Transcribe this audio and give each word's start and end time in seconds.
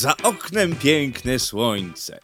Za 0.00 0.16
oknem 0.16 0.76
piękne 0.76 1.38
słońce. 1.38 2.20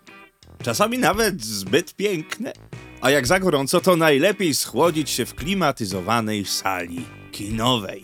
Czasami 0.63 0.99
nawet 0.99 1.45
zbyt 1.45 1.95
piękne. 1.95 2.53
A 3.01 3.11
jak 3.11 3.27
za 3.27 3.41
gorąco, 3.41 3.81
to 3.81 3.97
najlepiej 3.97 4.55
schłodzić 4.55 5.11
się 5.11 5.27
w 5.27 5.35
klimatyzowanej 5.35 6.45
sali 6.45 7.05
kinowej. 7.33 8.03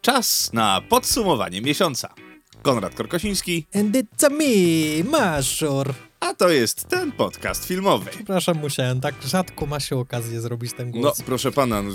Czas 0.00 0.52
na 0.52 0.80
podsumowanie 0.88 1.60
miesiąca. 1.60 2.14
Konrad 2.62 2.94
Korkosiński, 2.94 3.66
And 3.74 3.96
it's 3.96 4.26
a 4.26 4.28
me, 4.28 5.18
Maszor. 5.18 5.94
A 6.24 6.34
to 6.34 6.48
jest 6.48 6.88
ten 6.88 7.12
podcast 7.12 7.64
filmowy. 7.64 8.10
Przepraszam, 8.10 8.58
musiałem, 8.58 9.00
tak 9.00 9.14
rzadko 9.26 9.66
ma 9.66 9.80
się 9.80 9.96
okazję 9.96 10.40
zrobić 10.40 10.72
ten 10.76 10.90
No, 10.94 11.00
głos. 11.00 11.22
proszę 11.22 11.52
pana, 11.52 11.82
no, 11.82 11.90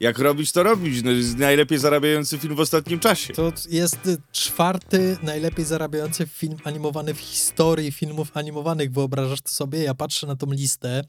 jak 0.00 0.18
robić, 0.18 0.52
to 0.52 0.62
robić. 0.62 1.02
No, 1.02 1.10
jest 1.10 1.38
najlepiej 1.38 1.78
zarabiający 1.78 2.38
film 2.38 2.54
w 2.54 2.60
ostatnim 2.60 3.00
czasie. 3.00 3.34
To 3.34 3.52
jest 3.68 3.98
czwarty 4.32 5.16
najlepiej 5.22 5.64
zarabiający 5.64 6.26
film 6.26 6.56
animowany 6.64 7.14
w 7.14 7.18
historii 7.18 7.92
filmów 7.92 8.30
animowanych. 8.36 8.92
Wyobrażasz 8.92 9.40
to 9.40 9.48
sobie? 9.50 9.82
Ja 9.82 9.94
patrzę 9.94 10.26
na 10.26 10.36
tą 10.36 10.46
listę 10.52 11.04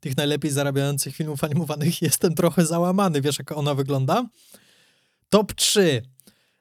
tych 0.00 0.16
najlepiej 0.16 0.50
zarabiających 0.50 1.16
filmów 1.16 1.44
animowanych 1.44 2.02
jestem 2.08 2.34
trochę 2.34 2.66
załamany. 2.66 3.20
Wiesz, 3.20 3.38
jak 3.38 3.52
ona 3.52 3.74
wygląda? 3.74 4.24
Top 5.28 5.52
3. 5.54 6.02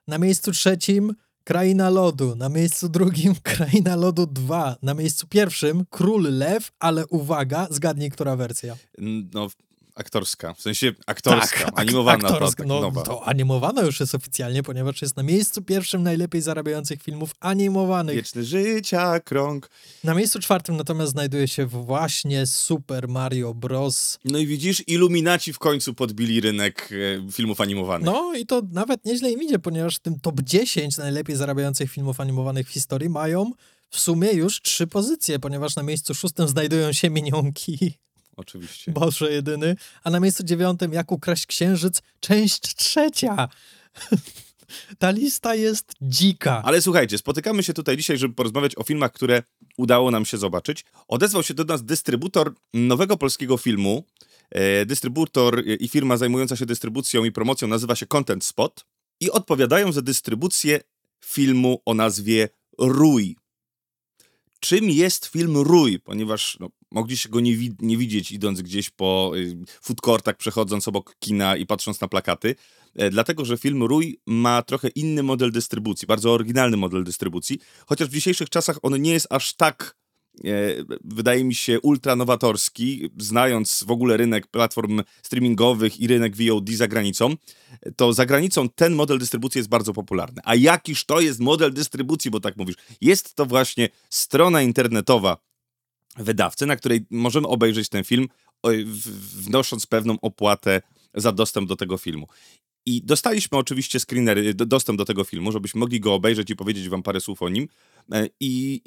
Na 0.07 0.17
miejscu 0.17 0.51
trzecim 0.51 1.15
Kraina 1.43 1.89
Lodu. 1.89 2.35
Na 2.35 2.49
miejscu 2.49 2.89
drugim 2.89 3.35
Kraina 3.43 3.95
Lodu 3.95 4.25
2. 4.25 4.75
Na 4.81 4.93
miejscu 4.93 5.27
pierwszym 5.27 5.85
Król 5.89 6.23
Lew, 6.23 6.71
ale 6.79 7.07
uwaga, 7.07 7.67
zgadnij, 7.71 8.09
która 8.09 8.35
wersja. 8.35 8.75
No, 9.33 9.47
aktorska. 9.95 10.53
W 10.53 10.61
sensie 10.61 10.91
aktorska, 11.07 11.65
ak- 11.65 11.79
animowana. 11.79 12.29
aktorska. 12.29 12.63
tak, 12.63 12.67
no, 12.67 12.91
to 12.91 13.27
animowana 13.27 13.81
już 13.81 13.99
jest 13.99 14.15
oficjalnie, 14.15 14.63
ponieważ 14.63 15.01
jest 15.01 15.17
na 15.17 15.23
miejscu 15.23 15.61
pierwszym 15.61 16.03
najlepiej 16.03 16.41
zarabiających 16.41 17.01
filmów 17.03 17.31
animowanych. 17.39 18.15
Wieczny 18.15 18.43
życia, 18.43 19.19
krąg. 19.19 19.69
Na 20.03 20.13
miejscu 20.13 20.39
czwartym 20.39 20.77
natomiast 20.77 21.11
znajduje 21.11 21.47
się 21.47 21.65
właśnie 21.65 22.45
Super 22.45 23.07
Mario 23.07 23.53
Bros. 23.53 24.19
No 24.25 24.37
i 24.37 24.47
widzisz, 24.47 24.83
iluminaci 24.87 25.53
w 25.53 25.59
końcu 25.59 25.93
podbili 25.93 26.41
rynek 26.41 26.89
e, 27.27 27.31
filmów 27.31 27.61
animowanych. 27.61 28.05
No 28.05 28.33
i 28.35 28.45
to 28.45 28.61
nawet 28.71 29.05
nieźle 29.05 29.31
im 29.31 29.43
idzie, 29.43 29.59
ponieważ 29.59 29.95
w 29.95 29.99
tym 29.99 30.19
top 30.19 30.41
10 30.41 30.97
najlepiej 30.97 31.35
zarabiających 31.35 31.91
filmów 31.91 32.19
animowanych 32.19 32.67
w 32.67 32.71
historii 32.71 33.09
mają 33.09 33.51
w 33.89 33.99
sumie 33.99 34.31
już 34.31 34.61
trzy 34.61 34.87
pozycje, 34.87 35.39
ponieważ 35.39 35.75
na 35.75 35.83
miejscu 35.83 36.13
szóstym 36.13 36.47
znajdują 36.47 36.93
się 36.93 37.09
Minionki, 37.09 37.97
Oczywiście. 38.35 38.91
Boże 38.91 39.31
jedyny, 39.31 39.75
a 40.03 40.09
na 40.09 40.19
miejscu 40.19 40.43
dziewiątym 40.43 40.93
Jak 40.93 41.11
ukraść 41.11 41.45
księżyc, 41.45 42.01
część 42.19 42.75
trzecia. 42.75 43.47
Ta 44.99 45.11
lista 45.11 45.55
jest 45.55 45.93
dzika. 46.01 46.61
Ale 46.65 46.81
słuchajcie, 46.81 47.17
spotykamy 47.17 47.63
się 47.63 47.73
tutaj 47.73 47.97
dzisiaj, 47.97 48.17
żeby 48.17 48.33
porozmawiać 48.33 48.77
o 48.77 48.83
filmach, 48.83 49.11
które 49.11 49.43
udało 49.77 50.11
nam 50.11 50.25
się 50.25 50.37
zobaczyć. 50.37 50.85
Odezwał 51.07 51.43
się 51.43 51.53
do 51.53 51.63
nas 51.63 51.83
dystrybutor 51.83 52.53
nowego 52.73 53.17
polskiego 53.17 53.57
filmu. 53.57 54.03
E, 54.51 54.85
dystrybutor 54.85 55.63
i 55.79 55.87
firma 55.87 56.17
zajmująca 56.17 56.55
się 56.55 56.65
dystrybucją 56.65 57.23
i 57.23 57.31
promocją 57.31 57.67
nazywa 57.67 57.95
się 57.95 58.05
Content 58.05 58.45
Spot 58.45 58.85
i 59.19 59.31
odpowiadają 59.31 59.91
za 59.91 60.01
dystrybucję 60.01 60.79
filmu 61.25 61.81
o 61.85 61.93
nazwie 61.93 62.49
Rój. 62.77 63.37
Czym 64.59 64.89
jest 64.89 65.25
film 65.25 65.57
Rój? 65.57 65.99
Ponieważ 65.99 66.57
no, 66.59 66.69
mogliście 66.93 67.29
go 67.29 67.39
nie, 67.39 67.57
wi- 67.57 67.75
nie 67.79 67.97
widzieć 67.97 68.31
idąc 68.31 68.61
gdzieś 68.61 68.89
po 68.89 69.31
y, 69.35 69.57
food 69.81 70.01
przechodząc 70.37 70.87
obok 70.87 71.15
kina 71.19 71.55
i 71.55 71.65
patrząc 71.65 72.01
na 72.01 72.07
plakaty. 72.07 72.55
E, 72.95 73.09
dlatego, 73.09 73.45
że 73.45 73.57
film 73.57 73.83
Rój 73.83 74.19
ma 74.25 74.61
trochę 74.61 74.87
inny 74.87 75.23
model 75.23 75.51
dystrybucji, 75.51 76.07
bardzo 76.07 76.33
oryginalny 76.33 76.77
model 76.77 77.03
dystrybucji, 77.03 77.59
chociaż 77.85 78.07
w 78.07 78.13
dzisiejszych 78.13 78.49
czasach 78.49 78.79
on 78.81 79.01
nie 79.01 79.11
jest 79.11 79.27
aż 79.29 79.53
tak, 79.53 79.95
e, 80.45 80.49
wydaje 81.03 81.43
mi 81.43 81.55
się, 81.55 81.79
ultranowatorski, 81.81 83.09
znając 83.17 83.83
w 83.87 83.91
ogóle 83.91 84.17
rynek 84.17 84.47
platform 84.47 85.01
streamingowych 85.23 85.99
i 85.99 86.07
rynek 86.07 86.35
VOD 86.35 86.69
za 86.69 86.87
granicą, 86.87 87.35
to 87.95 88.13
za 88.13 88.25
granicą 88.25 88.69
ten 88.69 88.93
model 88.93 89.19
dystrybucji 89.19 89.59
jest 89.59 89.69
bardzo 89.69 89.93
popularny. 89.93 90.41
A 90.45 90.55
jakiż 90.55 91.05
to 91.05 91.21
jest 91.21 91.39
model 91.39 91.73
dystrybucji, 91.73 92.31
bo 92.31 92.39
tak 92.39 92.57
mówisz? 92.57 92.75
Jest 93.01 93.35
to 93.35 93.45
właśnie 93.45 93.89
strona 94.09 94.61
internetowa 94.61 95.37
wydawcy, 96.17 96.65
na 96.65 96.75
której 96.75 97.05
możemy 97.09 97.47
obejrzeć 97.47 97.89
ten 97.89 98.03
film, 98.03 98.27
wnosząc 99.35 99.85
pewną 99.85 100.19
opłatę 100.21 100.81
za 101.13 101.31
dostęp 101.31 101.69
do 101.69 101.75
tego 101.75 101.97
filmu. 101.97 102.27
I 102.85 103.01
dostaliśmy 103.05 103.57
oczywiście 103.57 103.99
screenery, 103.99 104.53
do- 104.53 104.65
dostęp 104.65 104.97
do 104.97 105.05
tego 105.05 105.23
filmu, 105.23 105.51
żebyśmy 105.51 105.79
mogli 105.79 105.99
go 105.99 106.13
obejrzeć 106.13 106.49
i 106.49 106.55
powiedzieć 106.55 106.89
wam 106.89 107.03
parę 107.03 107.21
słów 107.21 107.41
o 107.41 107.49
nim. 107.49 107.67
E, 108.11 108.27
I, 108.39 108.81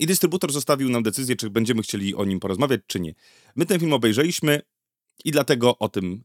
I 0.00 0.06
dystrybutor 0.06 0.52
zostawił 0.52 0.88
nam 0.88 1.02
decyzję, 1.02 1.36
czy 1.36 1.50
będziemy 1.50 1.82
chcieli 1.82 2.14
o 2.14 2.24
nim 2.24 2.40
porozmawiać, 2.40 2.80
czy 2.86 3.00
nie. 3.00 3.14
My 3.56 3.66
ten 3.66 3.80
film 3.80 3.92
obejrzeliśmy 3.92 4.60
i 5.24 5.30
dlatego 5.30 5.78
o 5.78 5.88
tym 5.88 6.24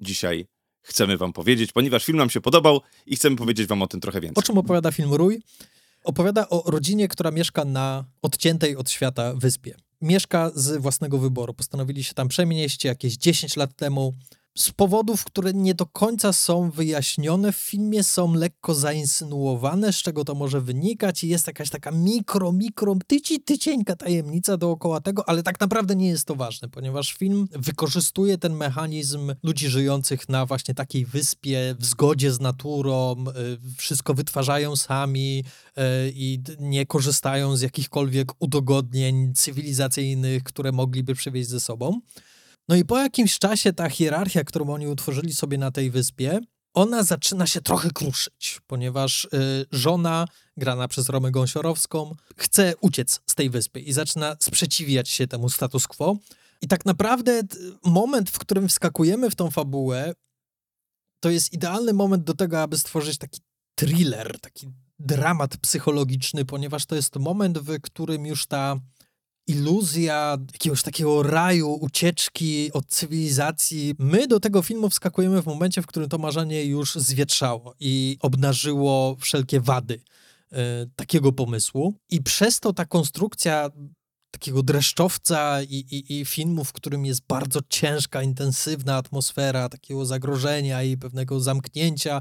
dzisiaj 0.00 0.46
chcemy 0.82 1.16
wam 1.16 1.32
powiedzieć, 1.32 1.72
ponieważ 1.72 2.04
film 2.04 2.18
nam 2.18 2.30
się 2.30 2.40
podobał 2.40 2.80
i 3.06 3.16
chcemy 3.16 3.36
powiedzieć 3.36 3.66
wam 3.66 3.82
o 3.82 3.86
tym 3.86 4.00
trochę 4.00 4.18
O 4.18 4.20
więcej. 4.20 4.42
czym 4.44 4.58
opowiada 4.58 4.92
film 4.92 5.12
Rój? 5.14 5.42
Opowiada 6.04 6.48
o 6.48 6.70
rodzinie, 6.70 7.08
która 7.08 7.30
mieszka 7.30 7.64
na 7.64 8.04
odciętej 8.22 8.76
od 8.76 8.90
świata 8.90 9.34
wyspie. 9.34 9.74
Mieszka 10.00 10.50
z 10.54 10.82
własnego 10.82 11.18
wyboru. 11.18 11.54
Postanowili 11.54 12.04
się 12.04 12.14
tam 12.14 12.28
przenieść 12.28 12.84
jakieś 12.84 13.16
10 13.16 13.56
lat 13.56 13.76
temu. 13.76 14.14
Z 14.58 14.70
powodów, 14.70 15.24
które 15.24 15.52
nie 15.52 15.74
do 15.74 15.86
końca 15.86 16.32
są 16.32 16.70
wyjaśnione 16.70 17.52
w 17.52 17.56
filmie, 17.56 18.02
są 18.02 18.34
lekko 18.34 18.74
zainsynuowane, 18.74 19.92
z 19.92 19.96
czego 19.96 20.24
to 20.24 20.34
może 20.34 20.60
wynikać 20.60 21.24
i 21.24 21.28
jest 21.28 21.46
jakaś 21.46 21.70
taka 21.70 21.90
mikro, 21.90 22.52
mikro, 22.52 22.96
tyci, 23.06 23.40
tycieńka 23.40 23.96
tajemnica 23.96 24.56
dookoła 24.56 25.00
tego, 25.00 25.28
ale 25.28 25.42
tak 25.42 25.60
naprawdę 25.60 25.96
nie 25.96 26.08
jest 26.08 26.24
to 26.24 26.34
ważne, 26.34 26.68
ponieważ 26.68 27.12
film 27.12 27.48
wykorzystuje 27.52 28.38
ten 28.38 28.56
mechanizm 28.56 29.34
ludzi 29.42 29.68
żyjących 29.68 30.28
na 30.28 30.46
właśnie 30.46 30.74
takiej 30.74 31.06
wyspie, 31.06 31.74
w 31.78 31.84
zgodzie 31.84 32.32
z 32.32 32.40
naturą, 32.40 33.24
y, 33.66 33.76
wszystko 33.76 34.14
wytwarzają 34.14 34.76
sami 34.76 35.44
y, 35.78 35.82
i 36.14 36.42
nie 36.58 36.86
korzystają 36.86 37.56
z 37.56 37.60
jakichkolwiek 37.60 38.32
udogodnień 38.38 39.34
cywilizacyjnych, 39.34 40.42
które 40.42 40.72
mogliby 40.72 41.14
przywieźć 41.14 41.48
ze 41.48 41.60
sobą. 41.60 42.00
No 42.68 42.76
i 42.76 42.84
po 42.84 42.98
jakimś 42.98 43.38
czasie 43.38 43.72
ta 43.72 43.90
hierarchia, 43.90 44.44
którą 44.44 44.70
oni 44.74 44.86
utworzyli 44.86 45.34
sobie 45.34 45.58
na 45.58 45.70
tej 45.70 45.90
wyspie, 45.90 46.40
ona 46.74 47.02
zaczyna 47.02 47.46
się 47.46 47.60
trochę 47.60 47.90
kruszyć, 47.90 48.60
ponieważ 48.66 49.24
y, 49.24 49.28
żona, 49.72 50.26
grana 50.56 50.88
przez 50.88 51.08
Romę 51.08 51.30
Gąsiorowską, 51.30 52.14
chce 52.36 52.74
uciec 52.80 53.20
z 53.26 53.34
tej 53.34 53.50
wyspy 53.50 53.80
i 53.80 53.92
zaczyna 53.92 54.36
sprzeciwiać 54.40 55.08
się 55.08 55.26
temu 55.26 55.48
status 55.48 55.86
quo. 55.86 56.16
I 56.62 56.68
tak 56.68 56.84
naprawdę 56.84 57.42
moment, 57.84 58.30
w 58.30 58.38
którym 58.38 58.68
wskakujemy 58.68 59.30
w 59.30 59.34
tą 59.34 59.50
fabułę, 59.50 60.14
to 61.20 61.30
jest 61.30 61.52
idealny 61.52 61.92
moment 61.92 62.24
do 62.24 62.34
tego, 62.34 62.62
aby 62.62 62.78
stworzyć 62.78 63.18
taki 63.18 63.40
thriller, 63.74 64.40
taki 64.40 64.68
dramat 64.98 65.56
psychologiczny, 65.56 66.44
ponieważ 66.44 66.86
to 66.86 66.94
jest 66.94 67.16
moment, 67.16 67.58
w 67.58 67.80
którym 67.80 68.26
już 68.26 68.46
ta 68.46 68.80
iluzja 69.46 70.38
jakiegoś 70.52 70.82
takiego 70.82 71.22
raju, 71.22 71.72
ucieczki 71.72 72.72
od 72.72 72.86
cywilizacji. 72.86 73.94
My 73.98 74.28
do 74.28 74.40
tego 74.40 74.62
filmu 74.62 74.90
wskakujemy 74.90 75.42
w 75.42 75.46
momencie, 75.46 75.82
w 75.82 75.86
którym 75.86 76.08
to 76.08 76.18
marzenie 76.18 76.64
już 76.64 76.94
zwietrzało 76.94 77.74
i 77.80 78.18
obnażyło 78.20 79.16
wszelkie 79.20 79.60
wady 79.60 80.00
e, 80.52 80.86
takiego 80.96 81.32
pomysłu. 81.32 81.94
I 82.10 82.22
przez 82.22 82.60
to 82.60 82.72
ta 82.72 82.84
konstrukcja 82.84 83.70
takiego 84.30 84.62
dreszczowca 84.62 85.62
i, 85.62 85.74
i, 85.74 86.20
i 86.20 86.24
filmu, 86.24 86.64
w 86.64 86.72
którym 86.72 87.06
jest 87.06 87.26
bardzo 87.26 87.60
ciężka, 87.68 88.22
intensywna 88.22 88.96
atmosfera 88.96 89.68
takiego 89.68 90.06
zagrożenia 90.06 90.82
i 90.82 90.96
pewnego 90.96 91.40
zamknięcia, 91.40 92.20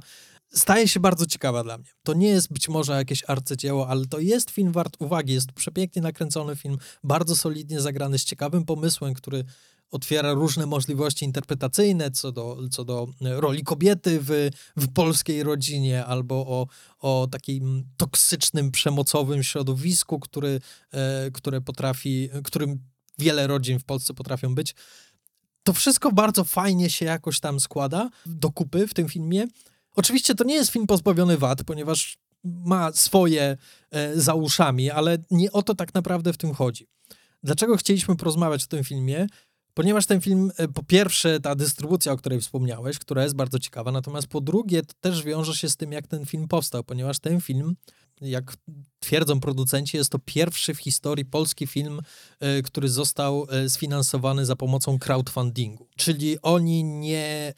staje 0.53 0.87
się 0.87 0.99
bardzo 0.99 1.25
ciekawa 1.25 1.63
dla 1.63 1.77
mnie. 1.77 1.87
To 2.03 2.13
nie 2.13 2.27
jest 2.27 2.53
być 2.53 2.69
może 2.69 2.93
jakieś 2.93 3.23
arcydzieło, 3.27 3.87
ale 3.87 4.05
to 4.05 4.19
jest 4.19 4.51
film 4.51 4.71
wart 4.71 4.97
uwagi. 4.99 5.33
Jest 5.33 5.51
przepięknie 5.51 6.01
nakręcony 6.01 6.55
film, 6.55 6.77
bardzo 7.03 7.35
solidnie 7.35 7.81
zagrany, 7.81 8.19
z 8.19 8.25
ciekawym 8.25 8.65
pomysłem, 8.65 9.13
który 9.13 9.45
otwiera 9.91 10.33
różne 10.33 10.65
możliwości 10.65 11.25
interpretacyjne 11.25 12.11
co 12.11 12.31
do, 12.31 12.57
co 12.71 12.85
do 12.85 13.07
roli 13.21 13.63
kobiety 13.63 14.19
w, 14.21 14.49
w 14.77 14.93
polskiej 14.93 15.43
rodzinie 15.43 16.05
albo 16.05 16.35
o, 16.35 16.67
o 16.99 17.27
takim 17.31 17.83
toksycznym, 17.97 18.71
przemocowym 18.71 19.43
środowisku, 19.43 20.19
który, 20.19 20.61
e, 20.91 21.31
które 21.31 21.61
potrafi, 21.61 22.29
którym 22.43 22.79
wiele 23.19 23.47
rodzin 23.47 23.79
w 23.79 23.83
Polsce 23.83 24.13
potrafią 24.13 24.55
być. 24.55 24.75
To 25.63 25.73
wszystko 25.73 26.11
bardzo 26.11 26.43
fajnie 26.43 26.89
się 26.89 27.05
jakoś 27.05 27.39
tam 27.39 27.59
składa 27.59 28.09
do 28.25 28.51
kupy 28.51 28.87
w 28.87 28.93
tym 28.93 29.09
filmie. 29.09 29.47
Oczywiście 29.95 30.35
to 30.35 30.43
nie 30.43 30.55
jest 30.55 30.71
film 30.71 30.87
pozbawiony 30.87 31.37
wad, 31.37 31.63
ponieważ 31.63 32.17
ma 32.43 32.91
swoje 32.91 33.57
e, 33.91 34.19
za 34.19 34.33
uszami, 34.33 34.91
ale 34.91 35.17
nie 35.31 35.51
o 35.51 35.61
to 35.61 35.75
tak 35.75 35.93
naprawdę 35.93 36.33
w 36.33 36.37
tym 36.37 36.53
chodzi. 36.53 36.87
Dlaczego 37.43 37.77
chcieliśmy 37.77 38.15
porozmawiać 38.15 38.63
o 38.63 38.67
tym 38.67 38.83
filmie? 38.83 39.27
Ponieważ 39.73 40.05
ten 40.05 40.21
film, 40.21 40.51
e, 40.57 40.67
po 40.67 40.83
pierwsze, 40.83 41.39
ta 41.39 41.55
dystrybucja, 41.55 42.11
o 42.11 42.17
której 42.17 42.41
wspomniałeś, 42.41 42.99
która 42.99 43.23
jest 43.23 43.35
bardzo 43.35 43.59
ciekawa, 43.59 43.91
natomiast 43.91 44.27
po 44.27 44.41
drugie, 44.41 44.81
to 44.81 44.93
też 45.01 45.23
wiąże 45.23 45.55
się 45.55 45.69
z 45.69 45.77
tym, 45.77 45.91
jak 45.91 46.07
ten 46.07 46.25
film 46.25 46.47
powstał, 46.47 46.83
ponieważ 46.83 47.19
ten 47.19 47.41
film 47.41 47.75
jak 48.21 48.53
twierdzą 48.99 49.39
producenci, 49.39 49.97
jest 49.97 50.09
to 50.09 50.19
pierwszy 50.25 50.73
w 50.73 50.79
historii 50.79 51.25
polski 51.25 51.67
film, 51.67 52.01
e, 52.39 52.61
który 52.61 52.89
został 52.89 53.47
e, 53.49 53.69
sfinansowany 53.69 54.45
za 54.45 54.55
pomocą 54.55 54.99
crowdfundingu. 54.99 55.87
Czyli 55.95 56.41
oni 56.41 56.83
nie 56.83 57.53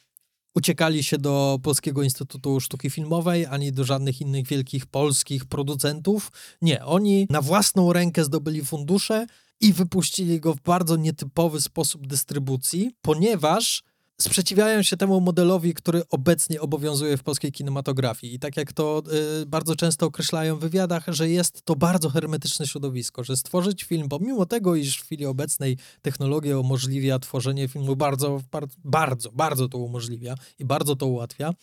uciekali 0.56 1.04
się 1.04 1.18
do 1.18 1.60
Polskiego 1.64 2.04
Instytutu 2.04 2.60
Sztuki 2.60 2.90
Filmowej, 2.90 3.46
ani 3.46 3.72
do 3.72 3.84
żadnych 3.84 4.22
innych 4.22 4.48
wielkich 4.48 4.86
polskich 4.86 5.46
producentów. 5.46 6.32
Nie, 6.62 6.86
oni 6.86 7.28
na 7.30 7.42
własną 7.42 7.94
rękę 7.94 8.24
zdobyli 8.24 8.66
fundusze 8.66 9.26
i 9.62 9.74
wypuścili 9.74 10.40
go 10.40 10.54
w 10.54 10.62
bardzo 10.62 10.96
nietypowy 10.96 11.62
sposób 11.62 12.08
dystrybucji, 12.08 12.92
ponieważ 13.02 13.84
sprzeciwiają 14.22 14.82
się 14.84 14.98
temu 14.98 15.22
modelowi, 15.22 15.74
który 15.74 16.04
obecnie 16.10 16.62
obowiązuje 16.62 17.18
w 17.18 17.24
polskiej 17.24 17.52
kinematografii. 17.52 18.36
I 18.36 18.40
tak 18.40 18.58
jak 18.58 18.74
to 18.74 19.04
y, 19.42 19.46
bardzo 19.46 19.76
często 19.76 20.06
określają 20.06 20.56
w 20.56 20.60
wywiadach, 20.60 21.04
że 21.08 21.30
jest 21.30 21.62
to 21.62 21.76
bardzo 21.76 22.10
hermetyczne 22.10 22.68
środowisko, 22.68 23.24
że 23.24 23.38
stworzyć 23.38 23.84
film, 23.84 24.10
pomimo 24.10 24.46
tego, 24.46 24.76
iż 24.76 24.98
w 24.98 25.04
chwili 25.04 25.26
obecnej 25.26 25.78
technologia 26.02 26.60
umożliwia 26.60 27.20
tworzenie 27.20 27.68
filmu 27.68 27.96
bardzo, 27.96 28.42
bardzo, 28.84 29.32
bardzo, 29.32 29.70
to 29.70 29.78
umożliwia 29.78 30.36
i 30.60 30.66
bardzo 30.66 30.96
to 30.96 31.06
ułatwia, 31.06 31.54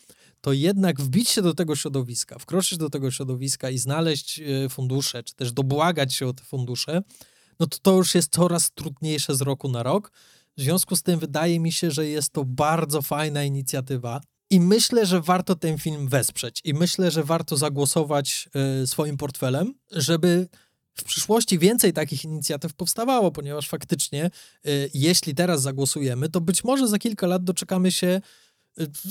to 0.41 0.53
jednak 0.53 1.01
wbić 1.01 1.29
się 1.29 1.43
do 1.43 1.55
tego 1.55 1.77
środowiska, 1.77 2.39
wkroczyć 2.39 2.79
do 2.79 2.91
tego 2.91 3.11
środowiska 3.11 3.71
i 3.71 3.79
znaleźć 3.79 4.41
y, 4.41 4.69
fundusze, 4.69 5.23
czy 5.23 5.35
też 5.35 5.53
dobłagać 5.53 6.15
się 6.15 6.27
o 6.27 6.33
te 6.33 6.45
fundusze, 6.45 7.03
no 7.61 7.67
to 7.67 7.79
to 7.83 7.97
już 7.97 8.15
jest 8.15 8.33
coraz 8.33 8.71
trudniejsze 8.71 9.35
z 9.35 9.41
roku 9.41 9.69
na 9.69 9.83
rok. 9.83 10.13
W 10.61 10.63
związku 10.63 10.97
z 10.97 11.03
tym 11.03 11.19
wydaje 11.21 11.61
mi 11.61 11.73
się, 11.73 11.91
że 11.91 12.07
jest 12.07 12.33
to 12.33 12.45
bardzo 12.45 13.03
fajna 13.03 13.45
inicjatywa. 13.45 14.21
I 14.51 14.61
myślę, 14.61 15.07
że 15.07 15.21
warto 15.21 15.55
ten 15.55 15.79
film 15.79 16.09
wesprzeć. 16.09 16.61
I 16.65 16.75
myślę, 16.75 17.11
że 17.11 17.25
warto 17.25 17.57
zagłosować 17.57 18.49
y, 18.83 18.87
swoim 18.87 19.17
portfelem, 19.17 19.75
żeby 19.91 20.49
w 20.95 21.05
przyszłości 21.05 21.59
więcej 21.59 21.93
takich 21.93 22.25
inicjatyw 22.25 22.75
powstawało, 22.75 23.31
ponieważ 23.31 23.69
faktycznie, 23.69 24.31
y, 24.67 24.91
jeśli 24.95 25.35
teraz 25.35 25.63
zagłosujemy, 25.63 26.29
to 26.29 26.41
być 26.41 26.65
może 26.65 26.89
za 26.89 26.99
kilka 26.99 27.27
lat 27.27 27.45
doczekamy 27.45 27.93
się 27.93 28.21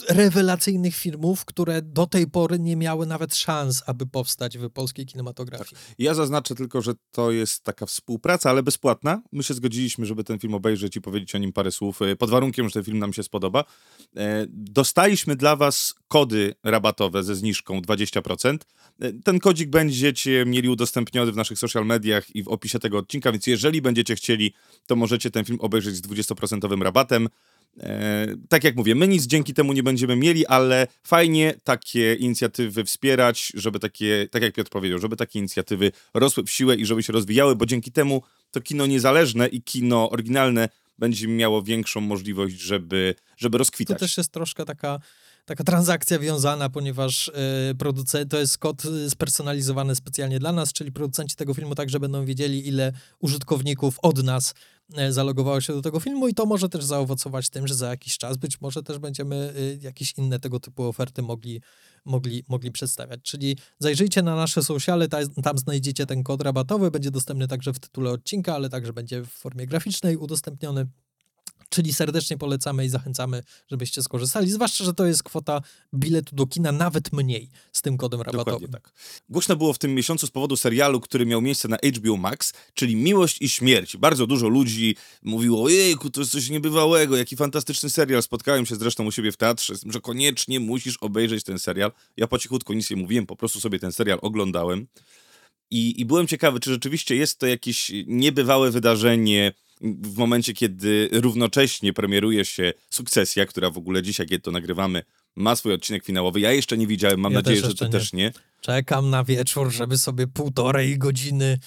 rewelacyjnych 0.09 0.95
filmów, 0.95 1.45
które 1.45 1.81
do 1.81 2.07
tej 2.07 2.27
pory 2.27 2.59
nie 2.59 2.75
miały 2.75 3.05
nawet 3.05 3.35
szans, 3.35 3.83
aby 3.85 4.05
powstać 4.05 4.57
w 4.57 4.69
polskiej 4.69 5.05
kinematografii. 5.05 5.69
Tak. 5.69 5.95
Ja 5.99 6.13
zaznaczę 6.13 6.55
tylko, 6.55 6.81
że 6.81 6.93
to 7.11 7.31
jest 7.31 7.63
taka 7.63 7.85
współpraca, 7.85 8.49
ale 8.49 8.63
bezpłatna. 8.63 9.21
My 9.31 9.43
się 9.43 9.53
zgodziliśmy, 9.53 10.05
żeby 10.05 10.23
ten 10.23 10.39
film 10.39 10.53
obejrzeć 10.53 10.95
i 10.95 11.01
powiedzieć 11.01 11.35
o 11.35 11.37
nim 11.37 11.53
parę 11.53 11.71
słów, 11.71 12.01
e, 12.01 12.15
pod 12.15 12.29
warunkiem, 12.29 12.67
że 12.69 12.73
ten 12.73 12.83
film 12.83 12.99
nam 12.99 13.13
się 13.13 13.23
spodoba. 13.23 13.63
E, 14.17 14.45
dostaliśmy 14.49 15.35
dla 15.35 15.55
was 15.55 15.93
kody 16.07 16.55
rabatowe 16.63 17.23
ze 17.23 17.35
zniżką 17.35 17.81
20%. 17.81 18.57
E, 18.99 19.13
ten 19.13 19.39
kodzik 19.39 19.69
będziecie 19.69 20.45
mieli 20.45 20.69
udostępniony 20.69 21.31
w 21.31 21.35
naszych 21.35 21.59
social 21.59 21.85
mediach 21.85 22.35
i 22.35 22.43
w 22.43 22.47
opisie 22.47 22.79
tego 22.79 22.97
odcinka, 22.97 23.31
więc 23.31 23.47
jeżeli 23.47 23.81
będziecie 23.81 24.15
chcieli, 24.15 24.53
to 24.85 24.95
możecie 24.95 25.31
ten 25.31 25.45
film 25.45 25.59
obejrzeć 25.61 25.95
z 25.95 26.01
20% 26.01 26.81
rabatem. 26.81 27.29
E, 27.79 28.27
tak 28.49 28.63
jak 28.63 28.75
mówię, 28.75 28.95
my 28.95 29.07
nic 29.07 29.25
dzięki 29.25 29.53
temu 29.53 29.73
nie 29.73 29.83
będziemy 29.83 30.15
mieli, 30.15 30.45
ale 30.45 30.87
fajnie 31.03 31.53
takie 31.63 32.13
inicjatywy 32.13 32.83
wspierać, 32.83 33.51
żeby 33.55 33.79
takie, 33.79 34.27
tak 34.31 34.41
jak 34.41 34.53
Piotr 34.53 34.69
powiedział, 34.69 34.99
żeby 34.99 35.15
takie 35.15 35.39
inicjatywy 35.39 35.91
rosły 36.13 36.43
w 36.43 36.49
siłę 36.49 36.75
i 36.75 36.85
żeby 36.85 37.03
się 37.03 37.13
rozwijały, 37.13 37.55
bo 37.55 37.65
dzięki 37.65 37.91
temu 37.91 38.21
to 38.51 38.61
kino 38.61 38.85
niezależne 38.85 39.47
i 39.47 39.61
kino 39.61 40.09
oryginalne 40.09 40.69
będzie 40.99 41.27
miało 41.27 41.63
większą 41.63 42.01
możliwość, 42.01 42.55
żeby, 42.59 43.15
żeby 43.37 43.57
rozkwitać. 43.57 43.97
To 43.97 43.99
też 43.99 44.17
jest 44.17 44.31
troszkę 44.31 44.65
taka 44.65 44.99
taka 45.45 45.63
transakcja 45.63 46.19
wiązana, 46.19 46.69
ponieważ 46.69 47.27
y, 47.27 47.31
producent, 47.77 48.31
to 48.31 48.39
jest 48.39 48.57
kod 48.57 48.83
spersonalizowany 49.09 49.95
specjalnie 49.95 50.39
dla 50.39 50.51
nas, 50.51 50.73
czyli 50.73 50.91
producenci 50.91 51.35
tego 51.35 51.53
filmu 51.53 51.75
także 51.75 51.99
będą 51.99 52.25
wiedzieli, 52.25 52.67
ile 52.67 52.93
użytkowników 53.19 53.99
od 54.01 54.23
nas 54.23 54.53
E, 54.53 54.78
zalogowało 55.09 55.61
się 55.61 55.73
do 55.73 55.81
tego 55.81 55.99
filmu 55.99 56.27
i 56.27 56.33
to 56.33 56.45
może 56.45 56.69
też 56.69 56.83
zaowocować 56.83 57.49
tym, 57.49 57.67
że 57.67 57.75
za 57.75 57.89
jakiś 57.89 58.17
czas 58.17 58.37
być 58.37 58.61
może 58.61 58.83
też 58.83 58.99
będziemy 58.99 59.53
y, 59.57 59.79
jakieś 59.81 60.13
inne 60.17 60.39
tego 60.39 60.59
typu 60.59 60.83
oferty 60.83 61.21
mogli, 61.21 61.61
mogli, 62.05 62.43
mogli 62.47 62.71
przedstawiać. 62.71 63.21
Czyli 63.23 63.57
zajrzyjcie 63.79 64.21
na 64.23 64.35
nasze 64.35 64.63
sociale, 64.63 65.07
tam 65.43 65.57
znajdziecie 65.57 66.05
ten 66.05 66.23
kod 66.23 66.41
rabatowy, 66.41 66.91
będzie 66.91 67.11
dostępny 67.11 67.47
także 67.47 67.73
w 67.73 67.79
tytule 67.79 68.11
odcinka, 68.11 68.55
ale 68.55 68.69
także 68.69 68.93
będzie 68.93 69.21
w 69.21 69.29
formie 69.29 69.67
graficznej 69.67 70.17
udostępniony. 70.17 70.87
Czyli 71.69 71.93
serdecznie 71.93 72.37
polecamy 72.37 72.85
i 72.85 72.89
zachęcamy, 72.89 73.43
żebyście 73.67 74.03
skorzystali. 74.03 74.51
Zwłaszcza, 74.51 74.83
że 74.83 74.93
to 74.93 75.05
jest 75.05 75.23
kwota 75.23 75.61
biletu 75.93 76.35
do 76.35 76.47
kina 76.47 76.71
nawet 76.71 77.13
mniej 77.13 77.49
z 77.71 77.81
tym 77.81 77.97
kodem 77.97 78.21
rabatowym. 78.21 78.45
Dokładnie 78.45 78.67
tak. 78.67 78.93
Głośno 79.29 79.55
było 79.55 79.73
w 79.73 79.77
tym 79.77 79.95
miesiącu 79.95 80.27
z 80.27 80.31
powodu 80.31 80.57
serialu, 80.57 80.99
który 80.99 81.25
miał 81.25 81.41
miejsce 81.41 81.67
na 81.67 81.77
HBO 81.95 82.17
Max, 82.17 82.53
czyli 82.73 82.95
Miłość 82.95 83.41
i 83.41 83.49
Śmierć. 83.49 83.97
Bardzo 83.97 84.27
dużo 84.27 84.47
ludzi 84.47 84.95
mówiło, 85.23 85.63
ojejku, 85.63 86.09
to 86.09 86.21
jest 86.21 86.31
coś 86.31 86.49
niebywałego, 86.49 87.17
jaki 87.17 87.35
fantastyczny 87.35 87.89
serial. 87.89 88.23
Spotkałem 88.23 88.65
się 88.65 88.75
zresztą 88.75 89.05
u 89.05 89.11
siebie 89.11 89.31
w 89.31 89.37
teatrze, 89.37 89.73
że 89.85 90.01
koniecznie 90.01 90.59
musisz 90.59 90.97
obejrzeć 90.97 91.43
ten 91.43 91.59
serial. 91.59 91.91
Ja 92.17 92.27
po 92.27 92.39
cichutku 92.39 92.73
nic 92.73 92.89
nie 92.89 92.95
mówiłem, 92.95 93.25
po 93.25 93.35
prostu 93.35 93.59
sobie 93.59 93.79
ten 93.79 93.91
serial 93.91 94.19
oglądałem. 94.21 94.87
I, 95.71 96.01
I 96.01 96.05
byłem 96.05 96.27
ciekawy, 96.27 96.59
czy 96.59 96.69
rzeczywiście 96.69 97.15
jest 97.15 97.39
to 97.39 97.47
jakieś 97.47 97.91
niebywałe 98.07 98.71
wydarzenie, 98.71 99.53
w 99.81 100.17
momencie, 100.17 100.53
kiedy 100.53 101.09
równocześnie 101.11 101.93
premieruje 101.93 102.45
się 102.45 102.73
Sukcesja, 102.89 103.45
która 103.45 103.69
w 103.69 103.77
ogóle 103.77 104.03
dzisiaj, 104.03 104.27
kiedy 104.27 104.41
to 104.41 104.51
nagrywamy, 104.51 105.03
ma 105.35 105.55
swój 105.55 105.73
odcinek 105.73 106.05
finałowy. 106.05 106.39
Ja 106.39 106.51
jeszcze 106.51 106.77
nie 106.77 106.87
widziałem, 106.87 107.19
mam 107.19 107.31
ja 107.31 107.37
nadzieję, 107.37 107.61
że 107.61 107.75
ty 107.75 107.85
nie. 107.85 107.91
też 107.91 108.13
nie. 108.13 108.31
Czekam 108.61 109.09
na 109.09 109.23
wieczór, 109.23 109.71
żeby 109.71 109.97
sobie 109.97 110.27
półtorej 110.27 110.97
godziny 110.97 111.59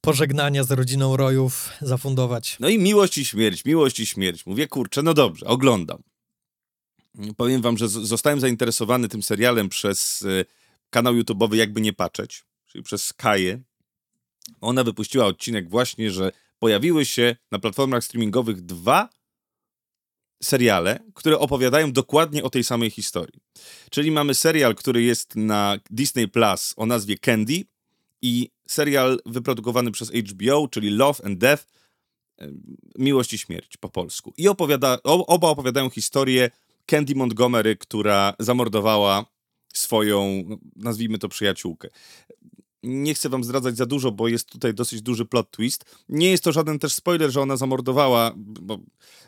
pożegnania 0.00 0.64
z 0.64 0.70
rodziną 0.70 1.16
Rojów 1.16 1.70
zafundować. 1.80 2.56
No 2.60 2.68
i 2.68 2.78
miłość 2.78 3.18
i 3.18 3.24
śmierć, 3.24 3.64
miłość 3.64 4.00
i 4.00 4.06
śmierć. 4.06 4.46
Mówię, 4.46 4.68
kurczę, 4.68 5.02
no 5.02 5.14
dobrze, 5.14 5.46
oglądam. 5.46 6.02
Powiem 7.36 7.62
wam, 7.62 7.78
że 7.78 7.88
zostałem 7.88 8.40
zainteresowany 8.40 9.08
tym 9.08 9.22
serialem 9.22 9.68
przez 9.68 10.22
y, 10.22 10.44
kanał 10.90 11.14
YouTube'owy 11.14 11.54
Jakby 11.54 11.80
Nie 11.80 11.92
Patrzeć, 11.92 12.44
czyli 12.66 12.84
przez 12.84 13.12
Kaję. 13.12 13.62
Ona 14.60 14.84
wypuściła 14.84 15.26
odcinek 15.26 15.70
właśnie, 15.70 16.10
że 16.10 16.32
pojawiły 16.58 17.04
się 17.04 17.36
na 17.52 17.58
platformach 17.58 18.04
streamingowych 18.04 18.60
dwa 18.60 19.08
seriale, 20.42 21.00
które 21.14 21.38
opowiadają 21.38 21.92
dokładnie 21.92 22.42
o 22.42 22.50
tej 22.50 22.64
samej 22.64 22.90
historii. 22.90 23.40
Czyli 23.90 24.10
mamy 24.10 24.34
serial, 24.34 24.74
który 24.74 25.02
jest 25.02 25.36
na 25.36 25.78
Disney 25.90 26.28
Plus 26.28 26.74
o 26.76 26.86
nazwie 26.86 27.18
Candy 27.18 27.64
i 28.22 28.50
serial 28.68 29.20
wyprodukowany 29.26 29.90
przez 29.90 30.10
HBO, 30.10 30.68
czyli 30.68 30.90
Love 30.90 31.24
and 31.24 31.38
Death, 31.38 31.64
Miłość 32.98 33.32
i 33.32 33.38
Śmierć 33.38 33.76
po 33.76 33.88
polsku. 33.88 34.34
I 34.36 34.48
opowiada, 34.48 34.98
oba 35.04 35.48
opowiadają 35.48 35.90
historię 35.90 36.50
Candy 36.86 37.14
Montgomery, 37.14 37.76
która 37.76 38.34
zamordowała 38.38 39.26
swoją, 39.74 40.44
nazwijmy 40.76 41.18
to 41.18 41.28
przyjaciółkę 41.28 41.88
nie 42.84 43.14
chcę 43.14 43.28
wam 43.28 43.44
zdradzać 43.44 43.76
za 43.76 43.86
dużo, 43.86 44.12
bo 44.12 44.28
jest 44.28 44.48
tutaj 44.48 44.74
dosyć 44.74 45.02
duży 45.02 45.24
plot 45.24 45.50
twist. 45.50 45.84
Nie 46.08 46.30
jest 46.30 46.44
to 46.44 46.52
żaden 46.52 46.78
też 46.78 46.92
spoiler, 46.92 47.30
że 47.30 47.40
ona 47.40 47.56
zamordowała, 47.56 48.32
bo, 48.36 48.78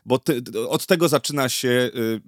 bo 0.06 0.20
od 0.68 0.86
tego 0.86 1.08
zaczyna 1.08 1.48
się 1.48 1.68
y, 1.68 2.20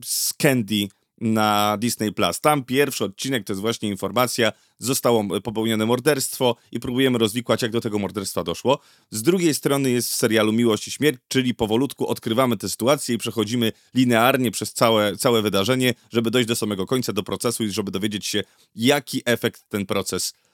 na 1.21 1.77
Disney 1.81 2.13
Plus. 2.13 2.41
Tam 2.41 2.65
pierwszy 2.65 3.05
odcinek 3.05 3.45
to 3.45 3.53
jest 3.53 3.61
właśnie 3.61 3.89
informacja, 3.89 4.53
zostało 4.79 5.41
popełnione 5.41 5.87
morderstwo 5.87 6.57
i 6.73 6.81
próbujemy 6.81 7.19
rozwikłać, 7.19 7.63
jak 7.63 7.71
do 7.71 7.81
tego 7.81 7.99
morderstwa 7.99 8.45
doszło. 8.45 8.79
Z 9.11 9.23
drugiej 9.23 9.55
strony 9.55 9.91
jest 9.91 10.11
w 10.11 10.15
serialu 10.15 10.53
Miłość 10.53 10.89
i 10.89 10.91
Śmierć, 10.91 11.19
czyli 11.29 11.55
powolutku 11.55 12.07
odkrywamy 12.07 12.57
tę 12.57 12.69
sytuację 12.69 13.15
i 13.15 13.19
przechodzimy 13.19 13.73
linearnie 13.95 14.51
przez 14.51 14.73
całe, 14.73 15.17
całe 15.17 15.43
wydarzenie, 15.43 15.95
żeby 16.11 16.31
dojść 16.31 16.49
do 16.49 16.57
samego 16.57 16.87
końca, 16.87 17.13
do 17.13 17.23
procesu 17.23 17.65
i 17.65 17.71
żeby 17.71 17.91
dowiedzieć 17.91 18.27
się, 18.27 18.43
jaki 18.75 19.23
efekt 19.25 19.63
ten 19.69 19.87
proces 19.87 20.33
E, 20.33 20.48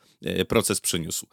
proces 0.48 0.80
przyniósł. 0.80 1.26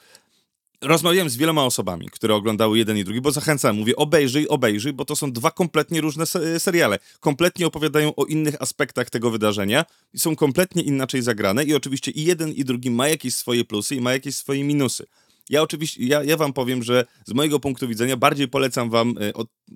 Rozmawiałem 0.81 1.29
z 1.29 1.37
wieloma 1.37 1.65
osobami, 1.65 2.09
które 2.11 2.35
oglądały 2.35 2.77
jeden 2.77 2.97
i 2.97 3.03
drugi, 3.03 3.21
bo 3.21 3.31
zachęcam, 3.31 3.77
mówię 3.77 3.95
obejrzyj, 3.95 4.47
obejrzyj, 4.47 4.93
bo 4.93 5.05
to 5.05 5.15
są 5.15 5.31
dwa 5.31 5.51
kompletnie 5.51 6.01
różne 6.01 6.25
seriale. 6.59 6.99
Kompletnie 7.19 7.67
opowiadają 7.67 8.15
o 8.15 8.25
innych 8.25 8.61
aspektach 8.61 9.09
tego 9.09 9.31
wydarzenia 9.31 9.85
i 10.13 10.19
są 10.19 10.35
kompletnie 10.35 10.83
inaczej 10.83 11.21
zagrane 11.21 11.63
i 11.63 11.73
oczywiście 11.73 12.11
i 12.11 12.23
jeden 12.23 12.51
i 12.51 12.65
drugi 12.65 12.91
ma 12.91 13.07
jakieś 13.07 13.35
swoje 13.35 13.65
plusy 13.65 13.95
i 13.95 14.01
ma 14.01 14.13
jakieś 14.13 14.35
swoje 14.35 14.63
minusy. 14.63 15.05
Ja 15.49 15.61
oczywiście, 15.61 16.03
ja, 16.05 16.23
ja 16.23 16.37
wam 16.37 16.53
powiem, 16.53 16.83
że 16.83 17.05
z 17.25 17.33
mojego 17.33 17.59
punktu 17.59 17.87
widzenia 17.87 18.17
bardziej 18.17 18.47
polecam 18.47 18.89
wam 18.89 19.15
e, 19.19 19.31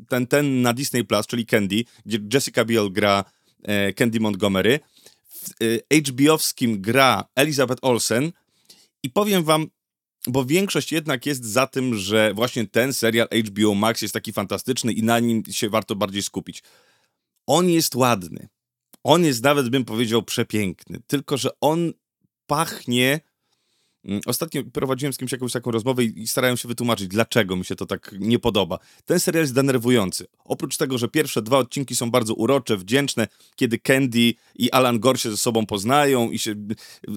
ten, 0.09 0.27
ten 0.27 0.61
na 0.61 0.73
Disney 0.73 1.03
Plus, 1.03 1.27
czyli 1.27 1.45
Candy, 1.45 1.83
gdzie 2.05 2.19
Jessica 2.33 2.65
Biel 2.65 2.91
gra 2.91 3.23
e, 3.63 3.93
Candy 3.93 4.19
Montgomery. 4.19 4.79
W 5.29 5.79
HBO-wskim 5.91 6.81
gra 6.81 7.23
Elizabeth 7.35 7.79
Olsen, 7.81 8.31
i 9.05 9.09
powiem 9.09 9.43
wam, 9.43 9.67
bo 10.27 10.45
większość 10.45 10.91
jednak 10.91 11.25
jest 11.25 11.45
za 11.45 11.67
tym, 11.67 11.95
że 11.95 12.33
właśnie 12.33 12.67
ten 12.67 12.93
serial 12.93 13.27
HBO 13.45 13.73
Max 13.73 14.01
jest 14.01 14.13
taki 14.13 14.33
fantastyczny 14.33 14.93
i 14.93 15.03
na 15.03 15.19
nim 15.19 15.43
się 15.51 15.69
warto 15.69 15.95
bardziej 15.95 16.23
skupić. 16.23 16.63
On 17.47 17.69
jest 17.69 17.95
ładny. 17.95 18.47
On 19.03 19.25
jest 19.25 19.43
nawet, 19.43 19.69
bym 19.69 19.85
powiedział, 19.85 20.23
przepiękny. 20.23 20.99
Tylko, 21.07 21.37
że 21.37 21.49
on 21.61 21.93
pachnie 22.47 23.19
ostatnio 24.25 24.63
prowadziłem 24.73 25.13
z 25.13 25.17
kimś 25.17 25.31
jakąś 25.31 25.51
taką 25.51 25.71
rozmowę 25.71 26.03
i 26.03 26.27
starałem 26.27 26.57
się 26.57 26.67
wytłumaczyć, 26.67 27.07
dlaczego 27.07 27.55
mi 27.55 27.65
się 27.65 27.75
to 27.75 27.85
tak 27.85 28.15
nie 28.19 28.39
podoba. 28.39 28.79
Ten 29.05 29.19
serial 29.19 29.43
jest 29.43 29.53
denerwujący. 29.53 30.27
Oprócz 30.45 30.77
tego, 30.77 30.97
że 30.97 31.07
pierwsze 31.07 31.41
dwa 31.41 31.57
odcinki 31.57 31.95
są 31.95 32.11
bardzo 32.11 32.33
urocze, 32.33 32.77
wdzięczne, 32.77 33.27
kiedy 33.55 33.79
Candy 33.79 34.33
i 34.55 34.71
Alan 34.71 34.99
Gore 34.99 35.17
się 35.17 35.31
ze 35.31 35.37
sobą 35.37 35.65
poznają 35.65 36.31
i 36.31 36.39
się 36.39 36.51
y, 36.51 36.55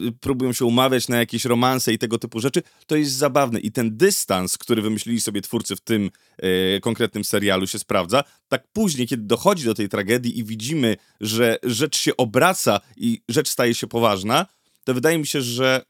y, 0.06 0.12
próbują 0.20 0.52
się 0.52 0.64
umawiać 0.64 1.08
na 1.08 1.16
jakieś 1.16 1.44
romanse 1.44 1.92
i 1.92 1.98
tego 1.98 2.18
typu 2.18 2.40
rzeczy, 2.40 2.62
to 2.86 2.96
jest 2.96 3.12
zabawne. 3.12 3.60
I 3.60 3.72
ten 3.72 3.96
dystans, 3.96 4.58
który 4.58 4.82
wymyślili 4.82 5.20
sobie 5.20 5.42
twórcy 5.42 5.76
w 5.76 5.80
tym 5.80 6.10
e, 6.38 6.80
konkretnym 6.80 7.24
serialu 7.24 7.66
się 7.66 7.78
sprawdza. 7.78 8.24
Tak 8.48 8.68
później, 8.72 9.06
kiedy 9.06 9.22
dochodzi 9.22 9.64
do 9.64 9.74
tej 9.74 9.88
tragedii 9.88 10.38
i 10.38 10.44
widzimy, 10.44 10.96
że 11.20 11.58
rzecz 11.62 11.98
się 11.98 12.16
obraca 12.16 12.80
i 12.96 13.20
rzecz 13.28 13.48
staje 13.48 13.74
się 13.74 13.86
poważna, 13.86 14.46
to 14.84 14.94
wydaje 14.94 15.18
mi 15.18 15.26
się, 15.26 15.42
że 15.42 15.82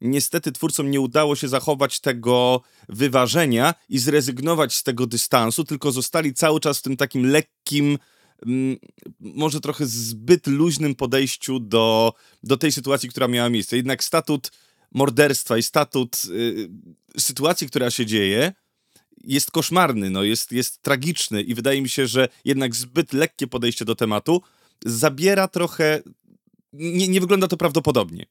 niestety 0.00 0.52
twórcom 0.52 0.90
nie 0.90 1.00
udało 1.00 1.36
się 1.36 1.48
zachować 1.48 2.00
tego 2.00 2.62
wyważenia 2.88 3.74
i 3.88 3.98
zrezygnować 3.98 4.74
z 4.74 4.82
tego 4.82 5.06
dystansu, 5.06 5.64
tylko 5.64 5.92
zostali 5.92 6.34
cały 6.34 6.60
czas 6.60 6.78
w 6.78 6.82
tym 6.82 6.96
takim 6.96 7.26
lekkim, 7.26 7.98
mm, 8.46 8.76
może 9.20 9.60
trochę 9.60 9.86
zbyt 9.86 10.46
luźnym 10.46 10.94
podejściu 10.94 11.60
do, 11.60 12.14
do 12.42 12.56
tej 12.56 12.72
sytuacji, 12.72 13.08
która 13.08 13.28
miała 13.28 13.48
miejsce. 13.48 13.76
Jednak 13.76 14.04
statut 14.04 14.52
morderstwa 14.92 15.58
i 15.58 15.62
statut 15.62 16.22
y, 16.30 16.68
sytuacji, 17.18 17.66
która 17.66 17.90
się 17.90 18.06
dzieje, 18.06 18.52
jest 19.24 19.50
koszmarny, 19.50 20.10
no, 20.10 20.22
jest, 20.22 20.52
jest 20.52 20.82
tragiczny 20.82 21.42
i 21.42 21.54
wydaje 21.54 21.82
mi 21.82 21.88
się, 21.88 22.06
że 22.06 22.28
jednak 22.44 22.74
zbyt 22.74 23.12
lekkie 23.12 23.46
podejście 23.46 23.84
do 23.84 23.94
tematu 23.94 24.42
zabiera 24.84 25.48
trochę. 25.48 26.02
Nie, 26.72 27.08
nie 27.08 27.20
wygląda 27.20 27.48
to 27.48 27.56
prawdopodobnie 27.56 28.26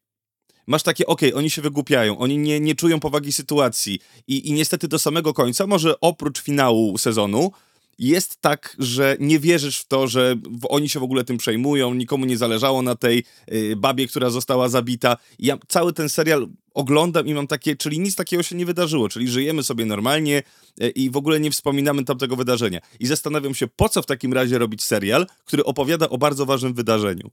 masz 0.70 0.84
takie, 0.84 1.06
okej, 1.06 1.30
okay, 1.30 1.40
oni 1.40 1.50
się 1.50 1.62
wygłupiają, 1.62 2.18
oni 2.18 2.38
nie, 2.38 2.60
nie 2.60 2.76
czują 2.76 3.00
powagi 3.00 3.34
sytuacji 3.34 4.00
i, 4.28 4.50
i 4.50 4.54
niestety 4.54 4.88
do 4.88 5.00
samego 5.00 5.34
końca, 5.34 5.68
może 5.68 6.00
oprócz 6.00 6.42
finału 6.42 6.98
sezonu, 6.98 7.52
jest 8.00 8.42
tak, 8.42 8.76
że 8.80 9.18
nie 9.20 9.40
wierzysz 9.40 9.80
w 9.80 9.88
to, 9.88 10.08
że 10.08 10.36
oni 10.70 10.90
się 10.90 11.00
w 11.00 11.04
ogóle 11.04 11.24
tym 11.24 11.38
przejmują, 11.38 11.94
nikomu 11.94 12.26
nie 12.26 12.38
zależało 12.38 12.82
na 12.82 12.96
tej 12.96 13.24
y, 13.54 13.76
babie, 13.76 14.08
która 14.08 14.30
została 14.30 14.70
zabita. 14.70 15.18
Ja 15.40 15.58
cały 15.68 15.94
ten 15.94 16.10
serial 16.10 16.48
oglądam 16.74 17.28
i 17.28 17.34
mam 17.34 17.48
takie, 17.48 17.76
czyli 17.76 18.00
nic 18.00 18.16
takiego 18.16 18.44
się 18.44 18.56
nie 18.56 18.66
wydarzyło, 18.66 19.10
czyli 19.10 19.28
żyjemy 19.28 19.64
sobie 19.64 19.86
normalnie 19.86 20.44
y, 20.84 20.90
i 20.90 21.10
w 21.10 21.18
ogóle 21.18 21.40
nie 21.40 21.52
wspominamy 21.52 22.06
tamtego 22.06 22.36
wydarzenia. 22.36 22.80
I 23.00 23.08
zastanawiam 23.08 23.56
się, 23.56 23.68
po 23.68 23.90
co 23.90 24.02
w 24.02 24.06
takim 24.06 24.34
razie 24.34 24.58
robić 24.58 24.84
serial, 24.84 25.28
który 25.46 25.64
opowiada 25.64 26.10
o 26.10 26.18
bardzo 26.18 26.46
ważnym 26.46 26.74
wydarzeniu 26.74 27.32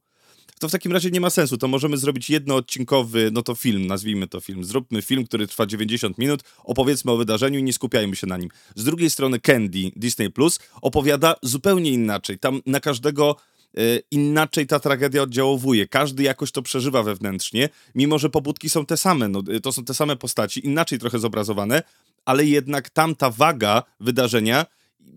to 0.60 0.68
w 0.68 0.72
takim 0.72 0.92
razie 0.92 1.10
nie 1.10 1.20
ma 1.20 1.30
sensu. 1.30 1.58
To 1.58 1.68
możemy 1.68 1.96
zrobić 1.96 2.30
jednoodcinkowy, 2.30 3.30
no 3.32 3.42
to 3.42 3.54
film, 3.54 3.86
nazwijmy 3.86 4.26
to 4.26 4.40
film. 4.40 4.64
Zróbmy 4.64 5.02
film, 5.02 5.26
który 5.26 5.46
trwa 5.46 5.66
90 5.66 6.18
minut, 6.18 6.42
opowiedzmy 6.64 7.12
o 7.12 7.16
wydarzeniu 7.16 7.58
i 7.58 7.62
nie 7.62 7.72
skupiajmy 7.72 8.16
się 8.16 8.26
na 8.26 8.36
nim. 8.36 8.50
Z 8.74 8.84
drugiej 8.84 9.10
strony 9.10 9.40
Candy, 9.40 9.90
Disney 9.96 10.30
Plus, 10.30 10.58
opowiada 10.82 11.34
zupełnie 11.42 11.90
inaczej. 11.90 12.38
Tam 12.38 12.60
na 12.66 12.80
każdego 12.80 13.36
e, 13.76 13.80
inaczej 14.10 14.66
ta 14.66 14.80
tragedia 14.80 15.22
oddziałowuje. 15.22 15.88
Każdy 15.88 16.22
jakoś 16.22 16.52
to 16.52 16.62
przeżywa 16.62 17.02
wewnętrznie, 17.02 17.68
mimo 17.94 18.18
że 18.18 18.30
pobudki 18.30 18.70
są 18.70 18.86
te 18.86 18.96
same. 18.96 19.28
No, 19.28 19.42
to 19.62 19.72
są 19.72 19.84
te 19.84 19.94
same 19.94 20.16
postaci, 20.16 20.66
inaczej 20.66 20.98
trochę 20.98 21.18
zobrazowane, 21.18 21.82
ale 22.24 22.44
jednak 22.44 22.90
tam 22.90 23.14
ta 23.14 23.30
waga 23.30 23.82
wydarzenia 24.00 24.66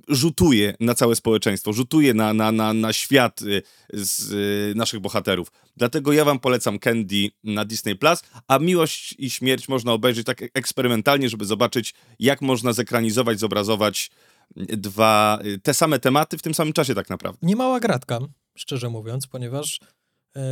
rzutuje 0.08 0.76
na 0.80 0.96
całe 0.96 1.16
społeczeństwo, 1.16 1.74
rzutuje 1.74 2.14
na, 2.14 2.34
na, 2.34 2.52
na, 2.52 2.74
na 2.74 2.94
świat 2.94 3.42
y, 3.42 3.62
z 3.94 4.32
y, 4.32 4.74
naszych 4.76 5.00
bohaterów. 5.00 5.52
Dlatego 5.78 6.14
ja 6.14 6.26
wam 6.26 6.40
polecam 6.40 6.80
Candy 6.80 7.30
na 7.44 7.66
Disney 7.66 7.96
Plus, 7.96 8.22
a 8.48 8.60
Miłość 8.60 9.16
i 9.18 9.30
Śmierć 9.30 9.70
można 9.70 9.94
obejrzeć 9.94 10.26
tak 10.26 10.42
eksperymentalnie, 10.54 11.30
żeby 11.30 11.46
zobaczyć, 11.46 11.94
jak 12.20 12.42
można 12.42 12.74
zekranizować, 12.74 13.40
zobrazować 13.40 14.12
dwa, 14.56 15.40
y, 15.46 15.60
te 15.60 15.74
same 15.74 16.00
tematy 16.00 16.38
w 16.38 16.42
tym 16.42 16.54
samym 16.54 16.74
czasie 16.74 16.96
tak 16.96 17.10
naprawdę. 17.10 17.40
Niemała 17.42 17.80
gratka, 17.80 18.20
szczerze 18.56 18.90
mówiąc, 18.90 19.28
ponieważ 19.28 19.80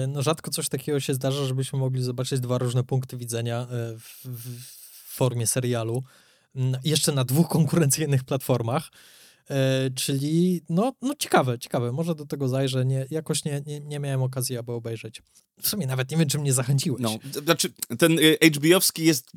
no 0.07 0.21
rzadko 0.21 0.51
coś 0.51 0.69
takiego 0.69 0.99
się 0.99 1.13
zdarza, 1.13 1.45
żebyśmy 1.45 1.79
mogli 1.79 2.03
zobaczyć 2.03 2.39
dwa 2.39 2.57
różne 2.57 2.83
punkty 2.83 3.17
widzenia 3.17 3.67
w, 3.99 4.27
w 4.27 5.15
formie 5.15 5.47
serialu. 5.47 6.03
Jeszcze 6.83 7.11
na 7.11 7.23
dwóch 7.23 7.47
konkurencyjnych 7.47 8.23
platformach. 8.23 8.89
E, 9.49 9.89
czyli 9.95 10.61
no, 10.69 10.93
no 11.01 11.15
ciekawe, 11.19 11.59
ciekawe. 11.59 11.91
Może 11.91 12.15
do 12.15 12.25
tego 12.25 12.47
zajrzę. 12.47 12.85
Nie, 12.85 13.05
jakoś 13.09 13.45
nie, 13.45 13.61
nie, 13.65 13.79
nie 13.79 13.99
miałem 13.99 14.21
okazji, 14.21 14.57
aby 14.57 14.71
obejrzeć. 14.71 15.21
W 15.61 15.67
sumie 15.67 15.87
nawet 15.87 16.11
nie 16.11 16.17
wiem, 16.17 16.29
czy 16.29 16.39
mnie 16.39 16.53
zachęciłeś. 16.53 17.01
No, 17.01 17.17
znaczy 17.43 17.69
ten 17.97 18.19
y, 18.19 18.37
HBO-wski 18.41 19.03
jest 19.03 19.31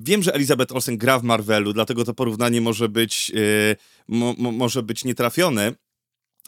Wiem, 0.00 0.22
że 0.22 0.34
Elizabeth 0.34 0.72
Olsen 0.72 0.98
gra 0.98 1.18
w 1.18 1.22
Marvelu, 1.22 1.72
dlatego 1.72 2.04
to 2.04 2.14
porównanie 2.14 2.60
może 2.60 2.88
być, 2.88 3.30
yy, 3.30 3.76
mo, 4.08 4.34
mo, 4.38 4.52
może 4.52 4.82
być 4.82 5.04
nietrafione, 5.04 5.72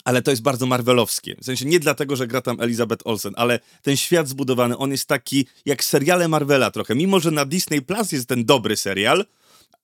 ale 0.05 0.23
to 0.23 0.31
jest 0.31 0.43
bardzo 0.43 0.67
marvelowskie. 0.67 1.37
W 1.41 1.45
sensie 1.45 1.65
nie 1.65 1.81
dlatego, 1.81 2.17
że 2.17 2.27
gra 2.27 2.43
tam 2.43 2.61
Elizabeth 2.61 3.07
Olsen, 3.07 3.33
ale 3.37 3.61
ten 3.83 3.97
świat 3.97 4.29
zbudowany, 4.29 4.79
on 4.79 4.91
jest 4.91 5.07
taki 5.07 5.47
jak 5.67 5.85
seriale 5.85 6.29
Marvela 6.29 6.71
trochę. 6.71 6.95
Mimo, 6.95 7.21
że 7.21 7.31
na 7.31 7.45
Disney 7.45 7.83
Plus 7.83 8.13
jest 8.13 8.29
ten 8.29 8.45
dobry 8.45 8.77
serial, 8.77 9.25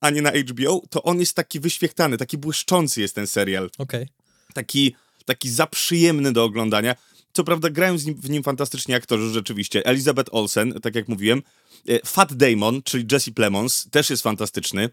a 0.00 0.10
nie 0.10 0.22
na 0.22 0.30
HBO, 0.30 0.82
to 0.90 1.02
on 1.02 1.20
jest 1.20 1.34
taki 1.34 1.60
wyświechtany, 1.60 2.16
taki 2.16 2.38
błyszczący 2.38 3.00
jest 3.00 3.14
ten 3.14 3.26
serial. 3.26 3.70
Okay. 3.78 4.08
Taki, 4.54 4.94
taki 5.24 5.50
zaprzyjemny 5.50 6.32
do 6.32 6.44
oglądania. 6.44 6.94
Co 7.32 7.44
prawda 7.44 7.70
grają 7.70 7.96
nim, 8.06 8.14
w 8.14 8.30
nim 8.30 8.42
fantastycznie 8.42 8.96
aktorzy 8.96 9.30
rzeczywiście. 9.30 9.86
Elizabeth 9.86 10.34
Olsen, 10.34 10.80
tak 10.82 10.94
jak 10.94 11.08
mówiłem. 11.08 11.42
E, 11.88 12.06
Fat 12.06 12.34
Damon, 12.34 12.82
czyli 12.82 13.06
Jesse 13.12 13.32
Plemons, 13.32 13.90
też 13.90 14.10
jest 14.10 14.22
fantastyczny. 14.22 14.90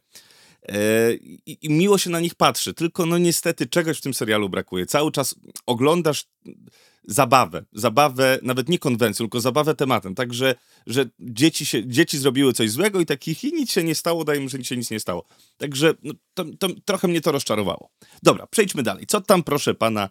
E, 0.69 1.13
I, 1.13 1.57
I, 1.61 1.69
miło 1.69 1.97
się 1.97 2.09
na 2.09 2.19
nich 2.19 2.35
patrzy, 2.35 2.73
tylko 2.73 3.05
no 3.05 3.17
niestety 3.17 3.67
czegoś 3.67 3.97
w 3.97 4.01
tym 4.01 4.13
serialu 4.13 4.49
brakuje. 4.49 4.85
Cały 4.85 5.11
czas 5.11 5.35
oglądasz 5.65 6.25
zabawę, 7.07 7.65
zabawę, 7.73 8.39
nawet 8.41 8.69
nie 8.69 8.79
konwencją, 8.79 9.25
tylko 9.25 9.41
zabawę 9.41 9.75
tematem, 9.75 10.15
także, 10.15 10.55
że 10.87 11.05
dzieci, 11.19 11.65
się, 11.65 11.87
dzieci 11.87 12.17
zrobiły 12.17 12.53
coś 12.53 12.71
złego 12.71 12.99
i 12.99 13.05
takich 13.05 13.43
i 13.43 13.53
nic 13.53 13.71
się 13.71 13.83
nie 13.83 13.95
stało, 13.95 14.23
daje 14.23 14.49
że 14.49 14.63
się 14.63 14.77
nic 14.77 14.91
nie 14.91 14.99
stało. 14.99 15.25
Także 15.57 15.93
no, 16.03 16.13
to, 16.33 16.45
to, 16.59 16.67
trochę 16.85 17.07
mnie 17.07 17.21
to 17.21 17.31
rozczarowało. 17.31 17.89
Dobra, 18.23 18.47
przejdźmy 18.47 18.83
dalej. 18.83 19.05
Co 19.05 19.21
tam, 19.21 19.43
proszę 19.43 19.73
pana, 19.73 20.09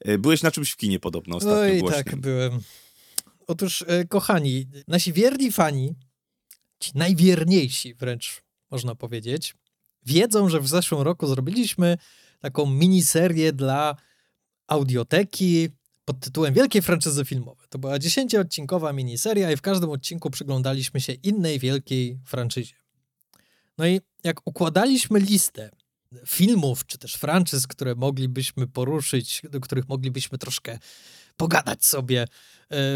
e, 0.00 0.18
byłeś 0.18 0.42
na 0.42 0.50
czymś 0.50 0.70
w 0.70 0.76
kinie 0.76 1.00
podobno 1.00 1.36
ostatnio 1.36 1.72
Oj, 1.72 1.78
głośnym. 1.78 2.04
tak, 2.04 2.16
byłem. 2.16 2.60
Otóż, 3.46 3.84
e, 3.86 4.04
kochani, 4.04 4.66
nasi 4.88 5.12
wierni 5.12 5.52
fani, 5.52 5.94
ci 6.80 6.90
najwierniejsi 6.94 7.94
wręcz, 7.94 8.42
można 8.70 8.94
powiedzieć, 8.94 9.54
wiedzą, 10.06 10.48
że 10.48 10.60
w 10.60 10.68
zeszłym 10.68 11.00
roku 11.00 11.26
zrobiliśmy 11.26 11.98
taką 12.40 12.66
miniserię 12.66 13.52
dla 13.52 13.96
audioteki, 14.66 15.68
pod 16.04 16.20
tytułem 16.20 16.54
Wielkie 16.54 16.82
franczyzy 16.82 17.24
filmowe. 17.24 17.64
To 17.68 17.78
była 17.78 17.98
dziesięcioodcinkowa 17.98 18.92
miniseria 18.92 19.52
i 19.52 19.56
w 19.56 19.62
każdym 19.62 19.90
odcinku 19.90 20.30
przyglądaliśmy 20.30 21.00
się 21.00 21.12
innej 21.12 21.58
wielkiej 21.58 22.18
franczyzie. 22.24 22.74
No 23.78 23.86
i 23.86 24.00
jak 24.24 24.40
układaliśmy 24.44 25.20
listę 25.20 25.70
filmów, 26.26 26.86
czy 26.86 26.98
też 26.98 27.14
franczyz, 27.14 27.66
które 27.66 27.94
moglibyśmy 27.94 28.66
poruszyć, 28.66 29.42
do 29.50 29.60
których 29.60 29.88
moglibyśmy 29.88 30.38
troszkę 30.38 30.78
pogadać 31.36 31.84
sobie 31.84 32.22
e, 32.22 32.26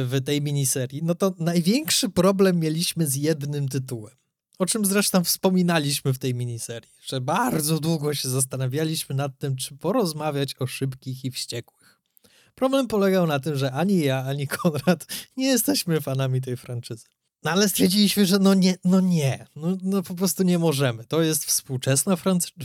w 0.05 0.21
tej 0.25 0.43
miniserii, 0.43 1.01
no 1.03 1.15
to 1.15 1.35
największy 1.39 2.09
problem 2.09 2.61
mieliśmy 2.61 3.07
z 3.07 3.17
jednym 3.17 3.69
tytułem. 3.69 4.15
O 4.59 4.67
czym 4.67 4.85
zresztą 4.85 5.25
wspominaliśmy 5.25 6.13
w 6.13 6.19
tej 6.19 6.35
miniserii, 6.35 6.91
że 7.03 7.21
bardzo 7.21 7.81
długo 7.81 8.15
się 8.15 8.29
zastanawialiśmy 8.29 9.15
nad 9.15 9.39
tym, 9.39 9.57
czy 9.57 9.77
porozmawiać 9.77 10.55
o 10.59 10.67
szybkich 10.67 11.25
i 11.25 11.31
wściekłych. 11.31 11.76
Problem 12.57 12.87
polegał 12.87 13.27
na 13.27 13.41
tym, 13.41 13.57
że 13.57 13.73
ani 13.73 13.99
ja, 13.99 14.25
ani 14.25 14.47
Konrad 14.47 15.07
nie 15.37 15.47
jesteśmy 15.47 16.01
fanami 16.01 16.41
tej 16.41 16.57
franczyzy. 16.57 17.05
No 17.43 17.51
ale 17.51 17.69
stwierdziliśmy, 17.69 18.27
że 18.27 18.39
no 18.39 18.55
nie, 18.55 18.77
no 18.85 19.01
nie, 19.01 19.47
no, 19.57 19.77
no 19.83 20.03
po 20.03 20.15
prostu 20.15 20.43
nie 20.43 20.59
możemy. 20.59 21.05
To 21.05 21.23
jest 21.23 21.45
współczesna 21.45 22.17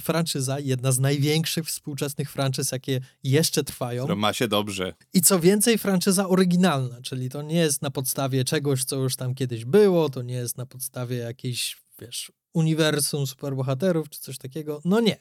franczyza, 0.03 0.59
jedna 0.59 0.91
z 0.91 0.99
największych 0.99 1.65
współczesnych 1.65 2.31
franczyz, 2.31 2.71
jakie 2.71 3.01
jeszcze 3.23 3.63
trwają. 3.63 4.07
To 4.07 4.15
ma 4.15 4.33
się 4.33 4.47
dobrze. 4.47 4.93
I 5.13 5.21
co 5.21 5.39
więcej, 5.39 5.77
franczyza 5.77 6.27
oryginalna, 6.27 7.01
czyli 7.01 7.29
to 7.29 7.41
nie 7.41 7.55
jest 7.55 7.81
na 7.81 7.91
podstawie 7.91 8.43
czegoś, 8.43 8.83
co 8.83 8.95
już 8.95 9.15
tam 9.15 9.35
kiedyś 9.35 9.65
było, 9.65 10.09
to 10.09 10.21
nie 10.21 10.35
jest 10.35 10.57
na 10.57 10.65
podstawie 10.65 11.17
jakiejś, 11.17 11.77
wiesz, 11.99 12.31
uniwersum 12.53 13.27
superbohaterów 13.27 14.09
czy 14.09 14.19
coś 14.19 14.37
takiego. 14.37 14.81
No 14.85 14.99
nie. 14.99 15.17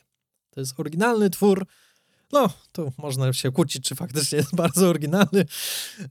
To 0.50 0.60
jest 0.60 0.80
oryginalny 0.80 1.30
twór, 1.30 1.66
no, 2.32 2.50
tu 2.72 2.92
można 2.98 3.32
się 3.32 3.52
kłócić, 3.52 3.84
czy 3.84 3.94
faktycznie 3.94 4.38
jest 4.38 4.54
bardzo 4.54 4.88
oryginalny. 4.88 5.44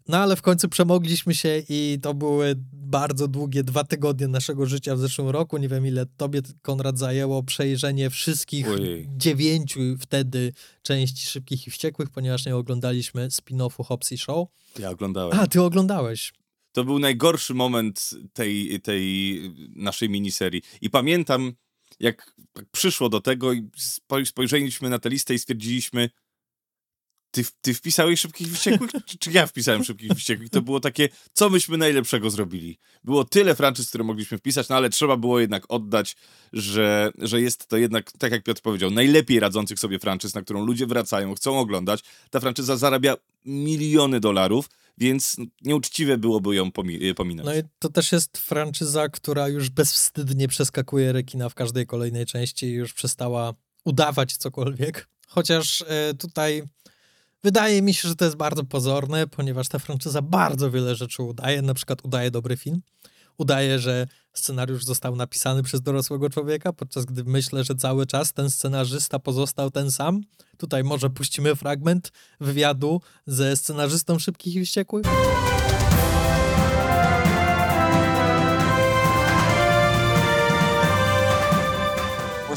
No 0.07 0.17
ale 0.17 0.35
w 0.35 0.41
końcu 0.41 0.69
przemogliśmy 0.69 1.35
się 1.35 1.63
i 1.69 1.99
to 2.01 2.13
były 2.13 2.55
bardzo 2.73 3.27
długie 3.27 3.63
dwa 3.63 3.83
tygodnie 3.83 4.27
naszego 4.27 4.65
życia 4.65 4.95
w 4.95 4.99
zeszłym 4.99 5.29
roku. 5.29 5.57
Nie 5.57 5.69
wiem, 5.69 5.87
ile 5.87 6.05
tobie, 6.05 6.41
Konrad, 6.61 6.97
zajęło 6.97 7.43
przejrzenie 7.43 8.09
wszystkich 8.09 8.67
Ojej. 8.67 9.07
dziewięciu 9.17 9.79
wtedy 9.99 10.53
części 10.81 11.25
Szybkich 11.27 11.67
i 11.67 11.71
Wściekłych, 11.71 12.09
ponieważ 12.09 12.45
nie 12.45 12.55
oglądaliśmy 12.55 13.27
spin-offu 13.27 13.85
Hobbs 13.85 14.11
i 14.11 14.17
Show. 14.17 14.47
Ja 14.79 14.89
oglądałem. 14.89 15.39
A, 15.39 15.47
ty 15.47 15.61
oglądałeś. 15.61 16.33
To 16.71 16.83
był 16.83 16.99
najgorszy 16.99 17.53
moment 17.53 18.09
tej, 18.33 18.81
tej 18.81 19.41
naszej 19.75 20.09
miniserii. 20.09 20.61
I 20.81 20.89
pamiętam, 20.89 21.53
jak 21.99 22.35
przyszło 22.71 23.09
do 23.09 23.21
tego 23.21 23.53
i 23.53 23.69
spojrzeliśmy 24.25 24.89
na 24.89 24.99
tę 24.99 25.09
listę 25.09 25.33
i 25.33 25.39
stwierdziliśmy, 25.39 26.09
ty, 27.31 27.43
ty 27.61 27.73
wpisałeś 27.73 28.19
Szybkich 28.19 28.53
Wściekłych, 28.53 28.91
czy, 29.05 29.17
czy, 29.17 29.31
ja 29.31 29.47
wpisałem 29.47 29.83
Szybkich 29.83 30.11
Wściekłych? 30.11 30.49
To 30.49 30.61
było 30.61 30.79
takie, 30.79 31.09
co 31.33 31.49
myśmy 31.49 31.77
najlepszego 31.77 32.29
zrobili. 32.29 32.77
Było 33.03 33.23
tyle 33.23 33.55
franczyz, 33.55 33.89
które 33.89 34.03
mogliśmy 34.03 34.37
wpisać, 34.37 34.69
no 34.69 34.75
ale 34.75 34.89
trzeba 34.89 35.17
było 35.17 35.39
jednak 35.39 35.63
oddać, 35.69 36.15
że, 36.53 37.11
że 37.17 37.41
jest 37.41 37.67
to 37.67 37.77
jednak, 37.77 38.11
tak 38.11 38.31
jak 38.31 38.43
Piotr 38.43 38.61
powiedział, 38.61 38.91
najlepiej 38.91 39.39
radzących 39.39 39.79
sobie 39.79 39.99
franczyz, 39.99 40.33
na 40.33 40.41
którą 40.41 40.65
ludzie 40.65 40.87
wracają, 40.87 41.35
chcą 41.35 41.59
oglądać. 41.59 42.03
Ta 42.29 42.39
franczyza 42.39 42.77
zarabia 42.77 43.15
miliony 43.45 44.19
dolarów, 44.19 44.69
więc 44.99 45.37
nieuczciwe 45.61 46.17
byłoby 46.17 46.55
ją 46.55 46.71
pomi 46.71 47.15
pominąć. 47.15 47.45
No 47.45 47.55
i 47.55 47.61
to 47.79 47.89
też 47.89 48.11
jest 48.11 48.37
franczyza, 48.37 49.09
która 49.09 49.47
już 49.47 49.69
bezwstydnie 49.69 50.47
przeskakuje 50.47 51.11
rekina 51.11 51.49
w 51.49 51.55
każdej 51.55 51.85
kolejnej 51.85 52.25
części 52.25 52.65
i 52.65 52.71
już 52.71 52.93
przestała 52.93 53.53
udawać 53.85 54.37
cokolwiek. 54.37 55.09
Chociaż 55.27 55.81
e, 55.87 56.13
tutaj 56.13 56.63
Wydaje 57.43 57.81
mi 57.81 57.93
się, 57.93 58.07
że 58.07 58.15
to 58.15 58.25
jest 58.25 58.37
bardzo 58.37 58.63
pozorne, 58.63 59.27
ponieważ 59.27 59.67
ta 59.67 59.79
franczyza 59.79 60.21
bardzo 60.21 60.71
wiele 60.71 60.95
rzeczy 60.95 61.23
udaje. 61.23 61.61
Na 61.61 61.73
przykład 61.73 62.05
udaje 62.05 62.31
dobry 62.31 62.57
film. 62.57 62.81
Udaje, 63.39 63.79
że 63.79 64.07
scenariusz 64.33 64.85
został 64.85 65.15
napisany 65.15 65.63
przez 65.63 65.81
dorosłego 65.81 66.29
człowieka, 66.29 66.73
podczas 66.73 67.05
gdy 67.05 67.23
myślę, 67.23 67.63
że 67.63 67.75
cały 67.75 68.05
czas 68.05 68.33
ten 68.33 68.49
scenarzysta 68.49 69.19
pozostał 69.19 69.71
ten 69.71 69.91
sam. 69.91 70.21
Tutaj 70.57 70.83
może 70.83 71.09
puścimy 71.09 71.55
fragment 71.55 72.11
wywiadu 72.39 73.01
ze 73.27 73.55
scenarzystą 73.55 74.19
Szybkich 74.19 74.55
i 74.55 74.65
Wściekłych. 74.65 75.05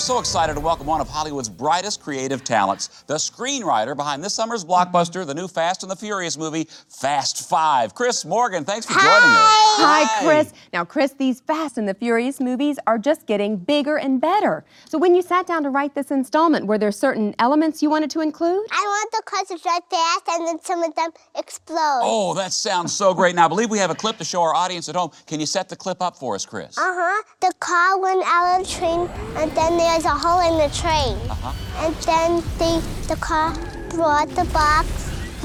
So 0.02 0.18
excited 0.18 0.54
to 0.54 0.60
welcome 0.60 0.84
one 0.84 1.00
of 1.00 1.08
Hollywood's 1.08 1.48
brightest 1.48 2.02
creative 2.02 2.42
talents, 2.42 3.04
the 3.06 3.14
screenwriter 3.14 3.96
behind 3.96 4.22
this 4.22 4.34
summer's 4.34 4.64
blockbuster, 4.64 5.24
the 5.24 5.32
new 5.32 5.46
Fast 5.46 5.84
and 5.84 5.90
the 5.92 5.94
Furious 5.94 6.36
movie, 6.36 6.66
Fast 6.88 7.48
Five. 7.48 7.94
Chris 7.94 8.24
Morgan, 8.24 8.64
thanks 8.64 8.84
for 8.84 8.94
Hi. 8.94 9.00
joining 9.00 9.30
us. 9.30 9.46
Hi. 9.78 10.02
Hi, 10.02 10.24
Chris. 10.24 10.52
Now, 10.72 10.84
Chris, 10.84 11.12
these 11.12 11.40
Fast 11.40 11.78
and 11.78 11.88
the 11.88 11.94
Furious 11.94 12.40
movies 12.40 12.80
are 12.88 12.98
just 12.98 13.26
getting 13.26 13.56
bigger 13.56 13.96
and 13.96 14.20
better. 14.20 14.64
So, 14.88 14.98
when 14.98 15.14
you 15.14 15.22
sat 15.22 15.46
down 15.46 15.62
to 15.62 15.70
write 15.70 15.94
this 15.94 16.10
installment, 16.10 16.66
were 16.66 16.78
there 16.78 16.90
certain 16.90 17.32
elements 17.38 17.80
you 17.80 17.88
wanted 17.88 18.10
to 18.10 18.22
include? 18.22 18.66
I 18.72 18.80
want 18.80 19.12
the 19.12 19.22
cars 19.24 19.48
to 19.48 19.62
drive 19.62 19.82
fast 19.88 20.22
and 20.30 20.48
then 20.48 20.58
some 20.64 20.82
of 20.82 20.96
them 20.96 21.10
explode. 21.36 22.00
Oh, 22.02 22.34
that 22.34 22.52
sounds 22.52 22.92
so 22.92 23.14
great. 23.14 23.36
Now, 23.36 23.44
I 23.44 23.48
believe 23.48 23.70
we 23.70 23.78
have 23.78 23.90
a 23.90 23.94
clip 23.94 24.18
to 24.18 24.24
show 24.24 24.42
our 24.42 24.54
audience 24.54 24.88
at 24.88 24.96
home. 24.96 25.12
Can 25.28 25.38
you 25.38 25.46
set 25.46 25.68
the 25.68 25.76
clip 25.76 26.02
up 26.02 26.16
for 26.16 26.34
us, 26.34 26.44
Chris? 26.44 26.76
Uh 26.76 26.82
huh. 26.82 27.22
The 27.40 27.52
car 27.60 28.00
went 28.00 28.24
out 28.26 28.60
of 28.60 28.66
the 28.66 28.72
train 28.72 29.08
and 29.36 29.52
then 29.52 29.76
there's 29.92 30.06
a 30.06 30.16
hole 30.16 30.40
in 30.40 30.56
the 30.56 30.70
train. 30.74 31.16
Uh-huh. 31.28 31.84
And 31.84 31.94
then 32.08 32.30
the, 32.58 32.72
the 33.08 33.16
car 33.20 33.52
brought 33.90 34.28
the 34.30 34.46
box. 34.52 34.88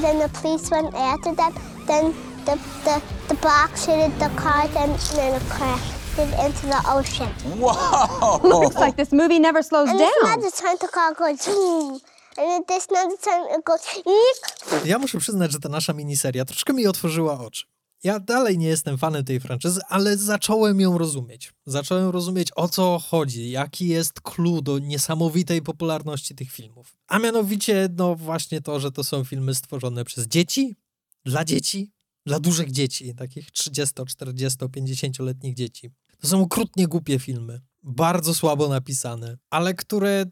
Then 0.00 0.18
the 0.18 0.28
police 0.40 0.70
went 0.70 0.94
after 0.94 1.34
them. 1.34 1.52
Then 1.86 2.14
the, 2.46 2.56
the, 2.84 3.02
the 3.28 3.34
box 3.42 3.84
hit 3.84 4.18
the 4.18 4.30
car 4.36 4.62
and 4.64 4.96
then 5.16 5.34
it 5.34 5.42
crashed 5.50 5.92
into 6.18 6.66
the 6.66 6.82
ocean. 6.88 7.28
Whoa! 7.60 8.40
Looks 8.42 8.76
like 8.76 8.96
this 8.96 9.12
movie 9.12 9.38
never 9.38 9.62
slows 9.62 9.90
And 9.90 9.98
down. 9.98 10.08
this 10.08 10.22
another 10.24 10.50
time 10.50 10.76
the 10.80 10.88
car 10.88 11.12
goes 11.14 11.42
zoom. 11.42 12.00
And 12.38 12.46
then 12.50 12.62
this 12.66 12.88
another 12.90 13.16
time 13.22 13.44
it 13.54 13.64
goes 13.64 13.84
eek. 14.06 14.84
Ja 14.84 14.98
muszę 14.98 15.18
przyznać, 15.18 15.52
że 15.52 15.60
ta 15.60 15.68
nasza 15.68 15.92
miniseria 15.92 16.44
troszkę 16.44 16.72
mi 16.72 16.86
otworzyła 16.86 17.40
oczy. 17.40 17.64
Ja 18.04 18.20
dalej 18.20 18.58
nie 18.58 18.66
jestem 18.66 18.98
fanem 18.98 19.24
tej 19.24 19.40
franczyzy, 19.40 19.80
ale 19.88 20.16
zacząłem 20.16 20.80
ją 20.80 20.98
rozumieć. 20.98 21.52
Zacząłem 21.66 22.10
rozumieć 22.10 22.48
o 22.56 22.68
co 22.68 22.98
chodzi, 22.98 23.50
jaki 23.50 23.88
jest 23.88 24.20
clue 24.20 24.62
do 24.62 24.78
niesamowitej 24.78 25.62
popularności 25.62 26.34
tych 26.34 26.50
filmów. 26.50 26.96
A 27.08 27.18
mianowicie, 27.18 27.88
no 27.96 28.14
właśnie 28.14 28.60
to, 28.60 28.80
że 28.80 28.92
to 28.92 29.04
są 29.04 29.24
filmy 29.24 29.54
stworzone 29.54 30.04
przez 30.04 30.26
dzieci, 30.26 30.76
dla 31.24 31.44
dzieci, 31.44 31.92
dla 32.26 32.40
dużych 32.40 32.70
dzieci, 32.70 33.14
takich 33.14 33.50
30, 33.50 33.94
40, 34.06 34.58
50-letnich 34.58 35.54
dzieci. 35.54 35.90
To 36.20 36.28
są 36.28 36.42
okrutnie 36.42 36.86
głupie 36.86 37.18
filmy, 37.18 37.60
bardzo 37.82 38.34
słabo 38.34 38.68
napisane, 38.68 39.38
ale 39.50 39.74
które 39.74 40.24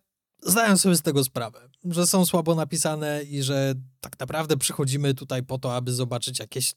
zdają 0.42 0.76
sobie 0.76 0.96
z 0.96 1.02
tego 1.02 1.24
sprawę, 1.24 1.68
że 1.84 2.06
są 2.06 2.26
słabo 2.26 2.54
napisane 2.54 3.22
i 3.22 3.42
że 3.42 3.74
tak 4.00 4.20
naprawdę 4.20 4.56
przychodzimy 4.56 5.14
tutaj 5.14 5.42
po 5.42 5.58
to, 5.58 5.76
aby 5.76 5.92
zobaczyć 5.92 6.38
jakieś 6.38 6.74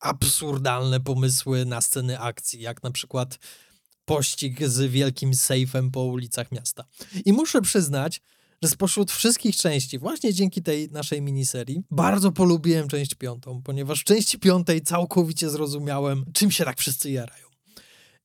absurdalne 0.00 1.00
pomysły 1.00 1.64
na 1.64 1.80
sceny 1.80 2.20
akcji, 2.20 2.60
jak 2.60 2.82
na 2.82 2.90
przykład 2.90 3.38
pościg 4.04 4.68
z 4.68 4.90
wielkim 4.90 5.34
sejfem 5.34 5.90
po 5.90 6.04
ulicach 6.04 6.52
miasta. 6.52 6.84
I 7.24 7.32
muszę 7.32 7.62
przyznać, 7.62 8.20
że 8.62 8.68
spośród 8.68 9.12
wszystkich 9.12 9.56
części, 9.56 9.98
właśnie 9.98 10.34
dzięki 10.34 10.62
tej 10.62 10.90
naszej 10.90 11.22
miniserii, 11.22 11.82
bardzo 11.90 12.32
polubiłem 12.32 12.88
część 12.88 13.14
piątą, 13.14 13.62
ponieważ 13.62 14.00
w 14.00 14.04
części 14.04 14.38
piątej 14.38 14.82
całkowicie 14.82 15.50
zrozumiałem, 15.50 16.24
czym 16.32 16.50
się 16.50 16.64
tak 16.64 16.78
wszyscy 16.78 17.10
jarają. 17.10 17.45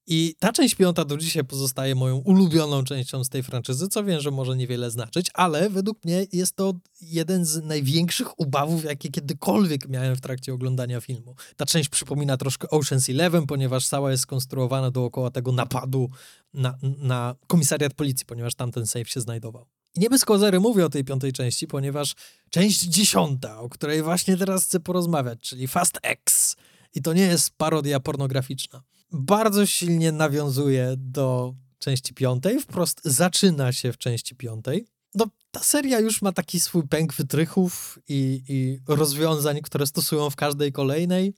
I 0.08 0.36
ta 0.40 0.54
część 0.54 0.76
piąta 0.76 1.06
do 1.06 1.18
dzisiaj 1.18 1.44
pozostaje 1.44 1.96
moją 1.96 2.18
ulubioną 2.18 2.84
częścią 2.84 3.24
z 3.24 3.30
tej 3.30 3.44
franczyzy, 3.44 3.88
co 3.88 4.04
wiem, 4.04 4.22
że 4.22 4.32
może 4.32 4.58
niewiele 4.58 4.92
znaczyć, 4.92 5.28
ale 5.34 5.70
według 5.70 6.06
mnie 6.06 6.26
jest 6.34 6.56
to 6.56 6.74
jeden 7.02 7.46
z 7.46 7.64
największych 7.64 8.40
ubawów, 8.40 8.84
jakie 8.84 9.10
kiedykolwiek 9.10 9.90
miałem 9.90 10.16
w 10.16 10.22
trakcie 10.22 10.54
oglądania 10.54 11.02
filmu. 11.02 11.36
Ta 11.58 11.66
część 11.66 11.90
przypomina 11.90 12.38
troszkę 12.38 12.68
Ocean's 12.68 13.12
Eleven, 13.12 13.48
ponieważ 13.48 13.88
cała 13.88 14.12
jest 14.12 14.24
skonstruowana 14.24 14.92
dookoła 14.92 15.32
tego 15.32 15.52
napadu 15.52 16.10
na, 16.54 16.78
na 16.98 17.36
komisariat 17.48 17.94
policji, 17.94 18.26
ponieważ 18.26 18.56
tam 18.56 18.72
ten 18.72 18.88
safe 18.88 19.06
się 19.06 19.22
znajdował. 19.22 19.66
I 19.96 20.00
nie 20.00 20.10
bez 20.10 20.26
kozery 20.26 20.60
mówię 20.60 20.86
o 20.86 20.90
tej 20.90 21.04
piątej 21.04 21.34
części, 21.34 21.68
ponieważ 21.68 22.16
część 22.50 22.80
dziesiąta, 22.82 23.60
o 23.60 23.70
której 23.70 24.04
właśnie 24.04 24.38
teraz 24.38 24.64
chcę 24.64 24.80
porozmawiać, 24.80 25.40
czyli 25.40 25.68
Fast 25.68 26.00
X, 26.04 26.56
i 26.96 27.02
to 27.02 27.14
nie 27.14 27.24
jest 27.24 27.52
parodia 27.58 28.00
pornograficzna, 28.00 28.84
bardzo 29.12 29.66
silnie 29.66 30.12
nawiązuje 30.12 30.94
do 30.98 31.54
części 31.80 32.14
piątej, 32.14 32.60
wprost 32.60 33.02
zaczyna 33.04 33.74
się 33.74 33.94
w 33.94 33.98
części 33.98 34.36
piątej. 34.36 34.86
No, 35.16 35.26
ta 35.52 35.60
seria 35.60 36.00
już 36.00 36.22
ma 36.22 36.32
taki 36.32 36.60
swój 36.60 36.88
pęk 36.88 37.14
wytrychów 37.14 38.00
i, 38.08 38.44
i 38.48 38.80
rozwiązań, 38.88 39.62
które 39.62 39.88
stosują 39.88 40.30
w 40.30 40.36
każdej 40.36 40.72
kolejnej. 40.72 41.34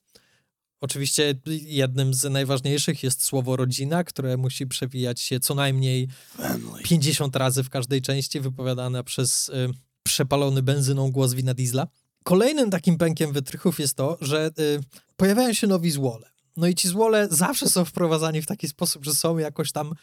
Oczywiście 0.81 1.35
jednym 1.61 2.13
z 2.13 2.23
najważniejszych 2.23 3.03
jest 3.03 3.23
słowo 3.23 3.55
rodzina, 3.55 4.03
które 4.03 4.37
musi 4.37 4.67
przewijać 4.67 5.21
się 5.21 5.39
co 5.39 5.55
najmniej 5.55 6.07
Family. 6.37 6.83
50 6.83 7.35
razy 7.35 7.63
w 7.63 7.69
każdej 7.69 8.01
części, 8.01 8.39
wypowiadane 8.39 9.03
przez 9.03 9.49
y, 9.49 9.69
przepalony 10.03 10.61
benzyną 10.61 11.11
głos 11.11 11.33
Wina 11.33 11.53
Diesla. 11.53 11.87
Kolejnym 12.23 12.69
takim 12.69 12.97
pękiem 12.97 13.33
wytrychów 13.33 13.79
jest 13.79 13.95
to, 13.95 14.17
że 14.21 14.51
y, 14.59 14.79
pojawiają 15.17 15.53
się 15.53 15.67
nowi 15.67 15.91
złole. 15.91 16.32
No 16.57 16.67
i 16.67 16.75
ci 16.75 16.87
złole 16.87 17.27
zawsze 17.31 17.69
są 17.69 17.85
wprowadzani 17.85 18.41
w 18.41 18.45
taki 18.45 18.67
sposób, 18.67 19.05
że 19.05 19.13
są 19.13 19.37
jakoś 19.37 19.71
tam 19.71 19.93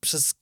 przez 0.00 0.34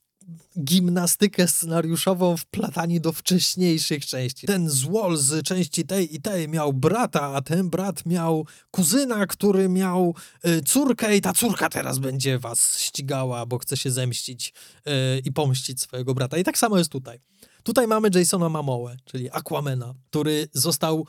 gimnastykę 0.64 1.48
scenariuszową 1.48 2.36
wplatani 2.36 3.00
do 3.00 3.12
wcześniejszych 3.12 4.06
części. 4.06 4.46
Ten 4.46 4.70
złol 4.70 5.16
z 5.16 5.46
części 5.46 5.86
tej 5.86 6.14
i 6.14 6.20
tej 6.20 6.48
miał 6.48 6.72
brata, 6.72 7.22
a 7.22 7.42
ten 7.42 7.70
brat 7.70 8.06
miał 8.06 8.46
kuzyna, 8.70 9.26
który 9.26 9.68
miał 9.68 10.14
y, 10.46 10.62
córkę 10.62 11.16
i 11.16 11.20
ta 11.20 11.32
córka 11.32 11.68
teraz 11.68 11.98
będzie 11.98 12.38
was 12.38 12.78
ścigała, 12.78 13.46
bo 13.46 13.58
chce 13.58 13.76
się 13.76 13.90
zemścić 13.90 14.52
y, 14.86 14.90
i 15.24 15.32
pomścić 15.32 15.80
swojego 15.80 16.14
brata. 16.14 16.38
I 16.38 16.44
tak 16.44 16.58
samo 16.58 16.78
jest 16.78 16.92
tutaj. 16.92 17.20
Tutaj 17.62 17.86
mamy 17.86 18.10
Jasona 18.14 18.48
Mamołę, 18.48 18.96
czyli 19.04 19.30
Aquamena, 19.30 19.94
który 20.10 20.48
został 20.52 21.06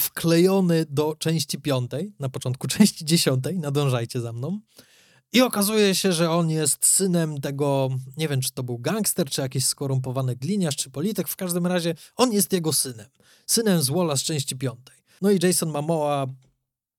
wklejony 0.00 0.86
do 0.88 1.16
części 1.18 1.58
piątej, 1.58 2.14
na 2.18 2.28
początku 2.28 2.68
części 2.78 3.04
dziesiątej, 3.04 3.58
nadążajcie 3.58 4.20
za 4.20 4.32
mną. 4.32 4.60
I 5.32 5.40
okazuje 5.40 5.94
się, 5.94 6.12
że 6.12 6.30
on 6.30 6.50
jest 6.50 6.86
synem 6.86 7.40
tego, 7.40 7.88
nie 8.16 8.28
wiem, 8.28 8.40
czy 8.40 8.52
to 8.52 8.62
był 8.62 8.78
gangster, 8.78 9.30
czy 9.30 9.40
jakiś 9.40 9.66
skorumpowany 9.66 10.36
gliniarz, 10.36 10.76
czy 10.76 10.90
polityk, 10.90 11.28
w 11.28 11.36
każdym 11.36 11.66
razie 11.66 11.94
on 12.16 12.32
jest 12.32 12.52
jego 12.52 12.72
synem. 12.72 13.06
Synem 13.46 13.82
Złola 13.82 14.16
z 14.16 14.22
części 14.22 14.56
piątej. 14.56 14.96
No 15.22 15.30
i 15.30 15.38
Jason 15.42 15.70
Momoa 15.70 16.26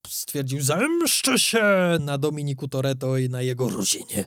stwierdził, 0.08 0.62
zemszczę 0.62 1.40
się 1.40 1.64
na 2.00 2.18
Dominiku 2.18 2.68
Toretto 2.68 3.18
i 3.18 3.30
na 3.30 3.42
jego 3.42 3.70
rodzinie. 3.70 4.26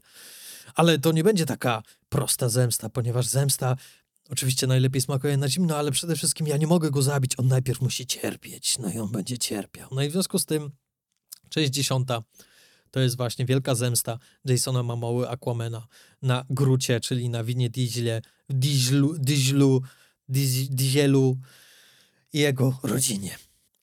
Ale 0.75 0.99
to 0.99 1.13
nie 1.13 1.25
będzie 1.25 1.47
taka 1.47 1.83
prosta 2.09 2.49
zemsta, 2.49 2.89
ponieważ 2.89 3.27
zemsta 3.27 3.77
oczywiście 4.31 4.67
najlepiej 4.67 5.03
smakuje 5.03 5.37
na 5.37 5.49
zimno, 5.49 5.77
ale 5.77 5.91
przede 5.91 6.17
wszystkim 6.17 6.47
ja 6.47 6.57
nie 6.57 6.67
mogę 6.67 6.91
go 6.91 7.03
zabić, 7.03 7.33
on 7.39 7.47
najpierw 7.47 7.81
musi 7.81 8.07
cierpieć, 8.07 8.79
no 8.79 8.91
i 8.91 8.99
on 8.99 9.13
będzie 9.13 9.39
cierpiał. 9.39 9.89
No 9.93 10.03
i 10.03 10.09
w 10.09 10.13
związku 10.13 10.39
z 10.39 10.47
tym 10.47 10.71
część 11.49 11.71
dziesiąta 11.71 12.23
to 12.91 13.01
jest 13.01 13.17
właśnie 13.17 13.47
wielka 13.47 13.75
zemsta 13.75 14.19
Jasona 14.45 14.83
Mamoły 14.83 15.29
Aquamena 15.29 15.87
na 16.23 16.45
Grucie, 16.51 17.01
czyli 17.01 17.29
na 17.29 17.45
winie 17.45 17.71
Diesle, 17.71 18.23
Dieslu, 18.49 19.19
Dieslu, 19.19 19.83
Dieselu 20.71 21.39
i 22.33 22.39
jego 22.39 22.79
rodzinie. 22.83 23.39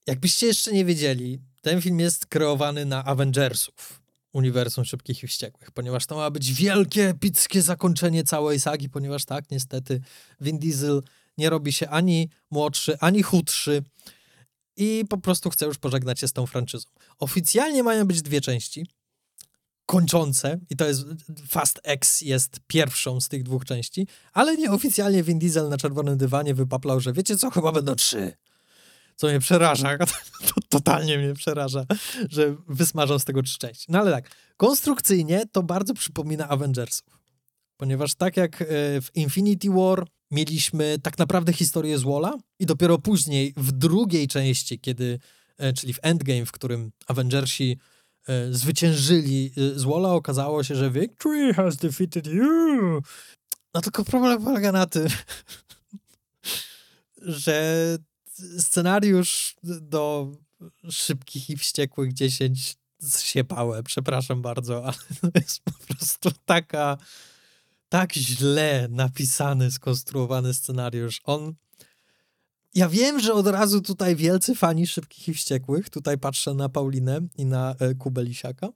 Jakbyście 0.08 0.48
jeszcze 0.48 0.74
nie 0.74 0.86
wiedzieli, 0.86 1.40
ten 1.62 1.82
film 1.82 2.00
jest 2.00 2.26
kreowany 2.26 2.86
na 2.86 3.06
Avengersów, 3.06 4.02
uniwersum 4.34 4.86
Szybkich 4.86 5.24
i 5.24 5.28
Wściekłych, 5.28 5.72
ponieważ 5.72 6.06
to 6.06 6.16
ma 6.16 6.30
być 6.32 6.54
wielkie, 6.54 7.10
epickie 7.10 7.62
zakończenie 7.62 8.24
całej 8.24 8.60
sagi, 8.60 8.90
ponieważ 8.90 9.26
tak, 9.26 9.52
niestety 9.52 10.02
Vin 10.42 10.60
Diesel 10.60 11.02
nie 11.38 11.50
robi 11.50 11.74
się 11.74 11.90
ani 11.90 12.30
młodszy, 12.52 12.98
ani 13.00 13.24
chudszy 13.24 13.84
i 14.78 15.06
po 15.10 15.18
prostu 15.18 15.50
chce 15.50 15.66
już 15.66 15.78
pożegnać 15.78 16.20
się 16.20 16.28
z 16.28 16.34
tą 16.34 16.46
franczyzą. 16.46 16.90
Oficjalnie 17.20 17.84
mają 17.84 18.06
być 18.06 18.22
dwie 18.22 18.42
części 18.42 18.86
kończące 19.86 20.60
i 20.70 20.76
to 20.76 20.86
jest 20.86 21.06
Fast 21.48 21.80
X 21.84 22.22
jest 22.22 22.60
pierwszą 22.68 23.22
z 23.22 23.28
tych 23.28 23.44
dwóch 23.44 23.66
części, 23.66 24.08
ale 24.34 24.58
nieoficjalnie 24.58 25.24
Vin 25.24 25.40
Diesel 25.40 25.70
na 25.70 25.78
czerwonym 25.78 26.18
dywanie 26.18 26.54
wypaplał, 26.54 27.00
że 27.00 27.14
wiecie 27.14 27.38
co, 27.38 27.52
chyba 27.52 27.72
będą 27.72 27.96
trzy. 27.96 28.34
Co 29.18 29.28
mnie 29.28 29.40
przeraża, 29.40 29.98
to 30.48 30.62
totalnie 30.70 31.18
mnie 31.18 31.34
przeraża, 31.34 31.86
że 32.30 32.56
wysmażą 32.68 33.20
z 33.20 33.26
tego 33.26 33.44
trzy 33.44 33.58
części. 33.58 33.86
No 33.90 34.00
ale 34.00 34.12
tak, 34.12 34.32
konstrukcyjnie 34.58 35.44
to 35.52 35.64
bardzo 35.64 35.94
przypomina 35.94 36.50
Avengersów. 36.50 37.18
Ponieważ 37.78 38.16
tak 38.16 38.38
jak 38.38 38.62
e, 38.62 38.66
w 39.02 39.16
Infinity 39.16 39.70
War 39.70 40.08
mieliśmy 40.32 41.00
tak 41.04 41.18
naprawdę 41.18 41.54
historię 41.54 41.98
z 41.98 42.04
Walla 42.04 42.38
i 42.60 42.66
dopiero 42.66 42.98
później 42.98 43.54
w 43.58 43.72
drugiej 43.72 44.28
części, 44.28 44.80
kiedy, 44.80 45.20
e, 45.58 45.74
czyli 45.74 45.94
w 45.94 46.00
Endgame, 46.02 46.46
w 46.46 46.52
którym 46.52 46.92
Avengersi 47.08 47.80
e, 48.28 48.54
zwyciężyli 48.54 49.52
z 49.76 49.84
Walla, 49.84 50.14
okazało 50.14 50.64
się, 50.64 50.76
że 50.76 50.92
Victory 50.92 51.54
has 51.54 51.78
defeated 51.78 52.28
you. 52.28 53.02
No 53.74 53.82
tylko 53.82 54.06
problem 54.06 54.44
polega 54.44 54.72
na 54.72 54.86
tym, 54.86 55.08
że 57.22 57.98
scenariusz 58.60 59.56
do 59.64 60.32
szybkich 60.90 61.50
i 61.50 61.58
wściekłych 61.58 62.14
10 62.14 62.78
zsiepałe, 63.02 63.84
przepraszam 63.84 64.42
bardzo, 64.42 64.84
ale 64.88 64.94
to 65.22 65.40
jest 65.40 65.60
po 65.60 65.72
prostu 65.72 66.32
taka 66.46 66.98
tak 67.90 68.14
źle 68.14 68.88
napisany, 68.92 69.72
skonstruowany 69.72 70.54
scenariusz. 70.54 71.22
On. 71.24 71.54
Ja 72.76 72.90
wiem, 72.90 73.20
że 73.20 73.34
od 73.34 73.48
razu 73.48 73.82
tutaj 73.82 74.16
wielcy 74.16 74.56
fani 74.56 74.88
szybkich 74.88 75.28
i 75.28 75.34
wściekłych, 75.34 75.90
tutaj 75.90 76.18
patrzę 76.18 76.54
na 76.54 76.70
Paulinę 76.70 77.20
i 77.38 77.46
na 77.46 77.76
e, 77.80 77.96
Kubę 77.96 78.24
Lisiaka, 78.24 78.70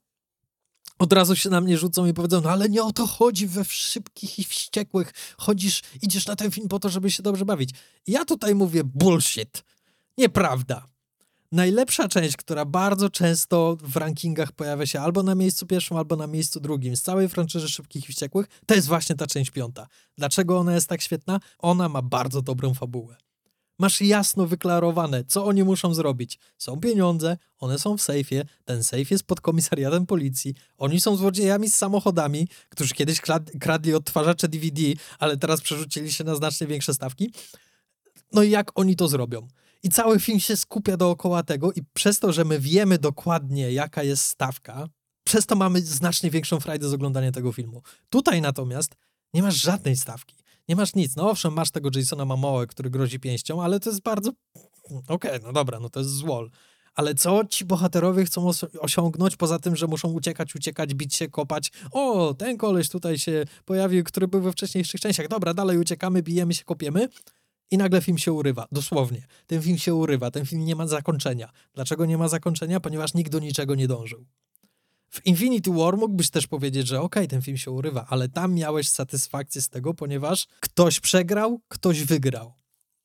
od 1.02 1.12
razu 1.12 1.36
się 1.36 1.50
na 1.50 1.60
mnie 1.60 1.78
rzucą 1.78 2.06
i 2.06 2.14
powiedzą, 2.14 2.40
no 2.40 2.50
ale 2.50 2.68
nie 2.68 2.82
o 2.82 2.92
to 2.92 3.06
chodzi 3.06 3.46
we 3.46 3.64
szybkich 3.64 4.38
i 4.38 4.44
wściekłych. 4.44 5.12
Chodzisz, 5.36 5.82
idziesz 6.02 6.26
na 6.26 6.36
ten 6.36 6.50
film 6.50 6.68
po 6.68 6.78
to, 6.78 6.88
żeby 6.88 7.10
się 7.10 7.22
dobrze 7.22 7.44
bawić. 7.44 7.70
ja 8.06 8.24
tutaj 8.24 8.54
mówię 8.54 8.84
bullshit. 8.84 9.64
Nieprawda 10.18 10.86
najlepsza 11.52 12.08
część, 12.08 12.36
która 12.36 12.64
bardzo 12.64 13.10
często 13.10 13.76
w 13.80 13.96
rankingach 13.96 14.52
pojawia 14.52 14.86
się 14.86 15.00
albo 15.00 15.22
na 15.22 15.34
miejscu 15.34 15.66
pierwszym, 15.66 15.96
albo 15.96 16.16
na 16.16 16.26
miejscu 16.26 16.60
drugim 16.60 16.96
z 16.96 17.02
całej 17.02 17.28
franczyzy 17.28 17.68
Szybkich 17.68 18.08
i 18.08 18.12
Wściekłych, 18.12 18.46
to 18.66 18.74
jest 18.74 18.88
właśnie 18.88 19.16
ta 19.16 19.26
część 19.26 19.50
piąta. 19.50 19.86
Dlaczego 20.18 20.58
ona 20.58 20.74
jest 20.74 20.88
tak 20.88 21.02
świetna? 21.02 21.40
Ona 21.58 21.88
ma 21.88 22.02
bardzo 22.02 22.42
dobrą 22.42 22.74
fabułę. 22.74 23.16
Masz 23.78 24.00
jasno 24.00 24.46
wyklarowane, 24.46 25.24
co 25.24 25.44
oni 25.44 25.64
muszą 25.64 25.94
zrobić. 25.94 26.38
Są 26.58 26.80
pieniądze, 26.80 27.36
one 27.58 27.78
są 27.78 27.96
w 27.96 28.02
sejfie, 28.02 28.44
ten 28.64 28.84
sejf 28.84 29.10
jest 29.10 29.24
pod 29.24 29.40
komisariatem 29.40 30.06
policji, 30.06 30.54
oni 30.78 31.00
są 31.00 31.16
złodziejami 31.16 31.70
z 31.70 31.74
samochodami, 31.74 32.48
którzy 32.68 32.94
kiedyś 32.94 33.20
kradli 33.60 33.94
odtwarzacze 33.94 34.48
DVD, 34.48 34.82
ale 35.18 35.36
teraz 35.36 35.60
przerzucili 35.60 36.12
się 36.12 36.24
na 36.24 36.34
znacznie 36.34 36.66
większe 36.66 36.94
stawki. 36.94 37.32
No 38.32 38.42
i 38.42 38.50
jak 38.50 38.78
oni 38.78 38.96
to 38.96 39.08
zrobią? 39.08 39.48
I 39.82 39.88
cały 39.88 40.20
film 40.20 40.40
się 40.40 40.56
skupia 40.56 40.96
dookoła 40.96 41.42
tego, 41.42 41.72
i 41.72 41.82
przez 41.92 42.18
to, 42.18 42.32
że 42.32 42.44
my 42.44 42.60
wiemy 42.60 42.98
dokładnie, 42.98 43.72
jaka 43.72 44.02
jest 44.02 44.24
stawka, 44.24 44.88
przez 45.24 45.46
to 45.46 45.56
mamy 45.56 45.80
znacznie 45.80 46.30
większą 46.30 46.60
frajdę 46.60 46.88
z 46.88 46.92
oglądania 46.92 47.32
tego 47.32 47.52
filmu. 47.52 47.82
Tutaj 48.10 48.40
natomiast 48.40 48.94
nie 49.34 49.42
masz 49.42 49.54
żadnej 49.54 49.96
stawki. 49.96 50.36
Nie 50.68 50.76
masz 50.76 50.94
nic. 50.94 51.16
No 51.16 51.30
owszem, 51.30 51.52
masz 51.52 51.70
tego 51.70 51.90
Jasona 51.94 52.24
Mamołę, 52.24 52.66
który 52.66 52.90
grozi 52.90 53.20
pięścią, 53.20 53.62
ale 53.62 53.80
to 53.80 53.90
jest 53.90 54.02
bardzo... 54.02 54.30
Okej, 54.84 55.06
okay, 55.08 55.40
no 55.42 55.52
dobra, 55.52 55.80
no 55.80 55.90
to 55.90 56.00
jest 56.00 56.10
złol. 56.10 56.50
Ale 56.94 57.14
co 57.14 57.44
ci 57.44 57.64
bohaterowie 57.64 58.24
chcą 58.24 58.50
osiągnąć, 58.80 59.36
poza 59.36 59.58
tym, 59.58 59.76
że 59.76 59.86
muszą 59.86 60.12
uciekać, 60.12 60.54
uciekać, 60.54 60.94
bić 60.94 61.14
się, 61.14 61.28
kopać? 61.28 61.72
O, 61.90 62.34
ten 62.34 62.56
koleś 62.56 62.88
tutaj 62.88 63.18
się 63.18 63.44
pojawił, 63.64 64.04
który 64.04 64.28
był 64.28 64.40
we 64.40 64.52
wcześniejszych 64.52 65.00
częściach. 65.00 65.28
Dobra, 65.28 65.54
dalej 65.54 65.78
uciekamy, 65.78 66.22
bijemy 66.22 66.54
się, 66.54 66.64
kopiemy. 66.64 67.08
I 67.70 67.78
nagle 67.78 68.00
film 68.00 68.18
się 68.18 68.32
urywa, 68.32 68.66
dosłownie. 68.72 69.26
Ten 69.46 69.62
film 69.62 69.78
się 69.78 69.94
urywa, 69.94 70.30
ten 70.30 70.46
film 70.46 70.64
nie 70.64 70.76
ma 70.76 70.86
zakończenia. 70.86 71.52
Dlaczego 71.74 72.06
nie 72.06 72.18
ma 72.18 72.28
zakończenia? 72.28 72.80
Ponieważ 72.80 73.14
nikt 73.14 73.32
do 73.32 73.38
niczego 73.38 73.74
nie 73.74 73.88
dążył. 73.88 74.24
W 75.14 75.26
Infinity 75.26 75.70
War 75.70 75.96
mógłbyś 75.96 76.30
też 76.30 76.46
powiedzieć, 76.46 76.86
że 76.86 77.00
okej, 77.00 77.22
okay, 77.22 77.28
ten 77.28 77.42
film 77.42 77.56
się 77.56 77.70
urywa, 77.70 78.06
ale 78.08 78.28
tam 78.28 78.54
miałeś 78.54 78.88
satysfakcję 78.88 79.62
z 79.62 79.68
tego, 79.68 79.94
ponieważ 79.94 80.46
ktoś 80.60 81.00
przegrał, 81.00 81.60
ktoś 81.68 82.04
wygrał. 82.04 82.54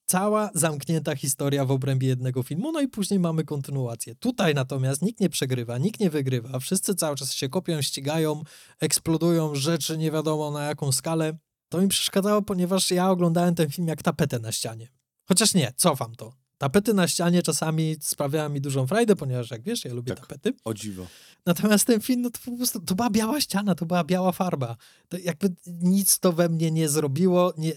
Cała 0.05 0.49
zamknięta 0.53 1.15
historia 1.15 1.65
w 1.65 1.71
obrębie 1.71 2.07
jednego 2.07 2.43
filmu, 2.43 2.71
no 2.71 2.81
i 2.81 2.87
później 2.87 3.19
mamy 3.19 3.43
kontynuację. 3.43 4.15
Tutaj 4.15 4.53
natomiast 4.53 5.01
nikt 5.01 5.19
nie 5.19 5.29
przegrywa, 5.29 5.77
nikt 5.77 5.99
nie 5.99 6.09
wygrywa, 6.09 6.59
wszyscy 6.59 6.95
cały 6.95 7.15
czas 7.15 7.33
się 7.33 7.49
kopią, 7.49 7.81
ścigają, 7.81 8.43
eksplodują 8.79 9.55
rzeczy 9.55 9.97
nie 9.97 10.11
wiadomo 10.11 10.51
na 10.51 10.63
jaką 10.63 10.91
skalę. 10.91 11.37
To 11.69 11.81
mi 11.81 11.87
przeszkadzało, 11.87 12.41
ponieważ 12.41 12.91
ja 12.91 13.09
oglądałem 13.09 13.55
ten 13.55 13.69
film 13.69 13.87
jak 13.87 14.03
tapetę 14.03 14.39
na 14.39 14.51
ścianie. 14.51 14.87
Chociaż 15.23 15.53
nie, 15.53 15.73
cofam 15.77 16.15
to. 16.15 16.46
Tapety 16.57 16.93
na 16.93 17.07
ścianie 17.07 17.41
czasami 17.41 17.95
sprawiają 18.01 18.49
mi 18.49 18.61
dużą 18.61 18.87
frajdę, 18.87 19.15
ponieważ 19.15 19.51
jak 19.51 19.61
wiesz, 19.61 19.85
ja 19.85 19.93
lubię 19.93 20.15
tak, 20.15 20.27
tapety. 20.27 20.53
O 20.65 20.73
dziwo. 20.73 21.07
Natomiast 21.45 21.85
ten 21.85 22.01
film, 22.01 22.21
no 22.21 22.29
to 22.29 22.39
po 22.45 22.57
prostu, 22.57 22.79
to 22.79 22.95
była 22.95 23.09
biała 23.09 23.41
ściana, 23.41 23.75
to 23.75 23.85
była 23.85 24.03
biała 24.03 24.31
farba. 24.31 24.75
To 25.09 25.17
jakby 25.17 25.55
nic 25.65 26.19
to 26.19 26.33
we 26.33 26.49
mnie 26.49 26.71
nie 26.71 26.89
zrobiło. 26.89 27.53
Nie, 27.57 27.73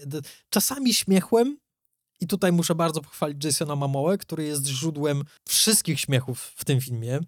czasami 0.49 0.93
śmiechłem, 0.93 1.57
i 2.21 2.27
tutaj 2.27 2.51
muszę 2.51 2.75
bardzo 2.75 3.01
pochwalić 3.01 3.45
Jasona 3.45 3.75
Mamołę, 3.75 4.17
który 4.17 4.43
jest 4.43 4.65
źródłem 4.65 5.23
wszystkich 5.47 5.99
śmiechów 5.99 6.53
w 6.55 6.65
tym 6.65 6.81
filmie. 6.81 7.19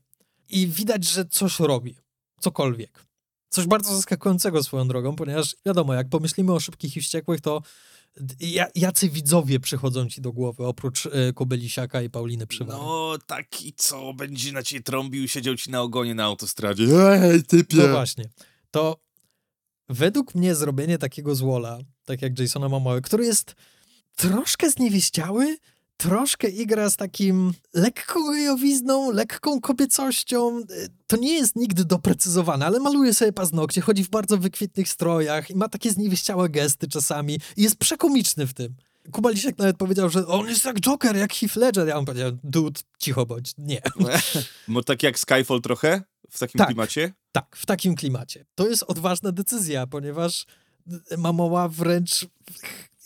I 0.49 0.67
widać, 0.67 1.05
że 1.05 1.25
coś 1.25 1.59
robi. 1.59 1.95
Cokolwiek. 2.39 3.05
Coś 3.49 3.67
bardzo 3.67 3.95
zaskakującego 3.95 4.63
swoją 4.63 4.87
drogą, 4.87 5.15
ponieważ 5.15 5.55
wiadomo, 5.65 5.93
jak 5.93 6.09
pomyślimy 6.09 6.53
o 6.53 6.59
szybkich 6.59 6.97
i 6.97 7.01
wściekłych, 7.01 7.41
to 7.41 7.61
jacy 8.75 9.09
widzowie 9.09 9.59
przychodzą 9.59 10.09
ci 10.09 10.21
do 10.21 10.31
głowy, 10.31 10.65
oprócz 10.65 11.05
y, 11.05 11.33
Kobelisiaka 11.35 12.01
i 12.01 12.09
Pauliny 12.09 12.47
Przywary? 12.47 12.79
No, 12.79 13.17
taki, 13.27 13.73
co 13.77 14.13
będzie 14.13 14.51
na 14.51 14.63
ciebie 14.63 14.83
trąbił, 14.83 15.27
siedział 15.27 15.55
ci 15.55 15.71
na 15.71 15.81
ogonie 15.81 16.15
na 16.15 16.23
autostradzie. 16.23 16.85
Ej, 17.21 17.43
typie! 17.43 17.77
No 17.77 17.87
właśnie. 17.87 18.29
To 18.71 18.99
według 19.89 20.35
mnie 20.35 20.55
zrobienie 20.55 20.97
takiego 20.97 21.35
złola, 21.35 21.79
tak 22.05 22.21
jak 22.21 22.39
Jasona 22.39 22.69
Momoa, 22.69 23.01
który 23.01 23.25
jest 23.25 23.55
troszkę 24.15 24.69
zniewieściały, 24.69 25.57
troszkę 25.97 26.49
igra 26.49 26.89
z 26.89 26.95
takim 26.95 27.53
lekką 27.73 28.31
gejowizną, 28.31 29.11
lekką 29.11 29.61
kobiecością. 29.61 30.61
To 31.07 31.17
nie 31.17 31.33
jest 31.33 31.55
nigdy 31.55 31.85
doprecyzowane, 31.85 32.65
ale 32.65 32.79
maluje 32.79 33.13
sobie 33.13 33.33
paznokcie, 33.33 33.81
chodzi 33.81 34.03
w 34.03 34.09
bardzo 34.09 34.37
wykwitnych 34.37 34.89
strojach 34.89 35.49
i 35.49 35.55
ma 35.55 35.69
takie 35.69 35.91
zniewieściałe 35.91 36.49
gesty 36.49 36.87
czasami 36.87 37.39
i 37.57 37.63
jest 37.63 37.75
przekomiczny 37.75 38.47
w 38.47 38.53
tym. 38.53 38.75
Kuba 39.11 39.29
Lisiek 39.29 39.57
nawet 39.57 39.77
powiedział, 39.77 40.09
że 40.09 40.27
on 40.27 40.47
jest 40.47 40.65
jak 40.65 40.79
Joker, 40.79 41.15
jak 41.15 41.33
Heath 41.33 41.55
Ledger. 41.55 41.87
Ja 41.87 41.99
mu 41.99 42.05
powiedziałem, 42.05 42.39
dude, 42.43 42.81
cicho 42.99 43.25
bądź, 43.25 43.51
nie. 43.57 43.81
Bo 44.67 44.83
tak 44.83 45.03
jak 45.03 45.19
Skyfall 45.19 45.61
trochę? 45.61 46.01
W 46.29 46.39
takim 46.39 46.59
tak, 46.59 46.67
klimacie? 46.67 47.13
Tak, 47.31 47.55
w 47.55 47.65
takim 47.65 47.95
klimacie. 47.95 48.45
To 48.55 48.67
jest 48.67 48.83
odważna 48.83 49.31
decyzja, 49.31 49.87
ponieważ 49.87 50.45
Mamoła 51.17 51.69
wręcz 51.69 52.25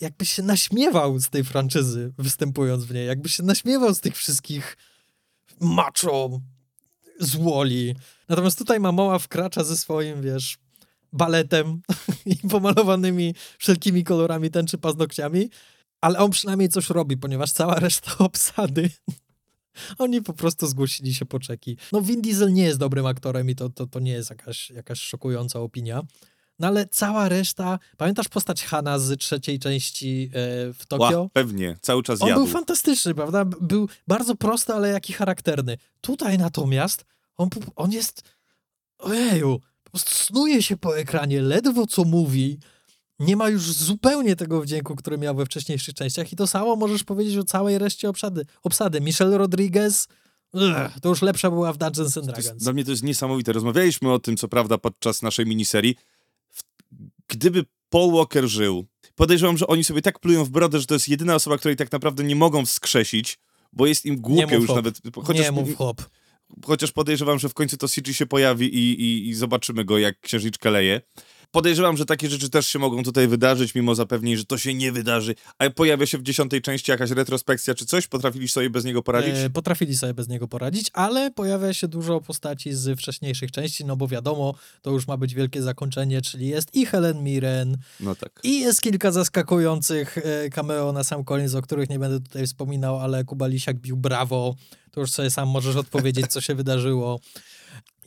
jakby 0.02 0.26
się 0.26 0.44
naśmiewał 0.44 1.20
z 1.20 1.30
tej 1.30 1.44
franczyzy, 1.44 2.14
występując 2.18 2.86
w 2.86 2.94
niej. 2.94 3.08
Jakby 3.08 3.30
się 3.30 3.44
naśmiewał 3.44 3.94
z 3.94 4.02
tych 4.02 4.18
wszystkich 4.18 4.78
macho 5.60 6.42
złoli. 7.20 7.96
Natomiast 8.30 8.58
tutaj 8.58 8.80
Mamoła 8.80 9.20
wkracza 9.20 9.64
ze 9.64 9.78
swoim, 9.78 10.22
wiesz, 10.22 10.58
baletem 11.14 11.82
i 12.26 12.36
pomalowanymi 12.36 13.36
wszelkimi 13.58 14.04
kolorami 14.04 14.52
tęczy 14.52 14.78
paznokciami, 14.78 15.50
ale 16.02 16.20
on 16.20 16.32
przynajmniej 16.32 16.70
coś 16.70 16.90
robi, 16.90 17.18
ponieważ 17.18 17.52
cała 17.52 17.76
reszta 17.76 18.18
obsady 18.26 18.90
oni 19.98 20.22
po 20.22 20.34
prostu 20.34 20.68
zgłosili 20.68 21.14
się 21.14 21.26
po 21.26 21.40
czeki. 21.40 21.78
No 21.92 22.02
Vin 22.02 22.22
Diesel 22.22 22.54
nie 22.54 22.64
jest 22.64 22.80
dobrym 22.80 23.06
aktorem 23.06 23.50
i 23.50 23.56
to, 23.56 23.70
to, 23.70 23.88
to 23.88 24.00
nie 24.00 24.12
jest 24.12 24.30
jakaś, 24.30 24.70
jakaś 24.70 25.00
szokująca 25.02 25.60
opinia. 25.60 26.02
No 26.60 26.68
ale 26.68 26.86
cała 26.86 27.30
reszta, 27.30 27.80
pamiętasz 27.98 28.28
postać 28.28 28.64
Hana 28.64 29.00
z 29.00 29.20
trzeciej 29.20 29.60
części 29.60 30.30
e, 30.34 30.74
w 30.74 30.86
Tokio? 30.88 31.22
Ła, 31.22 31.30
pewnie, 31.34 31.78
cały 31.82 32.04
czas 32.04 32.22
On 32.22 32.28
jadł. 32.30 32.42
był 32.42 32.54
fantastyczny, 32.54 33.16
prawda? 33.16 33.46
Był 33.46 33.90
bardzo 34.08 34.36
prosty, 34.36 34.74
ale 34.74 34.90
jaki 34.90 35.14
charakterny. 35.14 35.78
Tutaj 36.02 36.38
natomiast 36.38 37.06
on, 37.38 37.50
on 37.76 37.92
jest, 37.92 38.24
ojeju, 39.00 39.60
po 39.84 39.92
prostu 39.92 40.16
snuje 40.16 40.64
się 40.64 40.78
po 40.78 40.98
ekranie, 40.98 41.42
ledwo 41.42 41.88
co 41.88 42.04
mówi, 42.04 42.60
nie 43.20 43.36
ma 43.36 43.50
już 43.50 43.72
zupełnie 43.72 44.36
tego 44.36 44.62
wdzięku, 44.62 44.96
który 44.96 45.18
miał 45.18 45.36
we 45.36 45.46
wcześniejszych 45.46 45.94
częściach 45.94 46.34
i 46.34 46.36
to 46.36 46.48
samo 46.48 46.76
możesz 46.76 47.04
powiedzieć 47.04 47.38
o 47.38 47.44
całej 47.44 47.78
reszcie 47.78 48.10
obsady. 48.10 48.46
obsady. 48.64 49.02
Michelle 49.02 49.38
Rodriguez, 49.38 50.08
Ugh, 50.54 51.02
to 51.02 51.10
już 51.10 51.22
lepsza 51.22 51.52
była 51.52 51.74
w 51.74 51.78
Dungeons 51.78 52.18
and 52.18 52.28
jest, 52.28 52.40
Dragons. 52.40 52.64
dla 52.64 52.74
mnie 52.74 52.86
to 52.86 52.92
jest 52.92 53.04
niesamowite. 53.04 53.54
Rozmawialiśmy 53.54 54.14
o 54.14 54.20
tym, 54.20 54.38
co 54.38 54.48
prawda, 54.48 54.78
podczas 54.78 55.22
naszej 55.22 55.46
miniserii. 55.46 55.96
Gdyby 57.28 57.66
Paul 57.90 58.14
Walker 58.14 58.48
żył, 58.48 58.86
podejrzewam, 59.16 59.58
że 59.58 59.68
oni 59.68 59.84
sobie 59.84 60.02
tak 60.02 60.20
plują 60.20 60.44
w 60.46 60.50
brodę, 60.50 60.80
że 60.80 60.86
to 60.86 60.94
jest 60.94 61.10
jedyna 61.10 61.36
osoba, 61.36 61.58
której 61.58 61.78
tak 61.78 61.92
naprawdę 61.92 62.24
nie 62.24 62.36
mogą 62.36 62.66
wskrzesić, 62.66 63.40
bo 63.74 63.86
jest 63.88 64.06
im 64.06 64.22
głupio 64.22 64.56
już 64.56 64.68
hop. 64.68 64.76
nawet. 64.76 65.02
Chociaż, 65.24 65.46
Nie 65.46 65.52
mów 65.52 65.76
hop. 65.76 66.02
chociaż 66.66 66.92
podejrzewam, 66.92 67.40
że 67.40 67.50
w 67.50 67.54
końcu 67.54 67.78
to 67.78 67.88
CG 67.88 68.14
się 68.14 68.26
pojawi 68.26 68.66
i, 68.76 69.02
i, 69.02 69.28
i 69.30 69.34
zobaczymy 69.34 69.86
go, 69.86 69.98
jak 69.98 70.20
księżniczka 70.20 70.70
leje. 70.70 71.02
Podejrzewam, 71.52 71.98
że 71.98 72.06
takie 72.06 72.30
rzeczy 72.30 72.50
też 72.50 72.68
się 72.68 72.80
mogą 72.80 73.04
tutaj 73.04 73.28
wydarzyć, 73.28 73.76
mimo 73.76 73.96
zapewnień, 73.96 74.38
że 74.38 74.46
to 74.46 74.58
się 74.58 74.74
nie 74.74 74.92
wydarzy. 74.92 75.36
A 75.60 75.70
pojawia 75.70 76.06
się 76.06 76.18
w 76.18 76.24
dziesiątej 76.24 76.62
części 76.62 76.92
jakaś 76.92 77.12
retrospekcja 77.12 77.76
czy 77.76 77.86
coś? 77.86 78.08
Potrafili 78.08 78.48
sobie 78.48 78.70
bez 78.70 78.86
niego 78.86 79.04
poradzić? 79.04 79.36
E, 79.36 79.50
potrafili 79.50 79.98
sobie 79.98 80.14
bez 80.14 80.28
niego 80.28 80.48
poradzić, 80.48 80.90
ale 80.94 81.32
pojawia 81.32 81.74
się 81.74 81.88
dużo 81.88 82.22
postaci 82.22 82.74
z 82.74 83.00
wcześniejszych 83.00 83.52
części, 83.52 83.86
no 83.86 83.96
bo 83.98 84.08
wiadomo, 84.08 84.54
to 84.82 84.92
już 84.92 85.08
ma 85.08 85.18
być 85.18 85.34
wielkie 85.34 85.62
zakończenie, 85.62 86.22
czyli 86.22 86.48
jest 86.48 86.76
i 86.76 86.86
Helen 86.86 87.24
Mirren, 87.24 87.78
No 88.00 88.16
tak. 88.16 88.40
i 88.44 88.60
jest 88.60 88.82
kilka 88.82 89.12
zaskakujących 89.12 90.18
e, 90.18 90.50
cameo 90.50 90.92
na 90.94 91.04
sam 91.04 91.24
koniec, 91.24 91.56
o 91.56 91.62
których 91.62 91.90
nie 91.90 92.00
będę 92.00 92.20
tutaj 92.20 92.46
wspominał, 92.48 93.00
ale 93.00 93.24
Kuba 93.24 93.48
Lisiak 93.48 93.78
bił 93.80 93.98
brawo, 93.98 94.56
to 94.92 95.02
już 95.02 95.12
sobie 95.12 95.30
sam 95.30 95.50
możesz 95.50 95.76
odpowiedzieć, 95.76 96.28
co 96.28 96.42
się 96.42 96.56
wydarzyło. 96.56 97.20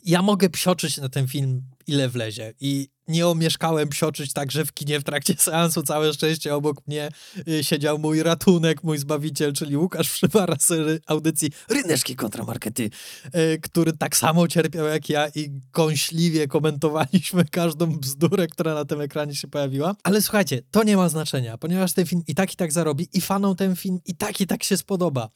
Ja 0.05 0.21
mogę 0.21 0.49
psioczyć 0.49 0.97
na 0.97 1.09
ten 1.09 1.27
film 1.27 1.61
ile 1.87 2.09
wlezie 2.09 2.53
i 2.59 2.89
nie 3.11 3.27
omieszkałem 3.27 3.89
psioczyć 3.89 4.33
także 4.33 4.65
w 4.65 4.73
kinie 4.73 4.99
w 4.99 5.03
trakcie 5.03 5.33
seansu. 5.45 5.83
Całe 5.83 6.13
szczęście 6.13 6.55
obok 6.55 6.87
mnie 6.87 7.09
y, 7.47 7.63
siedział 7.63 7.99
mój 7.99 8.23
ratunek, 8.23 8.83
mój 8.83 8.97
zbawiciel, 8.97 9.53
czyli 9.53 9.77
Łukasz 9.77 10.09
Przybara 10.09 10.55
z 10.59 11.01
audycji 11.07 11.49
Ryneczki 11.69 12.15
kontramarkety, 12.15 12.89
y, 13.35 13.59
który 13.61 13.93
tak 13.93 14.17
samo 14.17 14.47
cierpiał 14.47 14.85
jak 14.85 15.09
ja 15.09 15.27
i 15.35 15.49
gąśliwie 15.73 16.47
komentowaliśmy 16.47 17.45
każdą 17.61 17.99
bzdurę, 17.99 18.47
która 18.47 18.73
na 18.73 18.85
tym 18.85 19.01
ekranie 19.01 19.35
się 19.35 19.47
pojawiła. 19.47 19.95
Ale 20.03 20.21
słuchajcie, 20.21 20.61
to 20.71 20.83
nie 20.83 20.97
ma 20.97 21.09
znaczenia, 21.09 21.57
ponieważ 21.57 21.93
ten 21.93 22.05
film 22.05 22.21
i 22.27 22.35
tak 22.35 22.53
i 22.53 22.55
tak 22.55 22.71
zarobi 22.71 23.07
i 23.13 23.21
fanom 23.21 23.55
ten 23.55 23.75
film 23.75 23.99
i 24.05 24.15
tak 24.15 24.41
i 24.41 24.47
tak 24.47 24.63
się 24.63 24.77
spodoba. 24.77 25.29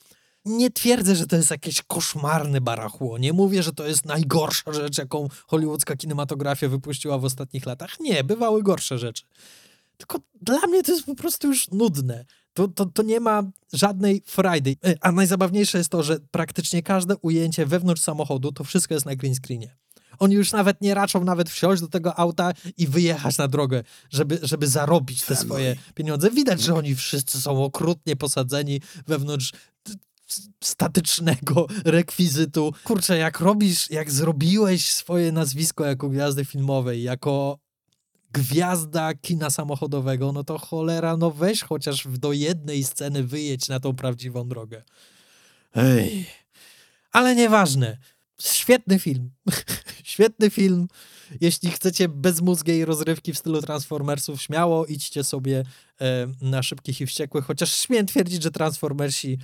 Nie 0.45 0.71
twierdzę, 0.71 1.15
że 1.15 1.27
to 1.27 1.35
jest 1.35 1.51
jakieś 1.51 1.81
koszmarne 1.81 2.61
barachło. 2.61 3.17
Nie 3.17 3.33
mówię, 3.33 3.63
że 3.63 3.73
to 3.73 3.87
jest 3.87 4.05
najgorsza 4.05 4.73
rzecz, 4.73 4.97
jaką 4.97 5.27
hollywoodzka 5.47 5.95
kinematografia 5.95 6.69
wypuściła 6.69 7.17
w 7.17 7.25
ostatnich 7.25 7.65
latach. 7.65 7.99
Nie, 7.99 8.23
bywały 8.23 8.63
gorsze 8.63 8.97
rzeczy. 8.97 9.23
Tylko 9.97 10.19
dla 10.41 10.67
mnie 10.67 10.83
to 10.83 10.91
jest 10.91 11.05
po 11.05 11.15
prostu 11.15 11.47
już 11.47 11.71
nudne. 11.71 12.25
To, 12.53 12.67
to, 12.67 12.85
to 12.85 13.03
nie 13.03 13.19
ma 13.19 13.43
żadnej 13.73 14.23
Friday. 14.25 14.75
E, 14.85 14.95
A 15.01 15.11
najzabawniejsze 15.11 15.77
jest 15.77 15.89
to, 15.89 16.03
że 16.03 16.19
praktycznie 16.31 16.83
każde 16.83 17.15
ujęcie 17.17 17.65
wewnątrz 17.65 18.01
samochodu 18.01 18.51
to 18.51 18.63
wszystko 18.63 18.93
jest 18.93 19.05
na 19.05 19.15
green 19.15 19.35
screenie. 19.35 19.75
Oni 20.19 20.35
już 20.35 20.51
nawet 20.51 20.81
nie 20.81 20.93
raczą 20.93 21.23
nawet 21.23 21.49
wsiąść 21.49 21.81
do 21.81 21.87
tego 21.87 22.19
auta 22.19 22.53
i 22.77 22.87
wyjechać 22.87 23.37
na 23.37 23.47
drogę, 23.47 23.83
żeby, 24.09 24.39
żeby 24.41 24.67
zarobić 24.67 25.21
te 25.21 25.35
swoje 25.35 25.75
pieniądze. 25.95 26.31
Widać, 26.31 26.61
że 26.61 26.73
oni 26.75 26.95
wszyscy 26.95 27.41
są 27.41 27.63
okrutnie 27.63 28.15
posadzeni 28.15 28.81
wewnątrz 29.07 29.51
statycznego 30.63 31.67
rekwizytu. 31.85 32.73
Kurczę, 32.83 33.17
jak 33.17 33.39
robisz, 33.39 33.91
jak 33.91 34.11
zrobiłeś 34.11 34.91
swoje 34.91 35.31
nazwisko 35.31 35.85
jako 35.85 36.09
gwiazdy 36.09 36.45
filmowej, 36.45 37.03
jako 37.03 37.59
gwiazda 38.33 39.13
kina 39.13 39.49
samochodowego, 39.49 40.31
no 40.31 40.43
to 40.43 40.57
cholera, 40.57 41.17
no 41.17 41.31
weź 41.31 41.61
chociaż 41.61 42.07
do 42.07 42.33
jednej 42.33 42.83
sceny 42.83 43.23
wyjedź 43.23 43.67
na 43.67 43.79
tą 43.79 43.95
prawdziwą 43.95 44.47
drogę. 44.47 44.83
Ej. 45.75 46.25
Ale 47.11 47.35
nieważne. 47.35 47.97
Świetny 48.41 48.99
film. 48.99 49.31
Świetny 50.03 50.49
film. 50.49 50.87
Jeśli 51.41 51.71
chcecie 51.71 52.09
bezmózgiej 52.09 52.85
rozrywki 52.85 53.33
w 53.33 53.37
stylu 53.37 53.61
Transformersów, 53.61 54.41
śmiało 54.41 54.85
idźcie 54.85 55.23
sobie 55.23 55.63
e, 56.01 56.27
na 56.41 56.63
Szybkich 56.63 57.01
i 57.01 57.05
Wściekłych, 57.05 57.45
chociaż 57.45 57.79
śmiem 57.79 58.05
twierdzić, 58.05 58.43
że 58.43 58.51
Transformersi 58.51 59.37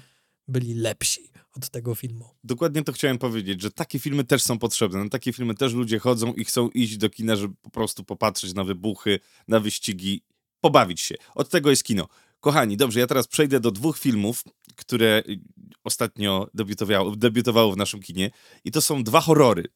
byli 0.48 0.74
lepsi 0.74 1.32
od 1.56 1.70
tego 1.70 1.96
filmu. 1.96 2.30
Dokładnie 2.44 2.84
to 2.84 2.92
chciałem 2.92 3.18
powiedzieć, 3.18 3.62
że 3.62 3.72
takie 3.72 4.00
filmy 4.00 4.24
też 4.24 4.44
są 4.44 4.60
potrzebne. 4.60 5.04
Na 5.04 5.10
takie 5.10 5.34
filmy 5.34 5.56
też 5.56 5.74
ludzie 5.74 6.00
chodzą 6.00 6.34
i 6.34 6.46
chcą 6.46 6.70
iść 6.70 6.98
do 6.98 7.10
kina, 7.10 7.36
żeby 7.36 7.56
po 7.62 7.70
prostu 7.70 8.04
popatrzeć 8.04 8.54
na 8.54 8.64
wybuchy, 8.64 9.20
na 9.48 9.60
wyścigi, 9.60 10.24
pobawić 10.62 11.02
się. 11.02 11.16
Od 11.36 11.50
tego 11.50 11.70
jest 11.70 11.84
kino. 11.84 12.08
Kochani, 12.40 12.78
dobrze, 12.78 13.00
ja 13.00 13.08
teraz 13.08 13.28
przejdę 13.28 13.60
do 13.60 13.72
dwóch 13.72 14.00
filmów, 14.00 14.44
które 14.76 15.24
y, 15.30 15.40
ostatnio 15.84 16.48
debiutowało, 16.54 17.16
debiutowało 17.16 17.72
w 17.72 17.78
naszym 17.78 18.00
kinie. 18.00 18.32
I 18.66 18.72
to 18.72 18.82
są 18.82 19.04
dwa 19.04 19.22
horrory. 19.22 19.68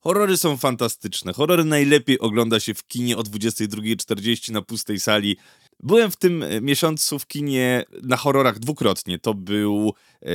Horrory 0.00 0.36
są 0.36 0.56
fantastyczne. 0.56 1.32
Horrory 1.32 1.64
najlepiej 1.64 2.18
ogląda 2.18 2.60
się 2.60 2.74
w 2.74 2.86
kinie 2.86 3.16
o 3.16 3.22
22.40 3.22 4.52
na 4.52 4.62
pustej 4.62 5.00
sali. 5.00 5.36
Byłem 5.80 6.10
w 6.10 6.16
tym 6.16 6.42
e, 6.42 6.60
miesiącu 6.60 7.18
w 7.18 7.26
kinie 7.26 7.84
na 8.02 8.16
horrorach 8.16 8.58
dwukrotnie. 8.58 9.18
To 9.18 9.34
był 9.34 9.94
e, 10.22 10.28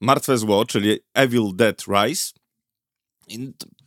Martwe 0.00 0.38
Zło, 0.38 0.66
czyli 0.66 0.98
Evil 1.14 1.42
Dead 1.54 1.84
Rise. 1.88 2.32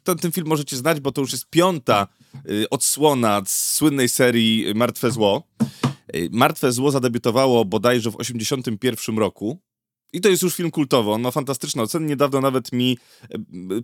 Ten, 0.04 0.18
ten 0.18 0.32
film 0.32 0.48
możecie 0.48 0.78
znać, 0.78 1.00
bo 1.00 1.12
to 1.12 1.22
już 1.22 1.32
jest 1.32 1.50
piąta 1.50 2.08
y, 2.50 2.70
odsłona 2.70 3.42
z 3.46 3.74
słynnej 3.74 4.10
serii 4.10 4.66
Martwe 4.76 5.12
Zło. 5.12 5.44
Martwe 6.32 6.72
Zło 6.72 6.92
zadebiutowało 6.92 7.66
bodajże 7.66 8.12
w 8.12 8.16
81 8.16 9.18
roku. 9.18 9.60
I 10.14 10.22
to 10.22 10.30
jest 10.30 10.44
już 10.44 10.56
film 10.56 10.72
kultowy, 10.72 11.12
on 11.12 11.22
ma 11.22 11.32
fantastyczne 11.32 11.84
oceny. 11.84 12.06
Niedawno 12.06 12.42
nawet 12.42 12.72
mi 12.72 12.98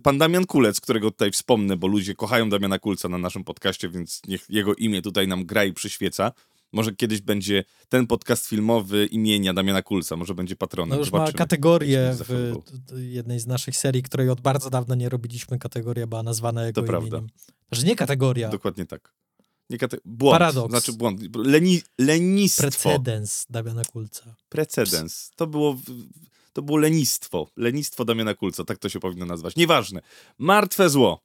pan 0.02 0.18
Damian 0.18 0.46
Kulec, 0.46 0.80
którego 0.80 1.10
tutaj 1.10 1.30
wspomnę, 1.30 1.76
bo 1.76 1.86
ludzie 1.86 2.14
kochają 2.14 2.50
Damiana 2.50 2.78
Kulca 2.78 3.08
na 3.08 3.18
naszym 3.18 3.44
podcaście, 3.44 3.88
więc 3.88 4.22
niech 4.28 4.44
jego 4.48 4.74
imię 4.74 5.02
tutaj 5.02 5.28
nam 5.28 5.46
gra 5.46 5.64
i 5.64 5.72
przyświeca. 5.72 6.32
Może 6.72 6.94
kiedyś 6.94 7.20
będzie 7.20 7.64
ten 7.88 8.06
podcast 8.06 8.46
filmowy 8.46 9.06
imienia 9.06 9.54
Damiana 9.54 9.82
Kulca, 9.82 10.16
może 10.16 10.34
będzie 10.34 10.56
patronem. 10.56 10.90
No 10.90 10.96
już 10.96 11.12
ma 11.12 11.18
Zobaczymy. 11.18 11.38
kategorię 11.38 12.14
Jak 12.18 12.18
się 12.18 12.24
w 12.24 12.98
jednej 12.98 13.40
z 13.40 13.46
naszych 13.46 13.76
serii, 13.76 14.02
której 14.02 14.28
od 14.28 14.40
bardzo 14.40 14.70
dawna 14.70 14.94
nie 14.94 15.08
robiliśmy. 15.08 15.58
Kategoria 15.58 16.06
była 16.06 16.22
nazwana 16.22 16.66
jego 16.66 16.80
To 16.80 16.86
prawda. 16.86 17.08
imieniem. 17.08 17.30
Że 17.72 17.86
nie 17.86 17.96
kategoria, 17.96 18.48
Dokładnie 18.48 18.86
tak. 18.86 19.14
Nie 19.70 19.78
kate... 19.78 19.96
Błąd. 20.04 20.34
Paradoks. 20.34 20.70
Znaczy 20.70 20.92
błąd. 20.92 21.36
Leni... 21.36 21.82
Lenistwo. 21.98 22.62
precedens 22.62 23.46
Damiana 23.50 23.84
Kulca. 23.84 24.34
Precedens. 24.48 25.30
To 25.36 25.46
było, 25.46 25.76
to 26.52 26.62
było 26.62 26.78
lenistwo. 26.78 27.50
Lenistwo 27.56 28.04
Damiana 28.04 28.34
Kulca, 28.34 28.64
tak 28.64 28.78
to 28.78 28.88
się 28.88 29.00
powinno 29.00 29.26
nazwać. 29.26 29.56
Nieważne. 29.56 30.00
Martwe 30.38 30.90
zło. 30.90 31.22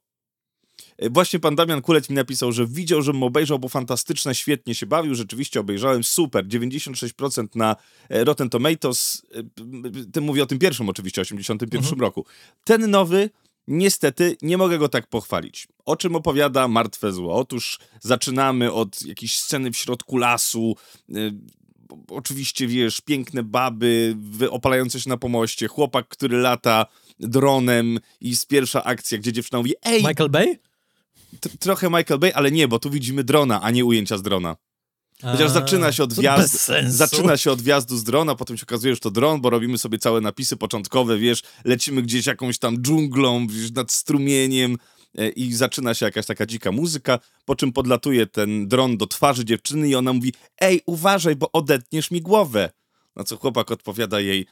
E, 0.98 1.10
Właśnie 1.10 1.38
pan 1.38 1.56
Damian 1.56 1.82
Kulec 1.82 2.10
mi 2.10 2.16
napisał, 2.16 2.52
że 2.52 2.66
widział, 2.66 3.02
żebym 3.02 3.22
obejrzał, 3.22 3.58
bo 3.58 3.68
fantastyczne, 3.68 4.34
świetnie 4.34 4.74
się 4.74 4.86
bawił. 4.86 5.14
Rzeczywiście 5.14 5.60
obejrzałem, 5.60 6.04
super. 6.04 6.46
96% 6.48 7.46
na 7.54 7.76
e, 8.08 8.24
Rotten 8.24 8.50
Tomatoes. 8.50 9.22
E, 9.34 9.42
Tym 10.12 10.24
mówię 10.24 10.42
o 10.42 10.46
tym 10.46 10.58
pierwszym 10.58 10.88
oczywiście, 10.88 11.20
81 11.20 12.00
roku. 12.00 12.26
Ten 12.64 12.90
nowy, 12.90 13.30
niestety, 13.66 14.36
nie 14.42 14.58
mogę 14.58 14.78
go 14.78 14.88
tak 14.88 15.06
pochwalić. 15.06 15.68
O 15.84 15.96
czym 15.96 16.16
opowiada 16.16 16.68
Martwe 16.68 17.12
Zło? 17.12 17.34
Otóż 17.34 17.78
zaczynamy 18.00 18.72
od 18.72 19.02
jakiejś 19.02 19.38
sceny 19.38 19.70
w 19.70 19.76
środku 19.76 20.16
lasu, 20.16 20.76
oczywiście, 22.08 22.66
wiesz, 22.66 23.00
piękne 23.00 23.42
baby 23.42 24.16
opalające 24.50 25.00
się 25.00 25.08
na 25.08 25.16
pomoście, 25.16 25.68
chłopak, 25.68 26.08
który 26.08 26.38
lata 26.38 26.86
dronem 27.20 28.00
i 28.20 28.30
jest 28.30 28.46
pierwsza 28.46 28.84
akcja, 28.84 29.18
gdzie 29.18 29.32
dziewczyna 29.32 29.58
mówi 29.58 29.74
ej, 29.82 30.02
Michael 30.04 30.30
Bay? 30.30 30.58
Trochę 31.58 31.86
Michael 31.90 32.20
Bay, 32.20 32.34
ale 32.34 32.50
nie, 32.50 32.68
bo 32.68 32.78
tu 32.78 32.90
widzimy 32.90 33.24
drona, 33.24 33.62
a 33.62 33.70
nie 33.70 33.84
ujęcia 33.84 34.18
z 34.18 34.22
drona. 34.22 34.56
Chociaż 35.22 35.50
zaczyna 35.50 35.92
się 35.92 36.02
od 36.02 36.14
wjazdu, 36.14 36.58
zaczyna 36.86 37.36
się 37.36 37.52
od 37.52 37.62
wjazdu 37.62 37.96
z 37.96 38.04
drona, 38.04 38.34
potem 38.34 38.56
się 38.56 38.62
okazuje, 38.62 38.94
że 38.94 39.00
to 39.00 39.10
dron, 39.10 39.40
bo 39.40 39.50
robimy 39.50 39.78
sobie 39.78 39.98
całe 39.98 40.20
napisy 40.20 40.56
początkowe, 40.56 41.18
wiesz, 41.18 41.42
lecimy 41.64 42.02
gdzieś 42.02 42.26
jakąś 42.26 42.58
tam 42.58 42.78
dżunglą, 42.82 43.46
wiesz, 43.46 43.70
nad 43.70 43.92
strumieniem 43.92 44.76
e, 45.18 45.28
i 45.28 45.54
zaczyna 45.54 45.94
się 45.94 46.06
jakaś 46.06 46.26
taka 46.26 46.46
dzika 46.46 46.72
muzyka, 46.72 47.18
po 47.44 47.56
czym 47.56 47.72
podlatuje 47.72 48.26
ten 48.26 48.68
dron 48.68 48.96
do 48.96 49.06
twarzy 49.06 49.44
dziewczyny 49.44 49.88
i 49.88 49.94
ona 49.94 50.12
mówi, 50.12 50.32
ej, 50.60 50.82
uważaj, 50.86 51.36
bo 51.36 51.52
odetniesz 51.52 52.10
mi 52.10 52.22
głowę. 52.22 52.70
Na 53.16 53.24
co 53.24 53.36
chłopak 53.36 53.70
odpowiada 53.70 54.20
jej, 54.20 54.46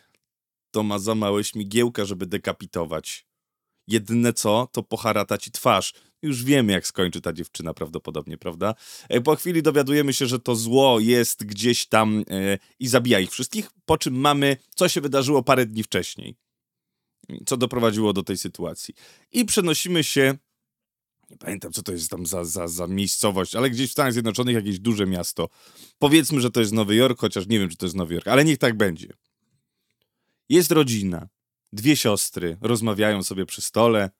to 0.70 0.82
ma 0.82 0.98
za 0.98 1.14
małe 1.14 1.44
śmigiełka, 1.44 2.04
żeby 2.04 2.26
dekapitować. 2.26 3.26
Jedyne 3.86 4.32
co, 4.32 4.68
to 4.72 4.82
poharata 4.82 5.38
ci 5.38 5.50
twarz. 5.50 5.92
Już 6.22 6.44
wiemy, 6.44 6.72
jak 6.72 6.86
skończy 6.86 7.20
ta 7.20 7.32
dziewczyna 7.32 7.74
prawdopodobnie, 7.74 8.38
prawda? 8.38 8.74
E, 9.08 9.20
Po 9.20 9.36
chwili 9.36 9.62
dowiadujemy 9.62 10.12
się, 10.12 10.26
że 10.26 10.38
to 10.38 10.56
zło 10.56 11.00
jest 11.00 11.44
gdzieś 11.44 11.86
tam 11.86 12.24
e, 12.30 12.58
i 12.78 12.88
zabija 12.88 13.20
ich 13.20 13.30
wszystkich, 13.30 13.70
po 13.84 13.98
czym 13.98 14.14
mamy, 14.14 14.56
co 14.74 14.88
się 14.88 15.00
wydarzyło 15.00 15.42
parę 15.42 15.66
dni 15.66 15.82
wcześniej. 15.82 16.36
Co 17.46 17.56
doprowadziło 17.56 18.12
do 18.12 18.22
tej 18.22 18.38
sytuacji. 18.38 18.94
I 19.32 19.44
przenosimy 19.44 20.04
się, 20.04 20.38
nie 21.30 21.36
pamiętam, 21.36 21.72
co 21.72 21.82
to 21.82 21.92
jest 21.92 22.10
tam 22.10 22.26
za, 22.26 22.44
za, 22.44 22.68
za 22.68 22.86
miejscowość, 22.86 23.54
ale 23.54 23.70
gdzieś 23.70 23.88
w 23.88 23.92
Stanach 23.92 24.12
Zjednoczonych 24.12 24.54
jakieś 24.54 24.78
duże 24.78 25.06
miasto. 25.06 25.48
Powiedzmy, 25.98 26.40
że 26.40 26.50
to 26.50 26.60
jest 26.60 26.72
Nowy 26.72 26.94
Jork, 26.94 27.20
chociaż 27.20 27.46
nie 27.46 27.58
wiem, 27.58 27.68
czy 27.68 27.76
to 27.76 27.86
jest 27.86 27.96
Nowy 27.96 28.14
Jork, 28.14 28.28
ale 28.28 28.44
niech 28.44 28.58
tak 28.58 28.76
będzie. 28.76 29.08
Jest 30.48 30.72
rodzina. 30.72 31.28
Dwie 31.72 31.96
siostry 31.96 32.56
rozmawiają 32.60 33.22
sobie 33.22 33.46
przy 33.46 33.62
stole, 33.62 34.10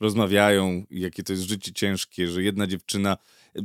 rozmawiają, 0.00 0.86
jakie 0.90 1.22
to 1.22 1.32
jest 1.32 1.44
życie 1.44 1.72
ciężkie, 1.72 2.28
że 2.28 2.42
jedna 2.42 2.66
dziewczyna 2.66 3.16
e, 3.54 3.60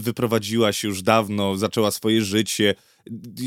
wyprowadziła 0.00 0.72
się 0.72 0.88
już 0.88 1.02
dawno, 1.02 1.56
zaczęła 1.56 1.90
swoje 1.90 2.22
życie, 2.22 2.74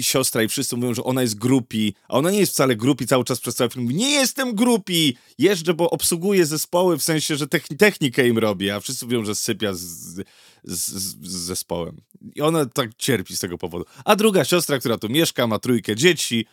siostra 0.02 0.44
i 0.44 0.48
wszyscy 0.48 0.76
mówią, 0.76 0.94
że 0.94 1.04
ona 1.04 1.22
jest 1.22 1.38
grupi, 1.38 1.94
a 2.08 2.14
ona 2.14 2.32
nie 2.32 2.40
jest 2.40 2.52
wcale 2.52 2.76
grupi 2.76 3.08
cały 3.08 3.24
czas 3.24 3.40
przez 3.40 3.56
cały 3.56 3.70
film. 3.70 3.92
Nie 3.92 4.12
jestem 4.12 4.56
grupi! 4.56 5.18
Jeżdżę, 5.38 5.74
bo 5.74 5.90
obsługuję 5.90 6.46
zespoły, 6.46 6.98
w 6.98 7.04
sensie, 7.04 7.36
że 7.36 7.48
technikę 7.78 8.28
im 8.28 8.38
robię, 8.38 8.76
a 8.76 8.80
wszyscy 8.80 9.06
mówią, 9.06 9.26
że 9.26 9.36
sypia 9.36 9.74
z, 9.74 9.80
z, 9.84 10.26
z, 10.64 11.28
zespołem. 11.28 12.02
I 12.36 12.42
ona 12.42 12.66
tak 12.66 12.90
cierpi 12.98 13.36
z 13.36 13.40
tego 13.40 13.58
powodu. 13.58 13.86
A 14.06 14.16
druga 14.16 14.46
siostra, 14.46 14.80
która 14.80 14.98
tu 14.98 15.10
mieszka, 15.10 15.48
ma 15.48 15.60
trójkę 15.60 15.96
dzieci 15.96 16.46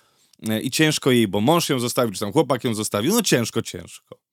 e, 0.48 0.60
i 0.60 0.70
ciężko 0.70 1.10
jej, 1.10 1.28
bo 1.28 1.40
mąż 1.40 1.68
ją 1.68 1.80
zostawił, 1.80 2.14
czy 2.14 2.20
tam 2.20 2.32
chłopak 2.32 2.64
ją 2.64 2.74
zostawił, 2.74 3.12
no 3.12 3.22
ciężko, 3.22 3.62
ciężko 3.62 4.23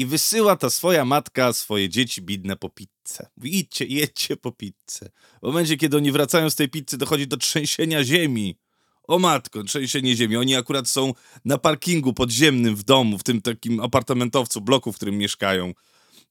i 0.00 0.06
wysyła 0.06 0.56
ta 0.56 0.70
swoja 0.70 1.04
matka 1.04 1.52
swoje 1.52 1.88
dzieci 1.88 2.22
bidne 2.22 2.56
po 2.56 2.68
pizzę. 2.70 3.26
Mówi, 3.36 3.58
idźcie, 3.58 3.84
jedźcie 3.84 4.36
po 4.36 4.52
pizzę. 4.52 5.10
W 5.42 5.46
momencie, 5.46 5.76
kiedy 5.76 5.96
oni 5.96 6.12
wracają 6.12 6.50
z 6.50 6.54
tej 6.54 6.68
pizzy, 6.68 6.98
dochodzi 6.98 7.26
do 7.26 7.36
trzęsienia 7.36 8.04
ziemi. 8.04 8.58
O 9.02 9.18
matko, 9.18 9.64
trzęsienie 9.64 10.16
ziemi. 10.16 10.36
Oni 10.36 10.56
akurat 10.56 10.88
są 10.88 11.14
na 11.44 11.58
parkingu 11.58 12.14
podziemnym 12.14 12.76
w 12.76 12.82
domu, 12.82 13.18
w 13.18 13.22
tym 13.22 13.42
takim 13.42 13.80
apartamentowcu, 13.80 14.60
bloku, 14.60 14.92
w 14.92 14.96
którym 14.96 15.18
mieszkają. 15.18 15.72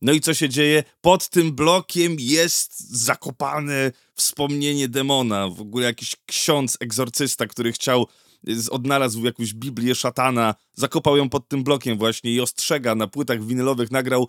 No 0.01 0.11
i 0.13 0.21
co 0.21 0.33
się 0.33 0.49
dzieje? 0.49 0.83
Pod 1.01 1.29
tym 1.29 1.55
blokiem 1.55 2.15
jest 2.19 2.79
zakopane 3.03 3.91
wspomnienie 4.15 4.87
demona. 4.87 5.47
W 5.47 5.61
ogóle 5.61 5.85
jakiś 5.85 6.15
ksiądz, 6.25 6.77
egzorcysta, 6.79 7.47
który 7.47 7.71
chciał 7.71 8.07
odnalazł 8.69 9.25
jakąś 9.25 9.53
Biblię 9.53 9.95
szatana, 9.95 10.55
zakopał 10.73 11.17
ją 11.17 11.29
pod 11.29 11.47
tym 11.47 11.63
blokiem 11.63 11.97
właśnie 11.97 12.31
i 12.31 12.41
ostrzega 12.41 12.95
na 12.95 13.07
płytach 13.07 13.43
winylowych, 13.43 13.91
nagrał 13.91 14.27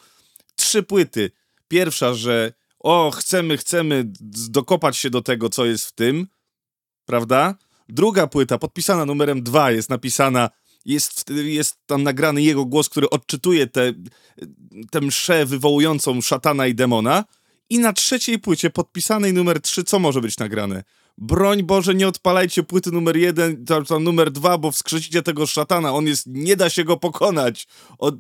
trzy 0.57 0.83
płyty. 0.83 1.31
Pierwsza, 1.69 2.15
że 2.15 2.53
o, 2.79 3.11
chcemy, 3.11 3.57
chcemy 3.57 4.05
dokopać 4.51 4.97
się 4.97 5.11
do 5.11 5.23
tego, 5.23 5.49
co 5.49 5.65
jest 5.65 5.85
w 5.85 5.93
tym, 5.93 6.27
prawda? 7.05 7.55
Druga 7.89 8.27
płyta, 8.27 8.59
podpisana 8.59 9.07
numerem 9.07 9.43
dwa, 9.43 9.71
jest 9.71 9.91
napisana, 9.91 10.51
jest, 10.85 11.31
jest 11.31 11.77
tam 11.87 12.03
nagrany 12.03 12.43
jego 12.43 12.65
głos, 12.65 12.89
który 12.89 13.11
odczytuje 13.11 13.67
tę 13.67 13.93
te, 14.91 15.01
mszę 15.01 15.47
wywołującą 15.47 16.21
szatana 16.21 16.67
i 16.67 16.75
demona. 16.75 17.25
I 17.71 17.79
na 17.79 17.93
trzeciej 17.93 18.39
płycie, 18.39 18.71
podpisanej 18.71 19.33
numer 19.33 19.61
3, 19.61 19.85
co 19.85 19.99
może 19.99 20.21
być 20.21 20.39
nagrane? 20.39 20.85
Broń 21.21 21.63
Boże, 21.63 21.95
nie 21.95 22.09
odpalajcie 22.09 22.63
płyty 22.63 22.91
numer 22.91 23.17
jeden, 23.17 23.65
tam, 23.65 23.85
tam 23.85 24.05
numer 24.05 24.31
dwa, 24.31 24.59
bo 24.59 24.71
wskrzesicie 24.71 25.23
tego 25.23 25.47
szatana, 25.47 25.95
on 25.95 26.07
jest, 26.07 26.27
nie 26.27 26.57
da 26.57 26.71
się 26.71 26.85
go 26.85 26.97
pokonać. 26.97 27.67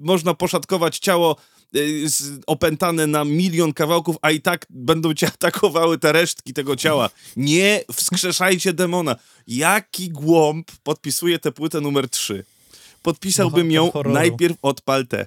można 0.00 0.34
poszatkować 0.34 0.98
ciało 0.98 1.36
y, 1.76 2.06
opętane 2.46 3.06
na 3.06 3.24
milion 3.24 3.72
kawałków, 3.72 4.16
a 4.22 4.30
i 4.30 4.40
tak 4.40 4.66
będą 4.70 5.14
cię 5.14 5.26
atakowały 5.34 5.98
te 5.98 6.12
resztki 6.12 6.52
tego 6.52 6.76
ciała. 6.76 7.10
Nie 7.36 7.84
wskrzeszajcie 7.92 8.72
demona. 8.72 9.16
Jaki 9.46 10.10
głąb 10.10 10.70
podpisuje 10.82 11.38
tę 11.38 11.52
płytę 11.52 11.80
numer 11.80 12.08
trzy? 12.08 12.44
Podpisałbym 13.02 13.70
ją 13.70 13.92
najpierw 14.04 14.56
od 14.62 14.80
Palte. 14.80 15.26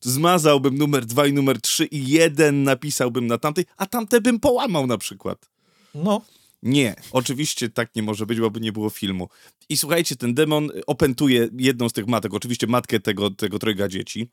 Zmazałbym 0.00 0.78
numer 0.78 1.06
dwa 1.06 1.26
i 1.26 1.32
numer 1.32 1.60
trzy 1.60 1.84
i 1.84 2.08
jeden 2.08 2.62
napisałbym 2.62 3.26
na 3.26 3.38
tamtej, 3.38 3.64
a 3.76 3.86
tamte 3.86 4.20
bym 4.20 4.40
połamał 4.40 4.86
na 4.86 4.98
przykład. 4.98 5.50
No. 5.94 6.22
Nie, 6.62 6.94
oczywiście 7.12 7.68
tak 7.68 7.96
nie 7.96 8.02
może 8.02 8.26
być, 8.26 8.40
bo 8.40 8.50
by 8.50 8.60
nie 8.60 8.72
było 8.72 8.90
filmu. 8.90 9.28
I 9.68 9.76
słuchajcie, 9.76 10.16
ten 10.16 10.34
demon 10.34 10.70
opętuje 10.86 11.48
jedną 11.58 11.88
z 11.88 11.92
tych 11.92 12.06
matek, 12.06 12.34
oczywiście 12.34 12.66
matkę 12.66 13.00
tego, 13.00 13.30
tego 13.30 13.58
trojga 13.58 13.88
dzieci. 13.88 14.28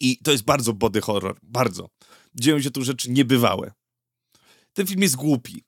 I 0.00 0.18
to 0.18 0.32
jest 0.32 0.44
bardzo 0.44 0.72
body 0.72 1.00
horror, 1.00 1.38
bardzo. 1.42 1.90
Dzieją 2.34 2.62
się 2.62 2.70
tu 2.70 2.84
rzeczy 2.84 3.10
niebywałe. 3.10 3.72
Ten 4.72 4.86
film 4.86 5.02
jest 5.02 5.16
głupi. 5.16 5.64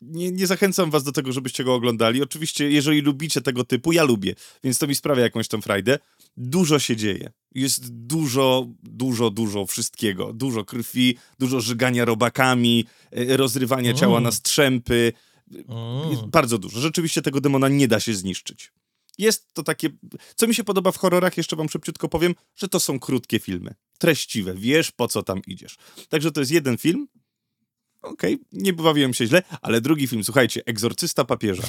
Nie, 0.00 0.32
nie 0.32 0.46
zachęcam 0.46 0.90
was 0.90 1.04
do 1.04 1.12
tego, 1.12 1.32
żebyście 1.32 1.64
go 1.64 1.74
oglądali. 1.74 2.22
Oczywiście, 2.22 2.70
jeżeli 2.70 3.00
lubicie 3.00 3.40
tego 3.40 3.64
typu, 3.64 3.92
ja 3.92 4.04
lubię, 4.04 4.34
więc 4.64 4.78
to 4.78 4.86
mi 4.86 4.94
sprawia 4.94 5.22
jakąś 5.22 5.48
tą 5.48 5.60
frajdę. 5.60 5.98
Dużo 6.36 6.78
się 6.78 6.96
dzieje. 6.96 7.32
Jest 7.54 7.92
dużo, 8.06 8.66
dużo, 8.82 9.30
dużo 9.30 9.66
wszystkiego. 9.66 10.32
Dużo 10.32 10.64
krwi, 10.64 11.16
dużo 11.38 11.60
żygania 11.60 12.04
robakami, 12.04 12.84
e, 13.10 13.36
rozrywania 13.36 13.90
mm. 13.90 13.96
ciała 13.96 14.20
na 14.20 14.32
strzępy. 14.32 15.12
Mm. 15.52 16.30
Bardzo 16.30 16.58
dużo. 16.58 16.80
Rzeczywiście 16.80 17.22
tego 17.22 17.40
demona 17.40 17.68
nie 17.68 17.88
da 17.88 18.00
się 18.00 18.14
zniszczyć. 18.14 18.72
Jest 19.18 19.54
to 19.54 19.62
takie. 19.62 19.88
Co 20.36 20.46
mi 20.46 20.54
się 20.54 20.64
podoba 20.64 20.92
w 20.92 20.96
horrorach, 20.96 21.36
jeszcze 21.36 21.56
wam 21.56 21.68
szybciutko 21.68 22.08
powiem, 22.08 22.34
że 22.56 22.68
to 22.68 22.80
są 22.80 23.00
krótkie 23.00 23.38
filmy. 23.38 23.74
Treściwe. 23.98 24.54
Wiesz, 24.54 24.90
po 24.90 25.08
co 25.08 25.22
tam 25.22 25.40
idziesz. 25.46 25.76
Także 26.08 26.32
to 26.32 26.40
jest 26.40 26.52
jeden 26.52 26.78
film, 26.78 27.08
okej, 28.02 28.34
okay, 28.34 28.46
nie 28.52 28.72
bawiłem 28.72 29.14
się 29.14 29.26
źle, 29.26 29.42
ale 29.62 29.80
drugi 29.80 30.06
film, 30.06 30.24
słuchajcie, 30.24 30.62
Egzorcysta 30.66 31.24
Papieża. 31.24 31.62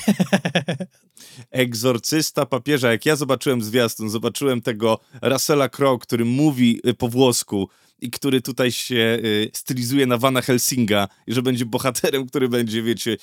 Egzorcysta 1.52 2.46
Papieża, 2.46 2.92
jak 2.92 3.06
ja 3.06 3.16
zobaczyłem 3.16 3.62
zwiastun, 3.62 4.10
zobaczyłem 4.10 4.62
tego 4.62 5.00
Russella 5.22 5.70
Crowe, 5.70 6.00
który 6.00 6.26
mówi 6.26 6.82
y, 6.88 6.94
po 6.94 7.08
włosku 7.08 7.70
i 8.00 8.12
który 8.12 8.42
tutaj 8.42 8.72
się 8.72 9.20
y, 9.26 9.52
stylizuje 9.54 10.06
na 10.06 10.18
Vana 10.18 10.42
Helsinga 10.42 11.08
i 11.28 11.34
że 11.34 11.42
będzie 11.42 11.66
bohaterem, 11.66 12.28
który 12.28 12.50
będzie, 12.50 12.84
wiecie, 12.84 13.18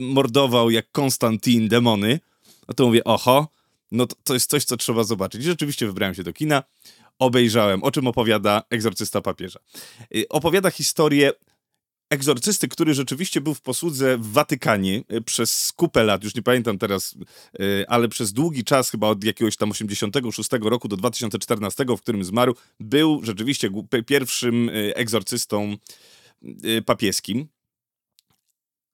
mordował 0.00 0.70
jak 0.70 0.92
Konstantin 0.92 1.68
demony, 1.68 2.20
no 2.68 2.74
to 2.74 2.86
mówię, 2.86 3.04
oho, 3.04 3.48
no 3.90 4.06
to, 4.06 4.16
to 4.24 4.34
jest 4.34 4.50
coś, 4.50 4.64
co 4.64 4.76
trzeba 4.76 5.04
zobaczyć. 5.04 5.40
I 5.40 5.44
rzeczywiście 5.44 5.86
wybrałem 5.86 6.14
się 6.14 6.22
do 6.22 6.32
kina, 6.32 6.62
obejrzałem, 7.18 7.82
o 7.82 7.90
czym 7.90 8.06
opowiada 8.06 8.62
Egzorcysta 8.70 9.20
Papieża. 9.20 9.60
Y, 10.16 10.28
opowiada 10.28 10.70
historię 10.70 11.32
egzorcysty, 12.10 12.68
który 12.68 12.94
rzeczywiście 12.94 13.40
był 13.40 13.54
w 13.54 13.60
posłudze 13.60 14.18
w 14.18 14.32
Watykanie 14.32 15.02
e, 15.08 15.20
przez 15.20 15.72
kupę 15.76 16.04
lat, 16.04 16.24
już 16.24 16.34
nie 16.34 16.42
pamiętam 16.42 16.78
teraz, 16.78 17.14
e, 17.60 17.90
ale 17.90 18.08
przez 18.08 18.32
długi 18.32 18.64
czas, 18.64 18.90
chyba 18.90 19.08
od 19.08 19.24
jakiegoś 19.24 19.56
tam 19.56 19.70
86 19.70 20.50
roku 20.62 20.88
do 20.88 20.96
2014, 20.96 21.84
w 21.84 22.00
którym 22.02 22.24
zmarł, 22.24 22.54
był 22.80 23.20
rzeczywiście 23.24 23.70
pierwszym 24.06 24.68
e, 24.68 24.72
egzorcystą 24.96 25.76
papieskim. 26.86 27.48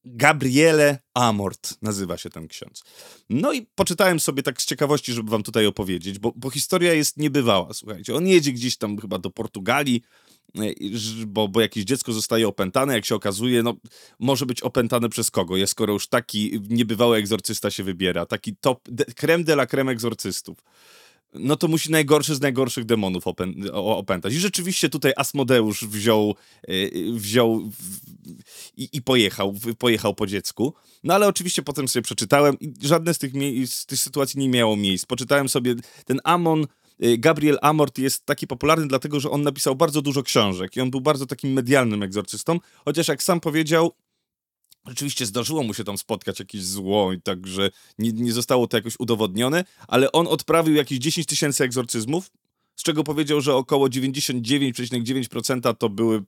Gabriele 0.04 0.98
Amort 1.14 1.82
nazywa 1.82 2.16
się 2.16 2.30
ten 2.30 2.48
ksiądz. 2.48 2.84
No 3.30 3.52
i 3.52 3.66
poczytałem 3.74 4.20
sobie 4.20 4.42
tak 4.42 4.62
z 4.62 4.66
ciekawości, 4.66 5.12
żeby 5.12 5.30
wam 5.30 5.42
tutaj 5.42 5.66
opowiedzieć, 5.66 6.18
bo, 6.18 6.32
bo 6.36 6.50
historia 6.50 6.94
jest 6.94 7.16
niebywała, 7.16 7.74
słuchajcie. 7.74 8.14
On 8.14 8.26
jedzie 8.26 8.52
gdzieś 8.52 8.76
tam 8.76 8.98
chyba 8.98 9.18
do 9.18 9.30
Portugalii, 9.30 10.02
bo, 11.26 11.48
bo 11.48 11.60
jakieś 11.60 11.84
dziecko 11.84 12.12
zostaje 12.12 12.48
opętane, 12.48 12.94
jak 12.94 13.04
się 13.04 13.14
okazuje, 13.14 13.62
no 13.62 13.74
może 14.18 14.46
być 14.46 14.62
opętane 14.62 15.08
przez 15.08 15.30
kogo, 15.30 15.56
jest 15.56 15.70
skoro 15.70 15.92
już 15.92 16.06
taki 16.06 16.60
niebywały 16.68 17.16
egzorcysta 17.16 17.70
się 17.70 17.84
wybiera, 17.84 18.26
taki 18.26 18.56
top, 18.56 18.88
de, 18.88 19.04
creme 19.04 19.44
de 19.44 19.52
la 19.52 19.66
creme 19.66 19.92
egzorcystów 19.92 20.58
no 21.34 21.56
to 21.56 21.68
musi 21.68 21.90
najgorszy 21.90 22.34
z 22.34 22.40
najgorszych 22.40 22.84
demonów 22.84 23.26
opę 23.26 23.46
opętać. 23.72 24.34
I 24.34 24.38
rzeczywiście 24.38 24.88
tutaj 24.88 25.12
Asmodeusz 25.16 25.84
wziął, 25.84 26.34
yy, 26.68 27.12
wziął 27.12 27.70
i, 28.76 28.88
i, 28.92 29.02
pojechał, 29.02 29.54
pojechał 29.78 30.14
po 30.14 30.26
dziecku. 30.26 30.74
No 31.04 31.14
ale 31.14 31.26
oczywiście 31.26 31.62
potem 31.62 31.88
sobie 31.88 32.02
przeczytałem 32.02 32.58
i 32.60 32.74
żadne 32.82 33.14
z 33.14 33.18
tych, 33.18 33.32
z 33.66 33.86
tych 33.86 33.98
sytuacji 33.98 34.40
nie 34.40 34.48
miało 34.48 34.76
miejsc. 34.76 35.06
Poczytałem 35.06 35.48
sobie 35.48 35.74
ten 36.04 36.20
Amon 36.24 36.66
Gabriel 37.18 37.58
Amort 37.62 37.98
jest 37.98 38.26
taki 38.26 38.46
popularny, 38.46 38.88
dlatego 38.88 39.20
że 39.20 39.30
on 39.30 39.42
napisał 39.42 39.76
bardzo 39.76 40.02
dużo 40.02 40.22
książek 40.22 40.76
i 40.76 40.80
on 40.80 40.90
był 40.90 41.00
bardzo 41.00 41.26
takim 41.26 41.52
medialnym 41.52 42.02
egzorcystą, 42.02 42.60
chociaż 42.84 43.08
jak 43.08 43.22
sam 43.22 43.40
powiedział, 43.40 43.92
Rzeczywiście 44.86 45.26
zdarzyło 45.26 45.62
mu 45.62 45.74
się 45.74 45.84
tam 45.84 45.98
spotkać 45.98 46.38
jakieś 46.38 46.64
zło 46.64 47.12
i 47.12 47.20
także 47.20 47.70
nie, 47.98 48.12
nie 48.12 48.32
zostało 48.32 48.66
to 48.66 48.76
jakoś 48.76 48.94
udowodnione, 48.98 49.64
ale 49.88 50.12
on 50.12 50.26
odprawił 50.26 50.74
jakieś 50.74 50.98
10 50.98 51.26
tysięcy 51.26 51.64
egzorcyzmów, 51.64 52.30
z 52.76 52.82
czego 52.82 53.04
powiedział, 53.04 53.40
że 53.40 53.54
około 53.54 53.86
99,9% 53.86 55.74
to 55.76 55.88
były 55.88 56.22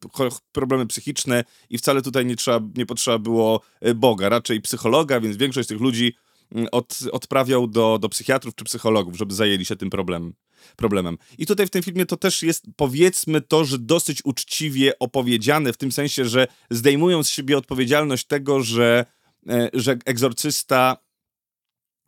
problemy 0.53 0.87
psychiczne 0.87 1.45
i 1.71 1.79
wcale 1.79 2.03
tutaj 2.03 2.27
nie, 2.27 2.37
trzeba, 2.37 2.61
nie 2.77 2.87
potrzeba 2.87 3.19
było 3.19 3.61
y, 3.87 3.95
Boga, 3.95 4.29
raczej 4.29 4.61
psychologa, 4.61 5.21
więc 5.21 5.37
większość 5.37 5.69
tych 5.69 5.81
ludzi 5.81 6.15
mm, 6.53 6.69
od, 6.73 6.99
odprawiał 7.13 7.67
do, 7.67 7.99
do 7.99 8.09
psychiatrów 8.09 8.55
czy 8.55 8.65
psychologów, 8.65 9.17
żeby 9.17 9.35
zajęli 9.35 9.65
się 9.65 9.77
tym 9.77 9.91
problemem 9.91 10.33
problemem. 10.77 11.19
I 11.39 11.47
tutaj 11.47 11.67
w 11.67 11.71
tym 11.71 11.83
filmie 11.83 12.07
to 12.07 12.17
też 12.17 12.43
jest, 12.43 12.65
powiedzmy 12.77 13.41
to, 13.41 13.65
że 13.65 13.79
dosyć 13.79 14.25
uczciwie 14.25 14.99
opowiedziane, 14.99 15.73
w 15.73 15.77
tym 15.77 15.93
sensie, 15.93 16.25
że 16.25 16.47
zdejmując 16.71 17.27
z 17.27 17.31
siebie 17.31 17.59
odpowiedzialność 17.59 18.27
tego, 18.27 18.63
że, 18.63 19.07
e, 19.49 19.71
że 19.75 19.99
egzorcysta 20.05 20.97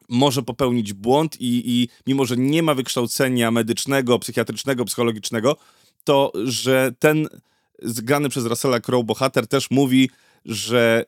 może 0.09 0.43
popełnić 0.43 0.93
błąd 0.93 1.41
i, 1.41 1.63
i 1.67 1.89
mimo, 2.07 2.25
że 2.25 2.37
nie 2.37 2.63
ma 2.63 2.75
wykształcenia 2.75 3.51
medycznego, 3.51 4.19
psychiatrycznego, 4.19 4.85
psychologicznego, 4.85 5.57
to 6.05 6.33
że 6.45 6.93
ten 6.99 7.29
zgrany 7.83 8.29
przez 8.29 8.47
Russella 8.47 8.81
Crowe 8.81 9.05
bohater 9.05 9.47
też 9.47 9.71
mówi, 9.71 10.11
że 10.45 11.05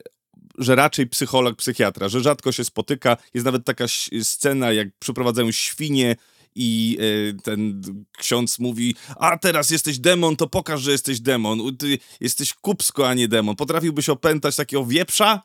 że 0.59 0.75
raczej 0.75 1.07
psycholog, 1.07 1.57
psychiatra, 1.57 2.09
że 2.09 2.21
rzadko 2.21 2.53
się 2.53 2.65
spotyka. 2.65 3.17
Jest 3.35 3.45
nawet 3.45 3.65
taka 3.65 3.85
scena, 4.23 4.73
jak 4.73 4.89
przeprowadzają 4.99 5.51
świnie 5.51 6.17
i 6.55 6.99
e, 7.01 7.43
ten 7.43 7.83
ksiądz 8.19 8.59
mówi, 8.59 8.95
a 9.17 9.39
teraz 9.39 9.71
jesteś 9.71 9.99
demon, 9.99 10.37
to 10.37 10.47
pokaż, 10.49 10.83
że 10.83 10.93
jesteś 10.93 11.21
demon. 11.21 11.77
Ty 11.77 11.99
jesteś 12.21 12.55
kupsko, 12.55 13.09
a 13.09 13.15
nie 13.15 13.29
demon. 13.29 13.57
Potrafiłbyś 13.57 14.09
opętać 14.09 14.57
takiego 14.57 14.87
wieprza? 14.87 15.43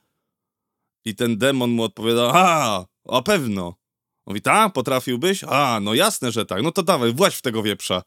I 1.05 1.15
ten 1.15 1.37
demon 1.37 1.69
mu 1.71 1.83
odpowiada, 1.83 2.31
a, 2.33 2.85
a 3.09 3.21
pewno. 3.21 3.75
Mówi, 4.27 4.41
tak, 4.41 4.73
potrafiłbyś? 4.73 5.43
A, 5.43 5.79
no 5.81 5.93
jasne, 5.93 6.31
że 6.31 6.45
tak. 6.45 6.63
No 6.63 6.71
to 6.71 6.83
dawaj, 6.83 7.13
właź 7.13 7.35
w 7.35 7.41
tego 7.41 7.63
wieprza. 7.63 8.03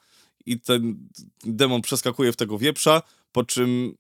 I 0.47 0.61
ten 0.61 1.09
demon 1.45 1.83
przeskakuje 1.83 2.33
w 2.33 2.37
tego 2.37 2.59
wieprza, 2.59 3.03
po 3.33 3.45
czym 3.45 3.97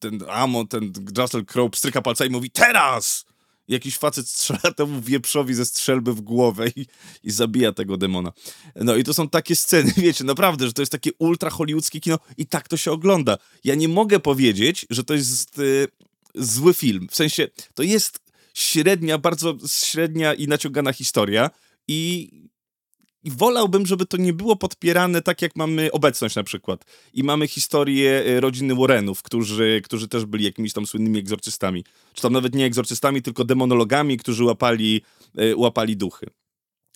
ten 0.00 0.18
Amon, 0.28 0.68
ten 0.68 0.92
Russell 1.18 1.44
Crowe 1.44 1.70
pstryka 1.70 2.02
palcami 2.02 2.30
i 2.30 2.32
mówi, 2.32 2.50
teraz! 2.50 3.26
Jakiś 3.68 3.98
facet 3.98 4.28
strzela 4.28 4.74
temu 4.76 5.00
wieprzowi 5.00 5.54
ze 5.54 5.64
strzelby 5.64 6.14
w 6.14 6.20
głowę 6.20 6.68
i, 6.76 6.86
i 7.24 7.30
zabija 7.30 7.72
tego 7.72 7.96
demona. 7.96 8.32
No 8.74 8.96
i 8.96 9.04
to 9.04 9.14
są 9.14 9.28
takie 9.28 9.56
sceny, 9.56 9.92
wiecie, 10.06 10.24
naprawdę, 10.24 10.66
że 10.66 10.72
to 10.72 10.82
jest 10.82 10.92
takie 10.92 11.10
ultra 11.18 11.50
hollywoodzkie 11.50 12.00
kino 12.00 12.18
i 12.36 12.46
tak 12.46 12.68
to 12.68 12.76
się 12.76 12.92
ogląda. 12.92 13.38
Ja 13.64 13.74
nie 13.74 13.88
mogę 13.88 14.20
powiedzieć, 14.20 14.86
że 14.90 15.04
to 15.04 15.14
jest 15.14 15.58
y, 15.58 15.88
zły 16.34 16.74
film. 16.74 17.08
W 17.10 17.16
sensie, 17.16 17.48
to 17.74 17.82
jest 17.82 18.20
średnia, 18.54 19.18
bardzo 19.18 19.56
średnia 19.66 20.34
i 20.34 20.48
naciągana 20.48 20.92
historia 20.92 21.50
i 21.88 22.30
i 23.26 23.30
wolałbym, 23.30 23.86
żeby 23.86 24.06
to 24.06 24.16
nie 24.16 24.32
było 24.32 24.56
podpierane 24.56 25.22
tak, 25.22 25.42
jak 25.42 25.56
mamy 25.56 25.92
obecność 25.92 26.36
na 26.36 26.42
przykład. 26.42 26.84
I 27.12 27.24
mamy 27.24 27.48
historię 27.48 28.24
e, 28.26 28.40
rodziny 28.40 28.74
Warrenów, 28.74 29.22
którzy, 29.22 29.80
którzy 29.84 30.08
też 30.08 30.24
byli 30.24 30.44
jakimiś 30.44 30.72
tam 30.72 30.86
słynnymi 30.86 31.18
egzorcystami. 31.18 31.84
Czy 32.14 32.22
tam 32.22 32.32
nawet 32.32 32.54
nie 32.54 32.64
egzorcystami, 32.64 33.22
tylko 33.22 33.44
demonologami, 33.44 34.16
którzy 34.16 34.44
łapali, 34.44 35.02
e, 35.38 35.56
łapali 35.56 35.96
duchy. 35.96 36.26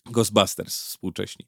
Ghostbusters 0.05 0.81
współcześni. 0.83 1.45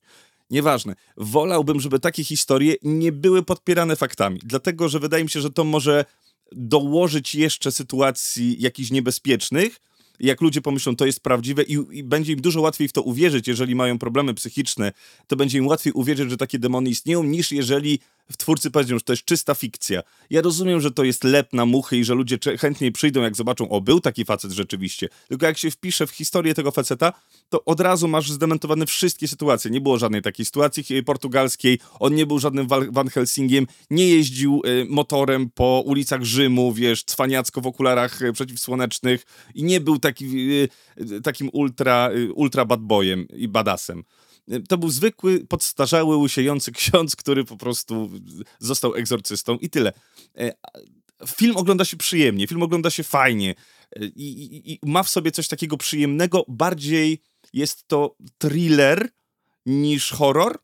Nieważne. 0.49 0.95
Wolałbym, 1.17 1.79
żeby 1.79 1.99
takie 1.99 2.23
historie 2.23 2.75
nie 2.81 3.11
były 3.11 3.43
podpierane 3.43 3.95
faktami, 3.95 4.39
dlatego 4.43 4.89
że 4.89 4.99
wydaje 4.99 5.23
mi 5.23 5.29
się, 5.29 5.41
że 5.41 5.49
to 5.49 5.63
może 5.63 6.05
dołożyć 6.51 7.35
jeszcze 7.35 7.71
sytuacji 7.71 8.55
jakichś 8.59 8.91
niebezpiecznych, 8.91 9.79
jak 10.19 10.41
ludzie 10.41 10.61
pomyślą, 10.61 10.95
to 10.95 11.05
jest 11.05 11.19
prawdziwe 11.19 11.63
i, 11.63 11.77
i, 11.91 12.03
będzie 12.03 12.33
im 12.33 12.41
dużo 12.41 12.61
łatwiej 12.61 12.87
w 12.87 12.93
to 12.93 13.01
uwierzyć, 13.01 13.47
jeżeli 13.47 13.75
mają 13.75 13.99
problemy 13.99 14.33
psychiczne, 14.33 14.91
to 15.27 15.35
będzie 15.35 15.57
im 15.57 15.67
łatwiej 15.67 15.93
uwierzyć, 15.93 16.29
że 16.29 16.37
takie 16.37 16.59
demony 16.59 16.89
istnieją, 16.89 17.23
niż 17.23 17.51
jeżeli 17.51 17.99
w 18.31 18.37
twórcy 18.37 18.71
powiedzą, 18.71 18.97
że 18.97 19.03
to 19.03 19.13
jest 19.13 19.25
czysta 19.25 19.55
fikcja. 19.55 20.01
Ja 20.29 20.41
rozumiem, 20.41 20.81
że 20.81 20.91
to 20.91 21.03
jest 21.03 21.23
lep 21.23 21.53
na 21.53 21.65
muchy 21.65 21.97
i 21.97 22.03
że 22.03 22.13
ludzie 22.13 22.37
chętniej 22.59 22.91
przyjdą, 22.91 23.21
jak 23.21 23.35
zobaczą, 23.35 23.69
o, 23.69 23.81
był 23.81 23.99
taki 23.99 24.25
facet 24.25 24.51
rzeczywiście. 24.51 25.09
Tylko 25.27 25.45
jak 25.45 25.57
się 25.57 25.71
wpisze 25.71 26.07
w 26.07 26.11
historię 26.11 26.53
tego 26.53 26.71
faceta, 26.71 27.13
to 27.49 27.65
od 27.65 27.79
razu 27.79 28.07
masz 28.07 28.31
zdementowane 28.31 28.85
wszystkie 28.85 29.27
sytuacje. 29.27 29.71
Nie 29.71 29.81
było 29.81 29.97
żadnej 29.97 30.21
takiej 30.21 30.45
sytuacji 30.45 31.03
portugalskiej, 31.03 31.79
on 31.99 32.15
nie 32.15 32.25
był 32.25 32.39
żadnym 32.39 32.67
Van 32.91 33.09
Helsingiem, 33.09 33.67
nie 33.89 34.09
jeździł 34.09 34.61
y, 34.65 34.85
motorem 34.89 35.49
po 35.49 35.83
ulicach 35.85 36.23
Rzymu, 36.23 36.73
wiesz, 36.73 37.03
cwaniacko 37.03 37.61
w 37.61 37.67
okularach 37.67 38.21
y, 38.21 38.33
przeciwsłonecznych 38.33 39.25
i 39.55 39.63
nie 39.63 39.79
był 39.79 39.99
taki, 39.99 40.49
y, 40.97 41.21
takim 41.23 41.49
ultra, 41.53 42.09
ultra 42.35 42.65
bad 42.65 42.81
boyem 42.81 43.27
i 43.27 43.47
badasem. 43.47 44.03
To 44.69 44.77
był 44.77 44.89
zwykły, 44.89 45.45
podstarzały, 45.45 46.17
łysiejący 46.17 46.71
ksiądz, 46.71 47.15
który 47.15 47.43
po 47.45 47.57
prostu 47.57 48.09
został 48.59 48.95
egzorcystą 48.95 49.57
i 49.57 49.69
tyle. 49.69 49.93
E, 50.37 50.53
film 51.27 51.57
ogląda 51.57 51.85
się 51.85 51.97
przyjemnie, 51.97 52.47
film 52.47 52.63
ogląda 52.63 52.89
się 52.89 53.03
fajnie 53.03 53.55
e, 53.95 54.05
i, 54.05 54.43
i, 54.43 54.73
i 54.73 54.79
ma 54.83 55.03
w 55.03 55.09
sobie 55.09 55.31
coś 55.31 55.47
takiego 55.47 55.77
przyjemnego. 55.77 56.45
Bardziej 56.47 57.21
jest 57.53 57.87
to 57.87 58.15
thriller 58.37 59.09
niż 59.65 60.11
horror, 60.11 60.59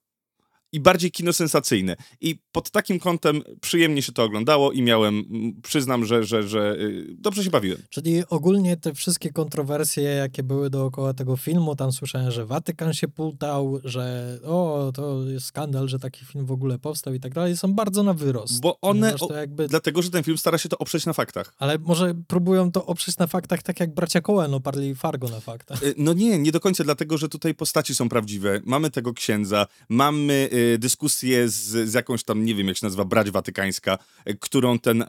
i 0.71 0.79
bardziej 0.79 1.11
kino 1.11 1.33
sensacyjne. 1.33 1.95
I 2.21 2.35
pod 2.51 2.71
takim 2.71 2.99
kątem 2.99 3.41
przyjemnie 3.61 4.01
się 4.01 4.11
to 4.11 4.23
oglądało 4.23 4.71
i 4.71 4.81
miałem, 4.81 5.23
przyznam, 5.63 6.05
że, 6.05 6.23
że, 6.23 6.43
że 6.47 6.75
y, 6.79 7.15
dobrze 7.17 7.43
się 7.43 7.49
bawiłem. 7.49 7.81
Czyli 7.89 8.23
ogólnie 8.29 8.77
te 8.77 8.93
wszystkie 8.93 9.31
kontrowersje, 9.31 10.03
jakie 10.03 10.43
były 10.43 10.69
dookoła 10.69 11.13
tego 11.13 11.37
filmu, 11.37 11.75
tam 11.75 11.91
słyszałem, 11.91 12.31
że 12.31 12.45
Watykan 12.45 12.93
się 12.93 13.07
pultał, 13.07 13.79
że 13.83 14.37
o, 14.43 14.91
to 14.95 15.23
jest 15.23 15.45
skandal, 15.45 15.87
że 15.87 15.99
taki 15.99 16.25
film 16.25 16.45
w 16.45 16.51
ogóle 16.51 16.79
powstał 16.79 17.13
i 17.13 17.19
tak 17.19 17.33
dalej, 17.33 17.57
są 17.57 17.73
bardzo 17.73 18.03
na 18.03 18.13
wyrost. 18.13 18.61
Bo 18.61 18.81
one, 18.81 19.15
jakby... 19.35 19.67
dlatego, 19.67 20.01
że 20.01 20.09
ten 20.09 20.23
film 20.23 20.37
stara 20.37 20.57
się 20.57 20.69
to 20.69 20.77
oprzeć 20.77 21.05
na 21.05 21.13
faktach. 21.13 21.53
Ale 21.59 21.77
może 21.77 22.13
próbują 22.27 22.71
to 22.71 22.85
oprzeć 22.85 23.17
na 23.17 23.27
faktach 23.27 23.63
tak 23.63 23.79
jak 23.79 23.93
bracia 23.93 24.21
Coen 24.21 24.53
oparli 24.53 24.95
Fargo 24.95 25.27
na 25.27 25.39
faktach. 25.39 25.83
Y, 25.83 25.93
no 25.97 26.13
nie, 26.13 26.39
nie 26.39 26.51
do 26.51 26.59
końca, 26.59 26.83
dlatego, 26.83 27.17
że 27.17 27.29
tutaj 27.29 27.55
postaci 27.55 27.95
są 27.95 28.09
prawdziwe. 28.09 28.61
Mamy 28.65 28.91
tego 28.91 29.13
księdza, 29.13 29.67
mamy 29.89 30.49
y, 30.53 30.58
dyskusję 30.79 31.49
z, 31.49 31.89
z 31.89 31.93
jakąś 31.93 32.23
tam, 32.23 32.45
nie 32.45 32.55
wiem 32.55 32.67
jak 32.67 32.77
się 32.77 32.85
nazywa, 32.85 33.05
brać 33.05 33.31
watykańska, 33.31 33.97
y, 34.29 34.37
którą 34.39 34.79
ten... 34.79 35.05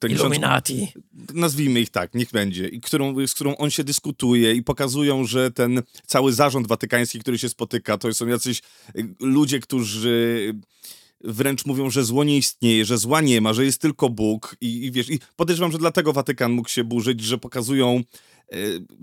ten 0.00 0.10
Illuminati. 0.10 0.88
Ksiądz, 0.90 1.34
nazwijmy 1.34 1.80
ich 1.80 1.90
tak, 1.90 2.14
niech 2.14 2.30
będzie. 2.30 2.68
I 2.68 2.80
którą, 2.80 3.26
z 3.26 3.34
którą 3.34 3.56
on 3.56 3.70
się 3.70 3.84
dyskutuje 3.84 4.54
i 4.54 4.62
pokazują, 4.62 5.24
że 5.24 5.50
ten 5.50 5.82
cały 6.06 6.32
zarząd 6.32 6.66
watykański, 6.66 7.18
który 7.18 7.38
się 7.38 7.48
spotyka, 7.48 7.98
to 7.98 8.14
są 8.14 8.26
jacyś 8.26 8.62
ludzie, 9.20 9.60
którzy 9.60 10.54
wręcz 11.24 11.66
mówią, 11.66 11.90
że 11.90 12.04
zło 12.04 12.24
nie 12.24 12.36
istnieje, 12.36 12.84
że 12.84 12.98
zła 12.98 13.20
nie 13.20 13.40
ma, 13.40 13.52
że 13.52 13.64
jest 13.64 13.80
tylko 13.80 14.08
Bóg 14.08 14.56
i, 14.60 14.84
i 14.84 14.92
wiesz, 14.92 15.10
i 15.10 15.20
podejrzewam, 15.36 15.72
że 15.72 15.78
dlatego 15.78 16.12
Watykan 16.12 16.52
mógł 16.52 16.68
się 16.68 16.84
burzyć, 16.84 17.20
że 17.20 17.38
pokazują 17.38 18.02
Y, 18.37 18.37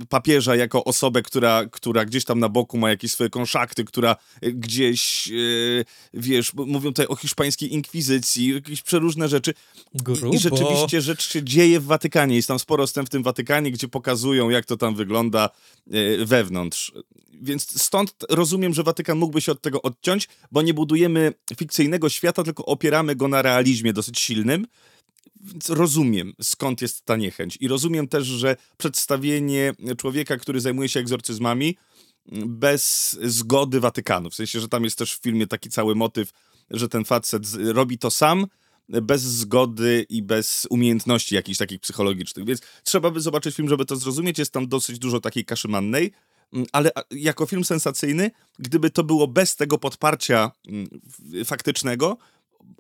papieża 0.10 0.56
jako 0.56 0.84
osobę, 0.84 1.22
która, 1.22 1.66
która 1.72 2.06
gdzieś 2.06 2.26
tam 2.26 2.40
na 2.40 2.50
boku 2.50 2.78
ma 2.78 2.90
jakieś 2.90 3.12
swoje 3.12 3.30
konszakty, 3.30 3.86
która 3.86 4.16
y, 4.44 4.54
gdzieś, 4.54 5.28
y, 5.32 5.86
wiesz, 6.14 6.54
mówią 6.54 6.90
tutaj 6.90 7.08
o 7.08 7.16
hiszpańskiej 7.16 7.74
inkwizycji, 7.74 8.54
jakieś 8.54 8.82
przeróżne 8.82 9.30
rzeczy. 9.30 9.54
Grubo. 9.94 10.34
I 10.34 10.40
rzeczywiście 10.40 11.02
rzecz 11.02 11.32
się 11.32 11.44
dzieje 11.44 11.80
w 11.80 11.86
Watykanie. 11.86 12.36
Jest 12.36 12.48
tam 12.48 12.60
sporo 12.60 12.88
scen 12.88 13.06
w 13.06 13.10
tym 13.10 13.24
Watykanie, 13.24 13.72
gdzie 13.72 13.88
pokazują, 13.88 14.50
jak 14.50 14.66
to 14.66 14.78
tam 14.78 14.96
wygląda 14.96 15.50
wewnątrz. 16.26 16.92
Więc 17.42 17.82
stąd 17.82 18.16
rozumiem, 18.30 18.74
że 18.74 18.84
Watykan 18.84 19.18
mógłby 19.18 19.42
się 19.42 19.52
od 19.52 19.62
tego 19.62 19.82
odciąć, 19.82 20.28
bo 20.52 20.62
nie 20.62 20.74
budujemy 20.74 21.34
fikcyjnego 21.58 22.10
świata, 22.10 22.44
tylko 22.44 22.66
opieramy 22.66 23.16
go 23.16 23.28
na 23.28 23.42
realizmie 23.42 23.94
dosyć 23.94 24.20
silnym. 24.20 24.68
Rozumiem, 25.70 26.34
skąd 26.42 26.82
jest 26.82 27.06
ta 27.06 27.16
niechęć. 27.16 27.58
I 27.62 27.68
rozumiem 27.68 28.08
też, 28.08 28.26
że 28.26 28.56
przedstawienie 28.78 29.74
człowieka, 29.98 30.38
który 30.38 30.62
zajmuje 30.62 30.90
się 30.90 31.00
egzorcyzmami, 31.00 31.78
bez 32.46 33.16
zgody 33.24 33.80
Watykanu. 33.80 34.30
W 34.30 34.36
sensie, 34.36 34.60
że 34.60 34.68
tam 34.68 34.84
jest 34.84 34.98
też 34.98 35.16
w 35.16 35.22
filmie 35.22 35.48
taki 35.48 35.70
cały 35.70 35.96
motyw, 35.96 36.32
że 36.72 36.90
ten 36.90 37.06
facet 37.06 37.44
robi 37.56 37.98
to 37.98 38.12
sam, 38.12 38.48
bez 38.90 39.22
zgody 39.22 40.06
i 40.10 40.24
bez 40.24 40.68
umiejętności 40.70 41.36
jakichś 41.36 41.58
takich 41.58 41.80
psychologicznych. 41.80 42.46
Więc 42.46 42.62
trzeba 42.84 43.12
by 43.12 43.22
zobaczyć 43.22 43.56
film, 43.56 43.70
żeby 43.70 43.86
to 43.86 43.96
zrozumieć. 43.96 44.40
Jest 44.40 44.52
tam 44.52 44.68
dosyć 44.68 45.00
dużo 45.00 45.20
takiej 45.20 45.46
kaszy 45.46 45.68
mannej, 45.68 46.12
ale 46.72 46.92
jako 47.12 47.46
film 47.46 47.64
sensacyjny, 47.64 48.32
gdyby 48.60 48.90
to 48.90 49.04
było 49.04 49.28
bez 49.28 49.56
tego 49.56 49.78
podparcia 49.78 50.52
mm, 50.68 50.88
faktycznego, 51.46 52.18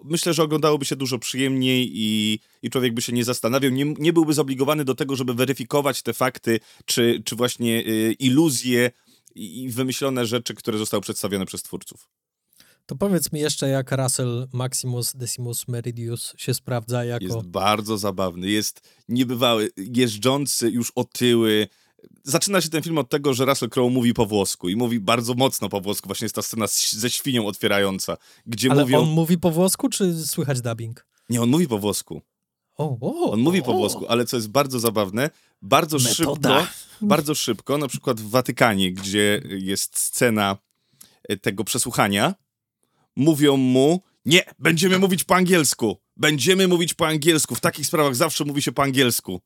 myślę, 0.03 0.33
że 0.33 0.43
oglądałoby 0.43 0.86
się 0.86 0.95
dużo 0.95 1.19
przyjemniej 1.19 1.91
i, 1.93 2.39
i 2.61 2.69
człowiek 2.69 2.93
by 2.93 3.01
się 3.01 3.13
nie 3.13 3.23
zastanawiał, 3.23 3.71
nie, 3.71 3.86
nie 3.86 4.13
byłby 4.13 4.33
zobligowany 4.33 4.86
do 4.86 4.95
tego, 4.95 5.15
żeby 5.15 5.33
weryfikować 5.33 6.01
te 6.01 6.13
fakty, 6.13 6.59
czy, 6.86 7.21
czy 7.25 7.36
właśnie 7.36 7.79
y, 7.88 8.15
iluzje 8.19 8.91
i, 9.36 9.63
i 9.63 9.69
wymyślone 9.69 10.25
rzeczy, 10.25 10.53
które 10.53 10.77
zostały 10.77 11.01
przedstawione 11.01 11.45
przez 11.45 11.63
twórców. 11.63 12.09
To 12.86 12.95
powiedz 12.95 13.31
mi 13.31 13.39
jeszcze, 13.39 13.67
jak 13.67 13.91
Russell 13.91 14.47
Maximus 14.53 15.15
Decimus 15.15 15.67
Meridius 15.67 16.33
się 16.38 16.53
sprawdza 16.53 17.05
jako... 17.05 17.25
Jest 17.25 17.47
bardzo 17.47 17.97
zabawny, 17.97 18.49
jest 18.49 18.81
niebywały, 19.09 19.69
jeżdżący 19.77 20.69
już 20.69 20.91
otyły, 20.95 21.67
zaczyna 22.23 22.61
się 22.61 22.69
ten 22.69 22.83
film 22.83 22.97
od 22.97 23.09
tego, 23.09 23.33
że 23.33 23.45
Russell 23.45 23.69
Crowe 23.69 23.93
mówi 23.93 24.13
po 24.13 24.25
włosku 24.25 24.69
i 24.69 24.75
mówi 24.75 24.99
bardzo 24.99 25.33
mocno 25.33 25.69
po 25.69 25.81
włosku. 25.81 26.07
Właśnie 26.07 26.25
jest 26.25 26.35
ta 26.35 26.41
scena 26.41 26.65
ze 26.89 27.09
świnią 27.09 27.47
otwierająca, 27.47 28.17
gdzie 28.45 28.71
Ale 28.71 28.81
mówią... 28.81 28.99
on 28.99 29.09
mówi 29.09 29.37
po 29.37 29.51
włosku, 29.51 29.89
czy 29.89 30.25
słychać 30.25 30.61
dubbing? 30.61 31.05
Nie, 31.29 31.41
on 31.41 31.49
mówi 31.49 31.67
po 31.67 31.79
włosku. 31.79 32.21
O, 32.77 32.97
o, 33.01 33.31
on 33.31 33.39
mówi 33.39 33.61
po 33.61 33.73
włosku, 33.73 34.05
ale 34.07 34.25
co 34.25 34.37
jest 34.37 34.49
bardzo 34.49 34.79
zabawne, 34.79 35.29
bardzo 35.61 35.97
Metoda. 35.97 36.15
szybko, 36.15 36.73
bardzo 37.01 37.35
szybko, 37.35 37.77
na 37.77 37.87
przykład 37.87 38.21
w 38.21 38.29
Watykanie, 38.29 38.91
gdzie 38.91 39.41
jest 39.49 39.99
scena 39.99 40.57
e, 41.23 41.37
tego 41.37 41.63
przesłuchania, 41.63 42.35
mówią 43.15 43.57
mu, 43.57 44.01
nie, 44.25 44.43
będziemy 44.59 44.99
mówić 44.99 45.23
po 45.23 45.35
angielsku, 45.35 45.97
będziemy 46.17 46.67
mówić 46.67 46.93
po 46.93 47.07
angielsku, 47.07 47.55
w 47.55 47.61
takich 47.61 47.87
sprawach 47.87 48.15
zawsze 48.15 48.45
mówi 48.45 48.61
się 48.61 48.71
po 48.71 48.83
angielsku. 48.83 49.41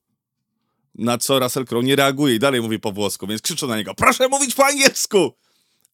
Na 0.99 1.17
co 1.17 1.39
Russell 1.39 1.65
Crowe 1.65 1.85
nie 1.87 1.95
reaguje 1.95 2.35
i 2.35 2.39
dalej 2.39 2.61
mówi 2.61 2.79
po 2.79 2.91
włosku, 2.91 3.27
więc 3.27 3.41
krzyczą 3.41 3.67
na 3.67 3.77
niego, 3.77 3.95
proszę 3.95 4.27
mówić 4.27 4.55
po 4.55 4.65
angielsku! 4.65 5.33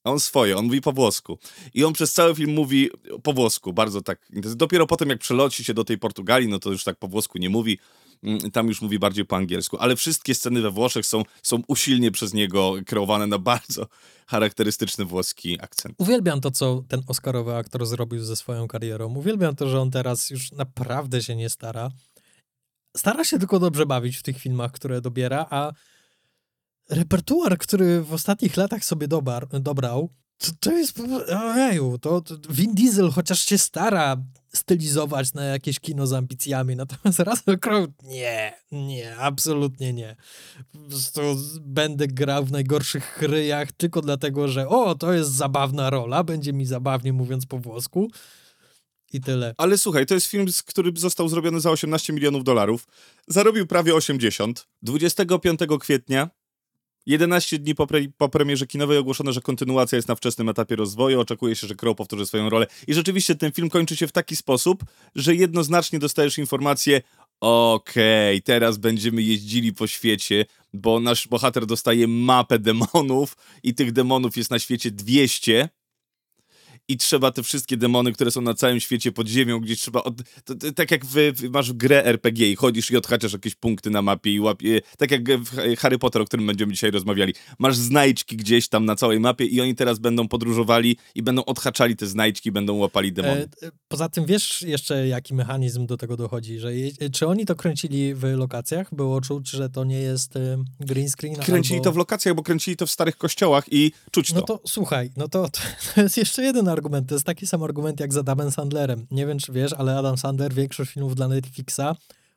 A 0.03 0.11
on 0.11 0.19
swoje, 0.19 0.57
on 0.57 0.65
mówi 0.65 0.81
po 0.81 0.91
włosku. 0.91 1.39
I 1.73 1.83
on 1.83 1.93
przez 1.93 2.13
cały 2.13 2.35
film 2.35 2.53
mówi 2.53 2.89
po 3.23 3.33
włosku, 3.33 3.73
bardzo 3.73 4.01
tak. 4.01 4.19
Dopiero 4.55 4.87
potem, 4.87 5.09
jak 5.09 5.19
przeloci 5.19 5.63
się 5.63 5.73
do 5.73 5.83
tej 5.83 5.97
Portugalii, 5.97 6.47
no 6.47 6.59
to 6.59 6.71
już 6.71 6.83
tak 6.83 6.97
po 6.97 7.07
włosku 7.07 7.37
nie 7.37 7.49
mówi. 7.49 7.79
mm, 8.23 8.51
tam 8.51 8.67
już 8.67 8.81
mówi 8.81 8.99
bardziej 8.99 9.25
po 9.25 9.35
angielsku. 9.35 9.77
Ale 9.77 9.95
wszystkie 9.95 10.35
sceny 10.35 10.61
we 10.61 10.71
Włoszech 10.71 11.05
są, 11.05 11.23
są 11.43 11.61
usilnie 11.67 12.11
przez 12.11 12.33
niego 12.33 12.73
kreowane 12.85 13.27
na 13.27 13.39
bardzo 13.39 13.87
charakterystyczny 14.27 15.05
włoski 15.05 15.57
akcent. 15.61 15.95
Uwielbiam 15.97 16.41
to, 16.41 16.51
co 16.51 16.83
ten 16.87 17.01
Oscarowy 17.07 17.55
aktor 17.55 17.85
zrobił 17.85 18.23
ze 18.23 18.35
swoją 18.35 18.67
karierą. 18.67 19.15
Uwielbiam 19.15 19.55
to, 19.55 19.69
że 19.69 19.81
on 19.81 19.91
teraz 19.91 20.29
już 20.29 20.51
naprawdę 20.51 21.23
się 21.23 21.35
nie 21.35 21.49
stara. 21.49 21.91
Stara 22.95 23.23
się 23.23 23.39
tylko 23.39 23.59
dobrze 23.59 23.85
bawić 23.85 24.17
w 24.17 24.23
tych 24.23 24.37
filmach, 24.37 24.71
które 24.71 25.01
dobiera, 25.01 25.45
a 25.49 25.71
repertuar, 26.89 27.57
który 27.57 28.01
w 28.01 28.13
ostatnich 28.13 28.57
latach 28.57 28.85
sobie 28.85 29.07
dobar, 29.07 29.47
dobrał, 29.47 30.09
to, 30.37 30.47
to 30.59 30.71
jest, 30.71 30.99
ojeju, 31.29 31.97
to, 31.97 32.21
to 32.21 32.35
Vin 32.49 32.75
Diesel 32.75 33.11
chociaż 33.11 33.45
się 33.45 33.57
stara 33.57 34.17
stylizować 34.53 35.33
na 35.33 35.43
jakieś 35.43 35.79
kino 35.79 36.07
z 36.07 36.13
ambicjami, 36.13 36.75
natomiast 36.75 37.19
Russell 37.19 37.59
Crowe 37.59 37.87
nie, 38.03 38.53
nie, 38.71 39.17
absolutnie 39.17 39.93
nie. 39.93 40.15
Po 40.71 40.79
prostu 40.79 41.21
będę 41.61 42.07
grał 42.07 42.45
w 42.45 42.51
najgorszych 42.51 43.21
ryjach 43.21 43.71
tylko 43.71 44.01
dlatego, 44.01 44.47
że 44.47 44.69
o, 44.69 44.95
to 44.95 45.13
jest 45.13 45.31
zabawna 45.31 45.89
rola, 45.89 46.23
będzie 46.23 46.53
mi 46.53 46.65
zabawnie 46.65 47.13
mówiąc 47.13 47.45
po 47.45 47.59
włosku 47.59 48.11
i 49.13 49.21
tyle. 49.21 49.55
Ale 49.57 49.77
słuchaj, 49.77 50.05
to 50.05 50.13
jest 50.13 50.27
film, 50.27 50.45
który 50.65 50.91
został 50.95 51.29
zrobiony 51.29 51.59
za 51.59 51.71
18 51.71 52.13
milionów 52.13 52.43
dolarów. 52.43 52.87
Zarobił 53.27 53.67
prawie 53.67 53.95
80. 53.95 54.67
25 54.81 55.59
kwietnia 55.79 56.29
11 57.05 57.59
dni 57.59 57.75
po, 57.75 57.87
pre, 57.87 57.99
po, 58.17 58.29
premierze 58.29 58.67
kinowej 58.67 58.97
ogłoszono, 58.97 59.31
że 59.31 59.41
kontynuacja 59.41 59.95
jest 59.95 60.07
na 60.07 60.15
wczesnym 60.15 60.49
etapie 60.49 60.75
rozwoju. 60.75 61.19
Oczekuje 61.19 61.55
się, 61.55 61.67
że 61.67 61.75
Crow 61.75 61.97
powtórzy 61.97 62.25
swoją 62.25 62.49
rolę. 62.49 62.67
I 62.87 62.93
rzeczywiście 62.93 63.35
ten 63.35 63.51
film 63.51 63.69
kończy 63.69 63.95
się 63.95 64.07
w 64.07 64.11
taki 64.11 64.35
sposób, 64.35 64.83
że 65.15 65.35
jednoznacznie 65.35 65.99
dostajesz 65.99 66.37
informację: 66.37 67.01
okej, 67.39 68.35
okay, 68.35 68.41
teraz 68.41 68.77
będziemy 68.77 69.21
jeździli 69.21 69.73
po 69.73 69.87
świecie, 69.87 70.45
bo 70.73 70.99
nasz 70.99 71.27
bohater 71.27 71.65
dostaje 71.65 72.07
mapę 72.07 72.59
demonów 72.59 73.37
i 73.63 73.73
tych 73.73 73.91
demonów 73.91 74.37
jest 74.37 74.51
na 74.51 74.59
świecie 74.59 74.91
200 74.91 75.69
i 76.87 76.97
trzeba 76.97 77.31
te 77.31 77.43
wszystkie 77.43 77.77
demony, 77.77 78.13
które 78.13 78.31
są 78.31 78.41
na 78.41 78.53
całym 78.53 78.79
świecie 78.79 79.11
pod 79.11 79.27
ziemią, 79.27 79.59
gdzieś 79.59 79.81
trzeba. 79.81 80.03
Od... 80.03 80.15
To, 80.45 80.55
to, 80.55 80.71
tak 80.71 80.91
jak 80.91 81.05
wy, 81.05 81.33
masz 81.51 81.73
grę 81.73 82.05
RPG 82.05 82.51
i 82.51 82.55
chodzisz 82.55 82.91
i 82.91 82.97
odhaczasz 82.97 83.33
jakieś 83.33 83.55
punkty 83.55 83.89
na 83.89 84.01
mapie 84.01 84.33
i 84.33 84.39
łapie. 84.39 84.81
Tak 84.97 85.11
jak 85.11 85.39
w 85.39 85.75
Harry 85.77 85.99
Potter, 85.99 86.21
o 86.21 86.25
którym 86.25 86.47
będziemy 86.47 86.73
dzisiaj 86.73 86.91
rozmawiali. 86.91 87.33
Masz 87.59 87.77
znajdźki 87.77 88.37
gdzieś 88.37 88.67
tam 88.67 88.85
na 88.85 88.95
całej 88.95 89.19
mapie 89.19 89.45
i 89.45 89.61
oni 89.61 89.75
teraz 89.75 89.99
będą 89.99 90.27
podróżowali 90.27 90.97
i 91.15 91.23
będą 91.23 91.45
odhaczali 91.45 91.95
te 91.95 92.07
znajdźki, 92.07 92.51
będą 92.51 92.73
łapali 92.73 93.13
demony. 93.13 93.47
E, 93.63 93.67
e 93.67 93.71
poza 93.87 94.09
tym 94.09 94.25
wiesz 94.25 94.61
jeszcze, 94.61 95.07
jaki 95.07 95.33
mechanizm 95.33 95.85
do 95.85 95.97
tego 95.97 96.17
dochodzi, 96.17 96.59
że 96.59 96.75
je, 96.75 97.09
czy 97.09 97.27
oni 97.27 97.45
to 97.45 97.55
kręcili 97.55 98.15
w 98.15 98.23
lokacjach? 98.23 98.95
Było 98.95 99.21
czuć, 99.21 99.49
że 99.49 99.69
to 99.69 99.83
nie 99.83 99.99
jest 99.99 100.35
e, 100.35 100.63
green 100.79 101.09
screen? 101.09 101.35
Kręcili 101.35 101.75
albo... 101.75 101.83
to 101.83 101.91
w 101.91 101.97
lokacjach, 101.97 102.35
bo 102.35 102.43
kręcili 102.43 102.77
to 102.77 102.85
w 102.85 102.91
starych 102.91 103.17
kościołach 103.17 103.65
i 103.71 103.91
czuć 104.11 104.29
to. 104.29 104.35
No 104.35 104.41
to 104.41 104.61
słuchaj, 104.67 105.11
no 105.17 105.27
to, 105.27 105.49
to 105.95 106.01
jest 106.01 106.17
jeszcze 106.17 106.43
jeden 106.43 106.67
argument. 106.75 107.09
To 107.09 107.15
jest 107.15 107.25
taki 107.25 107.47
sam 107.47 107.63
argument 107.63 107.99
jak 107.99 108.13
z 108.13 108.17
Adamem 108.17 108.51
Sandlerem. 108.51 109.07
Nie 109.11 109.25
wiem, 109.25 109.39
czy 109.39 109.51
wiesz, 109.51 109.73
ale 109.73 109.97
Adam 109.97 110.17
Sandler 110.17 110.53
większość 110.53 110.91
filmów 110.91 111.15
dla 111.15 111.27
Netflixa 111.27 111.95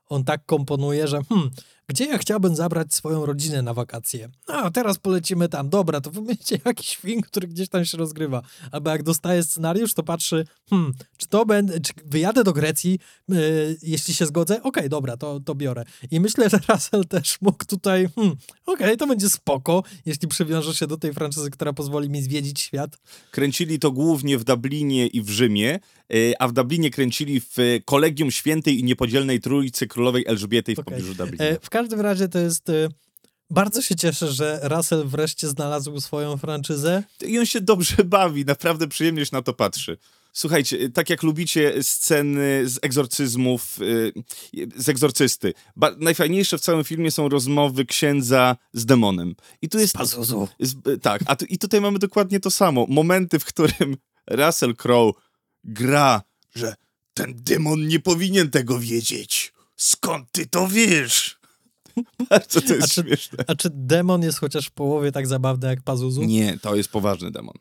on 0.08 0.24
tak 0.24 0.46
komponuje, 0.46 1.08
że 1.08 1.22
hmm, 1.28 1.50
gdzie 1.88 2.04
ja 2.04 2.18
chciałbym 2.18 2.56
zabrać 2.56 2.94
swoją 2.94 3.26
rodzinę 3.26 3.62
na 3.62 3.74
wakacje? 3.74 4.28
A 4.46 4.70
teraz 4.70 4.98
polecimy 4.98 5.48
tam, 5.48 5.68
dobra, 5.68 6.00
to 6.00 6.10
wymyślcie 6.10 6.58
jakiś 6.64 6.96
film, 6.96 7.20
który 7.20 7.48
gdzieś 7.48 7.68
tam 7.68 7.84
się 7.84 7.98
rozgrywa. 7.98 8.42
Albo 8.72 8.90
jak 8.90 9.02
dostaje 9.02 9.42
scenariusz, 9.42 9.94
to 9.94 10.02
patrzy, 10.02 10.44
hmm, 10.70 10.94
czy 11.16 11.26
to 11.26 11.46
będę, 11.46 11.80
czy 11.80 11.92
wyjadę 12.04 12.44
do 12.44 12.52
Grecji, 12.52 12.98
yy, 13.28 13.76
jeśli 13.82 14.14
się 14.14 14.26
zgodzę, 14.26 14.54
okej, 14.54 14.68
okay, 14.68 14.88
dobra, 14.88 15.16
to, 15.16 15.40
to 15.40 15.54
biorę. 15.54 15.84
I 16.10 16.20
myślę, 16.20 16.50
że 16.50 16.58
Russell 16.68 17.04
też 17.04 17.40
mógł 17.40 17.64
tutaj, 17.64 18.08
hmm, 18.14 18.36
okej, 18.66 18.86
okay, 18.86 18.96
to 18.96 19.06
będzie 19.06 19.28
spoko, 19.28 19.82
jeśli 20.06 20.28
przywiążę 20.28 20.74
się 20.74 20.86
do 20.86 20.96
tej 20.96 21.14
franczyzy, 21.14 21.50
która 21.50 21.72
pozwoli 21.72 22.10
mi 22.10 22.22
zwiedzić 22.22 22.60
świat. 22.60 22.98
Kręcili 23.30 23.78
to 23.78 23.92
głównie 23.92 24.38
w 24.38 24.44
Dublinie 24.44 25.06
i 25.06 25.22
w 25.22 25.30
Rzymie, 25.30 25.80
yy, 26.08 26.34
a 26.38 26.48
w 26.48 26.52
Dublinie 26.52 26.90
kręcili 26.90 27.40
w 27.40 27.56
Kolegium 27.84 28.30
Świętej 28.30 28.78
i 28.78 28.84
Niepodzielnej 28.84 29.40
Trójcy 29.40 29.86
Królowej 29.86 30.24
Elżbiety 30.26 30.74
w 30.74 30.78
okay. 30.78 30.94
pobliżu 30.94 31.14
Dublina. 31.14 31.44
E, 31.44 31.60
w 31.60 31.70
każdym 31.78 32.00
razie 32.00 32.28
to 32.28 32.38
jest... 32.38 32.68
Y, 32.68 32.88
bardzo 33.50 33.82
się 33.82 33.96
cieszę, 33.96 34.32
że 34.32 34.60
Russell 34.62 35.04
wreszcie 35.04 35.48
znalazł 35.48 36.00
swoją 36.00 36.36
franczyzę. 36.36 37.02
I 37.26 37.38
on 37.38 37.46
się 37.46 37.60
dobrze 37.60 38.04
bawi, 38.16 38.44
naprawdę 38.44 38.88
przyjemnie 38.88 39.26
się 39.26 39.30
na 39.32 39.42
to 39.42 39.52
patrzy. 39.52 39.98
Słuchajcie, 40.32 40.90
tak 40.90 41.10
jak 41.10 41.22
lubicie 41.22 41.82
sceny 41.82 42.68
z 42.68 42.78
egzorcyzmów, 42.82 43.78
y, 43.82 44.12
z 44.76 44.88
egzorcysty, 44.88 45.54
najfajniejsze 45.98 46.58
w 46.58 46.60
całym 46.60 46.84
filmie 46.84 47.10
są 47.10 47.28
rozmowy 47.28 47.84
księdza 47.84 48.56
z 48.72 48.86
demonem. 48.86 49.34
I 49.62 49.68
tu 49.68 49.78
jest... 49.78 49.94
Z, 50.60 51.02
tak, 51.02 51.22
a 51.26 51.36
tu, 51.36 51.44
i 51.44 51.58
tutaj 51.58 51.80
mamy 51.80 51.98
dokładnie 51.98 52.40
to 52.40 52.50
samo. 52.50 52.86
Momenty, 52.88 53.38
w 53.38 53.44
którym 53.44 53.96
Russell 54.26 54.76
Crowe 54.76 55.12
gra, 55.64 56.22
że 56.54 56.74
ten 57.14 57.34
demon 57.36 57.86
nie 57.86 58.00
powinien 58.00 58.50
tego 58.50 58.78
wiedzieć. 58.78 59.52
Skąd 59.76 60.32
ty 60.32 60.46
to 60.46 60.68
wiesz? 60.68 61.37
Bardzo 62.30 62.60
to 62.60 62.74
jest 62.74 62.84
a 62.84 62.86
czy, 62.86 63.02
śmieszne. 63.02 63.44
A 63.46 63.54
czy 63.54 63.70
demon 63.72 64.22
jest 64.22 64.38
chociaż 64.38 64.66
w 64.66 64.70
połowie 64.70 65.12
tak 65.12 65.26
zabawny 65.26 65.66
jak 65.68 65.82
Pazuzu? 65.82 66.24
Nie, 66.24 66.58
to 66.58 66.76
jest 66.76 66.90
poważny 66.90 67.30
demon. 67.30 67.54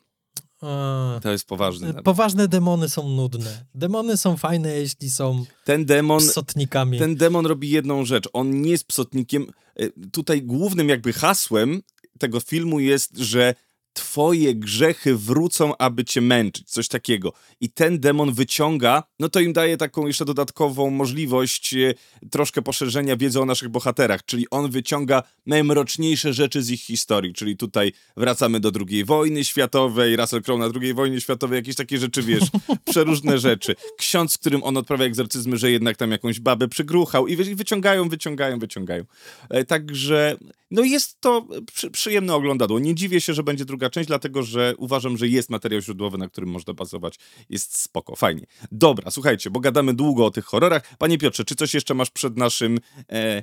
A, 0.62 1.20
to 1.22 1.30
jest 1.30 1.46
poważny 1.46 1.86
demon. 1.86 2.02
Poważne 2.02 2.48
demony 2.48 2.88
są 2.88 3.08
nudne. 3.08 3.64
Demony 3.74 4.16
są 4.16 4.36
fajne, 4.36 4.74
jeśli 4.74 5.10
są 5.10 5.44
ten 5.64 5.84
demon, 5.84 6.20
psotnikami. 6.20 6.98
Ten 6.98 7.16
demon 7.16 7.46
robi 7.46 7.70
jedną 7.70 8.04
rzecz. 8.04 8.28
On 8.32 8.60
nie 8.60 8.70
jest 8.70 8.86
psotnikiem. 8.86 9.46
E, 9.76 9.88
tutaj 10.12 10.42
głównym 10.42 10.88
jakby 10.88 11.12
hasłem 11.12 11.80
tego 12.18 12.40
filmu 12.40 12.80
jest, 12.80 13.18
że 13.18 13.54
twoje 13.92 14.54
grzechy 14.54 15.16
wrócą, 15.16 15.76
aby 15.76 16.04
cię 16.04 16.20
męczyć, 16.20 16.70
coś 16.70 16.88
takiego. 16.88 17.32
I 17.60 17.70
ten 17.70 18.00
demon 18.00 18.32
wyciąga, 18.32 19.02
no 19.20 19.28
to 19.28 19.40
im 19.40 19.52
daje 19.52 19.76
taką 19.76 20.06
jeszcze 20.06 20.24
dodatkową 20.24 20.90
możliwość 20.90 21.74
e, 21.74 21.94
troszkę 22.30 22.62
poszerzenia 22.62 23.16
wiedzy 23.16 23.40
o 23.40 23.44
naszych 23.44 23.68
bohaterach, 23.68 24.24
czyli 24.24 24.46
on 24.50 24.70
wyciąga 24.70 25.22
najmroczniejsze 25.46 26.32
rzeczy 26.32 26.62
z 26.62 26.70
ich 26.70 26.80
historii, 26.80 27.32
czyli 27.32 27.56
tutaj 27.56 27.92
wracamy 28.16 28.60
do 28.60 28.70
II 28.88 29.04
wojny 29.04 29.44
światowej, 29.44 30.16
Russell 30.16 30.42
Crowe 30.42 30.68
na 30.68 30.80
II 30.80 30.94
wojnie 30.94 31.20
światowej, 31.20 31.56
jakieś 31.56 31.76
takie 31.76 31.98
rzeczy, 31.98 32.22
wiesz, 32.22 32.44
przeróżne 32.90 33.38
rzeczy. 33.38 33.74
Ksiądz, 33.98 34.32
z 34.32 34.38
którym 34.38 34.62
on 34.62 34.76
odprawia 34.76 35.04
egzorcyzmy, 35.04 35.56
że 35.56 35.70
jednak 35.70 35.96
tam 35.96 36.10
jakąś 36.10 36.40
babę 36.40 36.68
przygruchał 36.68 37.26
i 37.26 37.36
wyciągają, 37.36 38.08
wyciągają, 38.08 38.58
wyciągają. 38.58 39.04
E, 39.50 39.64
także, 39.64 40.36
no 40.70 40.82
jest 40.82 41.20
to 41.20 41.46
przy, 41.74 41.90
przyjemne 41.90 42.34
oglądadło. 42.34 42.78
Nie 42.78 42.94
dziwię 42.94 43.20
się, 43.20 43.34
że 43.34 43.42
będzie 43.42 43.64
druga 43.78 43.90
część, 43.90 44.08
dlatego 44.08 44.42
że 44.42 44.74
uważam, 44.78 45.16
że 45.16 45.28
jest 45.28 45.50
materiał 45.50 45.80
źródłowy, 45.80 46.18
na 46.18 46.28
którym 46.28 46.50
można 46.50 46.74
bazować. 46.74 47.18
Jest 47.48 47.78
spoko, 47.78 48.16
fajnie. 48.16 48.46
Dobra, 48.72 49.10
słuchajcie, 49.10 49.50
bo 49.50 49.60
gadamy 49.60 49.94
długo 49.94 50.26
o 50.26 50.30
tych 50.30 50.44
horrorach. 50.44 50.96
Panie 50.98 51.18
Piotrze, 51.18 51.44
czy 51.44 51.54
coś 51.54 51.74
jeszcze 51.74 51.94
masz 51.94 52.10
przed 52.10 52.36
naszym... 52.36 52.78
E... 53.12 53.42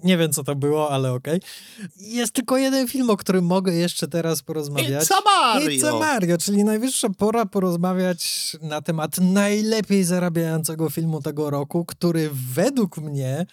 Nie 0.04 0.18
wiem, 0.18 0.32
co 0.32 0.44
to 0.44 0.54
było, 0.54 0.90
ale 0.90 1.12
okej. 1.12 1.36
Okay. 1.36 1.90
Jest 1.96 2.32
tylko 2.32 2.56
jeden 2.56 2.88
film, 2.88 3.10
o 3.10 3.16
którym 3.16 3.44
mogę 3.44 3.72
jeszcze 3.72 4.08
teraz 4.08 4.42
porozmawiać. 4.42 5.04
It's 5.04 5.14
a 5.14 5.20
Mario! 5.24 5.68
It's 5.68 5.96
a 5.96 5.98
Mario, 5.98 6.38
czyli 6.38 6.64
najwyższa 6.64 7.08
pora 7.18 7.46
porozmawiać 7.46 8.56
na 8.62 8.82
temat 8.82 9.18
najlepiej 9.18 10.04
zarabiającego 10.04 10.90
filmu 10.90 11.22
tego 11.22 11.50
roku, 11.50 11.84
który 11.84 12.30
według 12.54 12.98
mnie 12.98 13.46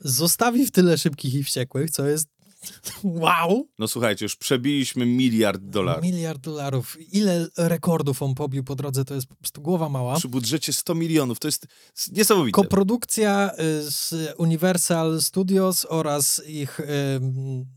zostawi 0.00 0.66
w 0.66 0.70
tyle 0.70 0.98
szybkich 0.98 1.34
i 1.34 1.44
wściekłych, 1.44 1.90
co 1.90 2.06
jest 2.06 2.33
Wow! 3.04 3.68
No 3.78 3.88
słuchajcie, 3.88 4.24
już 4.24 4.36
przebiliśmy 4.36 5.06
miliard 5.06 5.62
dolarów. 5.62 6.04
Miliard 6.04 6.40
dolarów. 6.40 6.96
Ile 7.12 7.46
rekordów 7.56 8.22
on 8.22 8.34
pobił 8.34 8.64
po 8.64 8.74
drodze, 8.74 9.04
to 9.04 9.14
jest 9.14 9.26
po 9.26 9.34
prostu 9.34 9.62
głowa 9.62 9.88
mała. 9.88 10.16
Przy 10.16 10.28
budżecie 10.28 10.72
100 10.72 10.94
milionów, 10.94 11.38
to 11.38 11.48
jest 11.48 11.66
niesamowite. 12.12 12.54
Koprodukcja 12.54 13.50
y, 13.52 13.90
z 13.90 14.34
Universal 14.38 15.22
Studios 15.22 15.86
oraz 15.88 16.42
ich 16.46 16.80
y, 16.80 16.84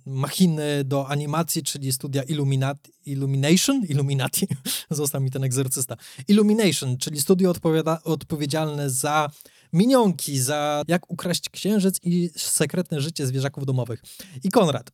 machiny 0.05 0.83
do 0.83 1.07
animacji, 1.07 1.63
czyli 1.63 1.91
studia 1.91 2.23
Illuminati, 2.23 2.91
Illumination? 3.05 3.85
Illuminati. 3.89 4.47
Został 4.89 5.21
mi 5.21 5.31
ten 5.31 5.43
egzorcysta. 5.43 5.97
Illumination, 6.27 6.97
czyli 6.97 7.21
studio 7.21 7.51
odpowiada, 7.51 7.99
odpowiedzialne 8.03 8.89
za 8.89 9.29
minionki, 9.73 10.39
za 10.39 10.83
jak 10.87 11.11
ukraść 11.11 11.49
księżyc 11.49 11.99
i 12.03 12.29
sekretne 12.35 13.01
życie 13.01 13.27
zwierzaków 13.27 13.65
domowych. 13.65 14.01
I 14.43 14.49
Konrad, 14.49 14.91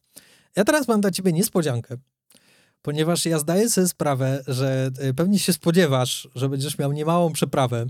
ja 0.56 0.64
teraz 0.64 0.88
mam 0.88 1.02
dla 1.02 1.12
ciebie 1.12 1.34
niespodziankę, 1.34 1.98
ponieważ 2.82 3.26
ja 3.26 3.40
zdaję 3.40 3.70
sobie 3.70 3.88
sprawę, 3.88 4.44
że 4.48 4.92
e, 5.00 5.14
pewnie 5.14 5.40
się 5.40 5.54
spodziewasz, 5.54 6.28
że 6.36 6.50
będziesz 6.50 6.78
miał 6.78 6.92
niemałą 6.92 7.34
przeprawę 7.34 7.86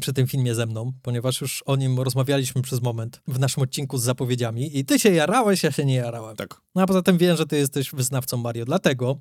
przy 0.00 0.12
tym 0.12 0.26
filmie 0.26 0.54
ze 0.54 0.66
mną, 0.66 0.92
ponieważ 1.02 1.40
już 1.40 1.62
o 1.66 1.76
nim 1.76 2.00
rozmawialiśmy 2.00 2.62
przez 2.62 2.82
moment 2.82 3.20
w 3.28 3.38
naszym 3.38 3.62
odcinku 3.62 3.98
z 3.98 4.02
zapowiedziami 4.02 4.78
i 4.78 4.84
ty 4.84 4.98
się 4.98 5.10
jarałeś, 5.10 5.62
ja 5.62 5.72
się 5.72 5.84
nie 5.84 5.94
jarałem. 5.94 6.36
Tak. 6.36 6.60
No 6.74 6.82
a 6.82 6.86
poza 6.86 7.02
tym 7.02 7.18
wiem, 7.18 7.36
że 7.36 7.46
ty 7.46 7.56
jesteś 7.56 7.90
wyznawcą 7.90 8.36
Mario, 8.36 8.64
dlatego 8.64 9.20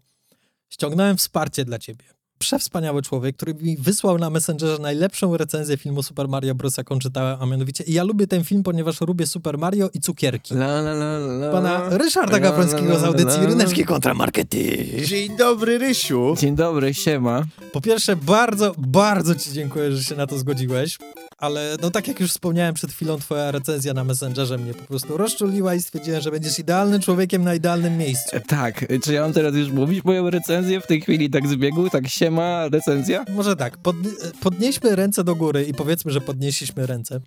ściągnąłem 0.70 1.18
wsparcie 1.18 1.66
dla 1.66 1.80
ciebie. 1.80 2.16
Przewspaniały 2.40 3.02
człowiek, 3.02 3.36
który 3.36 3.54
mi 3.54 3.78
wysłał 3.78 4.18
na 4.18 4.30
Messengerze 4.30 4.82
najlepszą 4.82 5.38
recenzję 5.38 5.78
filmu 5.78 6.04
Super 6.04 6.28
Mario 6.28 6.56
Bros., 6.56 6.78
jaką 6.78 7.00
czytałem, 7.00 7.38
a 7.42 7.46
mianowicie 7.46 7.84
i 7.84 7.94
ja 7.94 8.04
lubię 8.04 8.28
ten 8.28 8.44
film, 8.44 8.64
ponieważ 8.64 9.02
lubię 9.02 9.28
Super 9.28 9.58
Mario 9.58 9.90
i 9.94 10.00
cukierki. 10.00 10.54
La, 10.54 10.80
la, 10.80 10.92
la, 10.92 11.18
la, 11.18 11.52
Pana 11.52 11.98
Ryszarda 11.98 12.40
Gawrońskiego 12.40 13.00
z 13.00 13.04
audycji. 13.04 13.46
Ryneczki 13.46 13.86
kontra 13.86 14.14
Marketing. 14.14 15.06
Dzień 15.06 15.38
dobry, 15.38 15.78
Rysiu. 15.78 16.36
Dzień 16.40 16.56
dobry, 16.56 16.94
siema. 16.94 17.44
Po 17.72 17.82
pierwsze, 17.82 18.16
bardzo, 18.16 18.74
bardzo 18.78 19.36
ci 19.36 19.54
dziękuję, 19.54 19.92
że 19.92 20.04
się 20.04 20.16
na 20.16 20.28
to 20.28 20.38
zgodziłeś, 20.38 20.98
ale 21.38 21.78
no 21.82 21.92
tak 21.92 22.08
jak 22.08 22.20
już 22.20 22.32
wspomniałem 22.32 22.74
przed 22.74 22.92
chwilą, 22.92 23.18
twoja 23.18 23.52
recenzja 23.52 23.94
na 23.94 24.04
Messengerze 24.04 24.58
mnie 24.58 24.74
po 24.74 24.84
prostu 24.84 25.18
rozczuliła 25.18 25.76
i 25.76 25.82
stwierdziłem, 25.82 26.22
że 26.22 26.32
będziesz 26.32 26.60
idealnym 26.60 27.02
człowiekiem 27.02 27.44
na 27.44 27.56
idealnym 27.56 27.98
miejscu. 27.98 28.36
E, 28.36 28.40
Tak, 28.40 28.86
czy 29.04 29.14
ja 29.14 29.22
mam 29.22 29.34
teraz 29.34 29.56
już 29.56 29.70
mówić 29.70 30.04
moją 30.04 30.30
recenzję 30.30 30.82
w 30.82 30.88
tej 30.88 31.02
chwili 31.02 31.30
tak 31.30 31.48
z 31.48 31.56
biegu? 31.56 31.90
Tak 31.90 32.08
siema, 32.08 32.68
recenzja? 32.70 33.26
Może 33.30 33.56
tak, 33.56 33.78
pod, 33.78 33.96
podnieśmy 34.40 34.96
ręce 34.96 35.24
do 35.24 35.36
góry 35.36 35.64
i 35.64 35.74
powiedzmy, 35.74 36.12
że 36.12 36.22
podnieśliśmy 36.22 36.86
ręce. 36.86 37.20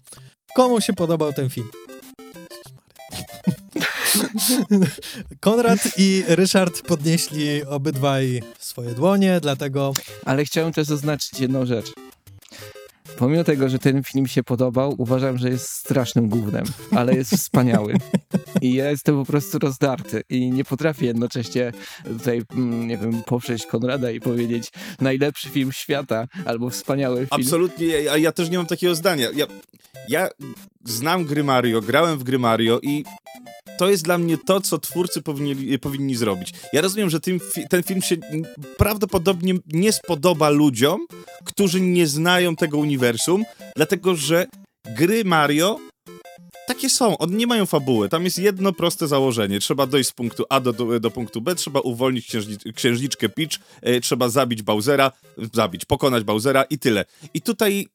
Komu 0.55 0.81
się 0.81 0.93
podobał 0.93 1.33
ten 1.33 1.51
film? 1.51 1.69
Konrad 5.41 5.79
i 5.97 6.25
Ryszard 6.29 6.83
podnieśli 6.83 7.65
obydwaj 7.65 8.43
swoje 8.59 8.91
dłonie, 8.91 9.39
dlatego 9.43 9.93
Ale 10.25 10.45
chciałem 10.45 10.73
też 10.73 10.87
zaznaczyć 10.87 11.41
jedną 11.41 11.67
rzecz. 11.67 11.93
Pomimo 13.21 13.45
tego, 13.45 13.69
że 13.69 13.79
ten 13.79 14.03
film 14.03 14.27
się 14.27 14.43
podobał, 14.43 14.95
uważam, 14.99 15.39
że 15.39 15.49
jest 15.49 15.69
strasznym 15.69 16.29
gównem, 16.29 16.65
ale 16.97 17.15
jest 17.15 17.37
wspaniały. 17.37 17.95
I 18.63 18.75
ja 18.75 18.91
jestem 18.91 19.15
po 19.15 19.25
prostu 19.25 19.59
rozdarty 19.59 20.23
i 20.29 20.51
nie 20.51 20.65
potrafię 20.65 21.07
jednocześnie 21.07 21.73
tutaj, 22.05 22.43
mm, 22.53 22.89
nie 22.89 22.99
wiem, 22.99 23.23
poprzeć 23.27 23.67
Konrada 23.67 24.11
i 24.11 24.21
powiedzieć 24.21 24.71
najlepszy 25.01 25.49
film 25.49 25.73
świata 25.73 26.29
albo 26.45 26.71
wspaniały 26.71 27.17
film. 27.17 27.29
Absolutnie, 27.31 28.13
a 28.13 28.17
ja 28.17 28.33
też 28.33 28.51
nie 28.51 28.59
mam 28.59 28.67
takiego 28.67 28.95
zdania. 28.95 29.29
Ja, 29.35 29.47
ja 30.09 30.29
znam 30.85 31.25
gry 31.25 31.45
Mario, 31.45 31.81
grałem 31.81 32.19
w 32.19 32.23
gry 32.23 32.39
Mario 32.39 32.81
i 32.83 33.05
to 33.81 33.91
jest 33.91 34.05
dla 34.05 34.19
mnie 34.19 34.39
to, 34.39 34.61
co 34.61 34.79
twórcy 34.79 35.23
powinni, 35.23 35.79
powinni 35.79 36.17
zrobić. 36.17 36.53
Ja 36.73 36.81
rozumiem, 36.81 37.11
że 37.11 37.21
tym, 37.21 37.41
ten 37.69 37.83
film 37.83 38.03
się 38.03 38.17
prawdopodobnie 38.77 39.55
nie 39.67 39.93
spodoba 39.93 40.49
ludziom, 40.49 41.07
którzy 41.45 41.81
nie 41.81 42.07
znają 42.07 42.57
tego 42.57 42.79
uniwersum, 42.79 43.45
dlatego 43.77 44.15
że 44.15 44.47
gry 44.97 45.25
Mario 45.25 45.79
takie 46.67 46.91
są, 46.91 47.19
one 47.19 47.37
nie 47.37 47.47
mają 47.47 47.67
fabuły. 47.67 48.09
Tam 48.09 48.25
jest 48.25 48.39
jedno 48.39 48.73
proste 48.73 49.09
założenie. 49.09 49.61
Trzeba 49.61 49.87
dojść 49.87 50.11
z 50.11 50.13
punktu 50.13 50.45
A 50.49 50.61
do, 50.61 50.73
do, 50.73 51.01
do 51.01 51.11
punktu 51.11 51.41
B, 51.41 51.55
trzeba 51.55 51.81
uwolnić 51.81 52.27
księżni 52.27 52.57
księżniczkę 52.75 53.29
Peach, 53.29 53.53
e, 53.83 54.01
trzeba 54.01 54.29
zabić 54.29 54.63
Bowsera, 54.63 55.13
zabić, 55.55 55.85
pokonać 55.85 56.25
Bowsera 56.25 56.63
i 56.63 56.79
tyle. 56.79 57.05
I 57.35 57.43
tutaj 57.43 57.87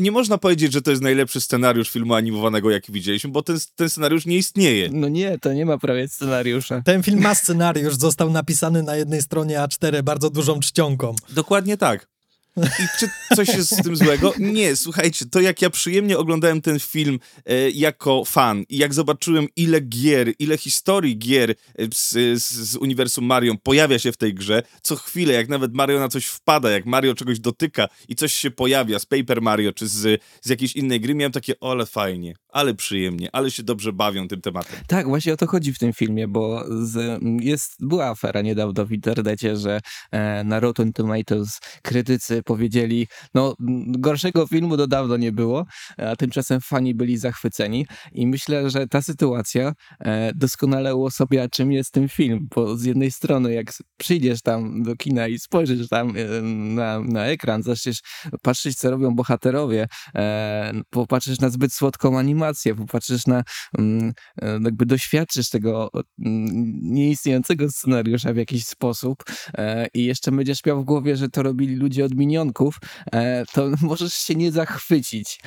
nie 0.00 0.12
można 0.12 0.38
powiedzieć, 0.38 0.72
że 0.72 0.82
to 0.82 0.90
jest 0.90 1.02
najlepszy 1.02 1.40
scenariusz 1.40 1.90
filmu 1.90 2.14
animowanego, 2.14 2.70
jaki 2.70 2.92
widzieliśmy, 2.92 3.30
bo 3.30 3.42
ten, 3.42 3.58
ten 3.76 3.88
scenariusz 3.90 4.26
nie 4.26 4.36
istnieje. 4.36 4.88
No 4.92 5.08
nie, 5.08 5.38
to 5.38 5.52
nie 5.52 5.66
ma 5.66 5.78
prawie 5.78 6.08
scenariusza. 6.08 6.82
ten 6.84 7.02
film 7.02 7.20
ma 7.20 7.34
scenariusz, 7.34 7.94
został 7.94 8.30
napisany 8.30 8.82
na 8.82 8.96
jednej 8.96 9.22
stronie 9.22 9.58
A4 9.58 10.02
bardzo 10.02 10.30
dużą 10.30 10.60
czcionką. 10.60 11.14
Dokładnie 11.30 11.76
tak. 11.76 12.17
I 12.64 12.98
czy 12.98 13.08
coś 13.36 13.48
jest 13.48 13.70
z 13.70 13.82
tym 13.82 13.96
złego? 13.96 14.32
Nie, 14.38 14.76
słuchajcie, 14.76 15.26
to 15.26 15.40
jak 15.40 15.62
ja 15.62 15.70
przyjemnie 15.70 16.18
oglądałem 16.18 16.60
ten 16.62 16.80
film 16.80 17.20
e, 17.46 17.70
jako 17.70 18.24
fan 18.24 18.64
i 18.68 18.78
jak 18.78 18.94
zobaczyłem 18.94 19.46
ile 19.56 19.80
gier, 19.80 20.32
ile 20.38 20.58
historii 20.58 21.18
gier 21.18 21.50
e, 21.50 21.54
z, 21.94 22.10
z, 22.42 22.52
z 22.52 22.76
uniwersum 22.76 23.24
Mario 23.24 23.54
pojawia 23.62 23.98
się 23.98 24.12
w 24.12 24.16
tej 24.16 24.34
grze, 24.34 24.62
co 24.82 24.96
chwilę, 24.96 25.34
jak 25.34 25.48
nawet 25.48 25.74
Mario 25.74 25.98
na 25.98 26.08
coś 26.08 26.26
wpada, 26.26 26.70
jak 26.70 26.86
Mario 26.86 27.14
czegoś 27.14 27.40
dotyka 27.40 27.88
i 28.08 28.14
coś 28.14 28.34
się 28.34 28.50
pojawia 28.50 28.98
z 28.98 29.06
Paper 29.06 29.42
Mario 29.42 29.72
czy 29.72 29.88
z, 29.88 30.22
z 30.42 30.48
jakiejś 30.48 30.76
innej 30.76 31.00
gry, 31.00 31.14
miałem 31.14 31.32
takie, 31.32 31.60
ole 31.60 31.86
fajnie, 31.86 32.34
ale 32.58 32.74
przyjemnie, 32.74 33.28
ale 33.32 33.50
się 33.50 33.62
dobrze 33.62 33.92
bawią 33.92 34.28
tym 34.28 34.40
tematem. 34.40 34.80
Tak, 34.86 35.08
właśnie 35.08 35.32
o 35.32 35.36
to 35.36 35.46
chodzi 35.46 35.72
w 35.72 35.78
tym 35.78 35.92
filmie, 35.92 36.28
bo 36.28 36.64
z, 36.84 37.22
jest, 37.40 37.72
była 37.80 38.06
afera 38.06 38.42
niedawno 38.42 38.86
w 38.86 38.92
internecie, 38.92 39.56
że 39.56 39.80
e, 40.10 40.44
na 40.44 40.60
Rotten 40.60 40.92
Tomatoes 40.92 41.60
krytycy 41.82 42.42
powiedzieli, 42.42 43.06
no 43.34 43.54
gorszego 43.86 44.46
filmu 44.46 44.76
do 44.76 44.86
dawno 44.86 45.16
nie 45.16 45.32
było, 45.32 45.66
a 45.98 46.16
tymczasem 46.16 46.60
fani 46.60 46.94
byli 46.94 47.18
zachwyceni 47.18 47.86
i 48.12 48.26
myślę, 48.26 48.70
że 48.70 48.86
ta 48.86 49.02
sytuacja 49.02 49.72
e, 50.00 50.32
doskonale 50.34 50.96
uosobia, 50.96 51.48
czym 51.48 51.72
jest 51.72 51.92
ten 51.92 52.08
film, 52.08 52.48
bo 52.54 52.76
z 52.76 52.84
jednej 52.84 53.10
strony 53.10 53.54
jak 53.54 53.72
przyjdziesz 53.96 54.42
tam 54.42 54.82
do 54.82 54.96
kina 54.96 55.28
i 55.28 55.38
spojrzysz 55.38 55.88
tam 55.88 56.14
e, 56.16 56.42
na, 56.42 57.00
na 57.00 57.26
ekran, 57.26 57.62
zaczniesz 57.62 58.00
patrzeć, 58.42 58.78
co 58.78 58.90
robią 58.90 59.14
bohaterowie, 59.14 59.88
e, 60.14 60.72
popatrzysz 60.90 61.40
na 61.40 61.50
zbyt 61.50 61.72
słodką 61.72 62.18
animację, 62.18 62.47
popatrzysz 62.76 63.26
na 63.26 63.42
mm, 63.78 64.12
e, 64.42 64.52
jakby 64.64 64.86
doświadczysz 64.86 65.50
tego 65.50 65.90
mm, 65.94 66.80
nieistniejącego 66.82 67.70
scenariusza 67.70 68.32
w 68.32 68.36
jakiś 68.36 68.66
sposób 68.66 69.24
e, 69.58 69.86
i 69.94 70.04
jeszcze 70.04 70.32
będziesz 70.32 70.64
miał 70.64 70.82
w 70.82 70.84
głowie, 70.84 71.16
że 71.16 71.28
to 71.28 71.42
robili 71.42 71.76
ludzie 71.76 72.04
od 72.04 72.14
minionków, 72.14 72.78
e, 73.12 73.46
to 73.46 73.70
możesz 73.82 74.14
się 74.14 74.34
nie 74.34 74.52
zachwycić, 74.52 75.40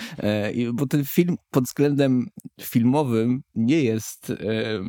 bo 0.73 0.87
ten 0.87 1.05
film 1.05 1.35
pod 1.51 1.63
względem 1.63 2.27
filmowym 2.61 3.41
nie 3.55 3.83
jest, 3.83 4.33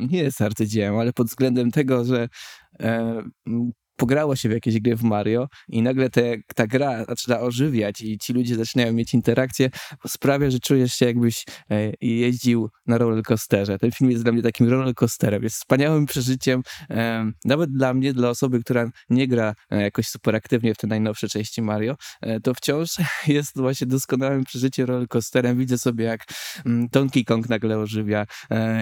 nie 0.09 0.19
jest 0.19 0.41
arcydziełem, 0.41 0.97
ale 0.97 1.13
pod 1.13 1.27
względem 1.27 1.71
tego, 1.71 2.05
że 2.05 2.29
pograło 3.95 4.35
się 4.35 4.49
w 4.49 4.51
jakieś 4.51 4.79
gry 4.79 4.95
w 4.95 5.03
Mario 5.03 5.47
i 5.69 5.81
nagle 5.81 6.09
te, 6.09 6.35
ta 6.55 6.67
gra 6.67 7.05
zaczyna 7.05 7.39
ożywiać 7.39 8.01
i 8.01 8.17
ci 8.17 8.33
ludzie 8.33 8.55
zaczynają 8.55 8.93
mieć 8.93 9.13
interakcje, 9.13 9.69
sprawia, 10.07 10.49
że 10.49 10.59
czujesz 10.59 10.93
się 10.93 11.05
jakbyś 11.05 11.45
e, 11.71 11.91
jeździł 12.01 12.69
na 12.87 12.97
rollercoasterze. 12.97 13.79
Ten 13.79 13.91
film 13.91 14.11
jest 14.11 14.23
dla 14.23 14.31
mnie 14.31 14.41
takim 14.41 14.69
rollercoasterem, 14.69 15.43
jest 15.43 15.55
wspaniałym 15.55 16.05
przeżyciem, 16.05 16.61
e, 16.89 17.31
nawet 17.45 17.71
dla 17.71 17.93
mnie, 17.93 18.13
dla 18.13 18.29
osoby, 18.29 18.59
która 18.59 18.89
nie 19.09 19.27
gra 19.27 19.55
e, 19.71 19.81
jakoś 19.81 20.07
super 20.07 20.35
aktywnie 20.35 20.73
w 20.73 20.77
te 20.77 20.87
najnowsze 20.87 21.27
części 21.27 21.61
Mario, 21.61 21.95
to 22.43 22.53
wciąż 22.53 22.89
jest 23.27 23.57
właśnie 23.57 23.87
doskonałym 23.87 24.43
przeżyciem 24.43 24.85
rollercoasterem. 24.85 25.57
Widzę 25.57 25.77
sobie, 25.77 26.05
jak 26.05 26.25
mm, 26.65 26.87
Donkey 26.87 27.25
Kong 27.25 27.49
nagle 27.49 27.79
ożywia, 27.79 28.25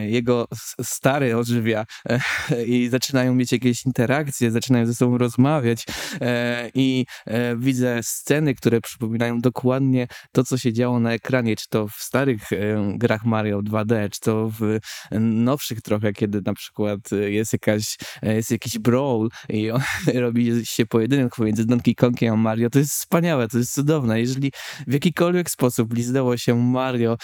jego 0.01 0.47
stary 0.81 1.37
ożywia 1.37 1.85
i 2.65 2.89
zaczynają 2.89 3.35
mieć 3.35 3.51
jakieś 3.51 3.85
interakcje, 3.85 4.51
zaczynają 4.51 4.85
ze 4.85 4.93
sobą 5.01 5.17
rozmawiać 5.17 5.85
e, 6.21 6.69
i 6.73 7.05
e, 7.25 7.57
widzę 7.57 7.99
sceny, 8.03 8.55
które 8.55 8.81
przypominają 8.81 9.39
dokładnie 9.39 10.07
to, 10.31 10.43
co 10.43 10.57
się 10.57 10.73
działo 10.73 10.99
na 10.99 11.13
ekranie, 11.13 11.55
czy 11.55 11.65
to 11.69 11.87
w 11.87 11.93
starych 11.93 12.53
e, 12.53 12.57
grach 12.95 13.25
Mario 13.25 13.59
2D, 13.59 14.09
czy 14.09 14.19
to 14.19 14.51
w 14.59 14.79
nowszych 15.19 15.81
trochę, 15.81 16.13
kiedy 16.13 16.41
na 16.45 16.53
przykład 16.53 16.99
jest 17.11 17.53
jakaś, 17.53 17.97
jest 18.21 18.51
jakiś 18.51 18.79
brawl 18.79 19.27
i 19.49 19.71
on, 19.71 19.81
robi 20.13 20.65
się 20.65 20.85
pojedynek 20.85 21.35
pomiędzy 21.35 21.65
Donkey 21.65 21.95
Kongiem 21.95 22.33
a 22.33 22.37
Mario. 22.37 22.69
To 22.69 22.79
jest 22.79 22.91
wspaniałe, 22.91 23.47
to 23.47 23.57
jest 23.57 23.73
cudowne. 23.73 24.19
Jeżeli 24.19 24.51
w 24.87 24.93
jakikolwiek 24.93 25.49
sposób 25.49 25.93
liznęło 25.93 26.37
się 26.37 26.55
Mario 26.55 27.17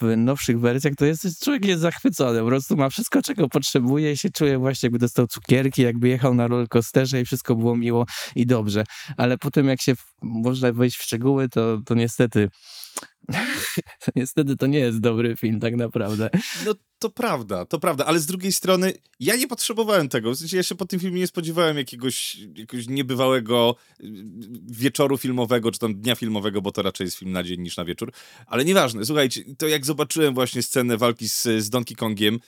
w 0.00 0.16
nowszych 0.16 0.60
wersjach, 0.60 0.94
to 0.94 1.04
jest, 1.04 1.44
człowiek 1.44 1.64
jest 1.64 1.82
zachwycony. 1.82 2.40
Po 2.40 2.46
prostu 2.46 2.76
ma 2.76 2.88
wszystko, 2.90 3.22
czego 3.22 3.48
potrzebuje 3.48 4.12
i 4.12 4.16
się 4.16 4.30
czuje 4.30 4.58
właśnie, 4.58 4.86
jakby 4.86 4.98
dostał 4.98 5.26
cukierki, 5.26 5.82
jakby 5.82 6.08
jechał 6.08 6.34
na 6.34 6.46
rollercoasterze 6.68 7.20
i 7.20 7.24
wszystko 7.24 7.54
było 7.54 7.76
miło 7.76 8.06
i 8.36 8.46
dobrze. 8.46 8.84
Ale 9.16 9.38
potem 9.38 9.68
jak 9.68 9.82
się 9.82 9.94
można 10.22 10.72
wejść 10.72 10.96
w 10.96 11.02
szczegóły, 11.02 11.48
to, 11.48 11.80
to 11.86 11.94
niestety 11.94 12.48
niestety 14.16 14.56
to 14.56 14.66
nie 14.66 14.78
jest 14.78 15.00
dobry 15.00 15.36
film 15.36 15.60
tak 15.60 15.76
naprawdę. 15.76 16.30
No 16.66 16.74
to 16.98 17.10
prawda, 17.10 17.64
to 17.64 17.78
prawda, 17.78 18.06
ale 18.06 18.20
z 18.20 18.26
drugiej 18.26 18.52
strony 18.52 18.92
ja 19.20 19.36
nie 19.36 19.48
potrzebowałem 19.48 20.08
tego. 20.08 20.32
W 20.32 20.36
sensie 20.38 20.56
ja 20.56 20.62
się 20.62 20.74
po 20.74 20.86
tym 20.86 21.00
filmie 21.00 21.20
nie 21.20 21.26
spodziewałem 21.26 21.76
jakiegoś, 21.76 22.36
jakiegoś 22.54 22.88
niebywałego 22.88 23.76
y, 24.00 24.04
wieczoru 24.66 25.18
filmowego, 25.18 25.72
czy 25.72 25.78
tam 25.78 25.94
dnia 25.94 26.14
filmowego, 26.14 26.62
bo 26.62 26.72
to 26.72 26.82
raczej 26.82 27.04
jest 27.04 27.16
film 27.18 27.32
na 27.32 27.42
dzień 27.42 27.60
niż 27.60 27.76
na 27.76 27.84
wieczór. 27.84 28.12
Ale 28.46 28.64
nieważne, 28.64 29.04
słuchajcie, 29.04 29.42
to 29.58 29.68
jak 29.68 29.86
zobaczyłem 29.86 30.34
właśnie 30.34 30.62
scenę 30.62 30.96
walki 30.96 31.28
z, 31.28 31.42
z 31.42 31.70
Donkey 31.70 31.96
Kongiem, 31.96 32.38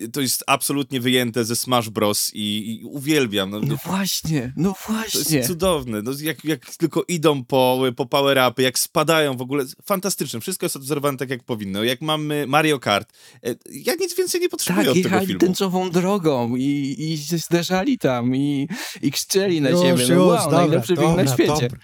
y, 0.00 0.08
to 0.08 0.20
jest 0.20 0.44
absolutnie 0.46 1.00
wyjęte 1.00 1.44
ze 1.44 1.56
Smash 1.56 1.90
Bros. 1.90 2.30
i, 2.34 2.80
i 2.80 2.84
uwielbiam. 2.84 3.50
No, 3.50 3.60
No 3.60 3.76
właśnie, 3.84 4.52
no 4.56 4.72
to 4.86 4.92
właśnie. 4.92 5.36
jest 5.36 5.48
cudowne. 5.48 6.02
No, 6.02 6.12
jak, 6.22 6.44
jak 6.44 6.76
tylko 6.76 7.04
idą 7.08 7.44
po, 7.44 7.82
po 7.96 8.06
power-upy, 8.06 8.62
jak 8.62 8.78
spadają 8.78 9.36
w 9.36 9.42
ogóle. 9.42 9.63
Fantastyczne. 9.84 10.40
Wszystko 10.40 10.66
jest 10.66 10.76
odwzorowane 10.76 11.18
tak, 11.18 11.30
jak 11.30 11.42
powinno. 11.42 11.84
Jak 11.84 12.00
mamy 12.00 12.44
Mario 12.46 12.78
Kart. 12.78 13.12
e, 13.46 13.54
Ja 13.70 13.94
nic 14.00 14.16
więcej 14.16 14.40
nie 14.40 14.48
potrzebuję 14.48 14.84
Tak, 14.86 14.90
od 14.90 14.94
tego 14.96 15.08
jechali 15.08 15.26
filmu. 15.26 15.40
tęczową 15.40 15.90
drogą 15.90 16.56
i, 16.56 16.96
i 16.98 17.18
się 17.18 17.38
zderzali 17.38 17.98
tam 17.98 18.36
i, 18.36 18.68
i 19.02 19.12
krzyczeli 19.12 19.60
na 19.60 19.70
Już, 19.70 19.80
ziemię. 19.80 19.94
No 20.08 20.14
już, 20.14 20.26
wow, 20.26 20.42
dobra, 20.42 20.58
najlepszy 20.58 20.96
film 20.96 21.16
na 21.16 21.24
dobra, 21.24 21.34
świecie. 21.34 21.52
dobra. 21.52 21.78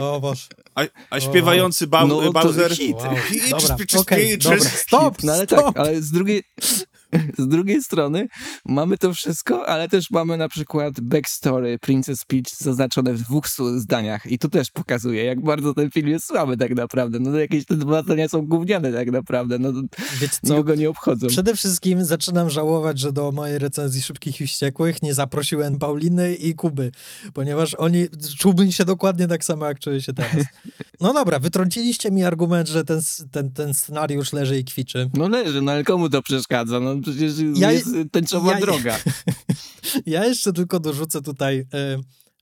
O 0.00 0.20
Boże. 0.20 0.46
A, 0.74 0.82
a 1.10 1.20
śpiewający 1.20 1.86
Bał- 1.86 2.08
No, 2.08 2.22
to 2.22 2.32
Bowser... 2.32 2.76
hit. 2.76 2.96
Wow. 2.96 3.04
Dobra, 3.50 3.76
peaches. 3.76 4.38
dobra, 4.38 4.58
stop, 4.60 5.22
No 5.22 5.32
ale 5.32 5.44
stop. 5.46 5.64
tak, 5.64 5.76
ale 5.76 6.02
z 6.02 6.10
drugiej, 6.10 6.42
z 7.38 7.48
drugiej 7.48 7.82
strony 7.82 8.28
mamy 8.66 8.98
to 8.98 9.14
wszystko, 9.14 9.68
ale 9.68 9.88
też 9.88 10.10
mamy 10.10 10.36
na 10.36 10.48
przykład 10.48 11.00
backstory 11.00 11.78
Princess 11.78 12.24
Peach 12.24 12.56
zaznaczone 12.58 13.14
w 13.14 13.22
dwóch 13.22 13.46
zdaniach 13.76 14.26
i 14.26 14.38
to 14.38 14.48
też 14.48 14.70
pokazuje, 14.70 15.24
jak 15.24 15.40
bardzo 15.40 15.74
ten 15.74 15.90
film 15.90 16.08
jest 16.08 16.26
słaby 16.26 16.56
tak 16.56 16.74
naprawdę. 16.74 17.18
No 17.20 17.38
jakieś 17.38 17.66
te 17.66 17.76
dwa 17.76 18.02
zdania 18.02 18.28
są 18.28 18.46
gówniane 18.46 18.92
tak 18.92 19.10
naprawdę, 19.10 19.58
no 19.58 19.72
Wiecie 20.20 20.36
co? 20.42 20.54
nikogo 20.54 20.74
nie 20.74 20.90
obchodzą. 20.90 21.26
Przede 21.26 21.56
wszystkim 21.56 22.04
zaczynam 22.04 22.50
żałować, 22.50 22.98
że 22.98 23.12
do 23.12 23.32
mojej 23.32 23.58
recenzji 23.58 24.02
Szybkich 24.02 24.40
i 24.40 24.46
Wściekłych 24.46 25.02
nie 25.02 25.14
zaprosiłem 25.14 25.78
Pauliny 25.78 26.34
i 26.34 26.54
Kuby, 26.54 26.92
ponieważ 27.34 27.74
oni, 27.74 28.06
czułbym 28.38 28.72
się 28.72 28.84
dokładnie 28.84 29.28
tak 29.28 29.44
samo, 29.44 29.66
jak 29.66 29.78
czuję 29.78 30.02
się 30.02 30.12
teraz. 30.12 30.46
No 31.00 31.12
dobra, 31.12 31.38
wytrąciliście 31.38 32.10
mi 32.10 32.24
argument, 32.24 32.68
że 32.68 32.84
ten, 32.84 33.00
ten, 33.30 33.50
ten 33.50 33.74
scenariusz 33.74 34.32
leży 34.32 34.58
i 34.58 34.64
kwiczy. 34.64 35.10
No 35.14 35.28
leży, 35.28 35.62
no 35.62 35.72
ale 35.72 35.84
komu 35.84 36.08
to 36.08 36.22
przeszkadza? 36.22 36.80
No 36.80 36.94
przecież 37.02 37.32
Ja- 37.56 37.72
jest 37.72 37.88
tęczowa 38.12 38.52
ja- 38.52 38.60
droga. 38.60 38.98
Ja 40.06 40.24
jeszcze 40.26 40.52
tylko 40.52 40.80
dorzucę 40.80 41.22
tutaj, 41.22 41.58
y, 41.58 41.66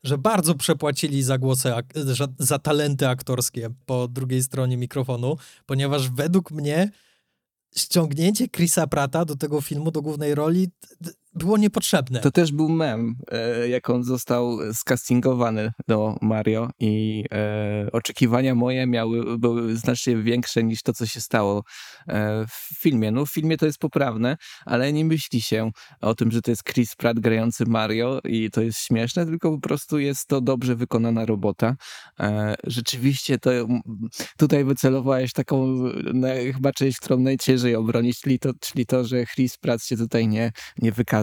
że 0.04 0.18
bardzo 0.18 0.54
przepłacili 0.54 1.22
za 1.22 1.38
głosy, 1.38 1.68
za, 2.38 2.58
talenty 2.58 3.08
aktorskie 3.08 3.70
po 3.86 4.08
drugiej 4.08 4.42
stronie 4.42 4.76
mikrofonu, 4.76 5.36
ponieważ 5.66 6.10
według 6.10 6.50
mnie 6.50 6.90
ściągnięcie 7.76 8.48
Chrisa 8.48 8.86
Prata 8.86 9.24
do 9.24 9.36
tego 9.36 9.60
filmu, 9.60 9.90
do 9.90 10.02
głównej 10.02 10.34
roli 10.34 10.68
było 11.34 11.56
niepotrzebne. 11.56 12.20
To 12.20 12.30
też 12.30 12.52
był 12.52 12.68
mem, 12.68 13.16
e, 13.30 13.68
jak 13.68 13.90
on 13.90 14.04
został 14.04 14.58
skastingowany 14.72 15.72
do 15.88 16.16
Mario 16.22 16.70
i 16.80 17.24
e, 17.32 17.92
oczekiwania 17.92 18.54
moje 18.54 18.86
miały, 18.86 19.38
były 19.38 19.76
znacznie 19.76 20.16
większe 20.16 20.62
niż 20.62 20.82
to, 20.82 20.92
co 20.92 21.06
się 21.06 21.20
stało 21.20 21.64
e, 22.08 22.46
w 22.46 22.80
filmie. 22.80 23.10
No 23.10 23.26
w 23.26 23.30
filmie 23.30 23.56
to 23.56 23.66
jest 23.66 23.78
poprawne, 23.78 24.36
ale 24.66 24.92
nie 24.92 25.04
myśli 25.04 25.40
się 25.40 25.70
o 26.00 26.14
tym, 26.14 26.30
że 26.30 26.42
to 26.42 26.50
jest 26.50 26.64
Chris 26.64 26.96
Pratt 26.96 27.20
grający 27.20 27.64
Mario 27.66 28.20
i 28.24 28.50
to 28.50 28.62
jest 28.62 28.78
śmieszne, 28.78 29.26
tylko 29.26 29.50
po 29.50 29.60
prostu 29.60 29.98
jest 29.98 30.26
to 30.28 30.40
dobrze 30.40 30.76
wykonana 30.76 31.26
robota. 31.26 31.76
Rzeczywiście 32.64 33.38
to 33.38 33.50
tutaj 34.36 34.64
wycelowałeś 34.64 35.32
taką 35.32 35.76
na, 36.14 36.28
chyba 36.54 36.72
część, 36.72 36.98
którą 36.98 37.18
najciężej 37.18 37.74
obronić, 37.74 38.20
czyli 38.20 38.38
to, 38.38 38.50
czyli 38.60 38.86
to, 38.86 39.04
że 39.04 39.26
Chris 39.26 39.56
Pratt 39.56 39.84
się 39.84 39.96
tutaj 39.96 40.28
nie, 40.28 40.52
nie 40.78 40.92
wykazał 40.92 41.19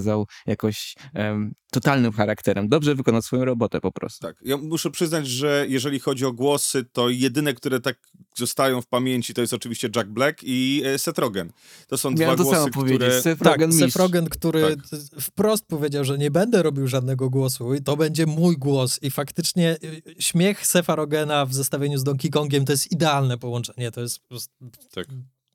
jakoś 0.48 0.96
em, 1.14 1.54
totalnym 1.72 2.12
charakterem. 2.12 2.70
Dobrze 2.70 2.96
wykonał 2.96 3.22
swoją 3.22 3.46
robotę 3.46 3.82
po 3.82 3.92
prostu. 3.92 4.28
Tak, 4.28 4.36
ja 4.42 4.58
muszę 4.58 4.92
przyznać, 4.92 5.28
że 5.28 5.66
jeżeli 5.70 6.00
chodzi 6.00 6.26
o 6.26 6.34
głosy, 6.34 6.86
to 6.92 7.10
jedyne, 7.10 7.54
które 7.54 7.80
tak 7.80 7.98
zostają 8.38 8.82
w 8.82 8.88
pamięci, 8.88 9.34
to 9.34 9.42
jest 9.42 9.54
oczywiście 9.54 9.90
Jack 9.96 10.10
Black 10.10 10.40
i 10.44 10.82
e, 10.86 11.00
Seth 11.00 11.20
Rogen. 11.20 11.52
To 11.88 11.98
są 11.98 12.12
Miałem 12.12 12.36
dwa 12.36 12.44
to 12.44 12.52
głosy, 12.52 12.72
które... 12.72 13.22
Seth 13.22 13.44
Tak, 13.44 13.54
Rogen 13.54 13.72
Seth 13.72 13.84
mistrz. 13.84 14.00
Rogen, 14.00 14.30
który 14.30 14.62
Tak. 14.62 15.02
wprost 15.22 15.66
powiedział, 15.68 16.04
że 16.04 16.18
nie 16.18 16.32
będę 16.32 16.64
robił 16.64 16.88
żadnego 16.88 17.30
głosu 17.30 17.74
i 17.74 17.82
to 17.82 17.98
będzie 17.98 18.26
mój 18.26 18.58
głos. 18.58 19.00
I 19.04 19.12
faktycznie 19.12 19.78
y, 19.84 20.16
śmiech 20.20 20.68
Sefa 20.68 20.96
Rogena 20.96 21.46
w 21.46 21.54
zestawieniu 21.54 21.98
z 21.98 22.04
Donkey 22.04 22.32
Kongiem 22.32 22.66
to 22.66 22.74
jest 22.74 22.92
idealne 22.92 23.38
połączenie. 23.38 23.92
To 23.92 24.02
jest 24.02 24.20
po 24.20 24.28
prostu 24.28 24.54
Tak. 24.92 25.08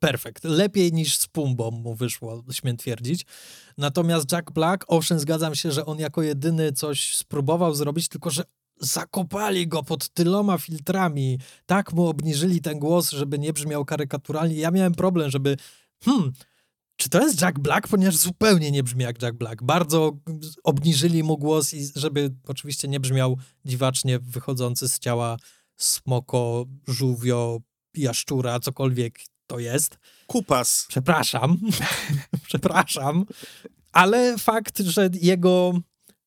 Perfekt. 0.03 0.45
Lepiej 0.45 0.93
niż 0.93 1.19
z 1.19 1.27
Pumbą 1.27 1.71
mu 1.71 1.95
wyszło, 1.95 2.45
śmiem 2.53 2.77
twierdzić. 2.77 3.27
Natomiast 3.79 4.33
Jack 4.33 4.51
Black, 4.51 4.85
owszem, 4.89 5.19
zgadzam 5.19 5.55
się, 5.55 5.73
że 5.73 5.87
on 5.87 5.99
jako 5.99 6.23
jedyny 6.23 6.73
coś 6.73 7.17
spróbował 7.17 7.75
zrobić, 7.75 8.09
tylko 8.09 8.31
że 8.31 8.45
zakopali 8.81 9.69
go 9.69 9.83
pod 9.83 10.09
tyloma 10.09 10.59
filtrami. 10.59 11.39
Tak 11.67 11.93
mu 11.93 12.07
obniżyli 12.07 12.61
ten 12.61 12.79
głos, 12.79 13.11
żeby 13.11 13.39
nie 13.39 13.53
brzmiał 13.53 13.85
karykaturalnie. 13.85 14.57
Ja 14.57 14.71
miałem 14.71 14.95
problem, 14.95 15.31
żeby 15.31 15.57
hmm, 16.05 16.33
czy 16.97 17.09
to 17.09 17.23
jest 17.23 17.41
Jack 17.41 17.59
Black? 17.59 17.89
Ponieważ 17.89 18.17
zupełnie 18.17 18.71
nie 18.71 18.83
brzmi 18.83 19.05
jak 19.05 19.23
Jack 19.23 19.37
Black. 19.37 19.63
Bardzo 19.63 20.13
obniżyli 20.65 21.23
mu 21.23 21.39
głos 21.39 21.75
i 21.75 21.89
żeby 21.97 22.35
oczywiście 22.47 22.89
nie 22.89 23.01
brzmiał 23.01 23.39
dziwacznie 23.65 24.19
wychodzący 24.19 24.89
z 24.89 24.99
ciała 24.99 25.37
smoko, 25.77 26.65
żółwio, 26.89 27.59
jaszczura, 27.95 28.61
cokolwiek 28.61 29.19
to 29.47 29.59
jest. 29.59 29.99
Kupas. 30.27 30.87
Przepraszam, 30.89 31.59
przepraszam, 32.49 33.25
ale 33.93 34.39
fakt, 34.39 34.79
że 34.79 35.09
jego 35.23 35.73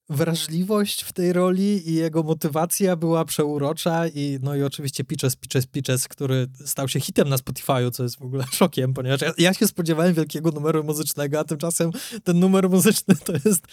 wrażliwość 0.10 1.04
w 1.04 1.14
tej 1.14 1.34
roli 1.34 1.90
i 1.90 1.94
jego 1.94 2.24
motywacja 2.24 2.96
była 2.96 3.26
przeurocza 3.26 4.08
i 4.08 4.40
no 4.42 4.56
i 4.56 4.64
oczywiście 4.64 5.04
Pitches, 5.04 5.36
Pitches, 5.36 5.68
Pitches, 5.68 6.08
który 6.08 6.48
stał 6.66 6.88
się 6.88 7.00
hitem 7.00 7.30
na 7.30 7.36
Spotify'u, 7.36 7.92
co 7.92 8.04
jest 8.04 8.20
w 8.20 8.22
ogóle 8.22 8.44
szokiem, 8.60 8.94
ponieważ 8.94 9.22
ja, 9.22 9.34
ja 9.38 9.54
się 9.54 9.68
spodziewałem 9.68 10.14
wielkiego 10.14 10.52
numeru 10.52 10.84
muzycznego, 10.84 11.40
a 11.40 11.44
tymczasem 11.44 11.92
ten 12.24 12.40
numer 12.40 12.70
muzyczny 12.70 13.16
to 13.16 13.34
jest 13.46 13.68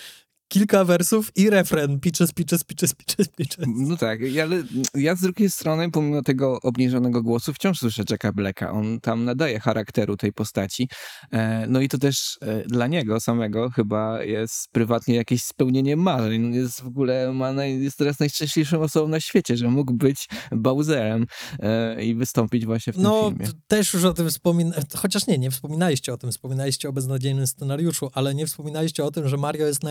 kilka 0.52 0.84
wersów 0.84 1.32
i 1.36 1.50
refren 1.50 2.00
Pitches, 2.00 2.32
Pitches, 2.32 2.64
Pitches, 2.64 2.94
Pitches, 2.94 3.28
Pitches. 3.28 3.64
No 3.68 3.96
tak, 3.96 4.20
ale 4.42 4.62
ja 4.94 5.16
z 5.16 5.20
drugiej 5.20 5.50
strony, 5.50 5.90
pomimo 5.90 6.22
tego 6.22 6.58
obniżonego 6.62 7.22
głosu, 7.22 7.52
wciąż 7.54 7.78
słyszę 7.78 8.02
Jacka 8.10 8.32
Blacka. 8.32 8.70
On 8.72 9.00
tam 9.00 9.24
nadaje 9.24 9.60
charakteru 9.60 10.16
tej 10.16 10.32
postaci. 10.32 10.88
E, 11.32 11.66
No 11.68 11.80
i 11.80 11.88
to 11.88 11.98
też 11.98 12.38
e, 12.40 12.64
dla 12.68 12.86
niego 12.86 13.20
samego 13.20 13.70
chyba 13.70 14.22
jest 14.22 14.68
prywatnie 14.72 15.14
jakieś 15.14 15.42
spełnienie 15.42 15.96
marzeń. 15.96 16.54
Jest 16.54 16.80
w 16.82 16.86
ogóle, 16.86 17.32
ma 17.32 17.52
naj, 17.52 17.82
jest 17.82 17.98
teraz 17.98 18.20
najszczęśliwszą 18.20 18.80
osobą 18.80 19.08
na 19.08 19.20
świecie, 19.20 19.56
że 19.56 19.68
mógł 19.68 19.92
być 19.92 20.28
Bowserem 20.52 21.26
e, 21.60 22.04
i 22.04 22.14
wystąpić 22.14 22.66
właśnie 22.66 22.92
w 22.92 22.96
tym 22.96 23.02
No, 23.04 23.28
filmie. 23.30 23.46
t- 23.46 23.52
też 23.66 23.94
już 23.94 24.04
o 24.04 24.12
tym 24.14 24.28
wspominałem, 24.30 24.84
chociaż 24.96 25.26
nie, 25.26 25.38
nie 25.38 25.50
wspominaliście 25.50 26.12
o 26.12 26.16
tym, 26.16 26.30
wspominaliście 26.30 26.88
o 26.88 26.92
beznadziejnym 26.92 27.46
scenariuszu, 27.46 28.10
ale 28.14 28.34
nie 28.34 28.46
wspominaliście 28.46 29.04
o 29.04 29.10
tym, 29.10 29.28
że 29.28 29.36
Mario 29.36 29.66
jest 29.66 29.82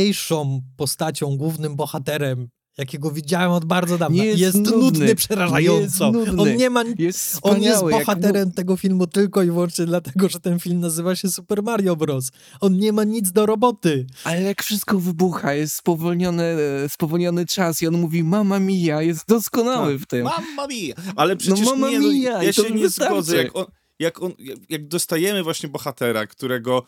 najnudniejszą 0.00 0.62
postacią, 0.76 1.36
głównym 1.36 1.76
bohaterem, 1.76 2.48
jakiego 2.78 3.10
widziałem 3.10 3.50
od 3.50 3.64
bardzo 3.64 3.98
dawna. 3.98 4.16
Nie 4.16 4.24
jest 4.24 4.40
jest 4.40 4.56
nudny. 4.56 4.76
nudny 4.76 5.14
przerażająco. 5.14 6.04
Jest 6.04 6.12
nudny. 6.12 6.42
On 6.42 6.56
nie 6.56 6.70
ma... 6.70 6.82
Jest 6.82 6.98
On 6.98 7.62
jest 7.62 7.76
wspaniały, 7.76 7.92
jak 7.92 8.00
bohaterem 8.00 8.52
tego 8.52 8.76
filmu 8.76 9.06
tylko 9.06 9.42
i 9.42 9.46
wyłącznie 9.46 9.86
dlatego, 9.86 10.28
że 10.28 10.40
ten 10.40 10.60
film 10.60 10.80
nazywa 10.80 11.16
się 11.16 11.28
Super 11.28 11.62
Mario 11.62 11.96
Bros. 11.96 12.30
On 12.60 12.78
nie 12.78 12.92
ma 12.92 13.04
nic 13.04 13.32
do 13.32 13.46
roboty. 13.46 14.06
Ale 14.24 14.42
jak 14.42 14.62
wszystko 14.62 14.98
wybucha, 14.98 15.54
jest 15.54 15.74
spowolniony, 15.74 16.44
e, 16.84 16.88
spowolniony 16.88 17.46
czas 17.46 17.82
i 17.82 17.86
on 17.86 17.94
mówi 17.94 18.24
mama 18.24 18.58
mia, 18.58 19.02
jest 19.02 19.28
doskonały 19.28 19.98
w 19.98 20.06
tym. 20.06 20.24
Mamma 20.24 20.66
mia! 20.66 20.94
Ale 21.16 21.36
przecież 21.36 21.66
mamma 21.66 21.90
nie, 21.90 22.00
no, 22.00 22.08
mia, 22.08 22.42
ja 22.42 22.50
i 22.50 22.54
to 22.54 22.64
się 22.64 22.70
nie 22.70 22.82
wystarczy. 22.82 23.12
zgodzę. 23.12 23.36
Jak, 23.36 23.56
on, 23.56 23.66
jak, 23.98 24.22
on, 24.22 24.32
jak 24.68 24.88
dostajemy 24.88 25.42
właśnie 25.42 25.68
bohatera, 25.68 26.26
którego, 26.26 26.82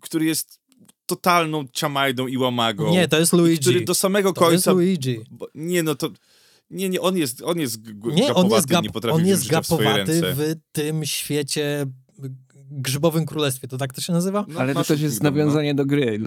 który 0.00 0.24
jest 0.24 0.63
totalną 1.06 1.64
ciamajdą 1.72 2.26
i 2.26 2.36
łamagą. 2.36 2.90
Nie, 2.90 3.08
to 3.08 3.18
jest 3.18 3.32
Luigi. 3.32 3.60
Który 3.60 3.84
do 3.84 3.94
samego 3.94 4.32
To 4.32 4.52
jest 4.52 4.64
końca... 4.64 4.72
Luigi. 4.72 5.18
Bo, 5.30 5.48
nie, 5.54 5.82
no 5.82 5.94
to... 5.94 6.10
Nie, 6.70 6.88
nie, 6.88 7.00
on 7.00 7.16
jest, 7.16 7.42
on 7.42 7.58
jest 7.58 7.78
Nie, 7.86 8.34
on 8.34 8.50
jest, 8.50 8.66
gapowaty, 8.66 8.66
gap, 8.68 8.84
nie 8.84 8.90
potrafi 8.90 9.16
on 9.16 9.26
jest 9.26 9.44
w 9.46 9.48
gapowaty 9.50 9.96
ręce. 10.20 10.34
w 10.34 10.54
tym 10.72 11.04
świecie 11.04 11.86
grzybowym 12.70 13.26
królestwie, 13.26 13.68
to 13.68 13.78
tak 13.78 13.92
to 13.92 14.00
się 14.00 14.12
nazywa? 14.12 14.44
No, 14.48 14.60
Ale 14.60 14.74
to 14.74 14.84
też 14.84 15.00
jest 15.00 15.22
no. 15.22 15.30
nawiązanie 15.30 15.74
do 15.74 15.86
gry, 15.86 16.20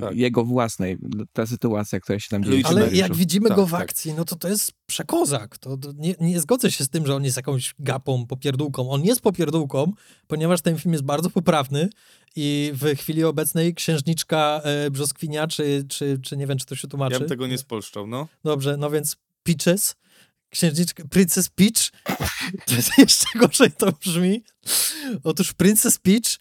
Tak. 0.00 0.16
jego 0.16 0.44
własnej, 0.44 0.98
ta 1.32 1.46
sytuacja, 1.46 2.00
która 2.00 2.18
się 2.20 2.28
tam 2.30 2.44
dzieje. 2.44 2.62
W 2.62 2.66
Ale 2.66 2.80
Mariuszu. 2.80 2.96
jak 2.96 3.14
widzimy 3.14 3.48
Tak, 3.48 3.56
go 3.56 3.66
w 3.66 3.70
tak. 3.70 3.80
akcji, 3.82 4.14
no 4.14 4.24
to 4.24 4.36
to 4.36 4.48
jest 4.48 4.72
przekozak. 4.86 5.58
To, 5.58 5.76
to 5.76 5.92
nie, 5.96 6.14
nie 6.20 6.40
zgodzę 6.40 6.72
się 6.72 6.84
z 6.84 6.88
tym, 6.88 7.06
że 7.06 7.14
on 7.14 7.24
jest 7.24 7.36
jakąś 7.36 7.74
gapą, 7.78 8.26
popierdółką. 8.26 8.90
On 8.90 9.04
jest 9.04 9.20
popierdółką, 9.20 9.92
ponieważ 10.26 10.60
ten 10.62 10.78
film 10.78 10.92
jest 10.92 11.04
bardzo 11.04 11.30
poprawny 11.30 11.88
i 12.36 12.72
w 12.74 12.98
chwili 12.98 13.24
obecnej 13.24 13.74
księżniczka 13.74 14.60
e, 14.64 14.90
Brzoskwinia, 14.90 15.46
czy, 15.46 15.84
czy, 15.88 16.18
czy 16.22 16.36
nie 16.36 16.46
wiem, 16.46 16.58
czy 16.58 16.66
to 16.66 16.76
się 16.76 16.88
tłumaczy. 16.88 17.12
Ja 17.12 17.18
bym 17.18 17.28
tego 17.28 17.46
nie 17.46 17.58
spolszczał, 17.58 18.06
no. 18.06 18.28
Dobrze, 18.44 18.76
no 18.76 18.90
więc 18.90 19.16
Peaches, 19.42 19.94
księżniczka, 20.50 21.04
Princess 21.10 21.48
Peach, 21.48 21.90
to 22.66 22.74
jest 22.74 22.98
jeszcze 22.98 23.38
gorzej 23.38 23.72
to 23.72 23.92
brzmi. 23.92 24.42
Otóż 25.24 25.52
Princess 25.52 25.98
Peach, 25.98 26.38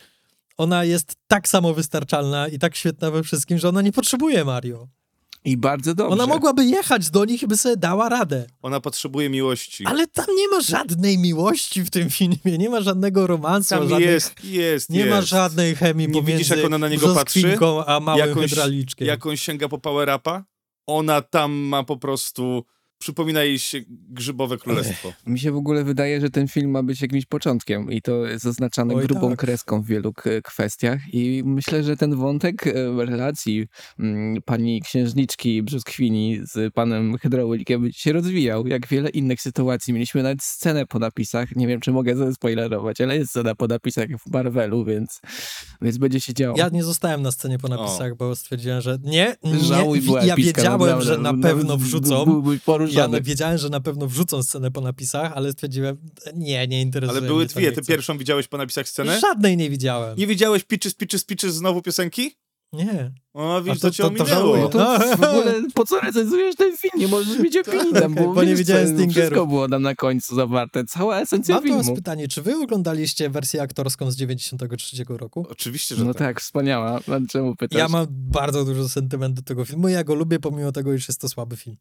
ona 0.58 0.84
jest 0.84 1.16
tak 1.28 1.48
samo 1.48 1.74
wystarczalna 1.74 2.48
i 2.48 2.60
tak 2.60 2.76
świetna 2.76 3.12
we 3.12 3.24
wszystkim, 3.24 3.58
że 3.58 3.70
ona 3.70 3.82
nie 3.82 3.92
potrzebuje 3.92 4.46
Mario. 4.46 4.88
I 5.46 5.58
bardzo 5.58 5.96
dobrze. 5.96 6.14
Ona 6.14 6.28
mogłaby 6.28 6.66
jechać 6.66 7.10
do 7.10 7.26
nich 7.26 7.44
i 7.44 7.48
by 7.48 7.58
sobie 7.58 7.78
dała 7.78 8.10
radę. 8.10 8.48
Ona 8.62 8.80
potrzebuje 8.80 9.30
miłości. 9.30 9.86
Ale 9.86 10.08
tam 10.08 10.26
nie 10.38 10.48
ma 10.48 10.62
żadnej 10.62 11.18
miłości 11.18 11.84
w 11.84 11.90
tym 11.90 12.10
filmie, 12.10 12.58
nie 12.58 12.70
ma 12.70 12.82
żadnego 12.82 13.28
romansu, 13.28 13.70
Tam 13.70 13.90
żadnych, 13.90 14.10
jest, 14.10 14.44
jest, 14.44 14.90
nie 14.90 15.00
jest. 15.00 15.10
ma 15.12 15.22
żadnej 15.22 15.76
chemii 15.76 16.08
Nie 16.08 16.14
pomiędzy 16.14 16.32
widzisz, 16.44 16.58
jak 16.58 16.66
ona 16.66 16.78
na 16.78 16.90
niego 16.90 17.16
patrzy? 17.16 17.58
a 17.86 18.00
małym 18.00 18.28
Jakąś- 18.28 18.50
hydrauliczkiem. 18.50 19.08
Jak 19.08 19.26
on 19.26 19.38
sięga 19.38 19.68
po 19.70 19.78
power 19.78 20.10
upa, 20.16 20.44
ona 20.88 21.22
tam 21.22 21.52
ma 21.54 21.84
po 21.84 21.98
prostu 21.98 22.66
przypomina 23.06 23.44
jej 23.44 23.60
się 23.60 23.82
Grzybowe 24.10 24.58
Królestwo. 24.58 25.14
Mi 25.26 25.40
się 25.40 25.52
w 25.52 25.56
ogóle 25.56 25.84
wydaje, 25.84 26.22
że 26.22 26.30
ten 26.30 26.48
film 26.48 26.72
ma 26.72 26.84
być 26.84 27.02
jakimś 27.02 27.26
początkiem 27.26 27.92
i 27.92 28.02
to 28.02 28.26
jest 28.26 28.44
zaznaczane 28.44 28.94
Oj, 28.94 29.08
grubą 29.08 29.30
tak. 29.30 29.40
kreską 29.40 29.82
w 29.82 29.86
wielu 29.88 30.14
kwestiach 30.44 31.00
i 31.14 31.44
myślę, 31.46 31.84
że 31.84 31.98
ten 31.98 32.16
wątek 32.16 32.68
e, 32.68 32.72
relacji 33.06 33.68
mm, 34.00 34.42
pani 34.42 34.82
księżniczki 34.82 35.64
Brzoskwini 35.64 36.40
z 36.44 36.74
panem 36.74 37.18
Hydraulikiem 37.18 37.82
będzie 37.82 38.00
się 38.00 38.14
rozwijał, 38.14 38.68
jak 38.68 38.88
wiele 38.88 39.10
innych 39.10 39.42
sytuacji. 39.42 39.94
Mieliśmy 39.94 40.24
nawet 40.24 40.44
scenę 40.44 40.86
po 40.86 41.00
napisach, 41.00 41.56
nie 41.56 41.68
wiem, 41.68 41.80
czy 41.80 41.92
mogę 41.92 42.16
zaspoilerować, 42.16 43.02
ale 43.02 43.18
jest 43.18 43.30
scena 43.30 43.56
po 43.56 43.68
napisach 43.68 44.08
w 44.28 44.32
Marvelu, 44.32 44.86
więc, 44.86 45.22
więc 45.82 45.98
będzie 45.98 46.22
się 46.22 46.34
działo. 46.34 46.58
Ja 46.58 46.70
nie 46.70 46.84
zostałem 46.84 47.22
na 47.22 47.32
scenie 47.32 47.60
po 47.60 47.68
napisach, 47.68 48.18
bo 48.18 48.36
stwierdziłem, 48.36 48.82
że 48.82 48.98
nie, 49.04 49.36
nie. 49.44 49.60
Żałuj, 49.60 50.02
ja 50.26 50.36
wiedziałem, 50.36 51.02
że 51.02 51.18
na 51.18 51.34
pewno 51.34 51.78
wrzucą. 51.78 52.26
Byłby 52.26 52.60
Ja 52.96 53.22
wiedziałem, 53.22 53.58
że 53.58 53.70
na 53.70 53.80
pewno 53.80 54.08
wrzucą 54.08 54.44
scenę 54.44 54.72
po 54.72 54.82
napisach, 54.82 55.32
ale 55.36 55.52
stwierdziłem, 55.52 55.98
nie, 56.36 56.68
nie 56.68 56.82
interesuje 56.82 57.18
Ale 57.20 57.28
były 57.28 57.40
mnie 57.44 57.54
to, 57.54 57.60
dwie. 57.60 57.72
Ty 57.72 57.82
chcę. 57.82 57.92
pierwszą 57.94 58.18
widziałeś 58.18 58.48
po 58.48 58.58
napisach 58.58 58.90
scenę? 58.90 59.20
Żadnej 59.20 59.58
nie 59.58 59.70
widziałem. 59.70 60.18
Nie 60.18 60.28
widziałeś 60.28 60.64
Pitches, 60.64 60.94
Pitches, 60.94 61.24
Pitches 61.24 61.54
znowu 61.56 61.82
piosenki? 61.82 62.36
Nie. 62.74 63.12
O, 63.34 63.62
widzisz, 63.62 63.80
to- 63.82 63.88
to, 63.88 63.94
cię 63.94 64.04
to- 64.04 64.10
to 64.10 64.24
ominęło. 64.24 64.58
No 64.58 64.68
to 64.70 65.00
w 65.18 65.24
ogóle 65.24 65.54
po 65.74 65.86
co 65.86 66.00
recenzujesz 66.00 66.56
ten 66.56 66.78
film? 66.78 66.94
Nie 66.98 67.08
możesz 67.08 67.40
mieć 67.40 67.58
opinii 67.58 67.94
tam, 67.94 68.14
bo, 68.16 68.34
bo 68.34 68.44
nie 68.44 68.56
widziałem 68.56 68.88
co, 68.88 68.94
Stingerów. 68.94 69.14
Wszystko 69.16 69.48
było 69.48 69.70
tam 69.70 69.82
na 69.82 69.96
końcu 69.96 70.36
zawarte, 70.36 70.86
cała 70.86 71.20
esencja 71.22 71.56
Mam 71.56 71.64
filmu. 71.64 71.96
pytanie, 71.96 72.28
czy 72.28 72.42
wy 72.42 72.56
oglądaliście 72.58 73.30
wersję 73.30 73.62
aktorską 73.62 74.12
z 74.12 74.16
93 74.16 75.18
roku? 75.18 75.46
Oczywiście, 75.50 75.96
że 75.96 76.06
No 76.06 76.14
tak. 76.14 76.20
tak, 76.20 76.42
wspaniała. 76.42 77.00
Czemu 77.30 77.56
pytasz? 77.56 77.80
Ja 77.80 77.88
mam 77.88 78.06
bardzo 78.10 78.66
dużo 78.66 78.90
sentymentu 78.90 79.36
do 79.42 79.46
tego 79.48 79.66
filmu. 79.66 79.88
Ja 79.88 80.04
go 80.04 80.16
lubię, 80.16 80.40
pomimo 80.40 80.72
tego, 80.72 80.94
iż 80.94 81.08
jest 81.08 81.22
to 81.22 81.30
słaby 81.30 81.56
film. 81.58 81.78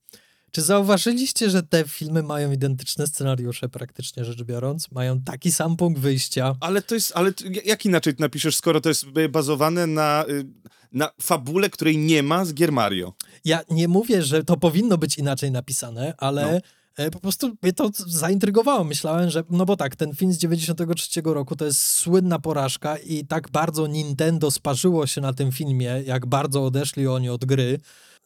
Czy 0.55 0.63
zauważyliście, 0.63 1.51
że 1.51 1.63
te 1.63 1.85
filmy 1.85 2.23
mają 2.23 2.53
identyczne 2.53 3.07
scenariusze, 3.07 3.69
praktycznie 3.69 4.25
rzecz 4.25 4.43
biorąc? 4.43 4.91
Mają 4.91 5.21
taki 5.21 5.53
sam 5.53 5.77
punkt 5.77 6.01
wyjścia. 6.01 6.55
Ale 6.61 6.83
to 6.83 6.95
jest, 6.95 7.13
ale 7.15 7.33
jak 7.65 7.85
inaczej 7.85 8.15
to 8.15 8.23
napiszesz, 8.23 8.57
skoro 8.57 8.81
to 8.81 8.89
jest 8.89 9.05
y, 9.19 9.29
bazowane 9.29 9.87
na, 9.87 10.25
y, 10.29 10.45
na 10.93 11.11
fabule, 11.21 11.71
której 11.71 11.99
nie 11.99 12.23
ma 12.23 12.45
z 12.45 12.55
Gier 12.55 12.73
Mario? 12.73 13.13
Ja 13.45 13.61
nie 13.71 13.89
mówię, 13.89 14.23
że 14.23 14.45
to 14.45 14.57
powinno 14.57 14.99
być 14.99 15.19
inaczej 15.19 15.51
napisane, 15.51 16.15
ale 16.19 16.61
e, 16.97 17.11
po 17.11 17.21
prostu 17.21 17.57
mnie 17.63 17.73
to 17.73 17.91
zaintrygowało. 18.07 18.85
Myślałem, 18.85 19.31
że, 19.31 19.45
no 19.51 19.65
bo 19.65 19.77
tak, 19.77 19.97
ten 19.97 20.15
film 20.15 20.33
z 20.33 20.39
93 20.39 21.23
roku 21.25 21.57
to 21.57 21.65
jest 21.65 21.83
słynna 21.83 22.39
porażka 22.39 22.99
i 22.99 23.27
tak 23.27 23.51
bardzo 23.51 23.87
Nintendo 23.87 24.51
sparzyło 24.51 25.07
się 25.07 25.21
na 25.21 25.33
tym 25.33 25.53
filmie, 25.53 26.03
jak 26.07 26.27
bardzo 26.27 26.65
odeszli 26.65 27.07
oni 27.07 27.29
od 27.29 27.45
gry, 27.45 27.81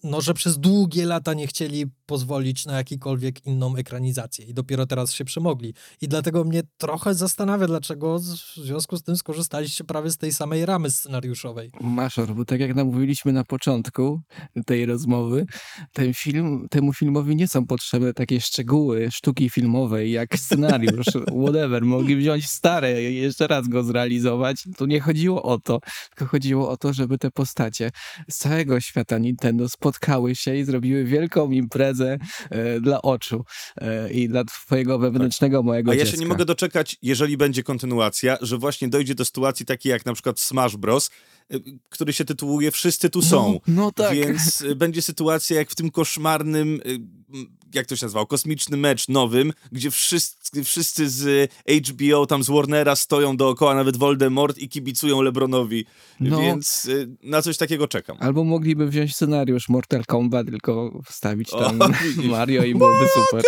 no 0.05 0.21
że 0.21 0.35
przez 0.35 0.59
długie 0.59 1.07
lata 1.07 1.35
nie 1.35 1.47
chcieli 1.47 1.87
pozwolić 2.09 2.67
na 2.67 2.77
jakąkolwiek 2.77 3.47
inną 3.47 3.77
ekranizację 3.77 4.45
i 4.45 4.55
dopiero 4.55 4.87
teraz 4.87 5.13
się 5.13 5.25
przemogli. 5.25 5.75
I 6.01 6.09
dlatego 6.09 6.45
mnie 6.45 6.63
trochę 6.79 7.15
zastanawia, 7.15 7.67
dlaczego 7.67 8.19
w 8.19 8.23
związku 8.57 8.97
z 8.97 9.03
tym 9.03 9.17
skorzystaliście 9.17 9.85
prawie 9.85 10.11
z 10.11 10.17
tej 10.17 10.33
samej 10.33 10.67
ramy 10.67 10.91
scenariuszowej. 10.91 11.71
Maszor, 11.81 12.35
bo 12.35 12.45
tak 12.45 12.61
jak 12.61 12.75
namówiliśmy 12.75 13.33
na 13.33 13.45
początku 13.45 14.21
tej 14.67 14.87
rozmowy, 14.87 15.47
ten 15.93 16.15
film, 16.15 16.67
temu 16.71 16.93
filmowi 16.93 17.37
nie 17.37 17.49
są 17.49 17.67
potrzebne 17.67 18.15
takie 18.15 18.41
szczegóły 18.41 19.11
sztuki 19.11 19.51
filmowej, 19.51 20.13
jak 20.13 20.39
scenariusz, 20.39 21.07
whatever. 21.43 21.85
Mogli 21.85 22.17
wziąć 22.17 22.51
stare 22.51 23.03
i 23.03 23.17
jeszcze 23.17 23.47
raz 23.47 23.69
go 23.69 23.83
zrealizować. 23.83 24.65
Tu 24.77 24.87
nie 24.87 25.01
chodziło 25.01 25.43
o 25.43 25.59
to, 25.59 25.81
tylko 26.09 26.31
chodziło 26.31 26.71
o 26.71 26.77
to, 26.77 26.93
żeby 26.93 27.19
te 27.19 27.31
postacie 27.31 27.91
z 28.31 28.37
całego 28.37 28.81
świata 28.81 29.19
Nintendo 29.19 29.69
spotkały 29.69 30.35
się 30.35 30.57
i 30.57 30.65
zrobiły 30.65 31.05
wielką 31.05 31.51
imprezę 31.51 31.98
e, 32.05 32.81
dla 32.81 33.03
oczu 33.03 33.45
e, 33.77 34.11
i 34.13 34.29
dla 34.29 34.45
twojego 34.45 34.99
wewnętrznego 34.99 35.63
mojego 35.63 35.91
A 35.91 35.95
ja 35.95 36.01
dziecka. 36.01 36.17
się 36.17 36.21
nie 36.21 36.29
mogę 36.29 36.45
doczekać, 36.45 36.97
jeżeli 37.03 37.37
będzie 37.37 37.63
kontynuacja, 37.63 38.39
że 38.41 38.59
właśnie 38.59 38.89
dojdzie 38.89 39.15
do 39.15 39.25
sytuacji 39.25 39.67
takiej 39.67 39.91
jak 39.91 40.07
na 40.07 40.13
przykład 40.13 40.41
Smash 40.41 40.77
Bros., 40.77 41.11
y, 41.53 41.63
który 41.89 42.13
się 42.13 42.25
tytułuje 42.25 42.71
Wszyscy 42.71 43.11
tu 43.11 43.23
są. 43.23 43.53
No, 43.53 43.75
no 43.75 43.93
tak. 43.93 44.15
Więc 44.15 44.61
y, 44.61 44.77
będzie 44.77 45.03
sytuacja 45.03 45.57
jak 45.57 45.71
w 45.71 45.75
tym 45.75 45.91
koszmarnym, 45.91 46.81
m, 46.85 47.58
jak 47.75 47.87
to 47.87 47.97
się 47.97 48.07
nazywał, 48.07 48.27
kosmiczny 48.27 48.77
mecz 48.77 49.09
nowym, 49.09 49.53
gdzie 49.73 49.91
wszyscy, 49.91 50.65
wszyscy 50.65 51.11
z 51.11 51.53
HBO, 51.89 52.27
tam 52.27 52.43
z 52.45 52.51
Warnera 52.51 52.97
stoją 52.97 53.37
dookoła, 53.37 53.75
nawet 53.75 53.97
Voldemort 53.97 54.59
i 54.59 54.69
kibicują 54.69 55.23
Lebronowi. 55.23 55.85
No. 56.21 56.41
Więc 56.41 56.85
y, 56.85 57.09
na 57.23 57.43
coś 57.43 57.57
takiego 57.57 57.89
czekam. 57.89 58.17
Albo 58.21 58.45
mogliby 58.45 58.87
wziąć 58.89 59.15
scenariusz 59.15 59.69
Mortal 59.69 60.05
Kombat, 60.07 60.47
tylko 60.47 61.01
wstawić 61.07 61.51
tam 61.51 61.83
O. 61.83 61.89
Mario 62.23 62.65
i 62.65 62.75
byłoby 62.75 63.07
super. 63.15 63.43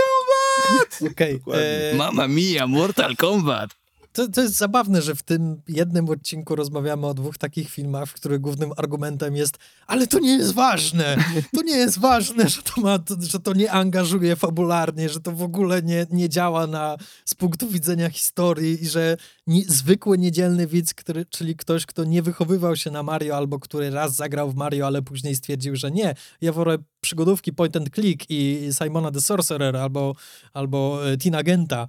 Okej. 1.12 1.34
Dokładnie. 1.38 1.64
e, 1.64 1.94
Mama 1.94 2.28
mia, 2.28 2.66
Mortal 2.66 3.16
Kombat! 3.16 3.79
To, 4.12 4.28
to 4.28 4.40
jest 4.40 4.56
zabawne, 4.56 5.02
że 5.02 5.14
w 5.14 5.22
tym 5.22 5.62
jednym 5.68 6.08
odcinku 6.08 6.56
rozmawiamy 6.56 7.06
o 7.06 7.14
dwóch 7.14 7.38
takich 7.38 7.70
filmach, 7.70 8.08
w 8.08 8.12
których 8.12 8.40
głównym 8.40 8.72
argumentem 8.76 9.36
jest 9.36 9.58
ale 9.90 10.06
to 10.06 10.18
nie 10.18 10.32
jest 10.32 10.54
ważne, 10.54 11.16
to 11.56 11.62
nie 11.62 11.76
jest 11.76 11.98
ważne, 11.98 12.48
że 12.48 12.62
to, 12.62 12.80
ma, 12.80 12.98
że 13.20 13.40
to 13.40 13.52
nie 13.52 13.72
angażuje 13.72 14.36
fabularnie, 14.36 15.08
że 15.08 15.20
to 15.20 15.32
w 15.32 15.42
ogóle 15.42 15.82
nie, 15.82 16.06
nie 16.10 16.28
działa 16.28 16.66
na, 16.66 16.96
z 17.24 17.34
punktu 17.34 17.68
widzenia 17.68 18.10
historii 18.10 18.82
i 18.82 18.88
że 18.88 19.16
nie, 19.46 19.64
zwykły 19.64 20.18
niedzielny 20.18 20.66
widz, 20.66 20.94
który, 20.94 21.26
czyli 21.26 21.56
ktoś, 21.56 21.86
kto 21.86 22.04
nie 22.04 22.22
wychowywał 22.22 22.76
się 22.76 22.90
na 22.90 23.02
Mario 23.02 23.36
albo 23.36 23.58
który 23.58 23.90
raz 23.90 24.16
zagrał 24.16 24.50
w 24.50 24.54
Mario, 24.54 24.86
ale 24.86 25.02
później 25.02 25.36
stwierdził, 25.36 25.76
że 25.76 25.90
nie, 25.90 26.14
ja 26.40 26.52
wolę 26.52 26.78
przygodówki 27.00 27.52
point 27.52 27.76
and 27.76 27.90
click 27.94 28.24
i 28.28 28.68
Simona 28.82 29.10
the 29.10 29.20
Sorcerer 29.20 29.76
albo, 29.76 30.14
albo 30.52 31.10
e, 31.10 31.18
Tina 31.18 31.42
Genta. 31.42 31.88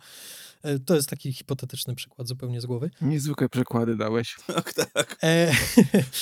E, 0.64 0.80
To 0.80 0.96
jest 0.96 1.10
taki 1.10 1.34
hipotetyczny 1.34 1.96
przykład 1.96 2.28
zupełnie 2.28 2.62
z 2.62 2.66
głowy. 2.66 2.90
Niezwykłe 3.02 3.50
przykłady 3.50 3.96
dałeś. 3.96 4.36
Tak, 4.56 4.74
tak. 4.74 5.18
E, 5.24 5.52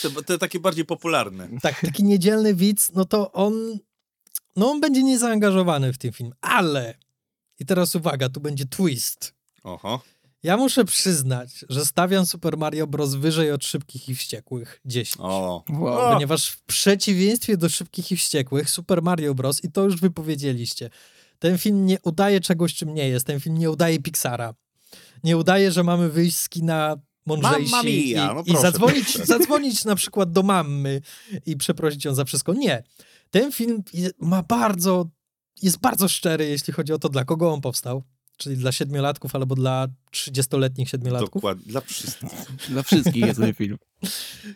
Te, 0.02 0.24
te 0.24 0.38
takie 0.38 0.60
bardziej 0.60 0.86
popularne. 0.86 1.50
tak, 1.62 1.82
taki 1.82 2.04
niedzielny 2.04 2.56
widz, 2.56 2.92
no 2.96 3.06
to 3.06 3.32
on, 3.32 3.54
no 4.56 4.70
on 4.72 4.82
będzie 4.82 5.04
niezaangażowany 5.04 5.94
w 5.94 5.98
ten 5.98 6.12
film, 6.12 6.32
ale, 6.42 6.96
i 7.60 7.66
teraz 7.66 7.96
uwaga, 7.96 8.30
tu 8.30 8.40
będzie 8.42 8.66
twist. 8.66 9.34
Oho. 9.64 10.02
Ja 10.44 10.58
muszę 10.58 10.86
przyznać, 10.86 11.66
że 11.70 11.86
stawiam 11.86 12.26
Super 12.26 12.58
Mario 12.58 12.88
Bros. 12.88 13.14
wyżej 13.16 13.52
od 13.52 13.66
Szybkich 13.66 14.10
i 14.10 14.16
Wściekłych 14.16 14.82
10. 14.86 15.16
O. 15.20 15.64
Wow. 15.70 16.14
Ponieważ 16.14 16.50
w 16.50 16.62
przeciwieństwie 16.62 17.58
do 17.58 17.70
Szybkich 17.70 18.12
i 18.12 18.18
Wściekłych, 18.18 18.70
Super 18.70 19.02
Mario 19.02 19.36
Bros., 19.36 19.64
i 19.64 19.72
to 19.72 19.84
już 19.84 20.02
wypowiedzieliście, 20.02 20.90
ten 21.40 21.58
film 21.58 21.86
nie 21.86 21.98
udaje 22.04 22.40
czegoś, 22.40 22.74
czym 22.76 22.94
nie 22.94 23.10
jest. 23.10 23.26
Ten 23.26 23.40
film 23.40 23.58
nie 23.58 23.72
udaje 23.72 24.00
Pixara. 24.00 24.54
Nie 25.24 25.38
udaje, 25.38 25.72
że 25.72 25.84
mamy 25.84 26.10
wyjść 26.10 26.38
z 26.38 26.50
kina 26.50 26.96
mądrzejsi 27.26 27.72
Mamma 27.72 27.90
i, 27.90 28.16
no 28.16 28.42
i 28.42 28.46
proszę, 28.46 28.62
zadzwonić, 28.62 29.12
proszę. 29.14 29.26
zadzwonić 29.38 29.86
na 29.86 29.96
przykład 29.96 30.32
do 30.32 30.44
mamy 30.44 31.02
i 31.46 31.58
przeprosić 31.58 32.06
ją 32.06 32.16
za 32.16 32.26
wszystko. 32.26 32.54
Nie. 32.54 32.84
Ten 33.30 33.52
film 33.52 33.84
ma 34.20 34.44
bardzo, 34.44 35.10
jest 35.62 35.80
bardzo 35.80 36.08
szczery, 36.08 36.48
jeśli 36.48 36.74
chodzi 36.74 36.94
o 36.94 37.00
to, 37.00 37.10
dla 37.10 37.26
kogo 37.26 37.54
on 37.54 37.62
powstał. 37.62 38.04
Czyli 38.40 38.58
dla 38.58 38.72
siedmiolatków 38.72 39.36
albo 39.36 39.56
dla 39.56 39.88
30-letnich 40.14 40.90
siedmiolatków. 40.90 41.34
Dokładnie, 41.34 41.66
dla 41.72 41.82
wszystkich. 41.82 42.30
Dla 42.70 42.84
wszystkich 42.84 43.26
jest 43.26 43.40
ten 43.40 43.54
film. 43.54 43.78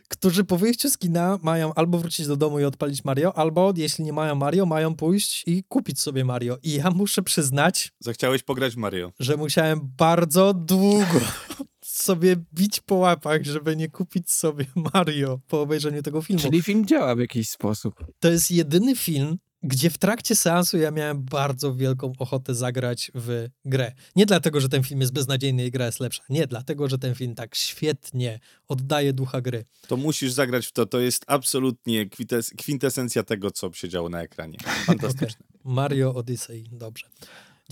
którzy 0.07 0.43
po 0.43 0.57
wyjściu 0.57 0.89
z 0.89 0.97
kina 0.97 1.39
mają 1.41 1.73
albo 1.73 1.97
wrócić 1.97 2.27
do 2.27 2.35
domu 2.37 2.59
i 2.59 2.63
odpalić 2.63 3.03
Mario, 3.05 3.37
albo 3.37 3.73
jeśli 3.77 4.03
nie 4.03 4.13
mają 4.13 4.35
Mario, 4.35 4.65
mają 4.65 4.95
pójść 4.95 5.43
i 5.47 5.63
kupić 5.63 5.99
sobie 5.99 6.25
Mario. 6.25 6.57
I 6.63 6.71
ja 6.73 6.91
muszę 6.91 7.21
przyznać, 7.23 7.91
Zachciałeś 7.99 8.43
pograć 8.43 8.73
w 8.73 8.77
Mario. 8.77 9.11
że 9.19 9.37
musiałem 9.37 9.79
bardzo 9.97 10.53
długo 10.53 11.19
sobie 11.83 12.35
bić 12.53 12.79
po 12.79 12.95
łapach, 12.95 13.43
żeby 13.43 13.75
nie 13.75 13.89
kupić 13.89 14.31
sobie 14.31 14.65
Mario 14.93 15.39
po 15.47 15.61
obejrzeniu 15.61 16.01
tego 16.03 16.21
filmu. 16.21 16.41
Czyli 16.41 16.61
film 16.61 16.85
działa 16.85 17.15
w 17.15 17.19
jakiś 17.19 17.49
sposób. 17.49 18.05
To 18.19 18.29
jest 18.31 18.51
jedyny 18.51 18.95
film, 18.95 19.37
gdzie 19.63 19.89
w 19.89 19.97
trakcie 19.97 20.35
seansu 20.35 20.77
ja 20.77 20.91
miałem 20.91 21.23
bardzo 21.23 21.75
wielką 21.75 22.13
ochotę 22.19 22.55
zagrać 22.55 23.11
w 23.15 23.47
grę. 23.65 23.91
Nie 24.15 24.25
dlatego, 24.25 24.61
że 24.61 24.69
ten 24.69 24.83
film 24.83 25.01
jest 25.01 25.13
beznadziejny 25.13 25.65
i 25.65 25.71
gra 25.71 25.85
jest 25.85 25.99
lepsza. 25.99 26.23
Nie, 26.29 26.47
dlatego, 26.47 26.89
że 26.89 26.97
ten 26.97 27.15
film 27.15 27.35
tak 27.35 27.55
świetnie 27.55 28.39
oddaje 28.67 29.13
ducha 29.13 29.41
gry. 29.41 29.65
To 29.87 29.97
musisz 29.97 30.31
zagrać 30.31 30.67
w 30.67 30.71
to. 30.71 30.85
To 30.85 30.99
jest 30.99 31.23
absolutnie 31.27 32.09
kwintes 32.09 32.49
kwintesencja 32.57 33.23
tego, 33.23 33.51
co 33.51 33.73
się 33.73 33.89
działo 33.89 34.09
na 34.09 34.21
ekranie. 34.21 34.57
Fantastyczne. 34.85 35.45
Mario 35.63 36.13
Odyssey, 36.13 36.63
dobrze. 36.71 37.05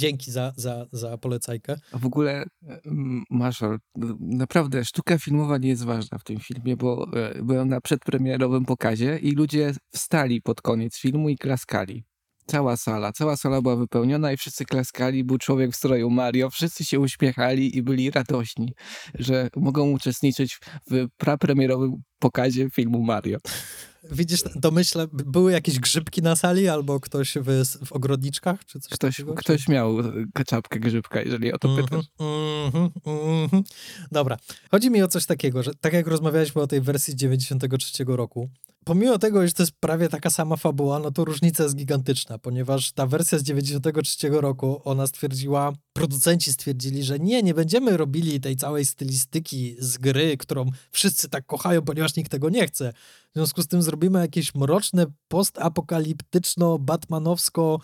Dzięki 0.02 0.32
za, 0.32 0.54
za, 0.56 0.86
za 0.92 1.18
polecajkę. 1.18 1.76
A 1.92 1.98
w 1.98 2.06
ogóle, 2.06 2.44
mm, 2.86 3.24
Maszor, 3.30 3.80
naprawdę 4.20 4.86
sztuka 4.86 5.18
filmowa 5.18 5.58
nie 5.58 5.70
jest 5.70 5.84
ważna 5.84 6.18
w 6.18 6.24
tym 6.24 6.40
filmie, 6.40 6.78
bo 6.78 7.08
e, 7.14 7.44
byłem 7.44 7.70
na 7.70 7.82
przedpremierowym 7.82 8.66
pokazie 8.66 9.18
i 9.18 9.32
ludzie 9.32 9.74
wstali 9.94 10.42
pod 10.42 10.62
koniec 10.62 10.98
filmu 10.98 11.30
i 11.30 11.38
klaskali. 11.38 12.04
Cała 12.46 12.78
sala, 12.78 13.12
cała 13.12 13.38
sala 13.38 13.62
była 13.62 13.76
wypełniona 13.76 14.32
i 14.32 14.38
wszyscy 14.38 14.66
klaskali, 14.66 15.24
był 15.24 15.38
człowiek 15.38 15.72
w 15.72 15.76
stroju 15.76 16.10
Mario, 16.10 16.50
wszyscy 16.50 16.86
się 16.86 17.00
uśmiechali 17.00 17.78
i 17.78 17.84
byli 17.84 18.12
radośni, 18.12 18.74
że 19.16 19.50
mogą 19.56 19.92
uczestniczyć 19.92 20.60
w 20.92 21.08
prapremierowym 21.18 22.02
pokazie 22.20 22.70
filmu 22.70 23.04
Mario. 23.04 23.38
Widzisz, 24.12 24.44
domyślę, 24.56 25.08
były 25.14 25.52
jakieś 25.52 25.80
grzybki 25.80 26.22
na 26.22 26.36
sali 26.36 26.68
albo 26.68 27.00
ktoś 27.00 27.38
w, 27.42 27.66
w 27.86 27.92
ogrodniczkach, 27.94 28.66
czy 28.66 28.80
coś 28.80 28.92
Ktoś, 28.94 29.16
takiego? 29.16 29.34
ktoś 29.34 29.68
miał 29.68 29.98
czapkę 30.48 30.80
grzybka, 30.80 31.22
jeżeli 31.22 31.54
o 31.54 31.58
to 31.58 31.68
Mhm, 31.70 31.88
pytasz. 31.88 32.06
mhm, 32.20 32.90
mhm. 33.06 33.64
Dobra. 34.12 34.38
Chodzi 34.72 34.92
mi 34.92 35.04
o 35.04 35.08
coś 35.08 35.26
takiego, 35.26 35.64
że 35.64 35.72
tak 35.76 35.94
jak 35.94 36.08
rozmawialiśmy 36.08 36.62
o 36.62 36.68
tej 36.68 36.82
wersji 36.82 37.14
z 37.14 37.16
93 37.16 38.04
roku, 38.08 38.50
pomimo 38.86 39.18
tego, 39.18 39.48
że 39.48 39.54
to 39.54 39.64
jest 39.64 39.74
prawie 39.80 40.10
taka 40.10 40.30
sama 40.30 40.58
fabuła, 40.58 41.00
no 41.00 41.12
to 41.12 41.26
różnica 41.26 41.64
jest 41.64 41.76
gigantyczna, 41.76 42.38
ponieważ 42.38 42.92
ta 42.92 43.08
wersja 43.08 43.40
z 43.40 43.44
93 43.44 44.30
roku, 44.30 44.82
ona 44.84 45.08
stwierdziła, 45.08 45.74
producenci 45.94 46.54
stwierdzili, 46.54 47.04
że 47.04 47.20
nie, 47.20 47.44
nie 47.44 47.54
będziemy 47.54 47.98
robili 47.98 48.42
tej 48.42 48.56
całej 48.56 48.86
stylistyki 48.86 49.76
z 49.80 49.98
gry, 49.98 50.38
którą 50.38 50.66
wszyscy 50.92 51.30
tak 51.30 51.46
kochają, 51.46 51.82
ponieważ 51.82 52.16
nikt 52.16 52.32
tego 52.32 52.50
nie 52.50 52.68
chce. 52.68 52.94
W 53.32 53.34
związku 53.36 53.62
z 53.62 53.68
tym 53.68 53.82
zrobimy 53.82 54.20
jakieś 54.20 54.56
mroczne, 54.56 55.06
postapokaliptyczno-batmanowsko 55.28 57.80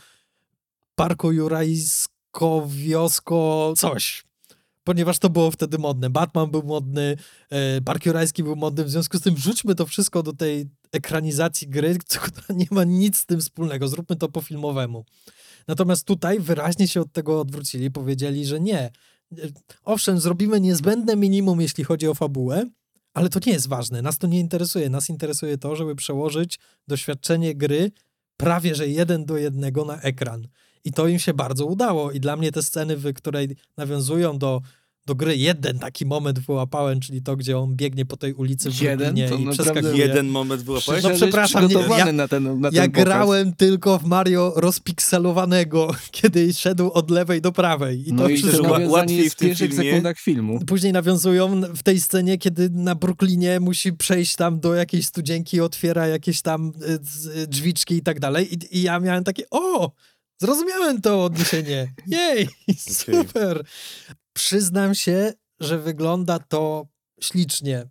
parko 0.95 1.31
jurajsko 1.31 2.67
wiosko 2.67 3.73
coś. 3.77 4.26
Ponieważ 4.87 5.19
to 5.19 5.29
było 5.29 5.51
wtedy 5.51 5.77
modne. 5.77 6.09
Batman 6.09 6.51
był 6.51 6.63
modny, 6.63 7.17
e, 7.49 7.81
Park 7.81 8.05
Jurajski 8.05 8.43
był 8.43 8.55
modny, 8.55 8.83
w 8.83 8.89
związku 8.89 9.17
z 9.17 9.21
tym 9.21 9.35
wrzućmy 9.35 9.75
to 9.75 9.85
wszystko 9.85 10.23
do 10.23 10.33
tej 10.33 10.65
ekranizacji 10.91 11.67
gry, 11.67 11.97
która 12.27 12.45
nie 12.49 12.65
ma 12.71 12.83
nic 12.83 13.17
z 13.17 13.25
tym 13.25 13.39
wspólnego. 13.41 13.87
Zróbmy 13.87 14.15
to 14.15 14.29
po 14.29 14.41
filmowemu. 14.41 15.05
Natomiast 15.67 16.05
tutaj 16.05 16.39
wyraźnie 16.39 16.87
się 16.87 17.01
od 17.01 17.11
tego 17.11 17.41
odwrócili. 17.41 17.91
Powiedzieli, 17.91 18.45
że 18.45 18.59
nie. 18.59 18.79
E, 18.79 18.91
Owszem, 19.83 20.19
zrobimy 20.19 20.61
niezbędne 20.61 21.15
minimum, 21.15 21.61
jeśli 21.61 21.83
chodzi 21.83 22.07
o 22.07 22.13
fabułę, 22.13 22.65
ale 23.13 23.29
to 23.29 23.39
nie 23.45 23.53
jest 23.53 23.67
ważne. 23.67 24.01
Nas 24.01 24.17
to 24.17 24.27
nie 24.27 24.39
interesuje. 24.39 24.89
Nas 24.89 25.09
interesuje 25.09 25.57
to, 25.57 25.75
żeby 25.75 25.95
przełożyć 25.95 26.59
doświadczenie 26.87 27.55
gry 27.55 27.91
prawie 28.37 28.75
że 28.75 28.87
jeden 28.87 29.25
do 29.25 29.37
jednego 29.37 29.85
na 29.85 30.01
ekran. 30.01 30.47
I 30.87 30.91
to 30.91 31.07
im 31.07 31.19
się 31.19 31.33
bardzo 31.33 31.65
udało. 31.65 32.11
I 32.11 32.19
dla 32.19 32.35
mnie 32.35 32.51
te 32.51 32.63
sceny, 32.63 32.97
w 32.97 33.13
której 33.13 33.55
nawiązują 33.77 34.37
do, 34.37 34.61
do 35.05 35.15
gry, 35.15 35.37
jeden 35.37 35.79
taki 35.79 36.05
moment 36.05 36.39
wyłapałem, 36.39 36.99
czyli 36.99 37.21
to, 37.21 37.35
gdzie 37.35 37.57
on 37.57 37.75
biegnie 37.75 38.05
po 38.05 38.17
tej 38.17 38.33
ulicy 38.33 38.71
w 38.71 38.81
Jeden? 38.81 39.07
Lublinie 39.07 39.29
To 39.29 39.35
i 39.35 39.45
naprawdę 39.45 39.63
przeskakuje. 39.73 40.05
Jeden 40.05 40.27
moment 40.27 40.61
wyłapałeś? 40.61 41.03
No 41.03 41.09
przepraszam, 41.15 41.67
nie, 41.67 41.73
ja- 41.97 42.11
na 42.11 42.27
ten, 42.27 42.59
na 42.59 42.69
Ja 42.73 42.81
ten 42.81 42.91
pokaz. 42.91 43.05
grałem 43.05 43.53
tylko 43.53 43.99
w 43.99 44.03
Mario 44.05 44.53
rozpikselowanego, 44.55 45.91
kiedy 46.11 46.53
szedł 46.53 46.91
od 46.91 47.11
lewej 47.11 47.41
do 47.41 47.51
prawej. 47.51 48.01
I 48.01 48.05
to 48.09 48.13
No 48.15 48.29
i 48.29 48.37
wszystko. 48.37 48.63
to 48.63 48.69
nawiązanie 48.73 48.91
łatwiej 48.93 49.29
w 49.29 49.35
tym 49.35 49.47
pierwszych 49.47 49.69
filmie. 49.71 49.89
sekundach 49.91 50.17
filmu. 50.19 50.59
Później 50.67 50.93
nawiązują 50.93 51.61
w 51.61 51.83
tej 51.83 51.99
scenie, 52.01 52.37
kiedy 52.37 52.69
na 52.69 52.95
Brooklynie 52.95 53.59
musi 53.59 53.93
przejść 53.93 54.35
tam 54.35 54.59
do 54.59 54.73
jakiejś 54.75 55.05
studzienki, 55.05 55.61
otwiera 55.61 56.07
jakieś 56.07 56.41
tam 56.41 56.71
y, 56.81 56.99
z- 57.03 57.49
drzwiczki 57.49 57.95
i 57.95 58.01
tak 58.01 58.19
dalej. 58.19 58.53
I, 58.53 58.77
I 58.77 58.81
ja 58.81 58.99
miałem 58.99 59.23
takie, 59.23 59.43
o, 59.51 59.91
zrozumiałem 60.37 61.01
to 61.01 61.23
odniesienie. 61.23 61.93
Jej, 62.07 62.49
super. 62.77 63.65
Przyznam 64.33 64.95
się, 64.95 65.33
że 65.59 65.79
wygląda 65.79 66.39
to 66.39 66.87
ślicznie. 67.21 67.87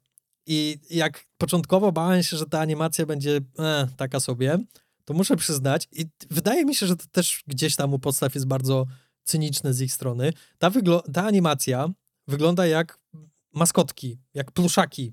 I 0.47 0.79
jak 0.91 1.25
początkowo 1.39 1.93
bałem 1.93 2.23
się, 2.23 2.37
że 2.37 2.47
ta 2.47 2.61
animacja 2.61 3.07
będzie 3.07 3.41
e, 3.59 3.89
taka 3.97 4.21
sobie, 4.21 4.59
to 5.05 5.15
muszę 5.15 5.37
przyznać, 5.37 5.89
i 5.93 6.07
wydaje 6.31 6.65
mi 6.65 6.75
się, 6.75 6.87
że 6.87 6.97
to 6.97 7.05
też 7.13 7.43
gdzieś 7.47 7.77
tam 7.77 7.95
u 7.95 7.99
podstaw 7.99 8.35
jest 8.35 8.47
bardzo 8.47 8.87
cyniczne 9.25 9.75
z 9.75 9.81
ich 9.81 9.93
strony. 9.93 10.33
Ta, 10.59 10.71
ta 11.13 11.25
animacja 11.25 11.89
wygląda 12.29 12.67
jak 12.67 12.99
maskotki, 13.55 14.19
jak 14.35 14.53
pluszaki. 14.53 15.13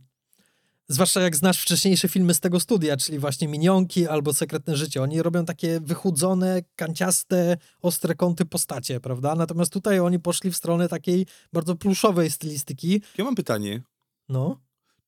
Zwłaszcza 0.93 1.21
jak 1.21 1.35
znasz 1.35 1.59
wcześniejsze 1.59 2.07
filmy 2.07 2.33
z 2.33 2.39
tego 2.39 2.59
studia, 2.59 2.97
czyli 2.97 3.19
właśnie 3.19 3.47
Minionki 3.47 4.07
albo 4.07 4.33
Sekretne 4.33 4.77
Życie. 4.77 5.01
Oni 5.01 5.21
robią 5.21 5.45
takie 5.45 5.79
wychudzone, 5.79 6.61
kanciaste, 6.75 7.57
ostre 7.81 8.15
kąty 8.15 8.45
postacie, 8.45 8.99
prawda? 8.99 9.35
Natomiast 9.35 9.73
tutaj 9.73 9.99
oni 9.99 10.19
poszli 10.19 10.51
w 10.51 10.55
stronę 10.57 10.89
takiej 10.89 11.25
bardzo 11.53 11.75
pluszowej 11.75 12.31
stylistyki. 12.31 13.01
Ja 13.17 13.23
mam 13.23 13.35
pytanie. 13.35 13.81
No, 14.29 14.61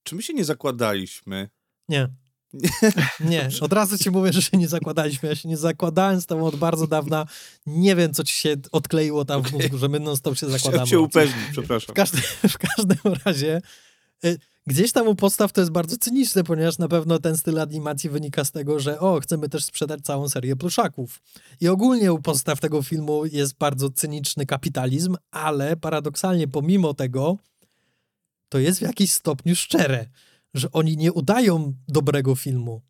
Czy 0.03 0.15
my 0.15 0.21
się 0.21 0.33
nie 0.33 0.45
zakładaliśmy? 0.45 1.49
nie. 1.89 2.07
Nie, 3.19 3.49
od 3.61 3.73
razu 3.73 3.97
ci 3.97 4.11
mówię, 4.11 4.33
że 4.33 4.41
się 4.41 4.57
nie 4.57 4.67
zakładaliśmy. 4.67 5.29
Ja 5.29 5.35
się 5.35 5.49
nie 5.49 5.57
zakładałem 5.57 6.21
z 6.21 6.25
tobą 6.25 6.45
od 6.45 6.55
bardzo 6.55 6.87
dawna. 6.87 7.25
Nie 7.65 7.95
wiem, 7.95 8.13
co 8.13 8.23
ci 8.23 8.33
się 8.33 8.55
odkleiło 8.71 9.25
tam 9.25 9.43
w 9.43 9.51
mózgu, 9.53 9.77
że 9.77 9.89
my 9.89 9.99
non 9.99 10.17
stop 10.17 10.37
się 10.37 10.49
zakładamy. 10.49 10.85
Chciałem 10.85 10.87
się 10.87 10.99
upewnić, 10.99 11.45
przepraszam. 11.51 11.93
W 11.93 11.95
każdym, 11.95 12.21
w 12.49 12.57
każdym 12.57 13.13
razie 13.25 13.61
y, 14.25 14.37
gdzieś 14.67 14.91
tam 14.91 15.07
u 15.07 15.15
podstaw 15.15 15.51
to 15.51 15.61
jest 15.61 15.71
bardzo 15.71 15.97
cyniczne, 15.97 16.43
ponieważ 16.43 16.77
na 16.77 16.87
pewno 16.87 17.19
ten 17.19 17.37
styl 17.37 17.59
animacji 17.59 18.09
wynika 18.09 18.45
z 18.45 18.51
tego, 18.51 18.79
że 18.79 18.99
o, 18.99 19.19
chcemy 19.19 19.49
też 19.49 19.65
sprzedać 19.65 20.01
całą 20.01 20.29
serię 20.29 20.55
pluszaków. 20.55 21.21
I 21.61 21.67
ogólnie 21.67 22.13
u 22.13 22.21
podstaw 22.21 22.59
tego 22.59 22.83
filmu 22.83 23.25
jest 23.25 23.57
bardzo 23.57 23.89
cyniczny 23.89 24.45
kapitalizm, 24.45 25.15
ale 25.31 25.77
paradoksalnie 25.77 26.47
pomimo 26.47 26.93
tego 26.93 27.37
to 28.49 28.59
jest 28.59 28.79
w 28.79 28.81
jakiś 28.81 29.11
stopniu 29.11 29.55
szczere, 29.55 30.05
że 30.53 30.71
oni 30.71 30.97
nie 30.97 31.13
udają 31.13 31.73
dobrego 31.87 32.35
filmu. 32.35 32.81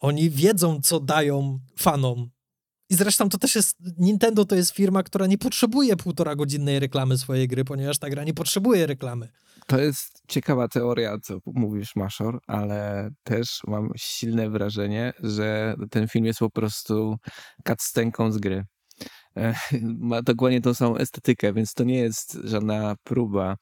Oni 0.00 0.30
wiedzą, 0.30 0.80
co 0.82 1.00
dają 1.00 1.60
fanom. 1.76 2.30
I 2.90 2.94
zresztą 2.94 3.28
to 3.28 3.38
też 3.38 3.54
jest. 3.54 3.76
Nintendo 3.98 4.44
to 4.44 4.56
jest 4.56 4.70
firma, 4.70 5.02
która 5.02 5.26
nie 5.26 5.38
potrzebuje 5.38 5.96
półtora 5.96 6.36
godzinnej 6.36 6.80
reklamy 6.80 7.18
swojej 7.18 7.48
gry, 7.48 7.64
ponieważ 7.64 7.98
ta 7.98 8.10
gra 8.10 8.24
nie 8.24 8.34
potrzebuje 8.34 8.86
reklamy. 8.86 9.28
To 9.66 9.78
jest 9.78 10.22
ciekawa 10.28 10.68
teoria, 10.68 11.18
co 11.22 11.38
mówisz, 11.46 11.96
Maszor, 11.96 12.40
ale 12.46 13.10
też 13.22 13.60
mam 13.66 13.90
silne 13.96 14.50
wrażenie, 14.50 15.12
że 15.22 15.74
ten 15.90 16.08
film 16.08 16.24
jest 16.24 16.38
po 16.38 16.50
prostu 16.50 17.16
cutscenką 17.68 18.32
z 18.32 18.38
gry. 18.38 18.64
E, 19.36 19.54
Ma 19.82 20.22
dokładnie 20.22 20.60
tą 20.60 20.74
samą 20.74 20.96
estetykę, 20.96 21.52
więc 21.52 21.74
to 21.74 21.84
nie 21.84 21.98
jest 21.98 22.38
żadna 22.44 22.94
próba 23.04 23.56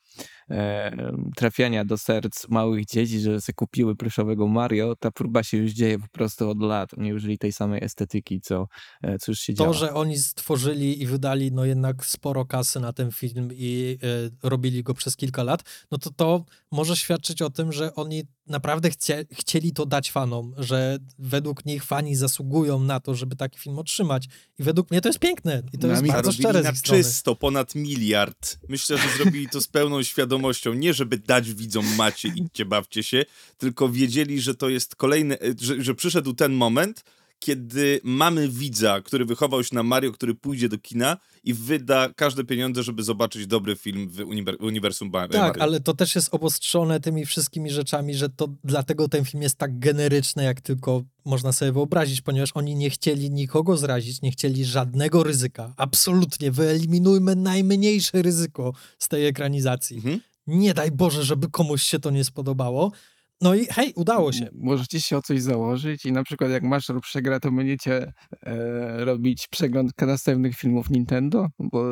trafiania 1.36 1.84
do 1.84 1.98
serc 1.98 2.48
małych 2.48 2.86
dzieci, 2.86 3.20
że 3.20 3.40
sobie 3.40 3.54
kupiły 3.54 3.96
pluszowego 3.96 4.46
Mario. 4.48 4.96
Ta 4.96 5.10
próba 5.10 5.42
się 5.42 5.56
już 5.56 5.72
dzieje 5.72 5.98
po 5.98 6.08
prostu 6.08 6.50
od 6.50 6.60
lat. 6.60 6.90
Oni 6.98 7.14
użyli 7.14 7.38
tej 7.38 7.52
samej 7.52 7.84
estetyki, 7.84 8.40
co, 8.40 8.68
e, 9.02 9.18
co 9.18 9.32
już 9.32 9.40
się 9.40 9.54
To, 9.54 9.62
działo. 9.62 9.74
że 9.74 9.94
oni 9.94 10.18
stworzyli 10.18 11.02
i 11.02 11.06
wydali 11.06 11.52
no 11.52 11.64
jednak 11.64 12.06
sporo 12.06 12.44
kasy 12.44 12.80
na 12.80 12.92
ten 12.92 13.12
film 13.12 13.48
i 13.52 13.98
e, 14.42 14.48
robili 14.48 14.82
go 14.82 14.94
przez 14.94 15.16
kilka 15.16 15.42
lat, 15.42 15.62
no 15.90 15.98
to 15.98 16.10
to 16.10 16.44
może 16.72 16.96
świadczyć 16.96 17.42
o 17.42 17.50
tym, 17.50 17.72
że 17.72 17.94
oni 17.94 18.22
naprawdę 18.46 18.90
chcie, 18.90 19.24
chcieli 19.32 19.72
to 19.72 19.86
dać 19.86 20.10
fanom, 20.10 20.54
że 20.58 20.98
według 21.18 21.64
nich 21.66 21.84
fani 21.84 22.16
zasługują 22.16 22.80
na 22.80 23.00
to, 23.00 23.14
żeby 23.14 23.36
taki 23.36 23.58
film 23.58 23.78
otrzymać. 23.78 24.28
I 24.58 24.62
według 24.62 24.90
mnie 24.90 25.00
to 25.00 25.08
jest 25.08 25.18
piękne 25.18 25.62
i 25.72 25.78
to 25.78 25.86
Na 25.86 25.92
jest 25.92 26.06
bardzo 26.06 26.32
szczere 26.32 26.62
na 26.62 26.72
czysto 26.72 27.36
ponad 27.36 27.74
miliard. 27.74 28.58
Myślę, 28.68 28.98
że 28.98 29.08
zrobili 29.16 29.48
to 29.48 29.60
z 29.60 29.68
pełną 29.68 30.02
świadomością. 30.02 30.33
Nie, 30.74 30.94
żeby 30.94 31.18
dać 31.18 31.52
widzom 31.52 31.86
macie, 31.96 32.28
idźcie, 32.28 32.64
bawcie 32.64 33.02
się, 33.02 33.24
tylko 33.58 33.88
wiedzieli, 33.88 34.40
że 34.40 34.54
to 34.54 34.68
jest 34.68 34.96
kolejny, 34.96 35.40
e, 35.40 35.54
że, 35.60 35.82
że 35.82 35.94
przyszedł 35.94 36.34
ten 36.34 36.52
moment, 36.52 37.04
kiedy 37.44 38.00
mamy 38.04 38.48
widza, 38.48 39.00
który 39.00 39.24
wychował 39.24 39.64
się 39.64 39.74
na 39.74 39.82
Mario, 39.82 40.12
który 40.12 40.34
pójdzie 40.34 40.68
do 40.68 40.78
kina 40.78 41.16
i 41.44 41.54
wyda 41.54 42.08
każde 42.16 42.44
pieniądze, 42.44 42.82
żeby 42.82 43.02
zobaczyć 43.02 43.46
dobry 43.46 43.76
film 43.76 44.08
w 44.08 44.16
uniwer- 44.16 44.56
uniwersum 44.60 45.10
Tak, 45.10 45.32
Mario. 45.32 45.62
ale 45.62 45.80
to 45.80 45.94
też 45.94 46.14
jest 46.14 46.34
obostrzone 46.34 47.00
tymi 47.00 47.26
wszystkimi 47.26 47.70
rzeczami, 47.70 48.14
że 48.14 48.28
to 48.28 48.48
dlatego 48.64 49.08
ten 49.08 49.24
film 49.24 49.42
jest 49.42 49.56
tak 49.56 49.78
generyczny, 49.78 50.44
jak 50.44 50.60
tylko 50.60 51.02
można 51.24 51.52
sobie 51.52 51.72
wyobrazić, 51.72 52.20
ponieważ 52.20 52.50
oni 52.54 52.74
nie 52.74 52.90
chcieli 52.90 53.30
nikogo 53.30 53.76
zrazić, 53.76 54.22
nie 54.22 54.30
chcieli 54.30 54.64
żadnego 54.64 55.22
ryzyka. 55.22 55.74
Absolutnie, 55.76 56.50
wyeliminujmy 56.50 57.36
najmniejsze 57.36 58.22
ryzyko 58.22 58.72
z 58.98 59.08
tej 59.08 59.26
ekranizacji. 59.26 59.96
Mhm. 59.96 60.20
Nie 60.46 60.74
daj 60.74 60.90
Boże, 60.90 61.24
żeby 61.24 61.50
komuś 61.50 61.82
się 61.82 61.98
to 61.98 62.10
nie 62.10 62.24
spodobało. 62.24 62.92
No 63.40 63.54
i 63.54 63.66
hej, 63.66 63.92
udało 63.96 64.32
się. 64.32 64.48
Możecie 64.52 65.00
się 65.00 65.16
o 65.16 65.22
coś 65.22 65.42
założyć 65.42 66.04
i 66.04 66.12
na 66.12 66.24
przykład 66.24 66.50
jak 66.50 66.62
Maszor 66.62 67.00
przegra, 67.00 67.40
to 67.40 67.52
będziecie 67.52 68.12
e, 68.42 69.04
robić 69.04 69.48
przegląd 69.48 69.92
następnych 70.00 70.56
filmów 70.56 70.90
Nintendo, 70.90 71.48
bo 71.58 71.90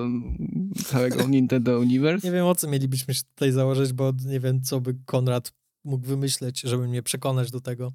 całego 0.84 1.28
Nintendo 1.28 1.78
Universe. 1.78 2.26
Nie 2.26 2.32
wiem, 2.32 2.47
o 2.47 2.55
co 2.55 2.68
mielibyśmy 2.68 3.14
się 3.14 3.22
tutaj 3.34 3.53
założyć, 3.53 3.93
bo 3.93 4.12
nie 4.26 4.40
wiem, 4.40 4.62
co 4.62 4.80
by 4.80 4.97
Konrad 5.05 5.53
mógł 5.84 6.07
wymyśleć, 6.07 6.61
żeby 6.61 6.88
mnie 6.88 7.03
przekonać 7.03 7.51
do 7.51 7.61
tego. 7.61 7.93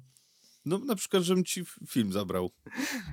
No 0.64 0.78
na 0.78 0.94
przykład, 0.94 1.22
żebym 1.22 1.44
ci 1.44 1.64
film 1.88 2.12
zabrał. 2.12 2.50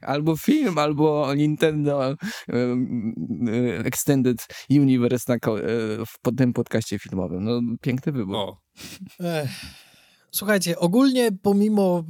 Albo 0.01 0.37
film, 0.37 0.77
albo 0.77 1.33
Nintendo 1.35 2.11
e, 2.11 2.15
e, 2.49 3.77
Extended 3.85 4.47
Universe 4.69 5.25
na, 5.27 5.35
e, 5.35 5.59
w 6.05 6.19
pod 6.21 6.35
tym 6.37 6.53
podcaście 6.53 6.99
filmowym. 6.99 7.43
No 7.43 7.61
piękny 7.81 8.11
wybór. 8.11 8.35
O, 8.35 8.61
Ech. 9.19 9.84
Słuchajcie, 10.35 10.79
ogólnie 10.79 11.31
pomimo 11.41 12.03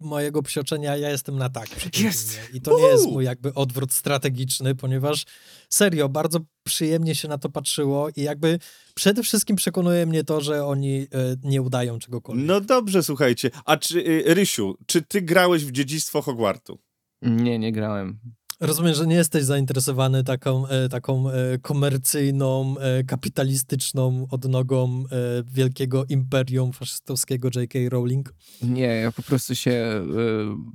mojego 0.00 0.42
psioczenia, 0.42 0.96
ja 0.96 1.10
jestem 1.10 1.38
na 1.38 1.48
tak 1.48 1.68
Jest! 2.00 2.40
I 2.52 2.60
to 2.60 2.78
nie 2.78 2.86
jest 2.86 3.04
Uhu! 3.04 3.12
mój 3.12 3.24
jakby 3.24 3.54
odwrót 3.54 3.92
strategiczny, 3.92 4.74
ponieważ 4.74 5.24
serio, 5.70 6.08
bardzo 6.08 6.40
przyjemnie 6.64 7.14
się 7.14 7.28
na 7.28 7.38
to 7.38 7.48
patrzyło 7.48 8.08
i 8.16 8.22
jakby 8.22 8.58
przede 8.94 9.22
wszystkim 9.22 9.56
przekonuje 9.56 10.06
mnie 10.06 10.24
to, 10.24 10.40
że 10.40 10.66
oni 10.66 11.00
e, 11.00 11.06
nie 11.42 11.62
udają 11.62 11.98
czegokolwiek. 11.98 12.46
No 12.46 12.60
dobrze, 12.60 13.02
słuchajcie. 13.02 13.50
A 13.64 13.76
czy, 13.76 13.98
y, 13.98 14.34
Rysiu, 14.34 14.76
czy 14.86 15.02
ty 15.02 15.22
grałeś 15.22 15.64
w 15.64 15.72
Dziedzictwo 15.72 16.22
Hogwartu? 16.22 16.78
Nie, 17.22 17.58
nie 17.58 17.72
grałem. 17.72 18.18
Rozumiem, 18.60 18.94
że 18.94 19.06
nie 19.06 19.16
jesteś 19.16 19.44
zainteresowany 19.44 20.24
taką, 20.24 20.66
e, 20.66 20.88
taką 20.88 21.30
e, 21.30 21.58
komercyjną, 21.58 22.74
e, 22.78 23.04
kapitalistyczną 23.04 24.26
odnogą 24.30 25.04
wielkiego 25.44 26.04
imperium 26.08 26.72
faszystowskiego 26.72 27.48
J.K. 27.54 27.78
Rowling. 27.88 28.34
Nie, 28.62 28.86
ja 28.86 29.12
po 29.12 29.22
prostu 29.22 29.54
się 29.54 30.06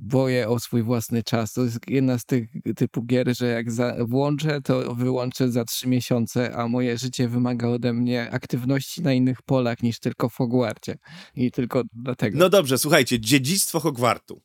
boję 0.00 0.48
o 0.48 0.60
swój 0.60 0.82
własny 0.82 1.22
czas. 1.22 1.52
To 1.52 1.64
jest 1.64 1.78
jedna 1.88 2.18
z 2.18 2.24
tych 2.24 2.48
typu 2.76 3.02
gier, 3.02 3.36
że 3.36 3.46
jak 3.46 3.72
za, 3.72 3.96
włączę, 3.98 4.60
to 4.60 4.94
wyłączę 4.94 5.50
za 5.50 5.64
trzy 5.64 5.88
miesiące, 5.88 6.56
a 6.56 6.68
moje 6.68 6.98
życie 6.98 7.28
wymaga 7.28 7.68
ode 7.68 7.92
mnie 7.92 8.30
aktywności 8.30 9.02
na 9.02 9.12
innych 9.12 9.42
polach 9.42 9.82
niż 9.82 9.98
tylko 10.00 10.28
w 10.28 10.36
Hogwarcie. 10.36 10.98
I 11.36 11.50
tylko 11.50 11.82
dlatego. 11.92 12.38
No 12.38 12.48
dobrze, 12.48 12.78
słuchajcie, 12.78 13.20
Dziedzictwo 13.20 13.80
Hogwartu. 13.80 14.42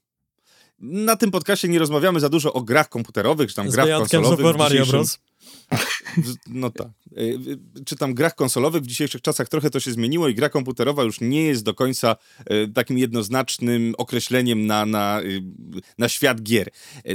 Na 0.81 1.15
tym 1.15 1.31
podcaście 1.31 1.67
nie 1.67 1.79
rozmawiamy 1.79 2.19
za 2.19 2.29
dużo 2.29 2.53
o 2.53 2.61
grach 2.61 2.89
komputerowych, 2.89 3.49
czy 3.49 3.55
tam 3.55 3.71
Z 3.71 3.73
grach 3.73 3.99
konsolowych. 3.99 4.37
Super 4.37 4.57
Mario 4.57 4.85
Bros. 4.85 5.19
No 6.47 6.69
tak. 6.69 6.87
Y, 7.17 7.39
Czy 7.85 7.95
tam 7.95 8.13
grach 8.13 8.35
konsolowych 8.35 8.81
w 8.83 8.87
dzisiejszych 8.87 9.21
czasach 9.21 9.49
trochę 9.49 9.69
to 9.69 9.79
się 9.79 9.91
zmieniło 9.91 10.27
i 10.27 10.35
gra 10.35 10.49
komputerowa 10.49 11.03
już 11.03 11.21
nie 11.21 11.43
jest 11.43 11.63
do 11.63 11.73
końca 11.73 12.15
y, 12.51 12.71
takim 12.73 12.97
jednoznacznym 12.97 13.95
określeniem 13.97 14.65
na, 14.65 14.85
na, 14.85 15.21
y, 15.21 15.41
na 15.97 16.09
świat 16.09 16.41
gier. 16.41 16.69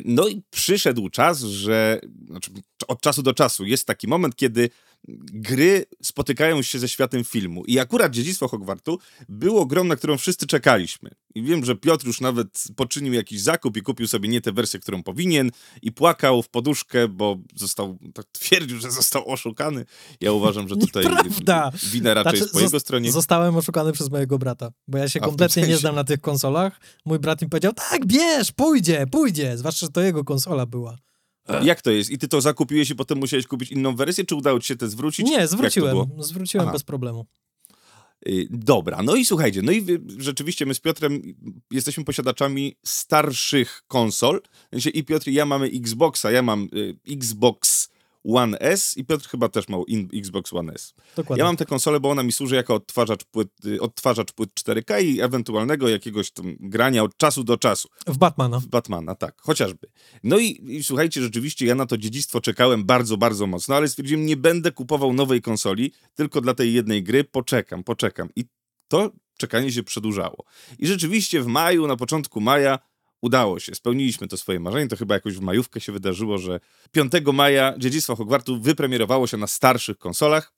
No 0.04 0.28
i 0.28 0.42
przyszedł 0.50 1.08
czas, 1.08 1.40
że 1.40 2.00
znaczy, 2.26 2.50
od 2.88 3.00
czasu 3.00 3.22
do 3.22 3.34
czasu 3.34 3.64
jest 3.64 3.86
taki 3.86 4.08
moment, 4.08 4.36
kiedy 4.36 4.70
gry 5.32 5.84
spotykają 6.02 6.62
się 6.62 6.78
ze 6.78 6.88
światem 6.88 7.24
filmu. 7.24 7.64
I 7.64 7.78
akurat 7.78 8.12
Dziedzictwo 8.12 8.48
Hogwartu 8.48 8.98
było 9.28 9.66
grą, 9.66 9.84
na 9.84 9.96
którą 9.96 10.18
wszyscy 10.18 10.46
czekaliśmy. 10.46 11.10
I 11.34 11.42
wiem, 11.42 11.64
że 11.64 11.76
Piotr 11.76 12.06
już 12.06 12.20
nawet 12.20 12.64
poczynił 12.76 13.12
jakiś 13.12 13.40
zakup 13.40 13.76
i 13.76 13.82
kupił 13.82 14.08
sobie 14.08 14.28
nie 14.28 14.40
tę 14.40 14.52
wersję, 14.52 14.80
którą 14.80 15.02
powinien 15.02 15.50
i 15.82 15.92
płakał 15.92 16.42
w 16.42 16.48
poduszkę, 16.48 17.08
bo 17.08 17.38
został, 17.54 17.98
tak 18.14 18.26
twierdził, 18.32 18.80
że 18.80 18.90
został 18.90 19.28
oszukany. 19.30 19.84
Ja 20.20 20.32
uważam, 20.32 20.68
że 20.68 20.76
tutaj 20.76 21.04
Nieprawda. 21.04 21.72
wina 21.92 22.14
raczej 22.14 22.40
jest 22.40 22.52
po 22.52 22.60
jego 22.60 22.80
stronie. 22.80 23.12
Zostałem 23.12 23.56
oszukany 23.56 23.92
przez 23.92 24.10
mojego 24.10 24.38
brata, 24.38 24.70
bo 24.88 24.98
ja 24.98 25.08
się 25.08 25.20
A, 25.20 25.24
kompletnie 25.24 25.62
nie 25.62 25.66
sensie. 25.66 25.80
znam 25.80 25.94
na 25.94 26.04
tych 26.04 26.20
konsolach. 26.20 26.80
Mój 27.04 27.18
brat 27.18 27.42
mi 27.42 27.48
powiedział, 27.48 27.72
tak, 27.72 28.06
bierz, 28.06 28.52
pójdzie, 28.52 29.06
pójdzie. 29.10 29.58
Zwłaszcza, 29.58 29.86
że 29.86 29.92
to 29.92 30.00
jego 30.00 30.24
konsola 30.24 30.66
była. 30.66 30.98
Jak 31.62 31.82
to 31.82 31.90
jest? 31.90 32.10
I 32.10 32.18
ty 32.18 32.28
to 32.28 32.40
zakupiłeś 32.40 32.90
i 32.90 32.94
potem 32.94 33.18
musiałeś 33.18 33.46
kupić 33.46 33.72
inną 33.72 33.96
wersję, 33.96 34.24
czy 34.24 34.34
udało 34.34 34.60
ci 34.60 34.68
się 34.68 34.76
te 34.76 34.88
zwrócić? 34.88 35.26
Nie, 35.26 35.46
zwróciłem, 35.46 35.96
zwróciłem 36.18 36.66
Aha. 36.66 36.72
bez 36.72 36.82
problemu. 36.82 37.26
Y, 38.28 38.48
Dobra, 38.50 39.02
no 39.02 39.14
i 39.14 39.24
słuchajcie, 39.24 39.62
no 39.62 39.72
i 39.72 39.86
rzeczywiście 40.18 40.66
my 40.66 40.74
z 40.74 40.80
Piotrem 40.80 41.22
jesteśmy 41.70 42.04
posiadaczami 42.04 42.76
starszych 42.84 43.82
konsol. 43.86 44.40
Sensie 44.70 44.90
I 44.90 45.04
Piotr 45.04 45.28
i 45.28 45.34
ja 45.34 45.46
mamy 45.46 45.66
Xboxa, 45.66 46.30
ja 46.30 46.42
mam 46.42 46.68
y, 46.74 46.96
Xbox 47.12 47.88
One 48.24 48.58
S 48.58 48.96
i 48.96 49.04
Piotr 49.04 49.28
chyba 49.28 49.48
też 49.48 49.68
ma 49.68 49.78
Xbox 50.14 50.52
One 50.52 50.72
S. 50.72 50.94
Dokładnie. 51.16 51.40
Ja 51.40 51.44
mam 51.44 51.56
tę 51.56 51.66
konsolę, 51.66 52.00
bo 52.00 52.10
ona 52.10 52.22
mi 52.22 52.32
służy 52.32 52.54
jako 52.54 52.74
odtwarzacz 52.74 53.24
płyt, 53.24 53.48
odtwarzacz 53.80 54.32
płyt 54.32 54.50
4K 54.60 55.02
i 55.04 55.20
ewentualnego 55.20 55.88
jakiegoś 55.88 56.30
tam 56.30 56.56
grania 56.60 57.02
od 57.02 57.16
czasu 57.16 57.44
do 57.44 57.56
czasu. 57.56 57.88
W 58.06 58.16
Batmana. 58.16 58.60
W 58.60 58.66
Batmana, 58.66 59.14
tak, 59.14 59.40
chociażby. 59.40 59.86
No 60.22 60.38
i, 60.38 60.76
i 60.76 60.84
słuchajcie, 60.84 61.22
rzeczywiście 61.22 61.66
ja 61.66 61.74
na 61.74 61.86
to 61.86 61.98
dziedzictwo 61.98 62.40
czekałem 62.40 62.84
bardzo, 62.84 63.16
bardzo 63.16 63.46
mocno, 63.46 63.76
ale 63.76 63.88
stwierdziłem, 63.88 64.26
nie 64.26 64.36
będę 64.36 64.72
kupował 64.72 65.12
nowej 65.12 65.42
konsoli, 65.42 65.92
tylko 66.14 66.40
dla 66.40 66.54
tej 66.54 66.72
jednej 66.72 67.02
gry, 67.02 67.24
poczekam, 67.24 67.84
poczekam. 67.84 68.28
I 68.36 68.44
to 68.88 69.10
czekanie 69.38 69.72
się 69.72 69.82
przedłużało. 69.82 70.44
I 70.78 70.86
rzeczywiście 70.86 71.42
w 71.42 71.46
maju, 71.46 71.86
na 71.86 71.96
początku 71.96 72.40
maja 72.40 72.78
udało 73.24 73.60
się, 73.60 73.74
spełniliśmy 73.74 74.28
to 74.28 74.36
swoje 74.36 74.60
marzenie, 74.60 74.88
to 74.88 74.96
chyba 74.96 75.14
jakoś 75.14 75.34
w 75.34 75.40
majówkę 75.40 75.80
się 75.80 75.92
wydarzyło, 75.92 76.38
że 76.38 76.60
5 76.92 77.12
maja 77.32 77.74
Dziedzictwo 77.78 78.16
Hogwartu 78.16 78.60
wypremierowało 78.60 79.26
się 79.26 79.36
na 79.36 79.46
starszych 79.46 79.98
konsolach. 79.98 80.52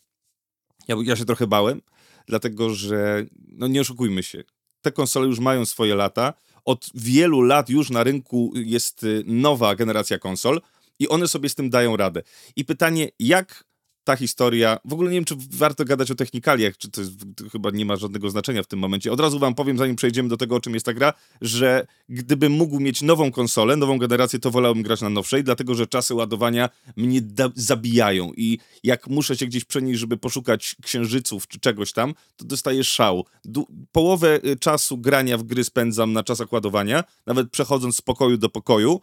Ja, 0.88 0.96
ja 1.02 1.16
się 1.16 1.24
trochę 1.24 1.46
bałem, 1.46 1.80
dlatego 2.26 2.74
że, 2.74 3.26
no 3.48 3.66
nie 3.66 3.80
oszukujmy 3.80 4.22
się, 4.22 4.44
te 4.80 4.92
konsole 4.92 5.26
już 5.26 5.38
mają 5.38 5.66
swoje 5.66 5.94
lata, 5.94 6.34
od 6.64 6.90
wielu 6.94 7.40
lat 7.40 7.70
już 7.70 7.90
na 7.90 8.04
rynku 8.04 8.52
jest 8.54 9.04
y, 9.04 9.22
nowa 9.26 9.74
generacja 9.74 10.18
konsol 10.18 10.60
i 10.98 11.08
one 11.08 11.28
sobie 11.28 11.48
z 11.48 11.54
tym 11.54 11.70
dają 11.70 11.96
radę. 11.96 12.22
I 12.56 12.64
pytanie, 12.64 13.08
jak 13.18 13.64
ta 14.06 14.16
historia, 14.16 14.78
w 14.84 14.92
ogóle 14.92 15.10
nie 15.10 15.16
wiem, 15.16 15.24
czy 15.24 15.34
warto 15.50 15.84
gadać 15.84 16.10
o 16.10 16.14
technikaliach, 16.14 16.76
czy 16.78 16.90
to, 16.90 17.00
jest, 17.00 17.12
to 17.36 17.48
chyba 17.50 17.70
nie 17.70 17.84
ma 17.84 17.96
żadnego 17.96 18.30
znaczenia 18.30 18.62
w 18.62 18.66
tym 18.66 18.78
momencie. 18.78 19.12
Od 19.12 19.20
razu 19.20 19.38
wam 19.38 19.54
powiem, 19.54 19.78
zanim 19.78 19.96
przejdziemy 19.96 20.28
do 20.28 20.36
tego, 20.36 20.56
o 20.56 20.60
czym 20.60 20.74
jest 20.74 20.86
ta 20.86 20.94
gra, 20.94 21.12
że 21.40 21.86
gdybym 22.08 22.52
mógł 22.52 22.80
mieć 22.80 23.02
nową 23.02 23.32
konsolę, 23.32 23.76
nową 23.76 23.98
generację, 23.98 24.38
to 24.38 24.50
wolałbym 24.50 24.82
grać 24.82 25.00
na 25.00 25.08
nowszej, 25.08 25.44
dlatego 25.44 25.74
że 25.74 25.86
czasy 25.86 26.14
ładowania 26.14 26.68
mnie 26.96 27.20
zabijają 27.54 28.32
i 28.36 28.58
jak 28.84 29.06
muszę 29.06 29.36
się 29.36 29.46
gdzieś 29.46 29.64
przenieść, 29.64 30.00
żeby 30.00 30.16
poszukać 30.16 30.76
księżyców 30.82 31.48
czy 31.48 31.60
czegoś 31.60 31.92
tam, 31.92 32.14
to 32.36 32.44
dostaję 32.44 32.84
szału. 32.84 33.24
Du- 33.44 33.66
połowę 33.92 34.40
y, 34.44 34.56
czasu 34.56 34.98
grania 34.98 35.38
w 35.38 35.42
gry 35.42 35.64
spędzam 35.64 36.12
na 36.12 36.24
czasach 36.24 36.52
ładowania, 36.52 37.04
nawet 37.26 37.50
przechodząc 37.50 37.96
z 37.96 38.02
pokoju 38.02 38.36
do 38.36 38.48
pokoju 38.48 39.00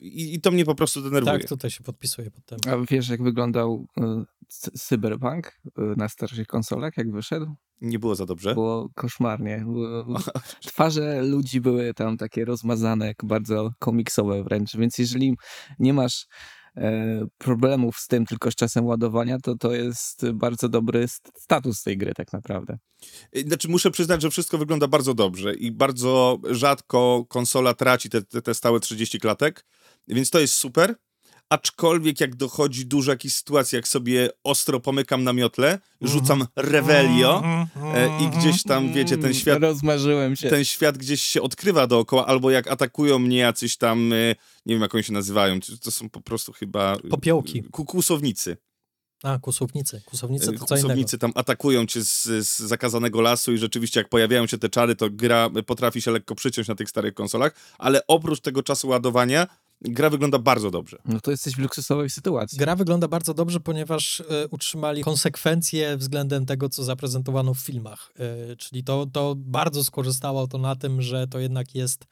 i, 0.00 0.34
i 0.34 0.40
to 0.40 0.50
mnie 0.50 0.64
po 0.64 0.74
prostu 0.74 1.02
denerwuje. 1.02 1.38
Tak, 1.38 1.48
tutaj 1.48 1.70
się 1.70 1.84
podpisuję 1.84 2.30
pod 2.30 2.44
tym. 2.44 2.58
A 2.72 2.86
wiesz, 2.90 3.08
jak 3.08 3.22
wyglądał 3.22 3.86
y, 3.98 4.02
cy- 4.48 4.70
Cyberpunk 4.70 5.46
y, 5.66 5.70
na 5.96 6.08
starszych 6.08 6.46
konsolach, 6.46 6.96
jak 6.96 7.12
wyszedł? 7.12 7.54
Nie 7.80 7.98
było 7.98 8.14
za 8.14 8.26
dobrze. 8.26 8.54
Było 8.54 8.88
koszmarnie. 8.94 9.64
Było, 9.72 10.18
twarze 10.66 11.22
ludzi 11.22 11.60
były 11.60 11.94
tam 11.94 12.16
takie 12.16 12.44
rozmazane, 12.44 13.06
jak 13.06 13.24
bardzo 13.24 13.70
komiksowe 13.78 14.44
wręcz, 14.44 14.76
więc 14.76 14.98
jeżeli 14.98 15.34
nie 15.78 15.92
masz 15.92 16.22
e, 16.22 16.26
problemów 17.38 17.96
z 17.96 18.06
tym, 18.06 18.26
tylko 18.26 18.50
z 18.50 18.54
czasem 18.54 18.86
ładowania, 18.86 19.38
to 19.38 19.56
to 19.56 19.74
jest 19.74 20.30
bardzo 20.30 20.68
dobry 20.68 21.08
st- 21.08 21.32
status 21.40 21.82
tej 21.82 21.98
gry 21.98 22.12
tak 22.14 22.32
naprawdę. 22.32 22.78
Znaczy, 23.46 23.68
muszę 23.68 23.90
przyznać, 23.90 24.22
że 24.22 24.30
wszystko 24.30 24.58
wygląda 24.58 24.88
bardzo 24.88 25.14
dobrze 25.14 25.54
i 25.54 25.72
bardzo 25.72 26.38
rzadko 26.50 27.24
konsola 27.28 27.74
traci 27.74 28.10
te, 28.10 28.22
te, 28.22 28.42
te 28.42 28.54
stałe 28.54 28.80
30 28.80 29.20
klatek, 29.20 29.64
więc 30.08 30.30
to 30.30 30.40
jest 30.40 30.54
super. 30.54 30.94
Aczkolwiek 31.50 32.20
jak 32.20 32.34
dochodzi 32.36 32.86
dużo 32.86 33.10
jakichś 33.12 33.34
sytuacji, 33.34 33.76
jak 33.76 33.88
sobie 33.88 34.28
ostro 34.44 34.80
pomykam 34.80 35.24
na 35.24 35.32
miotle, 35.32 35.78
rzucam 36.00 36.46
revelio 36.56 37.42
e, 37.94 38.22
i 38.24 38.28
gdzieś 38.38 38.62
tam, 38.62 38.92
wiecie, 38.92 39.18
ten 39.18 39.34
świat 39.34 39.62
Rozmarzyłem 39.62 40.36
się. 40.36 40.50
ten 40.50 40.64
świat 40.64 40.98
gdzieś 40.98 41.22
się 41.22 41.42
odkrywa 41.42 41.86
dookoła, 41.86 42.26
albo 42.26 42.50
jak 42.50 42.66
atakują 42.70 43.18
mnie 43.18 43.38
jacyś 43.38 43.76
tam, 43.76 44.12
e, 44.12 44.16
nie 44.66 44.74
wiem 44.74 44.82
jak 44.82 44.94
oni 44.94 45.04
się 45.04 45.12
nazywają, 45.12 45.60
to 45.82 45.90
są 45.90 46.10
po 46.10 46.20
prostu 46.20 46.52
chyba... 46.52 46.94
e, 46.94 47.08
Popiołki. 47.08 47.62
ku- 47.62 47.84
Kłusownicy. 47.84 48.56
A, 49.22 49.38
kusownicy. 49.38 50.02
Kusownicy 50.06 50.46
to 50.46 50.52
co 50.52 50.52
innego. 50.52 50.66
Kłusownicy 50.66 51.18
tam 51.18 51.32
atakują 51.34 51.86
cię 51.86 52.02
z, 52.04 52.22
z 52.24 52.58
zakazanego 52.58 53.20
lasu 53.20 53.52
i 53.52 53.58
rzeczywiście 53.58 54.00
jak 54.00 54.08
pojawiają 54.08 54.46
się 54.46 54.58
te 54.58 54.68
czary, 54.68 54.96
to 54.96 55.10
gra 55.10 55.50
potrafi 55.66 56.02
się 56.02 56.10
lekko 56.10 56.34
przyciąć 56.34 56.68
na 56.68 56.74
tych 56.74 56.90
starych 56.90 57.14
konsolach, 57.14 57.54
ale 57.78 58.06
oprócz 58.06 58.40
tego 58.40 58.62
czasu 58.62 58.88
ładowania, 58.88 59.46
gra 59.80 60.10
wygląda 60.10 60.38
bardzo 60.38 60.70
dobrze. 60.70 60.98
No 61.04 61.20
to 61.20 61.30
jesteś 61.30 61.54
w 61.54 61.58
luksusowej 61.58 62.10
sytuacji. 62.10 62.58
Gra 62.58 62.76
wygląda 62.76 63.08
bardzo 63.08 63.34
dobrze, 63.34 63.60
ponieważ 63.60 64.20
e, 64.20 64.48
utrzymali 64.48 65.04
konsekwencje 65.04 65.96
względem 65.96 66.46
tego, 66.46 66.68
co 66.68 66.84
zaprezentowano 66.84 67.54
w 67.54 67.58
filmach. 67.58 68.12
E, 68.18 68.56
czyli 68.56 68.84
to, 68.84 69.06
to 69.12 69.34
bardzo 69.36 69.84
skorzystało 69.84 70.46
to 70.46 70.58
na 70.58 70.76
tym, 70.76 71.02
że 71.02 71.26
to 71.26 71.38
jednak 71.38 71.74
jest 71.74 72.06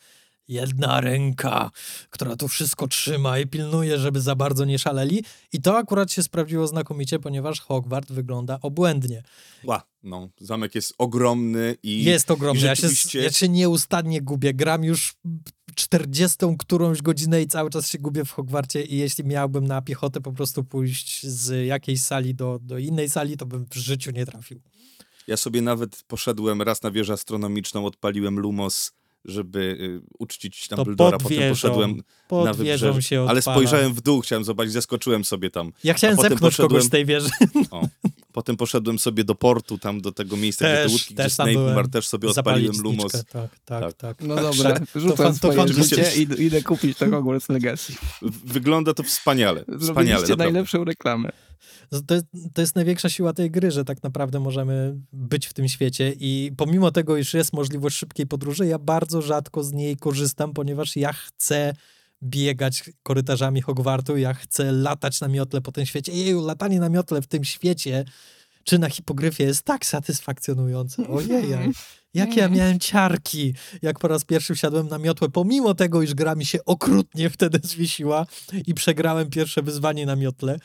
jedna 0.49 1.01
ręka, 1.01 1.70
która 2.11 2.36
tu 2.36 2.49
wszystko 2.49 2.88
trzyma 2.88 3.38
i 3.38 3.46
pilnuje, 3.46 3.99
żeby 3.99 4.21
za 4.21 4.34
bardzo 4.34 4.64
nie 4.64 4.79
szaleli. 4.79 5.25
I 5.53 5.61
to 5.61 5.76
akurat 5.76 6.12
się 6.12 6.22
sprawdziło 6.22 6.66
znakomicie, 6.66 7.18
ponieważ 7.18 7.61
Hogwart 7.61 8.12
wygląda 8.12 8.58
obłędnie. 8.62 9.22
Ła, 9.64 9.83
no, 10.03 10.29
zamek 10.41 10.75
jest 10.75 10.95
ogromny 10.99 11.76
i... 11.83 12.04
Jest 12.04 12.30
ogromny. 12.30 12.61
i 12.62 12.64
Ja 12.64 12.76
się, 12.76 12.83
rzeczywiście- 12.83 13.22
ja 13.22 13.30
się 13.33 13.49
nieustannie 13.49 14.22
gubię. 14.22 14.54
Gram 14.54 14.84
już 14.84 15.14
40 15.75 16.37
którąś 16.58 17.03
godzinę 17.03 17.42
i 17.42 17.46
cały 17.46 17.71
czas 17.71 17.88
się 17.88 17.99
gubię 17.99 18.25
w 18.25 18.30
Hogwarcie 18.30 18.83
i 18.83 18.96
jeśli 18.99 19.25
miałbym 19.25 19.66
na 19.66 19.83
piechotę 19.83 20.21
po 20.21 20.33
prostu 20.33 20.64
pójść 20.64 21.26
z 21.26 21.66
jakiejś 21.66 22.00
sali 22.03 22.34
do, 22.34 22.58
do 22.62 22.79
innej 22.79 23.08
sali, 23.11 23.37
to 23.37 23.46
bym 23.46 23.66
w 23.71 23.75
życiu 23.75 24.11
nie 24.11 24.26
trafił. 24.26 24.61
Ja 25.26 25.37
sobie 25.37 25.62
nawet 25.62 26.03
poszedłem 26.07 26.62
raz 26.62 26.83
na 26.83 26.91
wieżę 26.91 27.12
astronomiczną, 27.12 27.87
odpaliłem 27.87 28.38
Lumos, 28.41 28.92
żeby 29.25 29.59
y, 29.61 30.01
uczcić 30.18 30.68
To 30.68 30.76
Dumbledora, 30.76 31.18
potem 31.18 31.38
wieżą, 31.38 31.51
poszedłem 31.68 32.03
na 32.45 32.53
wybrzeże, 32.55 33.03
się 33.03 33.26
ale 33.29 33.42
spojrzałem 33.42 33.95
w 33.95 34.01
dół, 34.01 34.21
chciałem 34.21 34.45
zobaczyć, 34.45 34.72
zaskoczyłem 34.72 35.25
sobie 35.25 35.51
tam. 35.51 35.72
Ja 35.84 35.95
chciałem 35.95 36.17
zepchnąć 36.17 36.57
kogoś 36.57 36.83
z 36.84 36.88
tej 36.91 37.05
wieży. 37.07 37.29
O. 37.71 37.88
Potem 38.33 38.57
poszedłem 38.57 38.99
sobie 38.99 39.25
do 39.25 39.34
portu, 39.34 39.79
tam 39.79 40.01
do 40.01 40.13
tego 40.13 40.37
miejsca, 40.37 40.64
gdzie 40.64 40.75
Też- 40.76 40.87
te 40.87 40.92
łódki, 40.92 41.14
też 41.14 41.26
gdzie 41.26 41.37
tam 41.37 41.53
byłem. 41.53 41.72
umarł, 41.72 41.88
też 41.88 42.09
sobie 42.09 42.29
odpaliłem 42.29 42.76
Lumos. 42.83 43.13
Tak, 43.13 43.25
tak, 43.33 43.51
Tak. 43.64 43.92
tak. 43.92 44.17
No 44.21 44.34
dobra, 44.34 44.80
To 44.92 45.01
rzucam 45.01 45.17
fan- 45.17 45.33
to 45.33 45.38
swoje 45.38 45.57
fantastycznie. 45.57 46.05
życie 46.05 46.22
i 46.42 46.42
idę 46.46 46.63
kupić 46.63 46.99
to 46.99 47.11
Hogwarts 47.11 47.49
Legacy. 47.49 47.92
Wygląda 48.45 48.95
to 48.95 49.03
wspaniale. 49.03 49.61
Wspaniale, 49.61 49.80
Zrobiliście 49.84 50.21
naprawdę. 50.21 50.45
najlepszą 50.45 50.84
reklamę. 50.84 51.30
To 52.07 52.14
jest, 52.14 52.26
to 52.54 52.61
jest 52.61 52.76
największa 52.76 53.08
siła 53.08 53.32
tej 53.32 53.50
gry, 53.50 53.70
że 53.70 53.84
tak 53.84 54.03
naprawdę 54.03 54.41
możemy 54.41 54.95
być 55.12 55.46
w 55.46 55.53
tym 55.53 55.68
świecie 55.68 56.12
i 56.20 56.53
pomimo 56.57 56.91
tego, 56.91 57.16
iż 57.16 57.34
jest 57.34 57.53
możliwość 57.53 57.96
szybkiej 57.96 58.26
podróży, 58.26 58.66
ja 58.66 58.78
bardzo 58.78 59.22
rzadko 59.22 59.64
z 59.64 59.72
niej 59.72 59.96
korzystam, 59.96 60.53
ponieważ 60.53 60.96
ja 60.96 61.12
chcę 61.12 61.74
biegać 62.22 62.91
korytarzami 63.03 63.62
Hogwartu, 63.62 64.16
ja 64.16 64.34
chcę 64.34 64.72
latać 64.72 65.20
na 65.20 65.28
miotle 65.28 65.61
po 65.61 65.72
tym 65.72 65.86
świecie. 65.86 66.12
Jeju, 66.12 66.46
latanie 66.46 66.80
na 66.80 66.88
miotle 66.88 67.22
w 67.22 67.26
tym 67.26 67.45
świecie 67.45 68.04
czy 68.64 68.78
na 68.78 68.91
hipogryfie 68.91 69.45
jest 69.45 69.62
tak 69.62 69.86
satysfakcjonujące. 69.86 71.08
Ojej, 71.08 71.45
jak 72.14 72.36
ja 72.36 72.49
miałem 72.49 72.78
ciarki, 72.78 73.54
jak 73.82 73.99
po 73.99 74.08
raz 74.08 74.24
pierwszy 74.24 74.54
wsiadłem 74.54 74.88
na 74.88 74.99
miotłę, 74.99 75.28
pomimo 75.28 75.74
tego, 75.74 76.03
iż 76.03 76.14
gra 76.14 76.34
mi 76.34 76.45
się 76.45 76.64
okrutnie 76.64 77.30
wtedy 77.30 77.61
zwiesiła 77.62 78.26
i 78.66 78.74
przegrałem 78.74 79.30
pierwsze 79.30 79.62
wyzwanie 79.62 80.07
na 80.07 80.16
miotle 80.16 80.58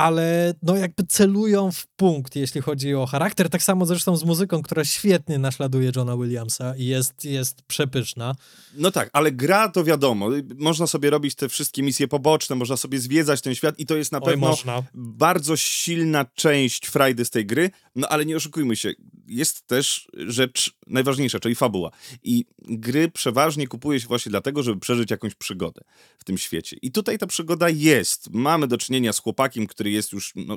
ale 0.00 0.54
no 0.62 0.76
jakby 0.76 1.04
celują 1.06 1.72
w 1.72 1.86
punkt, 1.86 2.36
jeśli 2.36 2.60
chodzi 2.60 2.94
o 2.94 3.06
charakter. 3.06 3.48
Tak 3.50 3.62
samo 3.62 3.86
zresztą 3.86 4.16
z 4.16 4.24
muzyką, 4.24 4.62
która 4.62 4.84
świetnie 4.84 5.38
naśladuje 5.38 5.92
Johna 5.96 6.16
Williamsa 6.16 6.76
i 6.76 6.86
jest, 6.86 7.24
jest 7.24 7.62
przepyszna. 7.62 8.34
No 8.74 8.90
tak, 8.90 9.10
ale 9.12 9.32
gra 9.32 9.68
to 9.68 9.84
wiadomo. 9.84 10.28
Można 10.58 10.86
sobie 10.86 11.10
robić 11.10 11.34
te 11.34 11.48
wszystkie 11.48 11.82
misje 11.82 12.08
poboczne, 12.08 12.56
można 12.56 12.76
sobie 12.76 12.98
zwiedzać 12.98 13.40
ten 13.40 13.54
świat 13.54 13.78
i 13.78 13.86
to 13.86 13.96
jest 13.96 14.12
na 14.12 14.18
Oj, 14.20 14.24
pewno 14.24 14.46
można. 14.46 14.82
bardzo 14.94 15.56
silna 15.56 16.24
część 16.34 16.86
frajdy 16.86 17.24
z 17.24 17.30
tej 17.30 17.46
gry, 17.46 17.70
no 17.96 18.08
ale 18.08 18.26
nie 18.26 18.36
oszukujmy 18.36 18.76
się, 18.76 18.92
jest 19.30 19.66
też 19.66 20.08
rzecz 20.12 20.72
najważniejsza, 20.86 21.40
czyli 21.40 21.54
fabuła. 21.54 21.90
I 22.22 22.44
gry 22.58 23.08
przeważnie 23.10 23.66
kupuje 23.68 24.00
się 24.00 24.08
właśnie 24.08 24.30
dlatego, 24.30 24.62
żeby 24.62 24.80
przeżyć 24.80 25.10
jakąś 25.10 25.34
przygodę 25.34 25.80
w 26.18 26.24
tym 26.24 26.38
świecie. 26.38 26.76
I 26.82 26.92
tutaj 26.92 27.18
ta 27.18 27.26
przygoda 27.26 27.68
jest. 27.68 28.30
Mamy 28.30 28.66
do 28.66 28.78
czynienia 28.78 29.12
z 29.12 29.18
chłopakiem, 29.18 29.66
który 29.66 29.90
jest 29.90 30.12
już 30.12 30.32
no, 30.36 30.56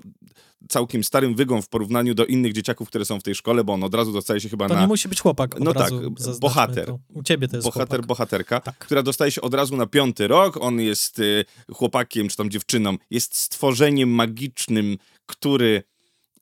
całkiem 0.69 1.03
starym 1.03 1.35
wygą 1.35 1.61
w 1.61 1.69
porównaniu 1.69 2.13
do 2.13 2.25
innych 2.25 2.53
dzieciaków, 2.53 2.87
które 2.87 3.05
są 3.05 3.19
w 3.19 3.23
tej 3.23 3.35
szkole, 3.35 3.63
bo 3.63 3.73
on 3.73 3.83
od 3.83 3.95
razu 3.95 4.11
dostaje 4.13 4.39
się 4.41 4.49
chyba 4.49 4.67
To 4.67 4.73
na... 4.73 4.81
nie 4.81 4.87
musi 4.87 5.09
być 5.09 5.21
chłopak. 5.21 5.55
Od 5.55 5.63
No 5.63 5.73
razu 5.73 6.11
tak, 6.11 6.39
bohater. 6.39 6.85
To. 6.85 6.99
U 7.13 7.23
ciebie 7.23 7.47
to 7.47 7.57
jest 7.57 7.67
bohater, 7.67 7.87
chłopak. 7.87 8.05
bohaterka, 8.07 8.59
Tak. 8.59 8.77
która 8.77 9.03
dostaje 9.03 9.31
się 9.31 9.41
od 9.41 9.53
razu 9.53 9.77
na 9.77 9.85
piąty 9.85 10.27
rok. 10.27 10.57
On 10.61 10.79
jest 10.79 11.19
y, 11.19 11.45
chłopakiem, 11.73 12.29
czy 12.29 12.37
tam 12.37 12.49
dziewczyną, 12.49 12.97
jest 13.11 13.35
stworzeniem 13.37 14.09
magicznym, 14.09 14.97
który 15.25 15.83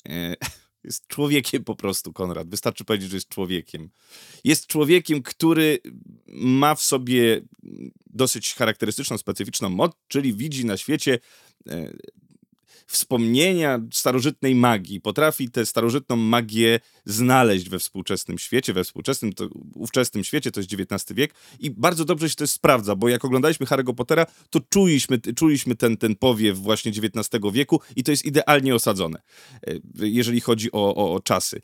e, 0.09 0.35
jest 0.83 1.07
człowiekiem 1.07 1.63
po 1.63 1.75
prostu, 1.75 2.13
Konrad. 2.13 2.49
Wystarczy 2.49 2.85
powiedzieć, 2.85 3.09
że 3.09 3.17
jest 3.17 3.29
człowiekiem. 3.29 3.89
Jest 4.43 4.67
człowiekiem, 4.67 5.23
który 5.23 5.79
ma 6.27 6.75
w 6.75 6.81
sobie 6.81 7.41
dosyć 8.05 8.53
charakterystyczną, 8.53 9.17
specyficzną 9.17 9.69
moc, 9.69 9.91
czyli 10.07 10.33
widzi 10.33 10.65
na 10.65 10.77
świecie 10.77 11.19
e, 11.69 11.93
wspomnienia 12.91 13.79
starożytnej 13.93 14.55
magii. 14.55 15.01
Potrafi 15.01 15.49
tę 15.49 15.65
starożytną 15.65 16.15
magię 16.15 16.79
znaleźć 17.05 17.69
we 17.69 17.79
współczesnym 17.79 18.37
świecie, 18.37 18.73
we 18.73 18.83
współczesnym, 18.83 19.33
to, 19.33 19.49
ówczesnym 19.75 20.23
świecie, 20.23 20.51
to 20.51 20.59
jest 20.59 20.73
XIX 20.73 21.13
wiek 21.13 21.33
i 21.59 21.71
bardzo 21.71 22.05
dobrze 22.05 22.29
się 22.29 22.35
to 22.35 22.47
sprawdza, 22.47 22.95
bo 22.95 23.09
jak 23.09 23.25
oglądaliśmy 23.25 23.65
Harry'ego 23.65 23.95
Pottera, 23.95 24.25
to 24.49 24.59
czuliśmy, 24.69 25.19
czuliśmy 25.35 25.75
ten, 25.75 25.97
ten 25.97 26.15
powiew 26.15 26.57
właśnie 26.57 26.91
XIX 26.91 27.43
wieku 27.53 27.81
i 27.95 28.03
to 28.03 28.11
jest 28.11 28.25
idealnie 28.25 28.75
osadzone, 28.75 29.21
e, 29.67 29.79
jeżeli 29.95 30.41
chodzi 30.41 30.71
o, 30.71 30.95
o, 30.95 31.13
o 31.13 31.19
czasy. 31.19 31.61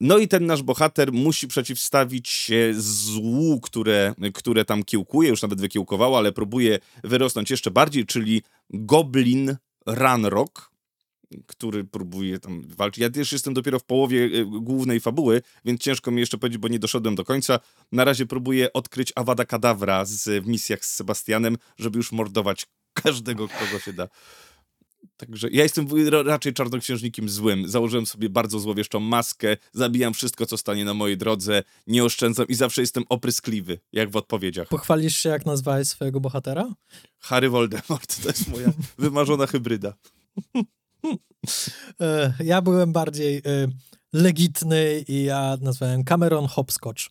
No 0.00 0.18
i 0.18 0.28
ten 0.28 0.46
nasz 0.46 0.62
bohater 0.62 1.12
musi 1.12 1.48
przeciwstawić 1.48 2.28
się 2.28 2.74
złu, 2.78 3.60
które, 3.60 4.14
które 4.34 4.64
tam 4.64 4.84
kiełkuje, 4.84 5.28
już 5.28 5.42
nawet 5.42 5.60
wykiełkowało, 5.60 6.18
ale 6.18 6.32
próbuje 6.32 6.78
wyrosnąć 7.04 7.50
jeszcze 7.50 7.70
bardziej, 7.70 8.06
czyli 8.06 8.42
Goblin 8.70 9.56
Ranrock, 9.86 10.70
który 11.46 11.84
próbuje 11.84 12.38
tam 12.38 12.62
walczyć. 12.68 13.02
Ja 13.02 13.10
też 13.10 13.32
jestem 13.32 13.54
dopiero 13.54 13.78
w 13.78 13.84
połowie 13.84 14.24
y, 14.24 14.44
głównej 14.44 15.00
fabuły, 15.00 15.42
więc 15.64 15.80
ciężko 15.80 16.10
mi 16.10 16.20
jeszcze 16.20 16.38
powiedzieć, 16.38 16.58
bo 16.58 16.68
nie 16.68 16.78
doszedłem 16.78 17.14
do 17.14 17.24
końca. 17.24 17.60
Na 17.92 18.04
razie 18.04 18.26
próbuję 18.26 18.72
odkryć 18.72 19.12
Awada 19.16 19.44
Kadawra 19.44 20.04
z, 20.04 20.44
w 20.44 20.46
misjach 20.46 20.84
z 20.84 20.94
Sebastianem, 20.94 21.56
żeby 21.78 21.98
już 21.98 22.12
mordować 22.12 22.66
każdego, 23.02 23.48
kogo 23.48 23.78
się 23.78 23.92
da. 23.92 24.08
Także 25.16 25.48
ja 25.52 25.62
jestem 25.62 25.86
raczej 26.26 26.52
czarnoksiężnikiem 26.52 27.28
złym. 27.28 27.68
Założyłem 27.68 28.06
sobie 28.06 28.28
bardzo 28.28 28.58
złowieszczą 28.58 29.00
maskę, 29.00 29.56
zabijam 29.72 30.14
wszystko, 30.14 30.46
co 30.46 30.58
stanie 30.58 30.84
na 30.84 30.94
mojej 30.94 31.16
drodze, 31.16 31.62
nie 31.86 32.04
oszczędzam 32.04 32.46
i 32.48 32.54
zawsze 32.54 32.80
jestem 32.80 33.04
opryskliwy, 33.08 33.78
jak 33.92 34.10
w 34.10 34.16
odpowiedziach. 34.16 34.68
Pochwalisz 34.68 35.16
się, 35.16 35.28
jak 35.28 35.46
nazwałeś 35.46 35.88
swojego 35.88 36.20
bohatera? 36.20 36.74
Harry 37.18 37.48
Voldemort 37.48 38.22
to 38.22 38.28
jest 38.28 38.48
moja 38.48 38.72
wymarzona 38.98 39.46
hybryda. 39.46 39.94
E, 42.00 42.34
Ja 42.44 42.62
byłem 42.62 42.92
bardziej 42.92 43.38
e, 43.38 43.42
legitny 44.12 45.04
i 45.08 45.22
ja 45.24 45.56
nazwałem 45.60 46.04
Cameron 46.04 46.46
Hopscotch. 46.46 47.02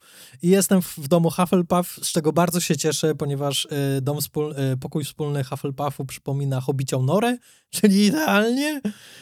I 0.41 0.49
jestem 0.49 0.81
w, 0.81 1.07
domu 1.07 1.29
Hufflepuff, 1.29 1.99
z 2.01 2.11
czego 2.11 2.33
bardzo 2.33 2.59
się 2.59 2.77
cieszę, 2.77 3.15
ponieważ 3.15 3.67
e, 3.71 4.01
dom 4.01 4.21
wspól, 4.21 4.55
pokój 4.79 5.03
wspólny 5.03 5.43
Hufflepuffu 5.43 6.05
przypomina 6.05 6.61
Hobicią 6.61 7.03
Norę, 7.03 7.37
czyli 7.75 8.05
idealnie. 8.05 8.81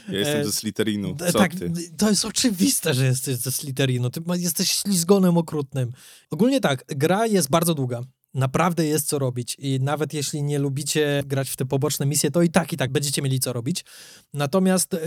Ja 0.09 0.19
jestem 0.19 0.45
ze 0.45 0.51
Slytherinu. 0.51 1.15
Co 1.31 1.39
tak, 1.39 1.55
ty? 1.55 1.71
to 1.97 2.09
jest 2.09 2.25
oczywiste, 2.25 2.93
że 2.93 3.05
jesteś 3.05 3.35
ze 3.35 3.51
Slytherinu. 3.51 4.09
Ty 4.09 4.21
jesteś 4.35 4.69
ślizgonem 4.71 5.37
okrutnym. 5.37 5.91
Ogólnie 6.31 6.61
tak, 6.61 6.85
gra 6.87 7.27
jest 7.27 7.49
bardzo 7.49 7.73
długa. 7.73 8.01
Naprawdę 8.33 8.85
jest 8.85 9.07
co 9.07 9.19
robić 9.19 9.55
i 9.59 9.79
nawet 9.79 10.13
jeśli 10.13 10.43
nie 10.43 10.59
lubicie 10.59 11.23
grać 11.25 11.49
w 11.49 11.55
te 11.55 11.65
poboczne 11.65 12.05
misje, 12.05 12.31
to 12.31 12.41
i 12.41 12.49
tak, 12.49 12.73
i 12.73 12.77
tak 12.77 12.91
będziecie 12.91 13.21
mieli 13.21 13.39
co 13.39 13.53
robić. 13.53 13.85
Natomiast 14.33 14.93
y, 14.93 14.99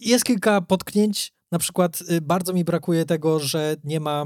jest 0.00 0.24
kilka 0.24 0.60
potknięć. 0.60 1.32
Na 1.52 1.58
przykład 1.58 2.00
y, 2.10 2.20
bardzo 2.20 2.52
mi 2.52 2.64
brakuje 2.64 3.04
tego, 3.04 3.40
że 3.40 3.76
nie 3.84 4.00
ma 4.00 4.24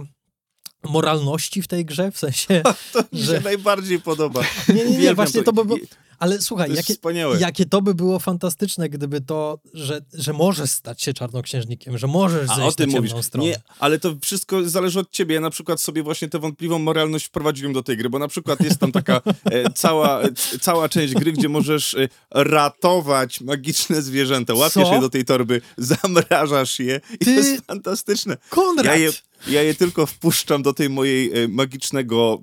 moralności 0.84 1.62
w 1.62 1.68
tej 1.68 1.84
grze, 1.84 2.10
w 2.12 2.18
sensie, 2.18 2.62
To 2.92 3.00
mi 3.12 3.22
że- 3.22 3.34
się 3.36 3.40
najbardziej 3.44 4.00
podoba. 4.00 4.42
Nie, 4.74 4.84
nie, 4.84 4.98
nie, 4.98 5.14
właśnie 5.14 5.42
to 5.42 5.52
by 5.52 5.64
było... 5.64 5.78
I- 5.78 5.88
Ale 6.18 6.40
słuchaj, 6.40 6.74
jakie, 6.74 6.94
wspaniałe. 6.94 7.38
jakie 7.40 7.66
to 7.66 7.82
by 7.82 7.94
było 7.94 8.18
fantastyczne, 8.18 8.88
gdyby 8.88 9.20
to, 9.20 9.58
że, 9.74 10.00
że 10.14 10.32
możesz 10.32 10.70
stać 10.70 11.02
się 11.02 11.12
czarnoksiężnikiem, 11.14 11.98
że 11.98 12.06
możesz 12.06 12.50
A 12.50 12.54
zejść 12.56 12.68
o 12.68 12.72
tym 12.72 12.86
na 12.88 12.92
ciemną 12.94 13.10
mówisz. 13.12 13.26
stronę. 13.26 13.48
Nie, 13.48 13.56
ale 13.78 13.98
to 13.98 14.14
wszystko 14.22 14.68
zależy 14.68 15.00
od 15.00 15.10
ciebie. 15.10 15.34
Ja 15.34 15.40
na 15.40 15.50
przykład 15.50 15.80
sobie 15.80 16.02
właśnie 16.02 16.28
tę 16.28 16.38
wątpliwą 16.38 16.78
moralność 16.78 17.26
wprowadziłem 17.26 17.72
do 17.72 17.82
tej 17.82 17.96
gry, 17.96 18.08
bo 18.10 18.18
na 18.18 18.28
przykład 18.28 18.60
jest 18.60 18.78
tam 18.78 18.92
taka 18.92 19.20
e, 19.44 19.72
cała, 19.72 20.22
e, 20.22 20.28
cała 20.60 20.88
część 20.88 21.14
gry, 21.14 21.32
gdzie 21.32 21.48
możesz 21.48 21.94
e, 21.94 22.08
ratować 22.30 23.40
magiczne 23.40 24.02
zwierzęta. 24.02 24.54
Łapiesz 24.54 24.72
Co? 24.88 24.94
je 24.94 25.00
do 25.00 25.10
tej 25.10 25.24
torby, 25.24 25.60
zamrażasz 25.78 26.78
je 26.78 27.00
i 27.14 27.18
Ty- 27.18 27.24
to 27.24 27.30
jest 27.30 27.66
fantastyczne. 27.66 28.36
Konrad! 28.50 28.86
Ja 28.86 28.94
je, 28.96 29.10
ja 29.46 29.62
je 29.62 29.74
tylko 29.74 30.06
wpuszczam 30.06 30.62
do 30.62 30.72
tej 30.72 30.90
mojej 30.90 31.44
e, 31.44 31.48
magicznego 31.48 32.42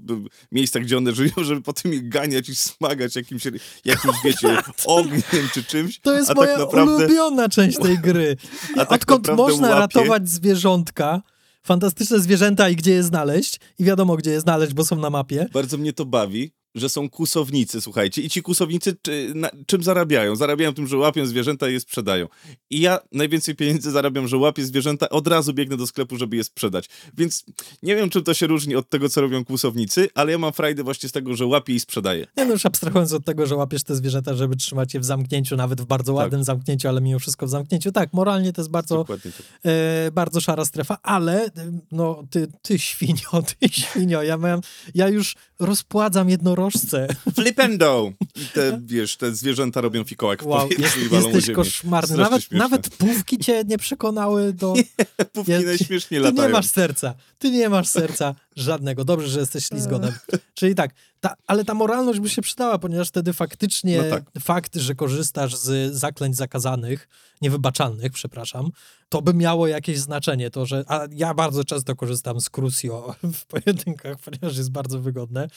miejsca, 0.51 0.79
gdzie 0.79 0.97
one 0.97 1.13
żyją, 1.13 1.31
żeby 1.41 1.61
potem 1.61 1.93
je 1.93 2.01
ganiać 2.01 2.49
i 2.49 2.55
smagać 2.55 3.15
jakimś, 3.15 3.43
jakimś 3.85 4.15
wiecie, 4.23 4.57
ogniem 4.85 5.49
czy 5.53 5.63
czymś. 5.63 5.99
To 5.99 6.13
jest 6.13 6.29
a 6.29 6.33
moja 6.33 6.51
tak 6.51 6.59
naprawdę... 6.59 6.95
ulubiona 6.95 7.49
część 7.49 7.77
tej 7.79 7.99
gry. 7.99 8.35
A 8.77 8.85
tak 8.85 8.91
Odkąd 8.91 9.37
można 9.37 9.69
łapie- 9.69 9.79
ratować 9.79 10.29
zwierzątka, 10.29 11.21
fantastyczne 11.63 12.19
zwierzęta 12.19 12.69
i 12.69 12.75
gdzie 12.75 12.91
je 12.91 13.03
znaleźć, 13.03 13.59
i 13.79 13.83
wiadomo 13.83 14.15
gdzie 14.15 14.31
je 14.31 14.41
znaleźć, 14.41 14.73
bo 14.73 14.85
są 14.85 14.95
na 14.95 15.09
mapie. 15.09 15.47
Bardzo 15.53 15.77
mnie 15.77 15.93
to 15.93 16.05
bawi, 16.05 16.51
że 16.75 16.89
są 16.89 17.09
kusownicy, 17.09 17.81
słuchajcie. 17.81 18.21
I 18.21 18.29
ci 18.29 18.41
kusownicy 18.41 18.95
czy, 19.01 19.31
na, 19.35 19.49
czym 19.65 19.83
zarabiają? 19.83 20.35
Zarabiają 20.35 20.73
tym, 20.73 20.87
że 20.87 20.97
łapią 20.97 21.25
zwierzęta 21.25 21.69
i 21.69 21.73
je 21.73 21.79
sprzedają. 21.79 22.27
I 22.69 22.79
ja 22.79 22.99
najwięcej 23.11 23.55
pieniędzy 23.55 23.91
zarabiam, 23.91 24.27
że 24.27 24.37
łapię 24.37 24.65
zwierzęta, 24.65 25.09
od 25.09 25.27
razu 25.27 25.53
biegnę 25.53 25.77
do 25.77 25.87
sklepu, 25.87 26.17
żeby 26.17 26.35
je 26.35 26.43
sprzedać. 26.43 26.89
Więc 27.17 27.45
nie 27.83 27.95
wiem, 27.95 28.09
czym 28.09 28.23
to 28.23 28.33
się 28.33 28.47
różni 28.47 28.75
od 28.75 28.89
tego, 28.89 29.09
co 29.09 29.21
robią 29.21 29.45
kusownicy, 29.45 30.09
ale 30.13 30.31
ja 30.31 30.37
mam 30.37 30.53
frajdę 30.53 30.83
właśnie 30.83 31.09
z 31.09 31.11
tego, 31.11 31.35
że 31.35 31.45
łapię 31.45 31.73
i 31.73 31.79
sprzedaję. 31.79 32.27
Nie 32.37 32.45
no, 32.45 32.51
już 32.51 32.65
abstrahując 32.65 33.13
od 33.13 33.25
tego, 33.25 33.45
że 33.45 33.55
łapiesz 33.55 33.83
te 33.83 33.95
zwierzęta, 33.95 34.33
żeby 34.33 34.55
trzymać 34.55 34.93
je 34.93 34.99
w 34.99 35.05
zamknięciu, 35.05 35.55
nawet 35.55 35.81
w 35.81 35.85
bardzo 35.85 36.13
ładnym 36.13 36.43
zamknięciu, 36.43 36.87
ale 36.87 37.01
mimo 37.01 37.19
wszystko 37.19 37.45
w 37.45 37.49
zamknięciu. 37.49 37.91
Tak, 37.91 38.13
moralnie 38.13 38.53
to 38.53 38.61
jest 38.61 38.71
bardzo, 38.71 39.05
tak. 39.05 39.19
e, 39.65 40.11
bardzo 40.11 40.41
szara 40.41 40.65
strefa, 40.65 40.97
ale 41.03 41.49
no 41.91 42.23
ty, 42.29 42.47
ty 42.61 42.79
świnio, 42.79 43.43
ty 43.59 43.69
świnio, 43.69 44.23
ja, 44.23 44.37
miałem, 44.37 44.61
ja 44.95 45.09
już 45.09 45.35
rozpładzam 45.59 46.29
jednorożce. 46.29 47.07
Flipendo! 47.35 48.11
I 48.43 48.45
te, 48.53 48.79
wiesz, 48.85 49.17
te 49.17 49.35
zwierzęta 49.35 49.81
robią 49.81 50.03
fikołek 50.03 50.43
w 50.43 50.45
Wow, 50.45 50.61
powietrzu 50.61 50.83
jest, 50.83 50.97
i 50.97 51.09
walą 51.09 51.29
jesteś 51.29 51.55
koszmarny. 51.55 52.17
Nawet, 52.17 52.51
nawet 52.51 52.89
pówki 52.89 53.37
cię 53.37 53.63
nie 53.67 53.77
przekonały 53.77 54.53
do... 54.53 54.73
Pówki 55.33 55.51
Ja- 55.51 55.61
najśmieszniej 55.61 56.21
Ty 56.21 56.25
latają. 56.25 56.47
nie 56.47 56.53
masz 56.53 56.67
serca. 56.67 57.13
Ty 57.39 57.51
nie 57.51 57.69
masz 57.69 57.87
serca. 57.87 58.35
Żadnego. 58.55 59.05
Dobrze, 59.05 59.27
że 59.27 59.39
jesteś 59.39 59.65
ślizgonem. 59.65 60.13
Czyli 60.53 60.75
tak, 60.75 60.91
ta, 61.19 61.33
ale 61.47 61.65
ta 61.65 61.73
moralność 61.73 62.19
by 62.19 62.29
się 62.29 62.41
przydała, 62.41 62.77
ponieważ 62.77 63.07
wtedy 63.07 63.33
faktycznie 63.33 64.01
No 64.01 64.09
tak. 64.09 64.23
fakt, 64.39 64.75
że 64.75 64.95
korzystasz 64.95 65.55
z 65.55 65.93
zaklęć 65.93 66.35
zakazanych, 66.35 67.07
niewybaczalnych, 67.41 68.11
przepraszam, 68.11 68.69
to 69.09 69.21
by 69.21 69.33
miało 69.33 69.67
jakieś 69.67 69.99
znaczenie. 69.99 70.49
To, 70.49 70.65
że, 70.65 70.83
a 70.87 71.07
ja 71.11 71.33
bardzo 71.33 71.63
często 71.63 71.95
korzystam 71.95 72.41
z 72.41 72.49
Crucio 72.49 73.15
w 73.33 73.45
pojedynkach, 73.45 74.17
ponieważ 74.19 74.57
jest 74.57 74.71
bardzo 74.71 74.99
wygodne 74.99 75.47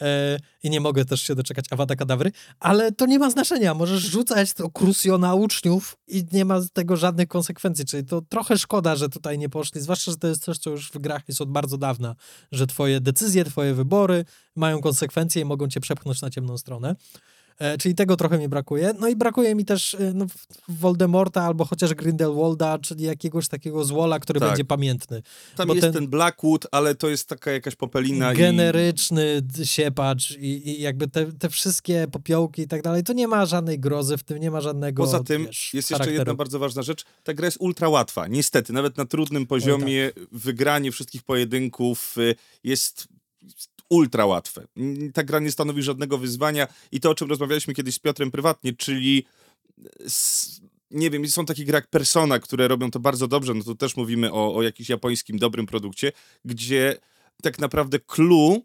e, 0.00 0.38
i 0.62 0.70
nie 0.70 0.80
mogę 0.80 1.04
też 1.04 1.22
się 1.22 1.34
doczekać 1.34 1.64
Awada 1.70 1.96
Kadawry, 1.96 2.32
ale 2.60 2.92
to 2.92 3.06
nie 3.06 3.18
ma 3.18 3.30
znaczenia. 3.30 3.74
Możesz 3.74 4.02
rzucać 4.02 4.52
to 4.52 4.70
Crucio 4.70 5.18
na 5.18 5.34
uczniów 5.34 5.96
i 6.08 6.24
nie 6.32 6.44
ma 6.44 6.60
z 6.60 6.70
tego 6.70 6.96
żadnych 6.96 7.28
konsekwencji, 7.28 7.84
czyli 7.84 8.04
to 8.04 8.22
trochę 8.22 8.58
szkoda, 8.58 8.96
że 8.96 9.08
tutaj 9.08 9.38
nie 9.38 9.48
poszli, 9.48 9.80
zwłaszcza, 9.80 10.10
że 10.10 10.16
to 10.16 10.28
jest 10.28 10.42
coś, 10.44 10.58
co 10.58 10.70
już 10.70 10.90
w 10.90 10.98
grach 10.98 11.22
jest 11.28 11.40
od 11.40 11.50
bardzo 11.50 11.78
dawna, 11.78 12.14
że 12.52 12.66
twoje 12.66 13.00
decyzje, 13.00 13.44
twoje 13.44 13.74
wybory 13.74 14.24
mają 14.56 14.80
konsekwencje 14.80 15.42
i 15.42 15.44
mogą 15.44 15.68
cię 15.68 15.80
przepchnąć 15.80 16.22
na 16.22 16.30
ciemną 16.30 16.58
stronę. 16.58 16.96
E, 17.58 17.78
czyli 17.78 17.94
tego 17.94 18.16
trochę 18.16 18.38
mi 18.38 18.48
brakuje. 18.48 18.94
No 19.00 19.08
i 19.08 19.16
brakuje 19.16 19.54
mi 19.54 19.64
też 19.64 19.94
e, 19.94 20.12
no, 20.14 20.26
Voldemorta 20.68 21.42
albo 21.42 21.64
chociaż 21.64 21.94
Grindelwalda, 21.94 22.78
czyli 22.78 23.04
jakiegoś 23.04 23.48
takiego 23.48 23.84
złola, 23.84 24.18
który 24.20 24.40
Tak. 24.40 24.48
będzie 24.48 24.64
pamiętny. 24.64 25.22
Tam 25.56 25.68
Bo 25.68 25.74
jest 25.74 25.84
ten- 25.86 25.92
ten... 25.94 26.08
Blackwood, 26.08 26.66
ale 26.72 26.94
to 26.94 27.08
jest 27.08 27.28
taka 27.28 27.50
jakaś 27.50 27.76
popelina 27.76 28.32
i... 28.32 28.36
generyczny 28.36 29.42
d- 29.42 29.66
siepacz 29.66 30.30
i, 30.30 30.68
i 30.70 30.80
jakby 30.80 31.08
te, 31.08 31.32
te 31.32 31.48
wszystkie 31.50 32.06
popiołki 32.12 32.62
i 32.62 32.68
tak 32.68 32.82
dalej, 32.82 33.02
to 33.02 33.12
nie 33.12 33.28
ma 33.28 33.46
żadnej 33.46 33.80
grozy 33.80 34.16
w 34.16 34.22
tym, 34.22 34.38
nie 34.38 34.50
ma 34.50 34.60
żadnego 34.60 35.02
Poza 35.02 35.22
tym 35.24 35.46
wiesz, 35.46 35.74
jest 35.74 35.90
jeszcze 35.90 35.94
charakteru. 35.94 36.18
jedna 36.18 36.34
bardzo 36.34 36.58
ważna 36.58 36.82
rzecz. 36.82 37.04
Ta 37.24 37.34
gra 37.34 37.46
jest 37.46 37.56
ultra 37.60 37.88
łatwa. 37.88 38.26
Niestety, 38.26 38.72
nawet 38.72 38.96
na 38.96 39.04
trudnym 39.04 39.46
poziomie 39.46 40.10
tak. 40.14 40.24
wygranie 40.32 40.92
wszystkich 40.92 41.22
pojedynków 41.22 42.18
y, 42.18 42.34
jest 42.64 43.08
ultra 43.88 44.26
łatwe. 44.26 44.66
Ta 45.14 45.22
gra 45.24 45.38
nie 45.38 45.50
stanowi 45.50 45.82
żadnego 45.82 46.18
wyzwania 46.18 46.66
i 46.92 47.00
to, 47.00 47.10
o 47.10 47.14
czym 47.14 47.28
rozmawialiśmy 47.28 47.74
kiedyś 47.74 47.94
z 47.94 47.98
Piotrem 47.98 48.30
prywatnie, 48.30 48.72
czyli 48.72 49.24
s- 50.00 50.60
nie 50.90 51.10
wiem, 51.10 51.28
są 51.28 51.44
takie 51.46 51.64
gry 51.64 51.74
jak 51.74 51.86
Persona, 51.90 52.38
które 52.38 52.68
robią 52.68 52.90
to 52.90 53.00
bardzo 53.00 53.28
dobrze, 53.28 53.54
no 53.54 53.64
to 53.64 53.74
też 53.74 53.96
mówimy 53.96 54.32
o, 54.32 54.54
o 54.54 54.62
jakimś 54.62 54.88
japońskim 54.88 55.38
dobrym 55.38 55.66
produkcie, 55.66 56.12
gdzie 56.44 56.96
tak 57.42 57.58
naprawdę 57.58 57.98
clue 58.00 58.60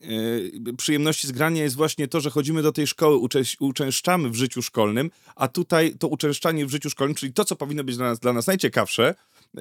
yy, 0.00 0.74
przyjemności 0.76 1.26
z 1.26 1.32
grania 1.32 1.62
jest 1.62 1.76
właśnie 1.76 2.08
to, 2.08 2.20
że 2.20 2.30
chodzimy 2.30 2.62
do 2.62 2.72
tej 2.72 2.86
szkoły, 2.86 3.16
uczę- 3.16 3.56
uczęszczamy 3.60 4.30
w 4.30 4.34
życiu 4.34 4.62
szkolnym, 4.62 5.10
a 5.36 5.48
tutaj 5.48 5.94
to 5.98 6.08
uczęszczanie 6.08 6.66
w 6.66 6.70
życiu 6.70 6.90
szkolnym, 6.90 7.14
czyli 7.14 7.32
to, 7.32 7.44
co 7.44 7.56
powinno 7.56 7.84
być 7.84 7.96
dla 7.96 8.08
nas, 8.08 8.18
dla 8.18 8.32
nas 8.32 8.46
najciekawsze, 8.46 9.14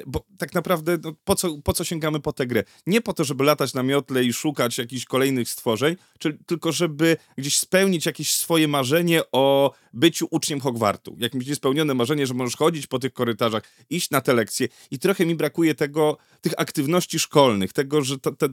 bo 0.08 0.26
tak 0.38 0.54
naprawdę 0.54 0.98
no, 1.04 1.14
po, 1.24 1.36
co, 1.36 1.58
po 1.64 1.74
co 1.74 1.84
sięgamy 1.84 2.20
po 2.20 2.34
tę 2.34 2.48
grę? 2.48 2.64
Nie 2.88 3.02
po 3.02 3.14
to, 3.14 3.24
żeby 3.24 3.44
latać 3.44 3.74
na 3.74 3.84
miotle 3.84 4.24
i 4.24 4.34
szukać 4.34 4.78
jakichś 4.78 5.06
kolejnych 5.06 5.50
stworzeń, 5.50 5.96
czy, 6.20 6.38
tylko 6.46 6.72
żeby 6.72 7.18
gdzieś 7.38 7.60
spełnić 7.60 8.06
jakieś 8.06 8.34
swoje 8.34 8.68
marzenie 8.68 9.22
o 9.32 9.74
byciu 9.94 10.28
uczniem 10.32 10.60
Hogwartu. 10.60 11.16
Jakieś 11.20 11.48
niespełnione 11.48 11.94
marzenie, 11.94 12.28
że 12.28 12.34
możesz 12.34 12.56
chodzić 12.56 12.88
po 12.88 13.00
tych 13.00 13.14
korytarzach, 13.14 13.64
iść 13.90 14.10
na 14.10 14.22
te 14.22 14.34
lekcje 14.34 14.68
i 14.92 15.00
trochę 15.00 15.26
mi 15.26 15.36
brakuje 15.36 15.76
tego, 15.76 16.18
tych 16.42 16.54
aktywności 16.58 17.20
szkolnych, 17.20 17.74
tego, 17.74 18.02
że 18.02 18.20
to, 18.20 18.32
te, 18.32 18.48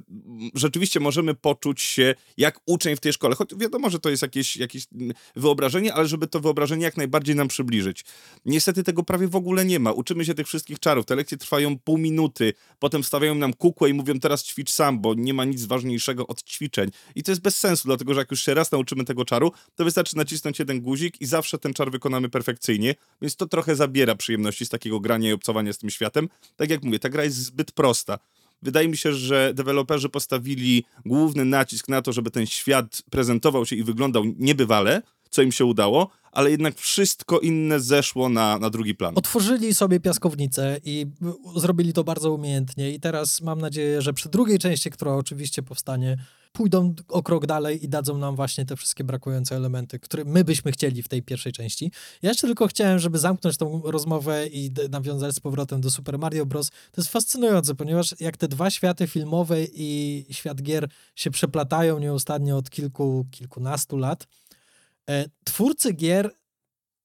rzeczywiście 0.54 1.00
możemy 1.00 1.34
poczuć 1.34 1.80
się 1.80 2.14
jak 2.36 2.60
uczeń 2.66 2.96
w 2.96 3.00
tej 3.00 3.12
szkole. 3.12 3.34
Choć 3.34 3.54
wiadomo, 3.56 3.90
że 3.90 3.98
to 3.98 4.10
jest 4.10 4.22
jakieś, 4.22 4.56
jakieś 4.56 4.86
wyobrażenie, 5.36 5.94
ale 5.94 6.08
żeby 6.08 6.26
to 6.26 6.40
wyobrażenie 6.40 6.84
jak 6.84 6.96
najbardziej 6.96 7.36
nam 7.36 7.48
przybliżyć. 7.48 8.04
Niestety 8.44 8.84
tego 8.84 9.02
prawie 9.02 9.28
w 9.28 9.36
ogóle 9.36 9.64
nie 9.64 9.78
ma. 9.78 9.92
Uczymy 9.92 10.24
się 10.24 10.34
tych 10.34 10.46
wszystkich 10.46 10.78
czarów. 10.78 11.06
Te 11.06 11.16
lekcje 11.26 11.38
trwają 11.38 11.78
pół 11.78 11.98
minuty, 11.98 12.52
potem 12.78 13.04
stawiają 13.04 13.34
nam 13.34 13.52
kukłę 13.52 13.90
i 13.90 13.94
mówią 13.94 14.20
teraz 14.20 14.44
ćwicz 14.44 14.70
sam, 14.70 15.00
bo 15.00 15.14
nie 15.14 15.34
ma 15.34 15.44
nic 15.44 15.64
ważniejszego 15.64 16.26
od 16.26 16.42
ćwiczeń. 16.42 16.90
I 17.14 17.22
to 17.22 17.32
jest 17.32 17.42
bez 17.42 17.56
sensu, 17.56 17.88
dlatego 17.88 18.14
że 18.14 18.20
jak 18.20 18.30
już 18.30 18.42
się 18.42 18.54
raz 18.54 18.72
nauczymy 18.72 19.04
tego 19.04 19.24
czaru, 19.24 19.52
to 19.74 19.84
wystarczy 19.84 20.16
nacisnąć 20.16 20.58
jeden 20.58 20.80
guzik 20.80 21.20
i 21.20 21.26
zawsze 21.26 21.58
ten 21.58 21.74
czar 21.74 21.90
wykonamy 21.90 22.28
perfekcyjnie, 22.28 22.94
więc 23.22 23.36
to 23.36 23.46
trochę 23.46 23.76
zabiera 23.76 24.14
przyjemności 24.14 24.66
z 24.66 24.68
takiego 24.68 25.00
grania 25.00 25.30
i 25.30 25.32
obcowania 25.32 25.72
z 25.72 25.78
tym 25.78 25.90
światem. 25.90 26.28
Tak 26.56 26.70
jak 26.70 26.82
mówię, 26.82 26.98
ta 26.98 27.08
gra 27.08 27.24
jest 27.24 27.36
zbyt 27.36 27.72
prosta. 27.72 28.18
Wydaje 28.62 28.88
mi 28.88 28.96
się, 28.96 29.12
że 29.12 29.54
deweloperzy 29.54 30.08
postawili 30.08 30.84
główny 31.06 31.44
nacisk 31.44 31.88
na 31.88 32.02
to, 32.02 32.12
żeby 32.12 32.30
ten 32.30 32.46
świat 32.46 33.02
prezentował 33.10 33.66
się 33.66 33.76
i 33.76 33.82
wyglądał 33.82 34.24
niebywale, 34.38 35.02
co 35.30 35.42
im 35.42 35.52
się 35.52 35.64
udało, 35.64 36.10
ale 36.36 36.50
jednak 36.50 36.78
wszystko 36.78 37.40
inne 37.40 37.80
zeszło 37.80 38.28
na, 38.28 38.58
na 38.58 38.70
drugi 38.70 38.94
plan. 38.94 39.12
Otworzyli 39.16 39.74
sobie 39.74 40.00
piaskownicę 40.00 40.80
i 40.84 41.06
zrobili 41.56 41.92
to 41.92 42.04
bardzo 42.04 42.32
umiejętnie 42.32 42.94
i 42.94 43.00
teraz 43.00 43.40
mam 43.40 43.60
nadzieję, 43.60 44.02
że 44.02 44.12
przy 44.12 44.28
drugiej 44.28 44.58
części, 44.58 44.90
która 44.90 45.14
oczywiście 45.14 45.62
powstanie, 45.62 46.16
pójdą 46.52 46.94
o 47.08 47.22
krok 47.22 47.46
dalej 47.46 47.84
i 47.84 47.88
dadzą 47.88 48.18
nam 48.18 48.36
właśnie 48.36 48.64
te 48.64 48.76
wszystkie 48.76 49.04
brakujące 49.04 49.56
elementy, 49.56 49.98
które 49.98 50.24
my 50.24 50.44
byśmy 50.44 50.72
chcieli 50.72 51.02
w 51.02 51.08
tej 51.08 51.22
pierwszej 51.22 51.52
części. 51.52 51.92
Ja 52.22 52.30
jeszcze 52.30 52.46
tylko 52.46 52.66
chciałem, 52.66 52.98
żeby 52.98 53.18
zamknąć 53.18 53.56
tą 53.56 53.82
rozmowę 53.84 54.46
i 54.46 54.70
nawiązać 54.90 55.34
z 55.34 55.40
powrotem 55.40 55.80
do 55.80 55.90
Super 55.90 56.18
Mario 56.18 56.46
Bros. 56.46 56.70
To 56.70 57.00
jest 57.00 57.10
fascynujące, 57.10 57.74
ponieważ 57.74 58.14
jak 58.20 58.36
te 58.36 58.48
dwa 58.48 58.70
światy 58.70 59.06
filmowe 59.06 59.64
i 59.64 60.24
świat 60.30 60.62
gier 60.62 60.88
się 61.14 61.30
przeplatają 61.30 61.98
nieustannie 61.98 62.56
od 62.56 62.70
kilku, 62.70 63.26
kilkunastu 63.30 63.96
lat, 63.96 64.26
twórcy 65.44 65.92
gier 65.92 66.30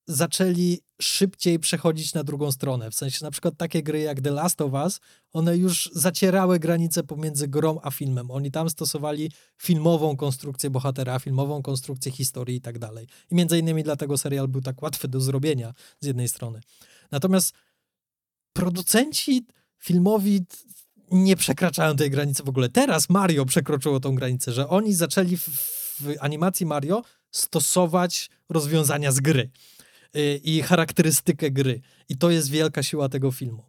zaczęli 0.07 0.79
szybciej 1.01 1.59
przechodzić 1.59 2.13
na 2.13 2.23
drugą 2.23 2.51
stronę. 2.51 2.91
W 2.91 2.95
sensie 2.95 3.25
na 3.25 3.31
przykład 3.31 3.57
takie 3.57 3.83
gry 3.83 3.99
jak 3.99 4.21
The 4.21 4.31
Last 4.31 4.61
of 4.61 4.73
Us, 4.73 4.99
one 5.33 5.57
już 5.57 5.89
zacierały 5.93 6.59
granice 6.59 7.03
pomiędzy 7.03 7.47
grą 7.47 7.79
a 7.83 7.91
filmem. 7.91 8.31
Oni 8.31 8.51
tam 8.51 8.69
stosowali 8.69 9.31
filmową 9.57 10.17
konstrukcję 10.17 10.69
bohatera, 10.69 11.19
filmową 11.19 11.61
konstrukcję 11.61 12.11
historii 12.11 12.57
i 12.57 12.61
tak 12.61 12.79
dalej. 12.79 13.07
I 13.31 13.35
między 13.35 13.59
innymi 13.59 13.83
dlatego 13.83 14.17
serial 14.17 14.47
był 14.47 14.61
tak 14.61 14.81
łatwy 14.81 15.07
do 15.07 15.19
zrobienia 15.19 15.73
z 15.99 16.05
jednej 16.05 16.27
strony. 16.27 16.61
Natomiast 17.11 17.53
producenci 18.53 19.45
filmowi 19.77 20.45
nie 21.11 21.35
przekraczają 21.35 21.95
tej 21.95 22.09
granicy 22.09 22.43
w 22.43 22.49
ogóle. 22.49 22.69
Teraz 22.69 23.09
Mario 23.09 23.45
przekroczyło 23.45 23.99
tą 23.99 24.15
granicę, 24.15 24.51
że 24.51 24.69
oni 24.69 24.93
zaczęli 24.93 25.37
w, 25.37 25.49
w 25.99 26.15
animacji 26.19 26.65
Mario 26.65 27.03
stosować 27.31 28.29
rozwiązania 28.49 29.11
z 29.11 29.19
gry 29.19 29.51
y, 30.15 30.41
i 30.43 30.61
charakterystykę 30.61 31.51
gry. 31.51 31.81
I 32.09 32.17
to 32.17 32.29
jest 32.29 32.49
wielka 32.49 32.83
siła 32.83 33.09
tego 33.09 33.31
filmu. 33.31 33.63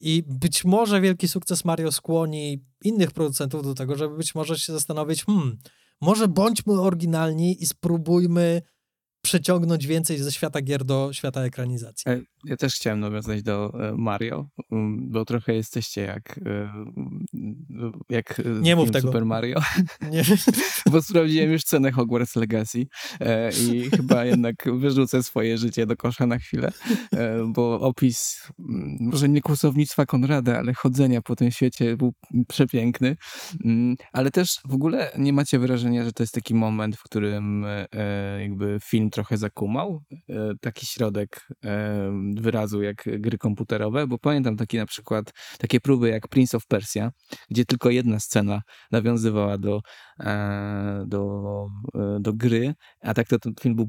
I 0.00 0.24
być 0.26 0.64
może 0.64 1.00
wielki 1.00 1.28
sukces 1.28 1.64
Mario 1.64 1.92
skłoni 1.92 2.64
innych 2.84 3.10
producentów 3.10 3.62
do 3.62 3.74
tego, 3.74 3.96
żeby 3.96 4.16
być 4.16 4.34
może 4.34 4.58
się 4.58 4.72
zastanowić, 4.72 5.24
hmm, 5.24 5.58
może 6.00 6.28
bądźmy 6.28 6.80
oryginalni 6.80 7.62
i 7.62 7.66
spróbujmy 7.66 8.62
przeciągnąć 9.28 9.86
więcej 9.86 10.18
ze 10.18 10.32
świata 10.32 10.62
gier 10.62 10.84
do 10.84 11.12
świata 11.12 11.40
ekranizacji. 11.42 12.12
E, 12.12 12.20
Ja 12.44 12.56
też 12.56 12.74
chciałem 12.74 13.00
nawiązać 13.00 13.42
do 13.42 13.88
e, 13.88 13.94
Mario, 13.96 14.48
um, 14.70 15.10
bo 15.10 15.24
trochę 15.24 15.54
jesteście 15.54 16.00
jak, 16.00 16.38
e, 16.38 16.50
mm, 16.50 17.26
jak 18.08 18.42
Nie 18.60 18.76
mów 18.76 18.90
tego. 18.90 19.08
Super 19.08 19.24
Mario, 19.24 19.60
Nie, 20.12 20.22
bo 20.92 21.02
sprawdziłem 21.02 21.52
już 21.52 21.62
cenę 21.62 21.92
Hogwarts 21.92 22.36
Legacy 22.36 22.86
i 23.68 23.90
chyba 23.90 24.24
jednak 24.24 24.56
wyrzucę 24.78 25.22
swoje 25.22 25.58
życie 25.58 25.86
do 25.86 25.96
kosza 25.96 26.26
na 26.26 26.38
chwilę, 26.38 26.72
bo 27.46 27.80
opis, 27.80 28.42
mm, 28.58 28.96
może 29.00 29.28
nie 29.28 29.40
kłusownictwa 29.40 30.06
Konrada, 30.06 30.58
ale 30.58 30.74
chodzenia 30.74 31.22
po 31.22 31.36
tym 31.36 31.50
świecie 31.50 31.96
był 31.96 32.12
przepiękny, 32.48 33.16
Mm, 33.64 33.96
ale 34.12 34.30
też 34.30 34.60
w 34.64 34.74
ogóle 34.74 35.12
nie 35.18 35.32
macie 35.32 35.58
wrażenia, 35.58 36.04
że 36.04 36.12
to 36.12 36.22
jest 36.22 36.34
taki 36.34 36.54
moment, 36.54 36.96
w 36.96 37.02
którym 37.02 37.66
jakby 38.40 38.78
film 38.84 39.10
trochę 39.18 39.36
zakumał, 39.36 40.02
e, 40.28 40.52
taki 40.60 40.86
środek 40.86 41.48
e, 41.64 42.12
wyrazu 42.36 42.82
jak 42.82 43.08
gry 43.20 43.38
komputerowe, 43.38 44.06
bo 44.06 44.18
pamiętam 44.18 44.56
taki 44.56 44.76
na 44.76 44.86
przykład 44.86 45.32
takie 45.58 45.80
próby 45.80 46.08
jak 46.08 46.28
Prince 46.28 46.54
of 46.54 46.66
Persia, 46.66 47.10
gdzie 47.50 47.64
tylko 47.64 47.90
jedna 47.90 48.20
scena 48.20 48.62
nawiązywała 48.90 49.58
do, 49.58 49.80
e, 50.20 51.04
do, 51.06 51.42
do 52.20 52.32
gry, 52.32 52.74
a 53.00 53.14
tak 53.14 53.28
to 53.28 53.38
ten 53.38 53.54
film 53.60 53.74
był 53.76 53.86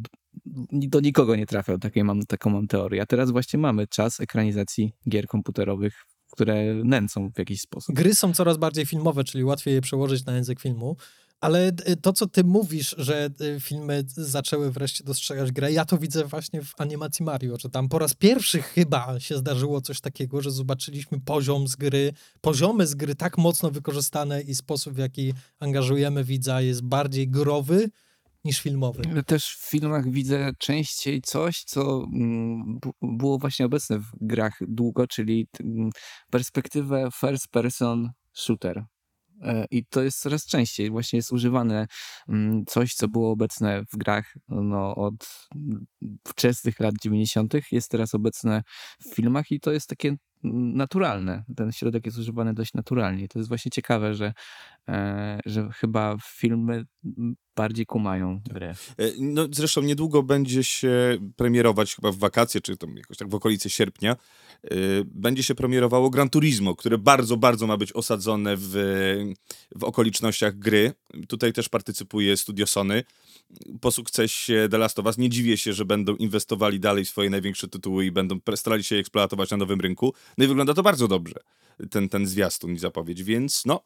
do 0.66 1.00
nikogo 1.00 1.36
nie 1.36 1.46
trafiał, 1.46 1.78
takie 1.78 2.04
mam, 2.04 2.22
taką 2.26 2.50
mam 2.50 2.68
teorię. 2.68 3.02
A 3.02 3.06
teraz 3.06 3.32
właśnie 3.32 3.60
mamy 3.60 3.88
czas 3.88 4.20
ekranizacji 4.20 4.94
gier 5.10 5.28
komputerowych, 5.28 5.94
które 6.32 6.74
nęcą 6.74 7.30
w 7.36 7.40
jakiś 7.40 7.62
sposób. 7.62 7.96
Gry 7.96 8.16
są 8.16 8.34
coraz 8.34 8.58
bardziej 8.58 8.86
filmowe, 8.86 9.24
czyli 9.24 9.44
łatwiej 9.44 9.74
je 9.74 9.82
przełożyć 9.82 10.26
na 10.26 10.36
język 10.36 10.60
filmu. 10.60 10.98
Ale 11.42 11.72
y, 11.90 11.98
to, 11.98 12.14
co 12.14 12.28
ty 12.28 12.44
mówisz, 12.44 12.96
że 12.98 13.30
y, 13.42 13.60
filmy 13.60 14.04
zaczęły 14.08 14.72
wreszcie 14.72 15.04
dostrzegać 15.04 15.52
grę, 15.52 15.72
ja 15.72 15.86
to 15.86 15.98
widzę 15.98 16.26
właśnie 16.26 16.62
w 16.62 16.74
animacji 16.78 17.26
Mario, 17.26 17.58
że 17.60 17.70
tam 17.70 17.90
po 17.90 18.00
raz 18.00 18.14
pierwszy 18.14 18.62
chyba 18.62 19.20
się 19.20 19.38
zdarzyło 19.38 19.82
coś 19.82 20.02
takiego, 20.02 20.42
że 20.42 20.52
zobaczyliśmy 20.52 21.20
poziom 21.22 21.68
z 21.68 21.76
gry, 21.76 22.14
poziomy 22.42 22.88
z 22.88 22.96
gry 22.96 23.16
tak 23.16 23.38
mocno 23.38 23.72
wykorzystane 23.72 24.42
i 24.42 24.56
sposób, 24.56 24.94
w 24.94 24.98
jaki 24.98 25.34
angażujemy 25.60 26.24
widza 26.24 26.62
jest 26.62 26.84
bardziej 26.84 27.28
growy 27.28 27.90
niż 28.44 28.62
filmowy. 28.62 29.04
Ale 29.12 29.24
też 29.24 29.56
w 29.56 29.70
filmach 29.70 30.12
widzę 30.12 30.52
częściej 30.58 31.22
coś, 31.22 31.64
co 31.64 32.04
mm, 32.14 32.80
było 33.02 33.38
właśnie 33.38 33.66
obecne 33.66 34.00
w 34.00 34.12
grach 34.22 34.58
długo, 34.68 35.08
czyli 35.08 35.48
mm, 35.60 35.90
perspektywę 36.32 37.10
first 37.20 37.48
person 37.48 38.10
shooter. 38.34 38.86
E, 39.42 39.66
I 39.72 39.86
to 39.86 40.04
jest 40.04 40.20
coraz 40.20 40.46
częściej. 40.46 40.90
Właśnie 40.90 41.18
jest 41.18 41.32
używane 41.32 41.88
mm, 42.30 42.66
coś, 42.66 42.94
co 42.94 43.08
było 43.08 43.32
obecne 43.32 43.84
w 43.92 43.98
grach 43.98 44.34
no, 44.50 44.96
od 44.96 45.48
wczesnych 46.28 46.80
lat 46.80 46.96
90., 47.02 47.54
jest 47.72 47.92
teraz 47.92 48.16
obecne 48.16 48.64
w 49.06 49.16
filmach 49.16 49.52
i 49.52 49.60
to 49.60 49.72
jest 49.72 49.90
takie 49.90 50.16
naturalne. 50.44 51.44
Ten 51.56 51.72
środek 51.72 52.06
jest 52.06 52.18
używany 52.18 52.54
dość 52.54 52.74
naturalnie. 52.74 53.28
To 53.28 53.40
jest 53.40 53.50
właśnie 53.50 53.72
ciekawe, 53.72 54.16
że, 54.16 54.34
że 55.46 55.70
chyba 55.72 56.18
filmy 56.24 56.86
bardziej 57.56 57.86
kumają 57.86 58.42
grę. 58.50 58.76
E, 58.98 59.12
no, 59.20 59.48
zresztą 59.52 59.82
niedługo 59.82 60.24
będzie 60.24 60.64
się 60.64 61.18
premierować, 61.36 61.96
chyba 61.96 62.12
w 62.12 62.18
wakacje, 62.18 62.62
czy 62.62 62.78
tam 62.78 62.98
jakoś 62.98 63.18
tak 63.18 63.30
w 63.30 63.36
okolicy 63.36 63.70
sierpnia, 63.70 64.12
e, 64.12 64.68
będzie 65.06 65.44
się 65.44 65.56
premierowało 65.56 66.10
Gran 66.10 66.30
Turismo, 66.30 66.76
które 66.76 66.98
bardzo, 66.98 67.38
bardzo 67.38 67.68
ma 67.68 67.78
być 67.78 67.94
osadzone 67.94 68.56
w, 68.58 68.74
w 69.76 69.84
okolicznościach 69.84 70.58
gry. 70.58 70.94
Tutaj 71.28 71.54
też 71.54 71.70
partycypuje 71.70 72.38
Studio 72.38 72.68
Sony. 72.68 73.04
Po 73.82 73.92
sukcesie 73.92 74.68
The 74.72 74.78
Last 74.78 75.00
of 75.00 75.06
Us 75.06 75.18
nie 75.18 75.30
dziwię 75.30 75.58
się, 75.58 75.74
że 75.74 75.86
będą 75.86 76.16
inwestowali 76.16 76.80
dalej 76.80 77.06
w 77.06 77.10
swoje 77.10 77.30
największe 77.30 77.68
tytuły 77.68 78.06
i 78.06 78.12
będą 78.12 78.40
starali 78.56 78.84
się 78.84 78.96
je 78.96 79.02
eksploatować 79.02 79.52
na 79.52 79.58
nowym 79.58 79.82
rynku. 79.82 80.14
No 80.38 80.46
i 80.46 80.48
wygląda 80.48 80.74
to 80.74 80.84
bardzo 80.84 81.08
dobrze, 81.08 81.40
ten, 81.90 82.10
ten 82.10 82.28
zwiastun 82.28 82.74
i 82.74 82.80
zapowiedź, 82.80 83.24
więc 83.24 83.66
no, 83.66 83.84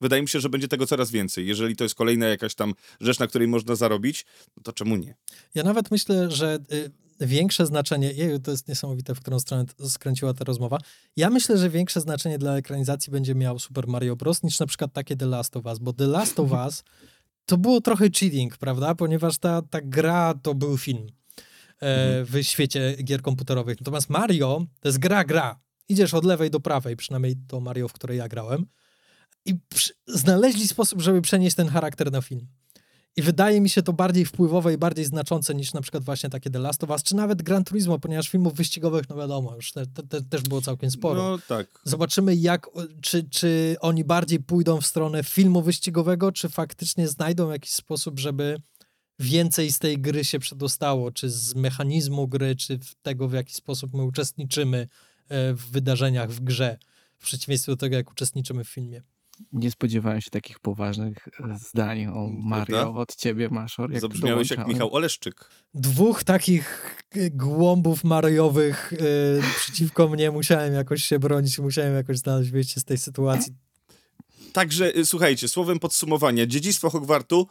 wydaje 0.00 0.22
mi 0.22 0.28
się, 0.28 0.40
że 0.40 0.48
będzie 0.48 0.68
tego 0.68 0.86
coraz 0.86 1.10
więcej. 1.10 1.46
Jeżeli 1.46 1.76
to 1.76 1.84
jest 1.84 1.94
kolejna 1.94 2.26
jakaś 2.26 2.54
tam 2.54 2.74
rzecz, 3.00 3.18
na 3.18 3.26
której 3.26 3.48
można 3.48 3.74
zarobić, 3.74 4.26
to 4.62 4.72
czemu 4.72 4.96
nie? 4.96 5.14
Ja 5.54 5.62
nawet 5.62 5.90
myślę, 5.90 6.30
że 6.30 6.58
y, 6.72 6.90
większe 7.20 7.66
znaczenie, 7.66 8.12
jeju, 8.12 8.38
to 8.38 8.50
jest 8.50 8.68
niesamowite, 8.68 9.14
w 9.14 9.20
którą 9.20 9.40
stronę 9.40 9.64
skręciła 9.88 10.34
ta 10.34 10.44
rozmowa. 10.44 10.78
Ja 11.16 11.30
myślę, 11.30 11.58
że 11.58 11.70
większe 11.70 12.00
znaczenie 12.00 12.38
dla 12.38 12.56
ekranizacji 12.56 13.10
będzie 13.10 13.34
miał 13.34 13.58
Super 13.58 13.88
Mario 13.88 14.16
Bros. 14.16 14.42
niż 14.42 14.58
na 14.58 14.66
przykład 14.66 14.92
takie 14.92 15.16
The 15.16 15.26
Last 15.26 15.56
of 15.56 15.66
Us, 15.66 15.78
bo 15.78 15.92
The 15.92 16.06
Last 16.06 16.40
of 16.40 16.52
Us 16.64 16.84
to 17.46 17.56
było 17.56 17.80
trochę 17.80 18.10
cheating, 18.10 18.56
prawda? 18.56 18.94
Ponieważ 18.94 19.38
ta, 19.38 19.62
ta 19.62 19.80
gra 19.80 20.34
to 20.42 20.54
był 20.54 20.78
film 20.78 21.06
e, 21.80 22.24
w 22.24 22.42
świecie 22.42 22.96
gier 23.04 23.22
komputerowych. 23.22 23.80
Natomiast 23.80 24.10
Mario 24.10 24.66
to 24.80 24.88
jest 24.88 24.98
gra, 24.98 25.24
gra. 25.24 25.60
Idziesz 25.88 26.14
od 26.14 26.24
lewej 26.24 26.50
do 26.50 26.60
prawej, 26.60 26.96
przynajmniej 26.96 27.36
to 27.48 27.60
Mario, 27.60 27.88
w 27.88 27.92
której 27.92 28.18
ja 28.18 28.28
grałem. 28.28 28.66
I 29.48 29.54
znaleźli 30.06 30.68
sposób, 30.68 31.02
żeby 31.02 31.22
przenieść 31.22 31.56
ten 31.56 31.68
charakter 31.68 32.12
na 32.12 32.22
film. 32.22 32.46
I 33.16 33.22
wydaje 33.22 33.60
mi 33.60 33.70
się 33.70 33.82
to 33.82 33.92
bardziej 33.92 34.24
wpływowe 34.24 34.74
i 34.74 34.78
bardziej 34.78 35.04
znaczące 35.04 35.54
niż 35.54 35.72
na 35.72 35.80
przykład 35.80 36.04
właśnie 36.04 36.30
takie 36.30 36.50
The 36.50 36.58
Last 36.58 36.84
of 36.84 36.90
Us, 36.90 37.02
czy 37.02 37.16
nawet 37.16 37.42
Gran 37.42 37.64
Turismo, 37.64 37.98
ponieważ 37.98 38.28
filmów 38.28 38.54
wyścigowych, 38.54 39.08
no 39.08 39.16
wiadomo, 39.16 39.56
już 39.56 39.72
te, 39.72 39.86
te, 39.86 40.02
te, 40.02 40.22
też 40.22 40.42
było 40.42 40.60
całkiem 40.60 40.90
sporo. 40.90 41.22
No 41.22 41.38
tak. 41.48 41.80
Zobaczymy, 41.84 42.36
jak, 42.36 42.66
czy, 43.00 43.28
czy 43.28 43.76
oni 43.80 44.04
bardziej 44.04 44.40
pójdą 44.40 44.80
w 44.80 44.86
stronę 44.86 45.24
filmu 45.24 45.62
wyścigowego, 45.62 46.32
czy 46.32 46.48
faktycznie 46.48 47.08
znajdą 47.08 47.50
jakiś 47.50 47.72
sposób, 47.72 48.18
żeby 48.18 48.60
więcej 49.18 49.72
z 49.72 49.78
tej 49.78 49.98
gry 49.98 50.24
się 50.24 50.38
przedostało, 50.38 51.10
czy 51.10 51.30
z 51.30 51.54
mechanizmu 51.54 52.28
gry, 52.28 52.56
czy 52.56 52.78
tego, 53.02 53.28
w 53.28 53.32
jaki 53.32 53.54
sposób 53.54 53.94
my 53.94 54.02
uczestniczymy 54.02 54.88
e, 55.28 55.54
w 55.54 55.70
wydarzeniach 55.70 56.30
w 56.30 56.40
grze, 56.40 56.78
w 57.18 57.24
przeciwieństwie 57.24 57.72
do 57.72 57.76
tego, 57.76 57.96
jak 57.96 58.10
uczestniczymy 58.10 58.64
w 58.64 58.68
filmie. 58.68 59.02
Nie 59.52 59.70
spodziewałem 59.70 60.20
się 60.20 60.30
takich 60.30 60.58
poważnych 60.58 61.28
e, 61.28 61.58
zdań 61.58 62.06
o 62.06 62.28
Mario 62.32 62.66
Prawda? 62.66 63.00
od 63.00 63.16
ciebie, 63.16 63.48
Maszor. 63.48 63.92
Jak 63.92 64.00
Zabrzmiałeś 64.00 64.50
jak 64.50 64.68
Michał 64.68 64.94
Oleszczyk. 64.94 65.50
Dwóch 65.74 66.24
takich 66.24 66.96
e, 67.10 67.30
głąbów 67.30 68.04
mariowych 68.04 68.92
yy, 69.00 69.42
przeciwko 69.56 70.08
mnie 70.08 70.30
musiałem 70.30 70.74
jakoś 70.74 71.04
się 71.04 71.18
bronić, 71.18 71.58
musiałem 71.58 71.94
jakoś 71.94 72.18
znaleźć 72.18 72.50
wyjście 72.50 72.80
z 72.80 72.84
tej 72.84 72.98
sytuacji. 72.98 73.54
Także 74.52 74.92
słuchajcie, 75.04 75.48
słowem 75.48 75.78
podsumowania, 75.78 76.46
dziedzictwo 76.46 76.90
Hogwartu, 76.90 77.46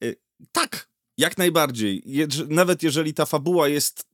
yy, 0.00 0.16
tak, 0.52 0.88
jak 1.18 1.38
najbardziej. 1.38 2.02
Je, 2.06 2.26
nawet 2.48 2.82
jeżeli 2.82 3.14
ta 3.14 3.26
fabuła 3.26 3.68
jest 3.68 4.11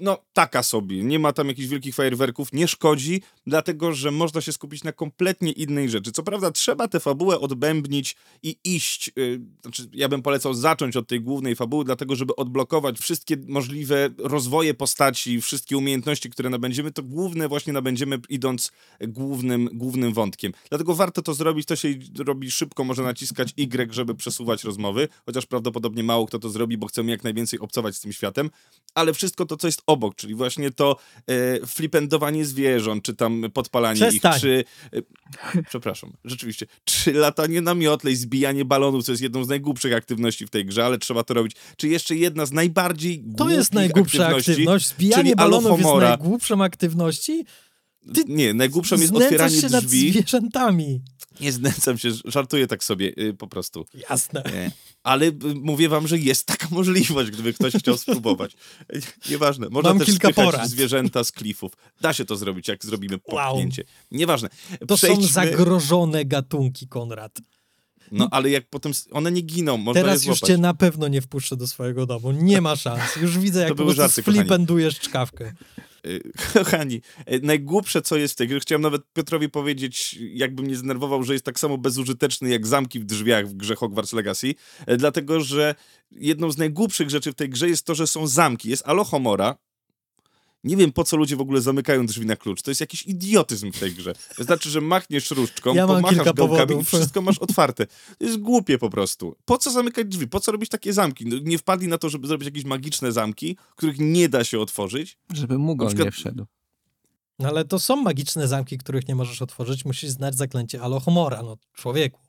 no, 0.00 0.18
taka 0.32 0.62
sobie. 0.62 1.04
Nie 1.04 1.18
ma 1.18 1.32
tam 1.32 1.48
jakichś 1.48 1.68
wielkich 1.68 1.94
fajerwerków, 1.94 2.52
nie 2.52 2.68
szkodzi, 2.68 3.22
dlatego 3.46 3.92
że 3.92 4.10
można 4.10 4.40
się 4.40 4.52
skupić 4.52 4.84
na 4.84 4.92
kompletnie 4.92 5.52
innej 5.52 5.88
rzeczy. 5.88 6.12
Co 6.12 6.22
prawda, 6.22 6.50
trzeba 6.50 6.88
tę 6.88 7.00
fabułę 7.00 7.40
odbębnić 7.40 8.16
i 8.42 8.56
iść. 8.64 9.10
Yy, 9.16 9.40
znaczy, 9.62 9.88
ja 9.92 10.08
bym 10.08 10.22
polecał 10.22 10.54
zacząć 10.54 10.96
od 10.96 11.08
tej 11.08 11.20
głównej 11.20 11.56
fabuły, 11.56 11.84
dlatego 11.84 12.16
żeby 12.16 12.36
odblokować 12.36 12.98
wszystkie 12.98 13.36
możliwe 13.48 14.10
rozwoje 14.18 14.74
postaci, 14.74 15.40
wszystkie 15.40 15.76
umiejętności, 15.76 16.30
które 16.30 16.50
nabędziemy, 16.50 16.92
to 16.92 17.02
główne 17.02 17.48
właśnie 17.48 17.72
nabędziemy 17.72 18.20
idąc 18.28 18.72
głównym, 19.00 19.68
głównym 19.72 20.12
wątkiem. 20.12 20.52
Dlatego 20.68 20.94
warto 20.94 21.22
to 21.22 21.34
zrobić. 21.34 21.66
To 21.66 21.76
się 21.76 21.88
robi 22.18 22.50
szybko, 22.50 22.84
można 22.84 23.04
naciskać 23.04 23.54
Y, 23.56 23.92
żeby 23.92 24.14
przesuwać 24.14 24.64
rozmowy, 24.64 25.08
chociaż 25.26 25.46
prawdopodobnie 25.46 26.02
mało 26.02 26.26
kto 26.26 26.38
to 26.38 26.50
zrobi, 26.50 26.78
bo 26.78 26.86
chcemy 26.86 27.10
jak 27.10 27.24
najwięcej 27.24 27.60
obcować 27.60 27.96
z 27.96 28.00
tym 28.00 28.12
światem, 28.12 28.50
ale 28.94 29.14
wszystko 29.14 29.46
to, 29.46 29.55
co 29.56 29.68
jest 29.68 29.82
obok, 29.86 30.14
czyli 30.14 30.34
właśnie 30.34 30.70
to 30.70 30.96
e, 31.26 31.66
flipendowanie 31.66 32.44
zwierząt, 32.44 33.04
czy 33.04 33.14
tam 33.14 33.44
podpalanie 33.54 34.00
Przestań. 34.00 34.34
ich, 34.34 34.40
czy... 34.40 34.64
E, 34.92 35.62
przepraszam, 35.68 36.12
rzeczywiście, 36.24 36.66
czy 36.84 37.12
latanie 37.12 37.60
na 37.60 37.74
miotle 37.74 38.10
i 38.10 38.16
zbijanie 38.16 38.64
balonów, 38.64 39.04
co 39.04 39.12
jest 39.12 39.22
jedną 39.22 39.44
z 39.44 39.48
najgłupszych 39.48 39.92
aktywności 39.92 40.46
w 40.46 40.50
tej 40.50 40.64
grze, 40.64 40.84
ale 40.84 40.98
trzeba 40.98 41.24
to 41.24 41.34
robić. 41.34 41.56
Czy 41.76 41.88
jeszcze 41.88 42.16
jedna 42.16 42.46
z 42.46 42.52
najbardziej 42.52 43.24
To 43.36 43.50
jest 43.50 43.74
najgłupsza 43.74 44.26
aktywność, 44.26 44.86
zbijanie 44.86 45.36
balonów 45.36 45.78
jest 45.78 45.94
najgłupszą 45.94 46.64
aktywności? 46.64 47.44
Ty 48.14 48.24
nie, 48.28 48.54
najgłupszą 48.54 48.96
jest 48.96 49.14
otwieranie 49.14 49.60
się 49.60 49.68
drzwi. 49.68 49.72
Nad 49.72 49.84
zwierzętami. 49.84 51.00
Nie 51.40 51.52
znęcam 51.52 51.98
się, 51.98 52.10
żartuję 52.24 52.66
tak 52.66 52.84
sobie 52.84 53.12
yy, 53.16 53.34
po 53.34 53.46
prostu. 53.46 53.86
Jasne. 54.10 54.42
Ale 55.02 55.26
y, 55.26 55.34
mówię 55.62 55.88
wam, 55.88 56.08
że 56.08 56.18
jest 56.18 56.46
taka 56.46 56.68
możliwość, 56.70 57.30
gdyby 57.30 57.52
ktoś 57.52 57.74
chciał 57.74 57.96
spróbować. 57.98 58.52
Nieważne. 59.30 59.68
Można 59.70 59.90
Mam 59.90 59.98
też 59.98 60.08
kilka 60.08 60.32
porad. 60.32 60.68
zwierzęta 60.70 61.24
z 61.24 61.32
klifów. 61.32 61.72
Da 62.00 62.12
się 62.12 62.24
to 62.24 62.36
zrobić, 62.36 62.68
jak 62.68 62.84
zrobimy 62.84 63.18
popchnięcie. 63.18 63.82
Wow. 63.82 64.18
Nieważne. 64.18 64.48
To 64.88 64.96
Przejdźmy... 64.96 65.26
są 65.26 65.32
zagrożone 65.32 66.24
gatunki, 66.24 66.88
Konrad. 66.88 67.38
No 68.12 68.28
ale 68.30 68.50
jak 68.50 68.68
potem 68.68 68.92
one 69.12 69.32
nie 69.32 69.40
giną, 69.40 69.76
można 69.76 70.02
Teraz 70.02 70.24
już 70.24 70.40
cię 70.40 70.58
na 70.58 70.74
pewno 70.74 71.08
nie 71.08 71.20
wpuszczę 71.20 71.56
do 71.56 71.66
swojego 71.66 72.06
domu. 72.06 72.32
Nie 72.32 72.60
ma 72.60 72.76
szans. 72.76 73.16
Już 73.22 73.38
widzę, 73.38 73.60
jak 73.60 73.68
to 73.68 73.74
po 73.74 73.94
prostu 73.94 74.22
flipendujesz 74.22 75.00
czkawkę. 75.00 75.52
Kochani, 76.52 77.00
y, 77.32 77.40
najgłupsze 77.42 78.02
co 78.02 78.16
jest 78.16 78.34
w 78.34 78.36
tej 78.36 78.48
grze, 78.48 78.60
chciałem 78.60 78.82
nawet 78.82 79.02
Piotrowi 79.12 79.48
powiedzieć, 79.48 80.18
jakbym 80.20 80.66
nie 80.66 80.76
zdenerwował, 80.76 81.22
że 81.22 81.32
jest 81.32 81.44
tak 81.44 81.60
samo 81.60 81.78
bezużyteczny 81.78 82.48
jak 82.48 82.66
zamki 82.66 83.00
w 83.00 83.04
drzwiach 83.04 83.48
w 83.48 83.54
grze 83.54 83.76
Hogwarts 83.76 84.12
Legacy, 84.12 84.54
y, 84.90 84.96
dlatego, 84.96 85.40
że 85.40 85.74
jedną 86.10 86.50
z 86.50 86.58
najgłupszych 86.58 87.10
rzeczy 87.10 87.32
w 87.32 87.34
tej 87.34 87.48
grze 87.48 87.68
jest 87.68 87.86
to, 87.86 87.94
że 87.94 88.06
są 88.06 88.26
zamki. 88.26 88.70
Jest 88.70 88.88
Alohomora, 88.88 89.56
nie 90.66 90.76
wiem, 90.76 90.92
po 90.92 91.04
co 91.04 91.16
ludzie 91.16 91.36
w 91.36 91.40
ogóle 91.40 91.60
zamykają 91.60 92.06
drzwi 92.06 92.26
na 92.26 92.36
klucz. 92.36 92.62
To 92.62 92.70
jest 92.70 92.80
jakiś 92.80 93.06
idiotyzm 93.06 93.72
w 93.72 93.78
tej 93.78 93.92
grze. 93.92 94.14
To 94.36 94.44
znaczy, 94.44 94.70
że 94.70 94.80
machniesz 94.80 95.30
różdżką, 95.30 95.74
ja 95.74 95.86
pomachasz 95.86 96.16
gałkami 96.16 96.36
powodów. 96.36 96.82
i 96.82 96.84
wszystko 96.84 97.22
masz 97.22 97.38
otwarte. 97.38 97.86
To 98.18 98.24
jest 98.24 98.38
głupie 98.38 98.78
po 98.78 98.90
prostu. 98.90 99.36
Po 99.44 99.58
co 99.58 99.70
zamykać 99.70 100.06
drzwi? 100.06 100.28
Po 100.28 100.40
co 100.40 100.52
robić 100.52 100.70
takie 100.70 100.92
zamki? 100.92 101.26
No, 101.26 101.36
nie 101.42 101.58
wpadli 101.58 101.88
na 101.88 101.98
to, 101.98 102.08
żeby 102.08 102.28
zrobić 102.28 102.46
jakieś 102.46 102.64
magiczne 102.64 103.12
zamki, 103.12 103.56
których 103.76 103.98
nie 103.98 104.28
da 104.28 104.44
się 104.44 104.60
otworzyć. 104.60 105.18
Żeby 105.34 105.58
Mugol 105.58 105.88
przykład... 105.88 106.06
nie 106.06 106.12
wszedł. 106.12 106.46
No 107.38 107.48
ale 107.48 107.64
to 107.64 107.78
są 107.78 107.96
magiczne 107.96 108.48
zamki, 108.48 108.78
których 108.78 109.08
nie 109.08 109.14
możesz 109.14 109.42
otworzyć. 109.42 109.84
Musisz 109.84 110.10
znać 110.10 110.36
zaklęcie 110.36 110.82
Alohomora, 110.82 111.42
no 111.42 111.56
człowieku. 111.74 112.25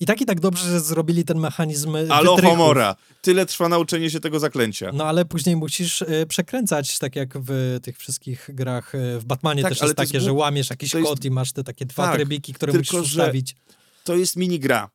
I 0.00 0.06
tak 0.06 0.20
i 0.20 0.26
tak 0.26 0.40
dobrze, 0.40 0.70
że 0.70 0.80
zrobili 0.80 1.24
ten 1.24 1.38
mechanizm 1.38 1.96
Alohomora. 2.10 2.96
Tyle 3.22 3.46
trwa 3.46 3.68
nauczenie 3.68 4.10
się 4.10 4.20
tego 4.20 4.40
zaklęcia. 4.40 4.90
No 4.94 5.04
ale 5.04 5.24
później 5.24 5.56
musisz 5.56 6.02
y, 6.02 6.26
przekręcać, 6.28 6.98
tak 6.98 7.16
jak 7.16 7.38
w 7.38 7.78
tych 7.82 7.98
wszystkich 7.98 8.50
grach. 8.52 8.94
Y, 8.94 9.18
w 9.18 9.24
Batmanie 9.24 9.62
tak, 9.62 9.72
też 9.72 9.82
jest 9.82 9.94
takie, 9.94 10.16
jest... 10.16 10.24
że 10.24 10.32
łamiesz 10.32 10.70
jakiś 10.70 10.94
jest... 10.94 11.06
kod 11.06 11.24
i 11.24 11.30
masz 11.30 11.52
te 11.52 11.64
takie 11.64 11.86
dwa 11.86 12.06
tak, 12.06 12.14
trybiki, 12.14 12.52
które 12.52 12.72
tylko, 12.72 12.96
musisz 12.96 13.10
ustawić. 13.10 13.56
To 14.04 14.16
jest 14.16 14.36
minigra. 14.36 14.90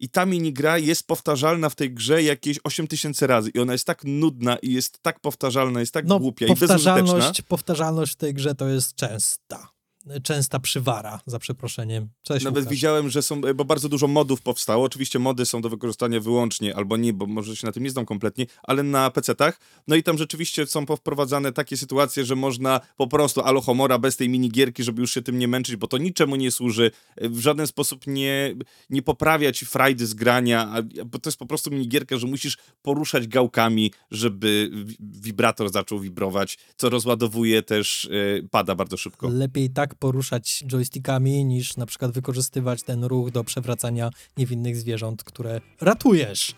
I 0.00 0.08
ta 0.08 0.26
minigra 0.26 0.78
jest 0.78 1.06
powtarzalna 1.06 1.68
w 1.68 1.74
tej 1.74 1.94
grze 1.94 2.22
jakieś 2.22 2.58
8 2.64 2.86
tysięcy 2.86 3.26
razy. 3.26 3.50
I 3.54 3.58
ona 3.58 3.72
jest 3.72 3.86
tak 3.86 4.04
nudna 4.04 4.56
i 4.56 4.72
jest 4.72 4.98
tak 5.02 5.20
powtarzalna, 5.20 5.80
jest 5.80 5.92
tak 5.92 6.06
no, 6.06 6.18
głupia 6.18 6.46
i 6.46 6.54
bezużyteczna. 6.54 7.32
Powtarzalność 7.48 8.12
w 8.12 8.16
tej 8.16 8.34
grze 8.34 8.54
to 8.54 8.68
jest 8.68 8.94
częsta 8.94 9.73
częsta 10.22 10.58
przywara, 10.58 11.20
za 11.26 11.38
przeproszeniem. 11.38 12.08
Cześć, 12.22 12.44
Nawet 12.44 12.64
Łukasz. 12.64 12.74
widziałem, 12.74 13.10
że 13.10 13.22
są, 13.22 13.40
bo 13.54 13.64
bardzo 13.64 13.88
dużo 13.88 14.06
modów 14.06 14.42
powstało. 14.42 14.84
Oczywiście 14.84 15.18
mody 15.18 15.46
są 15.46 15.60
do 15.60 15.68
wykorzystania 15.68 16.20
wyłącznie, 16.20 16.76
albo 16.76 16.96
nie, 16.96 17.12
bo 17.12 17.26
może 17.26 17.56
się 17.56 17.66
na 17.66 17.72
tym 17.72 17.82
nie 17.82 17.90
znam 17.90 18.06
kompletnie, 18.06 18.46
ale 18.62 18.82
na 18.82 19.10
PC-tach. 19.10 19.52
No 19.88 19.96
i 19.96 20.02
tam 20.02 20.18
rzeczywiście 20.18 20.66
są 20.66 20.86
powprowadzane 20.86 21.52
takie 21.52 21.76
sytuacje, 21.76 22.24
że 22.24 22.36
można 22.36 22.80
po 22.96 23.06
prostu 23.06 23.40
alohomora 23.40 23.98
bez 23.98 24.16
tej 24.16 24.28
minigierki, 24.28 24.82
żeby 24.82 25.00
już 25.00 25.14
się 25.14 25.22
tym 25.22 25.38
nie 25.38 25.48
męczyć, 25.48 25.76
bo 25.76 25.86
to 25.86 25.98
niczemu 25.98 26.36
nie 26.36 26.50
służy, 26.50 26.90
w 27.20 27.38
żaden 27.38 27.66
sposób 27.66 28.06
nie, 28.06 28.54
nie 28.90 29.02
poprawia 29.02 29.52
ci 29.52 29.66
frajdy 29.66 30.06
z 30.06 30.14
grania, 30.14 30.74
bo 31.06 31.18
to 31.18 31.28
jest 31.28 31.38
po 31.38 31.46
prostu 31.46 31.70
minigierka, 31.70 32.16
że 32.16 32.26
musisz 32.26 32.58
poruszać 32.82 33.28
gałkami, 33.28 33.92
żeby 34.10 34.70
wibrator 35.00 35.70
zaczął 35.70 36.00
wibrować, 36.00 36.58
co 36.76 36.90
rozładowuje 36.90 37.62
też, 37.62 38.08
yy, 38.10 38.48
pada 38.50 38.74
bardzo 38.74 38.96
szybko. 38.96 39.28
Lepiej 39.28 39.70
tak 39.70 39.93
tak 39.94 39.98
poruszać 39.98 40.64
joystickami, 40.66 41.44
niż 41.44 41.76
na 41.76 41.86
przykład 41.86 42.10
wykorzystywać 42.10 42.82
ten 42.82 43.04
ruch 43.04 43.30
do 43.30 43.44
przewracania 43.44 44.10
niewinnych 44.36 44.76
zwierząt, 44.76 45.24
które 45.24 45.60
ratujesz. 45.80 46.54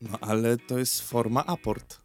No 0.00 0.18
ale 0.20 0.56
to 0.56 0.78
jest 0.78 1.02
forma 1.02 1.46
aport. 1.46 2.00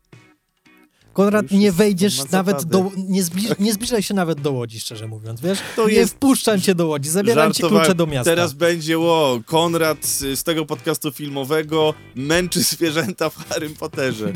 Konrad, 1.13 1.51
nie 1.51 1.71
wejdziesz 1.71 2.31
nawet 2.31 2.65
do... 2.65 2.91
Nie, 2.97 3.23
zbliż, 3.23 3.59
nie 3.59 3.73
zbliżaj 3.73 4.03
się 4.03 4.13
nawet 4.13 4.41
do 4.41 4.51
Łodzi, 4.51 4.79
szczerze 4.79 5.07
mówiąc, 5.07 5.41
wiesz? 5.41 5.59
To 5.75 5.87
nie 5.87 5.93
jest- 5.93 6.13
wpuszczam 6.13 6.61
cię 6.61 6.75
do 6.75 6.87
Łodzi, 6.87 7.09
zabieram 7.09 7.53
ci 7.53 7.63
klucze 7.63 7.95
do 7.95 8.07
miasta. 8.07 8.31
Teraz 8.31 8.53
będzie, 8.53 8.97
ło, 8.97 9.39
Konrad 9.45 10.05
z, 10.05 10.39
z 10.39 10.43
tego 10.43 10.65
podcastu 10.65 11.11
filmowego 11.11 11.93
męczy 12.15 12.63
zwierzęta 12.63 13.29
w 13.29 13.35
Harrym 13.35 13.75
Potterze. 13.75 14.33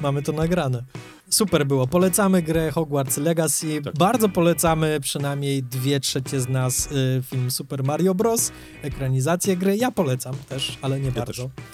Mamy 0.00 0.22
to 0.22 0.32
nagrane. 0.32 0.84
Super 1.30 1.66
było. 1.66 1.86
Polecamy 1.86 2.42
grę 2.42 2.70
Hogwarts 2.70 3.16
Legacy. 3.16 3.80
Tak. 3.84 3.94
Bardzo 3.98 4.28
polecamy 4.28 5.00
przynajmniej 5.00 5.62
dwie 5.62 6.00
trzecie 6.00 6.40
z 6.40 6.48
nas 6.48 6.88
y, 6.92 7.22
film 7.30 7.50
Super 7.50 7.84
Mario 7.84 8.14
Bros. 8.14 8.52
Ekranizację 8.82 9.56
gry. 9.56 9.76
Ja 9.76 9.90
polecam 9.90 10.34
też, 10.48 10.78
ale 10.82 11.00
nie 11.00 11.12
bardzo. 11.12 11.32
też. 11.42 11.66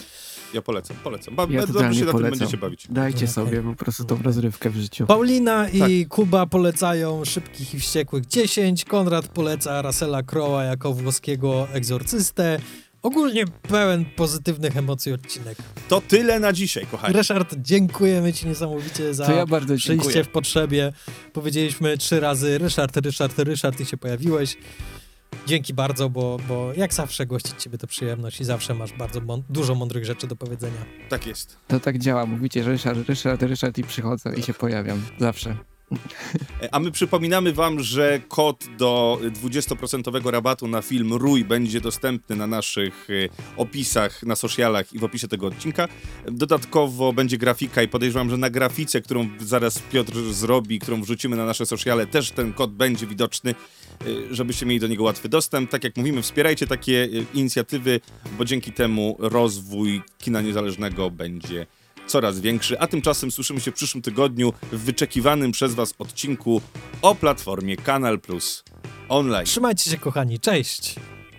Ja 0.54 0.62
polecam, 0.62 0.96
polecam. 1.04 1.36
Ba- 1.36 1.46
Ja 1.50 1.66
dobrze 1.66 1.94
się 1.94 2.04
na 2.04 2.12
tym 2.12 2.22
będziecie 2.22 2.56
bawić. 2.56 2.86
Dajcie 2.90 3.16
Okej. 3.18 3.28
sobie 3.28 3.62
po 3.62 3.74
prostu 3.74 4.04
tą 4.04 4.22
rozrywkę 4.22 4.70
w 4.70 4.76
życiu. 4.76 5.06
Paulina 5.06 5.64
Tak. 5.78 5.90
i 5.90 6.06
Kuba 6.06 6.46
polecają 6.46 7.24
Szybkich 7.24 7.74
i 7.74 7.80
Wściekłych 7.80 8.26
10. 8.26 8.84
Konrad 8.84 9.28
poleca 9.28 9.82
Russella 9.82 10.22
Crowe'a 10.22 10.66
jako 10.68 10.92
włoskiego 10.92 11.68
egzorcystę. 11.72 12.58
Ogólnie 13.02 13.44
pełen 13.46 14.04
pozytywnych 14.04 14.76
emocji 14.76 15.12
odcinek. 15.12 15.58
To 15.88 16.00
tyle 16.00 16.40
na 16.40 16.52
dzisiaj, 16.52 16.86
kochani. 16.86 17.14
Ryszard, 17.14 17.54
dziękujemy 17.58 18.32
Ci 18.32 18.46
niesamowicie 18.46 19.14
za 19.14 19.26
To 19.26 19.32
ja 19.32 19.46
bardzo 19.46 19.74
przyjście 19.76 20.02
dziękuję. 20.04 20.24
w 20.24 20.28
potrzebie. 20.28 20.92
Powiedzieliśmy 21.32 21.98
trzy 21.98 22.20
razy 22.20 22.58
Ryszard, 22.58 22.96
Ryszard, 22.96 23.38
Ryszard 23.38 23.80
i 23.80 23.84
się 23.86 23.96
pojawiłeś. 23.96 24.56
Dzięki 25.46 25.74
bardzo, 25.74 26.08
bo, 26.10 26.36
bo 26.48 26.72
jak 26.76 26.94
zawsze 26.94 27.26
gościć 27.26 27.62
Ciebie 27.62 27.78
to 27.78 27.86
przyjemność 27.86 28.40
i 28.40 28.44
zawsze 28.44 28.74
masz 28.74 28.92
bardzo 28.92 29.20
mą- 29.20 29.42
dużo 29.50 29.74
mądrych 29.74 30.04
rzeczy 30.04 30.26
do 30.26 30.36
powiedzenia. 30.36 30.84
Tak 31.08 31.26
jest. 31.26 31.56
To 31.68 31.80
tak 31.80 31.98
działa, 31.98 32.26
mówicie 32.26 32.62
Ryszard, 32.62 33.08
Ryszard, 33.08 33.42
Ryszard 33.42 33.78
i 33.78 33.84
przychodzę 33.84 34.34
i 34.36 34.42
się 34.42 34.54
pojawiam. 34.54 35.02
Zawsze. 35.18 35.56
A 36.72 36.80
my 36.80 36.90
przypominamy 36.90 37.52
wam, 37.52 37.80
że 37.80 38.20
kod 38.28 38.64
do 38.78 39.20
20% 39.42 40.30
rabatu 40.30 40.68
na 40.68 40.82
film 40.82 41.12
Rój 41.12 41.44
będzie 41.44 41.80
dostępny 41.80 42.36
na 42.36 42.46
naszych 42.46 43.08
e, 43.10 43.28
opisach, 43.56 44.22
na 44.22 44.36
socialach 44.36 44.92
i 44.92 44.98
w 44.98 45.04
opisie 45.04 45.28
tego 45.28 45.46
odcinka. 45.46 45.88
Dodatkowo 46.26 47.12
będzie 47.12 47.38
grafika 47.38 47.82
i 47.82 47.88
podejrzewam, 47.88 48.30
że 48.30 48.36
na 48.36 48.50
grafice, 48.50 49.00
którą 49.00 49.28
zaraz 49.40 49.78
Piotr 49.78 50.32
zrobi, 50.32 50.78
którą 50.78 51.02
wrzucimy 51.02 51.36
na 51.36 51.46
nasze 51.46 51.66
sociale, 51.66 52.06
też 52.06 52.30
ten 52.30 52.52
kod 52.52 52.72
będzie 52.72 53.06
widoczny, 53.06 53.50
e, 53.50 54.04
żebyście 54.30 54.66
mieli 54.66 54.80
do 54.80 54.86
niego 54.86 55.04
łatwy 55.04 55.28
dostęp. 55.28 55.70
Tak 55.70 55.84
jak 55.84 55.96
mówimy, 55.96 56.22
wspierajcie 56.22 56.66
takie 56.66 57.04
e, 57.04 57.08
inicjatywy, 57.34 58.00
bo 58.38 58.44
dzięki 58.44 58.72
temu 58.72 59.16
rozwój 59.18 60.02
kina 60.18 60.40
niezależnego 60.40 61.10
będzie 61.10 61.66
coraz 62.12 62.40
większy, 62.40 62.80
a 62.80 62.86
tymczasem 62.86 63.30
słyszymy 63.30 63.60
się 63.60 63.70
w 63.70 63.74
przyszłym 63.74 64.02
tygodniu 64.02 64.52
w 64.72 64.84
wyczekiwanym 64.84 65.52
przez 65.52 65.74
Was 65.74 65.94
odcinku 65.98 66.60
o 67.02 67.14
platformie 67.14 67.76
Kanal 67.76 68.20
Plus 68.20 68.64
online. 69.08 69.44
Trzymajcie 69.44 69.90
się, 69.90 69.96
kochani. 69.96 70.40
Cześć! 70.40 70.94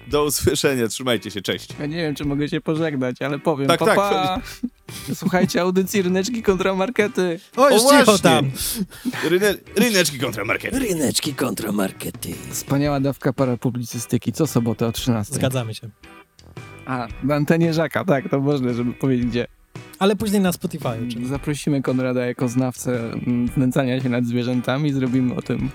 Do 0.08 0.24
usłyszenia, 0.24 0.88
trzymajcie 0.88 1.32
się, 1.32 1.42
cześć. 1.42 1.70
Ja 1.80 1.86
nie 1.86 1.96
wiem, 1.96 2.16
czy 2.16 2.26
mogę 2.26 2.50
się 2.50 2.62
pożegnać, 2.62 3.22
ale 3.22 3.40
powiem. 3.40 3.68
Tak, 3.68 3.80
pa, 3.80 3.86
tak. 3.86 3.96
pa. 3.96 4.42
Słuchajcie 5.22 5.62
audycji 5.62 6.02
Ryneczki 6.02 6.44
kontra 6.44 6.76
Markety. 6.76 7.40
O, 7.56 7.70
już 7.70 7.82
cicho 7.82 8.20
tam! 8.20 8.52
Ryne, 9.30 9.56
ryneczki 9.76 10.20
kontra 10.20 10.46
market. 10.46 10.74
Ryneczki 10.74 11.34
kontra 11.34 11.72
markety. 11.72 12.34
Wspaniała 12.50 13.00
dawka 13.00 13.34
parapublicystyki. 13.34 14.32
Co 14.32 14.48
sobotę 14.48 14.88
o 14.88 14.92
13. 14.92 15.34
Zgadzamy 15.36 15.74
się. 15.74 15.90
A, 16.86 17.08
na 17.24 17.36
antenie 17.36 17.74
Żaka, 17.74 18.06
tak, 18.06 18.30
to 18.30 18.40
można, 18.40 18.74
żeby 18.74 18.94
powiedzieć 18.94 19.26
gdzie. 19.26 19.48
Ale 20.04 20.16
później 20.16 20.42
na 20.42 20.52
Spotify. 20.52 20.88
oczywiście. 20.88 21.26
Zaprosimy 21.26 21.82
Konrada 21.82 22.26
jako 22.26 22.48
znawcę 22.48 23.00
znęcania 23.56 24.02
się 24.02 24.10
nad 24.10 24.26
zwierzętami. 24.26 24.94
Zrobimy 24.94 25.36
o 25.36 25.42
tym 25.42 25.70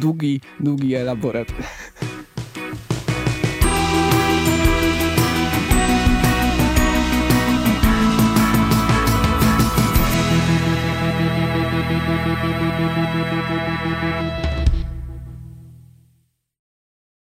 długi, 0.00 0.40
długi 0.60 0.94
elaborat. 0.94 1.48